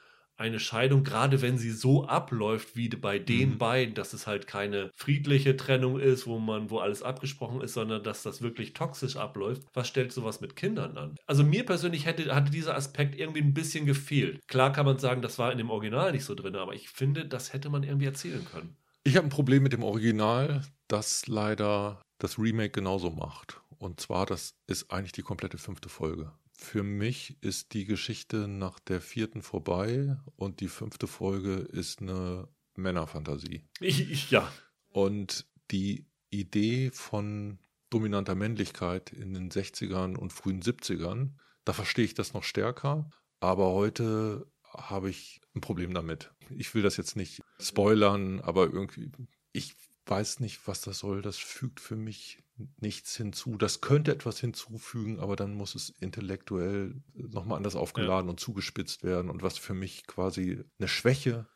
eine 0.43 0.59
Scheidung, 0.59 1.03
gerade 1.03 1.41
wenn 1.41 1.57
sie 1.57 1.71
so 1.71 2.05
abläuft 2.05 2.75
wie 2.75 2.89
bei 2.89 3.17
den 3.17 3.51
Mhm. 3.51 3.57
beiden, 3.57 3.95
dass 3.95 4.11
es 4.13 4.27
halt 4.27 4.45
keine 4.45 4.91
friedliche 4.93 5.55
Trennung 5.55 5.99
ist, 5.99 6.27
wo 6.27 6.37
man, 6.37 6.69
wo 6.69 6.79
alles 6.79 7.01
abgesprochen 7.01 7.61
ist, 7.61 7.73
sondern 7.73 8.03
dass 8.03 8.23
das 8.23 8.41
wirklich 8.41 8.73
toxisch 8.73 9.15
abläuft. 9.15 9.63
Was 9.73 9.87
stellt 9.87 10.11
sowas 10.11 10.41
mit 10.41 10.55
Kindern 10.57 10.97
an? 10.97 11.15
Also 11.25 11.43
mir 11.43 11.65
persönlich 11.65 12.05
hätte, 12.05 12.35
hatte 12.35 12.51
dieser 12.51 12.75
Aspekt 12.75 13.17
irgendwie 13.17 13.41
ein 13.41 13.53
bisschen 13.53 13.85
gefehlt. 13.85 14.39
Klar 14.47 14.73
kann 14.73 14.85
man 14.85 14.99
sagen, 14.99 15.21
das 15.21 15.39
war 15.39 15.51
in 15.51 15.57
dem 15.57 15.69
Original 15.69 16.11
nicht 16.11 16.25
so 16.25 16.35
drin, 16.35 16.55
aber 16.57 16.73
ich 16.73 16.89
finde, 16.89 17.25
das 17.25 17.53
hätte 17.53 17.69
man 17.69 17.83
irgendwie 17.83 18.05
erzählen 18.07 18.45
können. 18.51 18.75
Ich 19.05 19.15
habe 19.15 19.27
ein 19.27 19.29
Problem 19.29 19.63
mit 19.63 19.73
dem 19.73 19.83
Original, 19.83 20.61
das 20.89 21.27
leider 21.27 22.01
das 22.19 22.37
Remake 22.37 22.71
genauso 22.71 23.09
macht. 23.11 23.61
Und 23.79 23.99
zwar, 23.99 24.25
das 24.25 24.53
ist 24.67 24.91
eigentlich 24.91 25.11
die 25.13 25.23
komplette 25.23 25.57
fünfte 25.57 25.89
Folge. 25.89 26.31
Für 26.63 26.81
mich 26.81 27.35
ist 27.41 27.73
die 27.73 27.83
Geschichte 27.83 28.47
nach 28.47 28.79
der 28.79 29.01
vierten 29.01 29.41
vorbei 29.41 30.17
und 30.37 30.61
die 30.61 30.69
fünfte 30.69 31.07
Folge 31.07 31.55
ist 31.55 32.01
eine 32.01 32.47
Männerfantasie. 32.75 33.67
Ich, 33.81 34.09
ich, 34.09 34.31
ja. 34.31 34.49
Und 34.87 35.45
die 35.71 36.05
Idee 36.29 36.89
von 36.91 37.59
dominanter 37.89 38.33
Männlichkeit 38.33 39.11
in 39.11 39.33
den 39.33 39.51
60ern 39.51 40.15
und 40.15 40.31
frühen 40.31 40.61
70ern, 40.61 41.31
da 41.65 41.73
verstehe 41.73 42.05
ich 42.05 42.13
das 42.13 42.33
noch 42.33 42.45
stärker. 42.45 43.09
Aber 43.41 43.71
heute 43.71 44.47
habe 44.65 45.09
ich 45.09 45.41
ein 45.55 45.61
Problem 45.61 45.93
damit. 45.93 46.31
Ich 46.49 46.73
will 46.73 46.81
das 46.81 46.95
jetzt 46.95 47.17
nicht 47.17 47.41
spoilern, 47.59 48.39
aber 48.39 48.71
irgendwie, 48.71 49.11
ich 49.51 49.75
weiß 50.05 50.39
nicht, 50.39 50.65
was 50.65 50.79
das 50.79 50.99
soll. 50.99 51.21
Das 51.21 51.37
fügt 51.37 51.81
für 51.81 51.97
mich 51.97 52.42
nichts 52.79 53.15
hinzu. 53.15 53.57
Das 53.57 53.81
könnte 53.81 54.11
etwas 54.11 54.39
hinzufügen, 54.39 55.19
aber 55.19 55.35
dann 55.35 55.55
muss 55.55 55.75
es 55.75 55.89
intellektuell 55.99 57.01
nochmal 57.13 57.57
anders 57.57 57.75
aufgeladen 57.75 58.29
und 58.29 58.39
zugespitzt 58.39 59.03
werden. 59.03 59.29
Und 59.29 59.41
was 59.41 59.57
für 59.57 59.73
mich 59.73 60.05
quasi 60.05 60.63
eine 60.79 60.87
Schwäche 60.87 61.47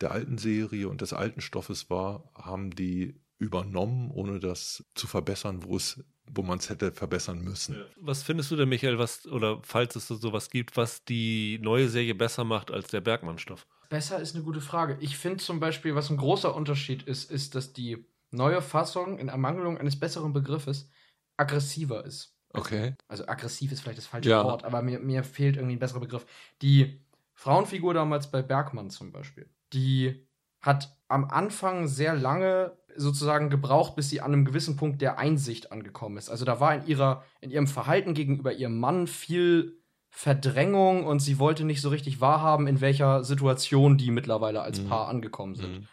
der 0.00 0.12
alten 0.12 0.38
Serie 0.38 0.88
und 0.88 1.00
des 1.00 1.12
alten 1.12 1.40
Stoffes 1.40 1.90
war, 1.90 2.30
haben 2.34 2.70
die 2.70 3.20
übernommen, 3.38 4.10
ohne 4.10 4.40
das 4.40 4.84
zu 4.94 5.06
verbessern, 5.06 5.64
wo 5.64 5.76
es, 5.76 6.02
wo 6.26 6.42
man 6.42 6.58
es 6.58 6.70
hätte 6.70 6.92
verbessern 6.92 7.40
müssen. 7.40 7.76
Was 8.00 8.22
findest 8.22 8.50
du 8.50 8.56
denn, 8.56 8.68
Michael, 8.68 8.98
was, 8.98 9.26
oder 9.26 9.60
falls 9.62 9.96
es 9.96 10.08
so 10.08 10.16
sowas 10.16 10.50
gibt, 10.50 10.76
was 10.76 11.04
die 11.04 11.58
neue 11.62 11.88
Serie 11.88 12.14
besser 12.14 12.44
macht 12.44 12.70
als 12.70 12.88
der 12.88 13.00
Bergmann-Stoff? 13.00 13.66
Besser 13.88 14.20
ist 14.20 14.34
eine 14.34 14.44
gute 14.44 14.60
Frage. 14.60 14.98
Ich 15.00 15.16
finde 15.16 15.38
zum 15.38 15.60
Beispiel, 15.60 15.94
was 15.94 16.10
ein 16.10 16.16
großer 16.16 16.54
Unterschied 16.54 17.04
ist, 17.04 17.30
ist, 17.30 17.54
dass 17.54 17.72
die 17.72 18.04
neue 18.30 18.62
Fassung 18.62 19.18
in 19.18 19.28
Ermangelung 19.28 19.78
eines 19.78 19.98
besseren 19.98 20.32
Begriffes 20.32 20.90
aggressiver 21.36 22.04
ist. 22.04 22.34
Okay. 22.52 22.94
Also 23.08 23.26
aggressiv 23.28 23.72
ist 23.72 23.80
vielleicht 23.80 23.98
das 23.98 24.06
falsche 24.06 24.30
Ja. 24.30 24.44
Wort, 24.44 24.64
aber 24.64 24.82
mir, 24.82 24.98
mir 24.98 25.22
fehlt 25.22 25.56
irgendwie 25.56 25.76
ein 25.76 25.80
besserer 25.80 26.00
Begriff. 26.00 26.26
Die 26.62 27.00
Frauenfigur 27.34 27.94
damals 27.94 28.30
bei 28.30 28.42
Bergmann 28.42 28.90
zum 28.90 29.12
Beispiel, 29.12 29.48
die 29.72 30.26
hat 30.60 30.96
am 31.08 31.26
Anfang 31.30 31.86
sehr 31.86 32.14
lange 32.16 32.76
sozusagen 32.96 33.48
gebraucht, 33.48 33.94
bis 33.94 34.10
sie 34.10 34.20
an 34.20 34.32
einem 34.32 34.44
gewissen 34.44 34.76
Punkt 34.76 35.00
der 35.00 35.18
Einsicht 35.18 35.70
angekommen 35.70 36.16
ist. 36.16 36.30
Also 36.30 36.44
da 36.44 36.58
war 36.58 36.74
in 36.74 36.86
ihrer, 36.86 37.22
in 37.40 37.50
ihrem 37.50 37.68
Verhalten 37.68 38.12
gegenüber 38.14 38.52
ihrem 38.52 38.78
Mann 38.78 39.06
viel 39.06 39.78
Verdrängung 40.10 41.04
und 41.06 41.20
sie 41.20 41.38
wollte 41.38 41.64
nicht 41.64 41.80
so 41.80 41.90
richtig 41.90 42.20
wahrhaben, 42.20 42.66
in 42.66 42.80
welcher 42.80 43.22
Situation 43.22 43.98
die 43.98 44.10
mittlerweile 44.10 44.62
als 44.62 44.80
Mhm. 44.80 44.88
Paar 44.88 45.06
angekommen 45.08 45.54
sind. 45.54 45.80
Mhm. 45.80 45.88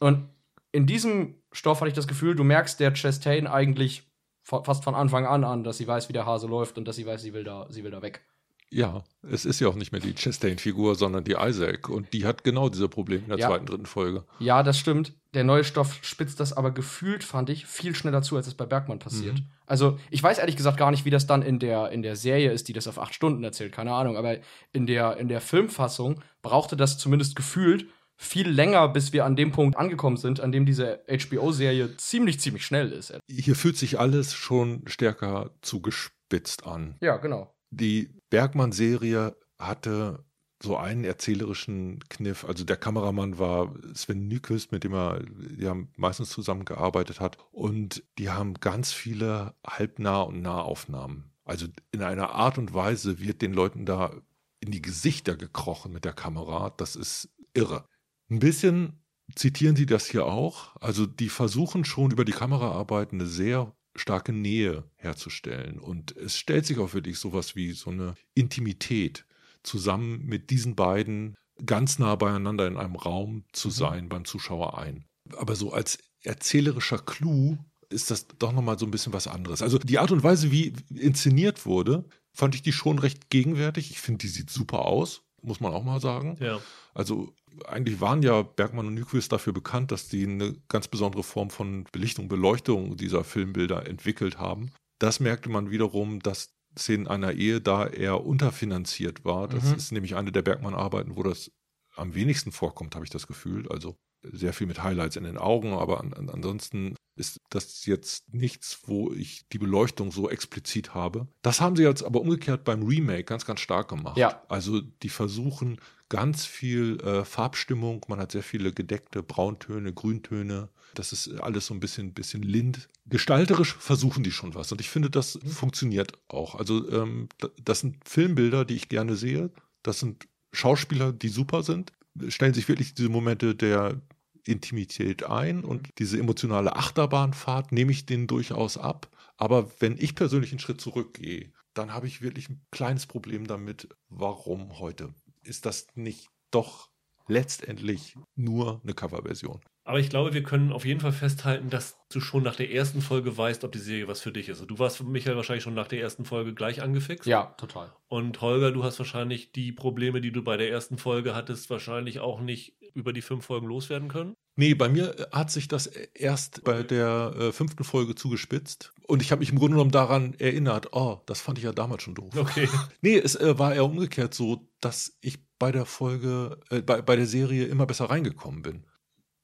Und 0.00 0.28
in 0.72 0.86
diesem 0.86 1.36
Stoff 1.52 1.80
hatte 1.80 1.88
ich 1.88 1.94
das 1.94 2.08
Gefühl, 2.08 2.34
du 2.34 2.44
merkst 2.44 2.78
der 2.80 2.92
Chastain 2.94 3.46
eigentlich 3.46 4.02
fa- 4.42 4.62
fast 4.62 4.84
von 4.84 4.94
Anfang 4.94 5.26
an 5.26 5.44
an, 5.44 5.64
dass 5.64 5.78
sie 5.78 5.86
weiß, 5.86 6.08
wie 6.08 6.12
der 6.12 6.26
Hase 6.26 6.46
läuft 6.46 6.76
und 6.78 6.86
dass 6.86 6.96
sie 6.96 7.06
weiß, 7.06 7.22
sie 7.22 7.32
will 7.32 7.44
da, 7.44 7.66
sie 7.70 7.82
will 7.84 7.90
da 7.90 8.02
weg. 8.02 8.22
Ja, 8.68 9.04
es 9.22 9.44
ist 9.44 9.60
ja 9.60 9.68
auch 9.68 9.76
nicht 9.76 9.92
mehr 9.92 10.00
die 10.00 10.12
Chastain-Figur, 10.12 10.96
sondern 10.96 11.22
die 11.22 11.36
Isaac. 11.38 11.88
Und 11.88 12.12
die 12.12 12.26
hat 12.26 12.42
genau 12.42 12.68
diese 12.68 12.88
Probleme 12.88 13.22
in 13.22 13.28
der 13.28 13.38
Ja. 13.38 13.46
zweiten, 13.46 13.64
dritten 13.64 13.86
Folge. 13.86 14.24
Ja, 14.40 14.64
das 14.64 14.76
stimmt. 14.76 15.14
Der 15.34 15.44
neue 15.44 15.62
Stoff 15.62 16.00
spitzt 16.02 16.40
das 16.40 16.52
aber 16.52 16.72
gefühlt, 16.72 17.22
fand 17.22 17.48
ich, 17.48 17.64
viel 17.64 17.94
schneller 17.94 18.22
zu, 18.22 18.36
als 18.36 18.48
es 18.48 18.54
bei 18.54 18.66
Bergmann 18.66 18.98
passiert. 18.98 19.34
Mhm. 19.38 19.46
Also, 19.66 20.00
ich 20.10 20.20
weiß 20.20 20.38
ehrlich 20.38 20.56
gesagt 20.56 20.78
gar 20.78 20.90
nicht, 20.90 21.04
wie 21.04 21.10
das 21.10 21.28
dann 21.28 21.42
in 21.42 21.60
der, 21.60 21.90
in 21.92 22.02
der 22.02 22.16
Serie 22.16 22.50
ist, 22.50 22.66
die 22.66 22.72
das 22.72 22.88
auf 22.88 22.98
acht 22.98 23.14
Stunden 23.14 23.44
erzählt, 23.44 23.70
keine 23.72 23.92
Ahnung. 23.92 24.16
Aber 24.16 24.36
in 24.72 24.86
der, 24.86 25.16
in 25.18 25.28
der 25.28 25.40
Filmfassung 25.40 26.20
brauchte 26.42 26.76
das 26.76 26.98
zumindest 26.98 27.36
gefühlt 27.36 27.86
viel 28.16 28.48
länger, 28.48 28.88
bis 28.88 29.12
wir 29.12 29.24
an 29.24 29.36
dem 29.36 29.52
Punkt 29.52 29.76
angekommen 29.76 30.16
sind, 30.16 30.40
an 30.40 30.52
dem 30.52 30.66
diese 30.66 31.04
HBO-Serie 31.08 31.96
ziemlich, 31.96 32.40
ziemlich 32.40 32.64
schnell 32.64 32.92
ist. 32.92 33.12
Hier 33.28 33.54
fühlt 33.54 33.76
sich 33.76 33.98
alles 33.98 34.34
schon 34.34 34.82
stärker 34.86 35.50
zugespitzt 35.60 36.66
an. 36.66 36.96
Ja, 37.00 37.18
genau. 37.18 37.54
Die 37.70 38.10
Bergmann-Serie 38.30 39.36
hatte 39.58 40.24
so 40.62 40.76
einen 40.76 41.04
erzählerischen 41.04 42.00
Kniff. 42.08 42.44
Also 42.44 42.64
der 42.64 42.76
Kameramann 42.76 43.38
war 43.38 43.74
Sven 43.94 44.26
Nykvist, 44.26 44.72
mit 44.72 44.84
dem 44.84 44.94
er 44.94 45.22
ja 45.58 45.76
meistens 45.96 46.30
zusammengearbeitet 46.30 47.20
hat. 47.20 47.36
Und 47.52 48.02
die 48.18 48.30
haben 48.30 48.54
ganz 48.54 48.92
viele 48.92 49.54
Halbnah- 49.66 50.22
und 50.22 50.40
Nahaufnahmen. 50.40 51.30
Also 51.44 51.66
in 51.92 52.02
einer 52.02 52.30
Art 52.30 52.58
und 52.58 52.72
Weise 52.72 53.20
wird 53.20 53.42
den 53.42 53.52
Leuten 53.52 53.84
da 53.84 54.12
in 54.60 54.70
die 54.70 54.82
Gesichter 54.82 55.36
gekrochen 55.36 55.92
mit 55.92 56.04
der 56.04 56.14
Kamera. 56.14 56.70
Das 56.76 56.96
ist 56.96 57.28
irre. 57.52 57.86
Ein 58.30 58.38
bisschen 58.38 59.00
zitieren 59.34 59.76
sie 59.76 59.86
das 59.86 60.06
hier 60.06 60.26
auch. 60.26 60.76
Also 60.80 61.06
die 61.06 61.28
versuchen 61.28 61.84
schon 61.84 62.10
über 62.10 62.24
die 62.24 62.32
Kameraarbeit 62.32 63.12
eine 63.12 63.26
sehr 63.26 63.74
starke 63.94 64.32
Nähe 64.32 64.84
herzustellen. 64.96 65.78
Und 65.78 66.16
es 66.16 66.36
stellt 66.36 66.66
sich 66.66 66.78
auch 66.78 66.94
wirklich 66.94 67.18
sowas 67.18 67.56
wie 67.56 67.72
so 67.72 67.90
eine 67.90 68.14
Intimität 68.34 69.24
zusammen 69.62 70.24
mit 70.24 70.50
diesen 70.50 70.76
beiden 70.76 71.34
ganz 71.64 71.98
nah 71.98 72.14
beieinander 72.16 72.66
in 72.66 72.76
einem 72.76 72.96
Raum 72.96 73.44
zu 73.52 73.68
mhm. 73.68 73.72
sein 73.72 74.08
beim 74.08 74.24
Zuschauer 74.24 74.78
ein. 74.78 75.06
Aber 75.36 75.56
so 75.56 75.72
als 75.72 75.98
erzählerischer 76.22 76.98
Clou 76.98 77.56
ist 77.88 78.10
das 78.10 78.26
doch 78.38 78.52
nochmal 78.52 78.78
so 78.78 78.84
ein 78.84 78.90
bisschen 78.90 79.12
was 79.12 79.26
anderes. 79.26 79.62
Also 79.62 79.78
die 79.78 79.98
Art 79.98 80.10
und 80.10 80.22
Weise, 80.22 80.50
wie 80.50 80.72
inszeniert 80.94 81.66
wurde, 81.66 82.04
fand 82.32 82.54
ich 82.54 82.62
die 82.62 82.72
schon 82.72 82.98
recht 82.98 83.30
gegenwärtig. 83.30 83.90
Ich 83.90 84.00
finde, 84.00 84.18
die 84.18 84.28
sieht 84.28 84.50
super 84.50 84.84
aus, 84.84 85.22
muss 85.40 85.60
man 85.60 85.72
auch 85.72 85.84
mal 85.84 86.00
sagen. 86.00 86.36
Ja. 86.40 86.60
Also 86.94 87.32
eigentlich 87.66 88.00
waren 88.00 88.22
ja 88.22 88.42
Bergmann 88.42 88.86
und 88.86 88.94
Nyquist 88.94 89.32
dafür 89.32 89.52
bekannt, 89.52 89.92
dass 89.92 90.08
die 90.08 90.24
eine 90.24 90.56
ganz 90.68 90.88
besondere 90.88 91.22
Form 91.22 91.50
von 91.50 91.84
Belichtung, 91.92 92.28
Beleuchtung 92.28 92.96
dieser 92.96 93.24
Filmbilder 93.24 93.86
entwickelt 93.86 94.38
haben. 94.38 94.70
Das 94.98 95.20
merkte 95.20 95.48
man 95.48 95.70
wiederum, 95.70 96.20
dass 96.20 96.54
Szenen 96.78 97.06
einer 97.06 97.32
Ehe 97.32 97.60
da 97.60 97.86
eher 97.86 98.24
unterfinanziert 98.24 99.24
war. 99.24 99.48
Das 99.48 99.64
mhm. 99.64 99.74
ist 99.74 99.92
nämlich 99.92 100.14
eine 100.16 100.32
der 100.32 100.42
Bergmann-Arbeiten, 100.42 101.16
wo 101.16 101.22
das 101.22 101.50
am 101.96 102.14
wenigsten 102.14 102.52
vorkommt, 102.52 102.94
habe 102.94 103.04
ich 103.04 103.10
das 103.10 103.26
Gefühl. 103.26 103.68
Also 103.70 103.96
sehr 104.22 104.52
viel 104.52 104.66
mit 104.66 104.82
Highlights 104.82 105.16
in 105.16 105.24
den 105.24 105.38
Augen, 105.38 105.72
aber 105.72 106.00
an, 106.00 106.12
an, 106.12 106.28
ansonsten 106.28 106.96
ist 107.16 107.40
das 107.50 107.86
jetzt 107.86 108.32
nichts, 108.32 108.80
wo 108.86 109.12
ich 109.12 109.48
die 109.48 109.58
Beleuchtung 109.58 110.12
so 110.12 110.28
explizit 110.28 110.94
habe. 110.94 111.28
Das 111.42 111.60
haben 111.60 111.76
sie 111.76 111.82
jetzt 111.82 112.02
aber 112.02 112.20
umgekehrt 112.20 112.64
beim 112.64 112.82
Remake 112.82 113.24
ganz, 113.24 113.46
ganz 113.46 113.60
stark 113.60 113.88
gemacht. 113.88 114.18
Ja. 114.18 114.42
Also 114.48 114.80
die 114.80 115.08
versuchen 115.08 115.80
ganz 116.08 116.44
viel 116.44 117.00
äh, 117.00 117.24
Farbstimmung, 117.24 118.04
man 118.08 118.20
hat 118.20 118.32
sehr 118.32 118.42
viele 118.42 118.72
gedeckte 118.72 119.22
Brauntöne, 119.22 119.92
Grüntöne. 119.92 120.68
Das 120.94 121.12
ist 121.12 121.28
alles 121.40 121.66
so 121.66 121.74
ein 121.74 121.80
bisschen, 121.80 122.14
bisschen 122.14 122.42
lind. 122.42 122.88
Gestalterisch 123.06 123.74
versuchen 123.76 124.22
die 124.22 124.30
schon 124.30 124.54
was 124.54 124.72
und 124.72 124.80
ich 124.80 124.88
finde, 124.88 125.10
das 125.10 125.34
mhm. 125.42 125.48
funktioniert 125.48 126.12
auch. 126.28 126.54
Also 126.54 126.90
ähm, 126.90 127.28
das 127.62 127.80
sind 127.80 127.96
Filmbilder, 128.08 128.64
die 128.64 128.76
ich 128.76 128.88
gerne 128.88 129.16
sehe. 129.16 129.50
Das 129.82 130.00
sind 130.00 130.26
Schauspieler, 130.52 131.12
die 131.12 131.28
super 131.28 131.62
sind. 131.62 131.92
Stellen 132.28 132.54
sich 132.54 132.68
wirklich 132.68 132.94
diese 132.94 133.08
Momente 133.08 133.54
der 133.54 134.00
Intimität 134.44 135.24
ein 135.24 135.64
und 135.64 135.88
diese 135.98 136.18
emotionale 136.18 136.76
Achterbahnfahrt 136.76 137.72
nehme 137.72 137.92
ich 137.92 138.06
denen 138.06 138.26
durchaus 138.26 138.78
ab. 138.78 139.08
Aber 139.36 139.70
wenn 139.80 139.98
ich 139.98 140.14
persönlich 140.14 140.52
einen 140.52 140.60
Schritt 140.60 140.80
zurückgehe, 140.80 141.52
dann 141.74 141.92
habe 141.92 142.06
ich 142.06 142.22
wirklich 142.22 142.48
ein 142.48 142.64
kleines 142.70 143.06
Problem 143.06 143.46
damit, 143.46 143.88
warum 144.08 144.78
heute? 144.78 145.12
Ist 145.46 145.64
das 145.64 145.86
nicht 145.94 146.28
doch 146.50 146.90
letztendlich 147.28 148.16
nur 148.34 148.80
eine 148.82 148.94
Coverversion? 148.94 149.60
Aber 149.86 150.00
ich 150.00 150.10
glaube, 150.10 150.34
wir 150.34 150.42
können 150.42 150.72
auf 150.72 150.84
jeden 150.84 150.98
Fall 150.98 151.12
festhalten, 151.12 151.70
dass 151.70 151.96
du 152.10 152.18
schon 152.18 152.42
nach 152.42 152.56
der 152.56 152.72
ersten 152.72 153.00
Folge 153.00 153.38
weißt, 153.38 153.62
ob 153.62 153.70
die 153.70 153.78
Serie 153.78 154.08
was 154.08 154.20
für 154.20 154.32
dich 154.32 154.48
ist. 154.48 154.64
Du 154.66 154.78
warst, 154.80 155.00
Michael, 155.04 155.36
wahrscheinlich 155.36 155.62
schon 155.62 155.74
nach 155.74 155.86
der 155.86 156.00
ersten 156.00 156.24
Folge 156.24 156.54
gleich 156.54 156.82
angefixt. 156.82 157.24
Ja, 157.24 157.54
total. 157.56 157.92
Und 158.08 158.40
Holger, 158.40 158.72
du 158.72 158.82
hast 158.82 158.98
wahrscheinlich 158.98 159.52
die 159.52 159.70
Probleme, 159.70 160.20
die 160.20 160.32
du 160.32 160.42
bei 160.42 160.56
der 160.56 160.70
ersten 160.70 160.98
Folge 160.98 161.36
hattest, 161.36 161.70
wahrscheinlich 161.70 162.18
auch 162.18 162.40
nicht 162.40 162.74
über 162.94 163.12
die 163.12 163.22
fünf 163.22 163.46
Folgen 163.46 163.68
loswerden 163.68 164.08
können. 164.08 164.34
Nee, 164.56 164.74
bei 164.74 164.88
mir 164.88 165.28
hat 165.30 165.52
sich 165.52 165.68
das 165.68 165.86
erst 165.86 166.64
bei 166.64 166.82
der 166.82 167.34
äh, 167.38 167.52
fünften 167.52 167.84
Folge 167.84 168.16
zugespitzt. 168.16 168.92
Und 169.06 169.22
ich 169.22 169.30
habe 169.30 169.38
mich 169.38 169.50
im 169.50 169.58
Grunde 169.58 169.74
genommen 169.74 169.92
daran 169.92 170.34
erinnert, 170.38 170.94
oh, 170.94 171.20
das 171.26 171.40
fand 171.40 171.58
ich 171.58 171.64
ja 171.64 171.72
damals 171.72 172.02
schon 172.02 172.16
doof. 172.16 172.34
Okay. 172.36 172.68
nee, 173.02 173.16
es 173.16 173.36
äh, 173.36 173.56
war 173.56 173.72
eher 173.72 173.84
umgekehrt 173.84 174.34
so, 174.34 174.68
dass 174.80 175.16
ich 175.20 175.38
bei 175.60 175.70
der 175.70 175.84
Folge, 175.84 176.58
äh, 176.70 176.82
bei, 176.82 177.02
bei 177.02 177.14
der 177.14 177.26
Serie 177.26 177.66
immer 177.66 177.86
besser 177.86 178.06
reingekommen 178.06 178.62
bin. 178.62 178.84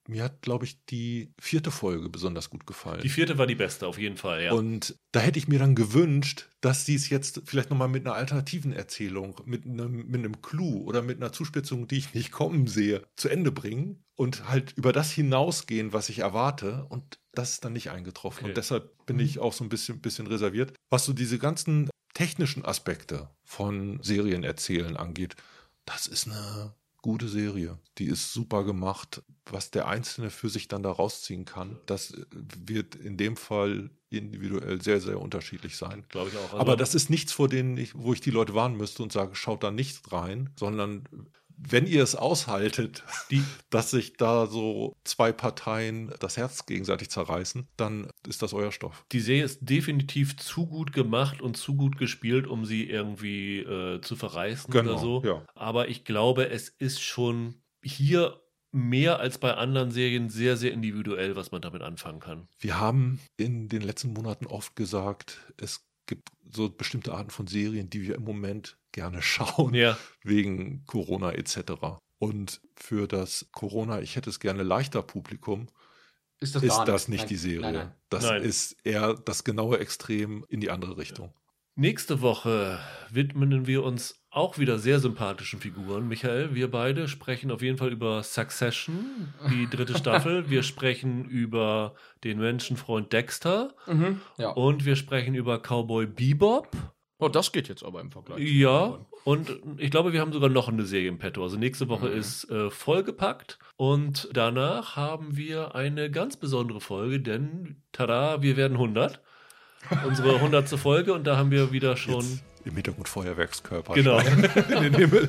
Mir 0.09 0.25
hat, 0.25 0.43
glaube 0.43 0.65
ich, 0.65 0.85
die 0.87 1.33
vierte 1.39 1.71
Folge 1.71 2.09
besonders 2.09 2.51
gut 2.51 2.67
gefallen. 2.67 3.03
Die 3.03 3.09
vierte 3.09 3.39
war 3.39 3.47
die 3.47 3.55
beste, 3.55 3.87
auf 3.87 3.99
jeden 3.99 4.17
Fall, 4.17 4.43
ja. 4.43 4.53
Und 4.53 4.97
da 5.13 5.21
hätte 5.21 5.39
ich 5.39 5.47
mir 5.47 5.61
dann 5.61 5.77
gewünscht, 5.77 6.49
dass 6.61 6.85
sie 6.85 6.97
es 6.97 7.09
jetzt 7.09 7.43
vielleicht 7.45 7.71
nochmal 7.71 7.89
mit 7.89 8.05
einer 8.05 8.17
alternativen 8.17 8.73
Erzählung, 8.73 9.41
mit 9.45 9.65
einem, 9.65 10.07
mit 10.09 10.19
einem 10.19 10.43
Clou 10.43 10.83
oder 10.85 11.03
mit 11.03 11.19
einer 11.19 11.33
Zuspitzung, 11.33 11.87
die 11.87 11.99
ich 11.99 12.15
nicht 12.15 12.33
kommen 12.33 12.67
sehe, 12.67 13.03
zu 13.17 13.29
Ende 13.29 13.53
bringen 13.53 14.03
und 14.17 14.49
halt 14.49 14.73
über 14.73 14.93
das 14.93 15.13
hinausgehen, 15.13 15.93
was 15.93 16.09
ich 16.09 16.19
erwarte. 16.19 16.87
Und 16.89 17.21
das 17.33 17.55
ist 17.55 17.65
dann 17.65 17.73
nicht 17.73 17.91
eingetroffen. 17.91 18.41
Okay. 18.41 18.51
Und 18.51 18.57
deshalb 18.57 19.07
bin 19.07 19.21
ich 19.21 19.39
auch 19.39 19.53
so 19.53 19.65
ein 19.65 19.69
bisschen, 19.69 20.01
bisschen 20.01 20.27
reserviert. 20.27 20.75
Was 20.91 21.05
so 21.05 21.13
diese 21.13 21.39
ganzen 21.39 21.91
technischen 22.15 22.65
Aspekte 22.65 23.31
von 23.45 24.01
Serienerzählen 24.03 24.97
angeht, 24.97 25.37
das 25.85 26.07
ist 26.07 26.27
eine 26.27 26.75
gute 27.03 27.29
Serie. 27.29 27.79
Die 27.99 28.07
ist 28.07 28.33
super 28.33 28.65
gemacht. 28.65 29.23
Was 29.51 29.71
der 29.71 29.89
Einzelne 29.89 30.31
für 30.31 30.49
sich 30.49 30.69
dann 30.69 30.83
da 30.83 30.91
rausziehen 30.91 31.45
kann, 31.45 31.79
das 31.87 32.15
wird 32.31 32.95
in 32.95 33.17
dem 33.17 33.37
Fall 33.37 33.91
individuell 34.09 34.81
sehr, 34.83 35.01
sehr 35.01 35.21
unterschiedlich 35.21 35.77
sein. 35.77 36.05
Glaube 36.09 36.31
ich 36.31 36.37
auch. 36.37 36.53
Also 36.53 36.59
Aber 36.59 36.77
das 36.77 36.95
ist 36.95 37.11
nichts, 37.11 37.33
vor 37.33 37.49
denen 37.49 37.77
ich, 37.77 37.95
wo 37.95 38.13
ich 38.13 38.21
die 38.21 38.31
Leute 38.31 38.55
warnen 38.55 38.77
müsste 38.77 39.03
und 39.03 39.11
sage, 39.11 39.35
schaut 39.35 39.63
da 39.63 39.71
nicht 39.71 40.13
rein, 40.13 40.51
sondern 40.57 41.05
wenn 41.57 41.87
ihr 41.87 42.03
es 42.03 42.15
aushaltet, 42.15 43.05
die, 43.31 43.43
dass 43.71 43.91
sich 43.91 44.17
da 44.17 44.47
so 44.47 44.97
zwei 45.05 45.33
Parteien 45.33 46.13
das 46.21 46.37
Herz 46.37 46.67
gegenseitig 46.67 47.11
zerreißen, 47.11 47.69
dann 47.77 48.09
ist 48.27 48.43
das 48.43 48.53
euer 48.53 48.73
Stoff. 48.73 49.05
Die 49.13 49.21
Serie 49.21 49.45
ist 49.45 49.61
definitiv 49.63 50.37
zu 50.37 50.67
gut 50.67 50.93
gemacht 50.93 51.41
und 51.41 51.57
zu 51.57 51.75
gut 51.77 51.99
gespielt, 51.99 52.47
um 52.47 52.65
sie 52.65 52.89
irgendwie 52.89 53.61
äh, 53.61 54.01
zu 54.01 54.17
verreißen 54.17 54.71
genau, 54.71 54.93
oder 54.93 54.99
so. 54.99 55.23
Ja. 55.25 55.47
Aber 55.55 55.89
ich 55.89 56.05
glaube, 56.05 56.51
es 56.51 56.69
ist 56.69 57.01
schon 57.01 57.63
hier 57.83 58.42
mehr 58.73 59.21
als 59.21 59.39
bei 59.39 59.55
anderen 59.55 59.91
Serien 59.91 60.31
sehr, 60.31 60.57
sehr 60.57 60.73
individuell, 60.73 61.37
was 61.37 61.53
man 61.53 61.63
damit 61.63 61.83
anfangen 61.83 62.21
kann. 62.21 62.49
Wir 62.59 62.81
haben 62.81 63.21
in 63.37 63.69
den 63.69 63.83
letzten 63.83 64.13
Monaten 64.13 64.47
oft 64.47 64.75
gesagt, 64.75 65.39
es 65.59 65.87
gibt 66.07 66.31
so 66.51 66.71
bestimmte 66.71 67.13
Arten 67.13 67.31
von 67.31 67.47
Serien, 67.47 67.91
die 67.91 68.03
wir 68.03 68.17
im 68.17 68.25
Moment 68.25 68.79
gerne 68.91 69.23
schauen, 69.23 69.75
ja. 69.75 69.97
wegen 70.23 70.85
Corona 70.87 71.33
etc. 71.33 71.73
Und 72.19 72.61
für 72.75 73.07
das 73.07 73.49
Corona, 73.53 74.01
ich 74.01 74.17
hätte 74.17 74.31
es 74.31 74.41
gerne 74.41 74.63
leichter 74.63 75.03
Publikum, 75.03 75.69
ist 76.41 76.57
das, 76.57 76.63
ist 76.65 76.85
das 76.87 77.09
nicht 77.09 77.21
nein. 77.21 77.29
die 77.29 77.37
Serie. 77.37 77.61
Nein, 77.61 77.75
nein. 77.75 77.93
Das 78.09 78.25
ist 78.43 78.77
eher 78.85 79.15
das 79.15 79.45
genaue 79.45 79.79
Extrem 79.79 80.45
in 80.49 80.61
die 80.61 80.71
andere 80.71 80.97
Richtung. 80.97 81.33
Nächste 81.75 82.21
Woche 82.21 82.81
widmen 83.11 83.67
wir 83.67 83.85
uns 83.85 84.22
auch 84.33 84.59
wieder 84.59 84.79
sehr 84.79 84.99
sympathischen 84.99 85.61
Figuren. 85.61 86.09
Michael, 86.09 86.55
wir 86.55 86.71
beide 86.71 87.07
sprechen 87.07 87.51
auf 87.51 87.61
jeden 87.61 87.77
Fall 87.77 87.91
über 87.91 88.23
Succession, 88.23 89.35
die 89.51 89.69
dritte 89.69 89.97
Staffel. 89.97 90.49
Wir 90.51 90.63
sprechen 90.63 91.27
über 91.27 91.95
den 92.25 92.39
Menschenfreund 92.39 93.13
Dexter. 93.13 93.75
Mhm, 93.87 94.23
ja. 94.39 94.51
Und 94.51 94.85
wir 94.85 94.97
sprechen 94.97 95.35
über 95.35 95.59
Cowboy 95.59 96.07
Bebop. 96.07 96.69
Oh, 97.19 97.29
das 97.29 97.53
geht 97.53 97.69
jetzt 97.69 97.85
aber 97.85 98.01
im 98.01 98.11
Vergleich. 98.11 98.41
Ja, 98.41 98.99
und 99.25 99.61
ich 99.77 99.91
glaube, 99.91 100.13
wir 100.13 100.21
haben 100.21 100.33
sogar 100.33 100.49
noch 100.49 100.69
eine 100.69 100.85
Serie 100.85 101.09
im 101.09 101.19
Petto. 101.19 101.43
Also 101.43 101.57
nächste 101.57 101.89
Woche 101.89 102.09
mhm. 102.09 102.17
ist 102.17 102.51
äh, 102.51 102.71
vollgepackt 102.71 103.59
und 103.77 104.29
danach 104.33 104.97
haben 104.97 105.37
wir 105.37 105.75
eine 105.75 106.11
ganz 106.11 106.37
besondere 106.37 106.81
Folge, 106.81 107.21
denn 107.21 107.83
tada, 107.93 108.41
wir 108.43 108.57
werden 108.57 108.75
100. 108.75 109.21
Unsere 110.07 110.37
100. 110.37 110.69
Folge 110.71 111.13
und 111.13 111.27
da 111.27 111.37
haben 111.37 111.51
wir 111.51 111.71
wieder 111.73 111.97
schon... 111.97 112.23
Jetzt 112.23 112.52
im 112.65 112.75
Hintergrund 112.75 113.09
Feuerwerkskörper. 113.09 113.95
Genau. 113.95 114.19
in 114.71 114.83
den 114.83 114.95
Himmel. 114.95 115.29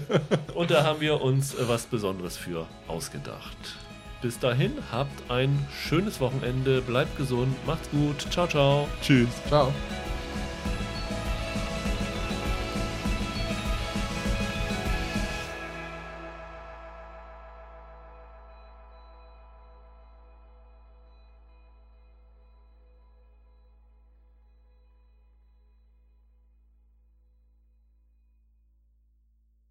Und 0.53 0.71
da 0.71 0.83
haben 0.83 1.01
wir 1.01 1.21
uns 1.21 1.53
äh, 1.53 1.67
was 1.67 1.85
Besonderes 1.85 2.37
für 2.37 2.67
ausgedacht. 2.87 3.57
Bis 4.21 4.39
dahin, 4.39 4.71
habt 4.91 5.29
ein 5.29 5.67
schönes 5.85 6.21
Wochenende, 6.21 6.81
bleibt 6.81 7.17
gesund, 7.17 7.53
macht's 7.67 7.89
gut, 7.89 8.25
ciao, 8.31 8.47
ciao. 8.47 8.87
Tschüss. 9.01 9.27
Ciao. 9.49 9.73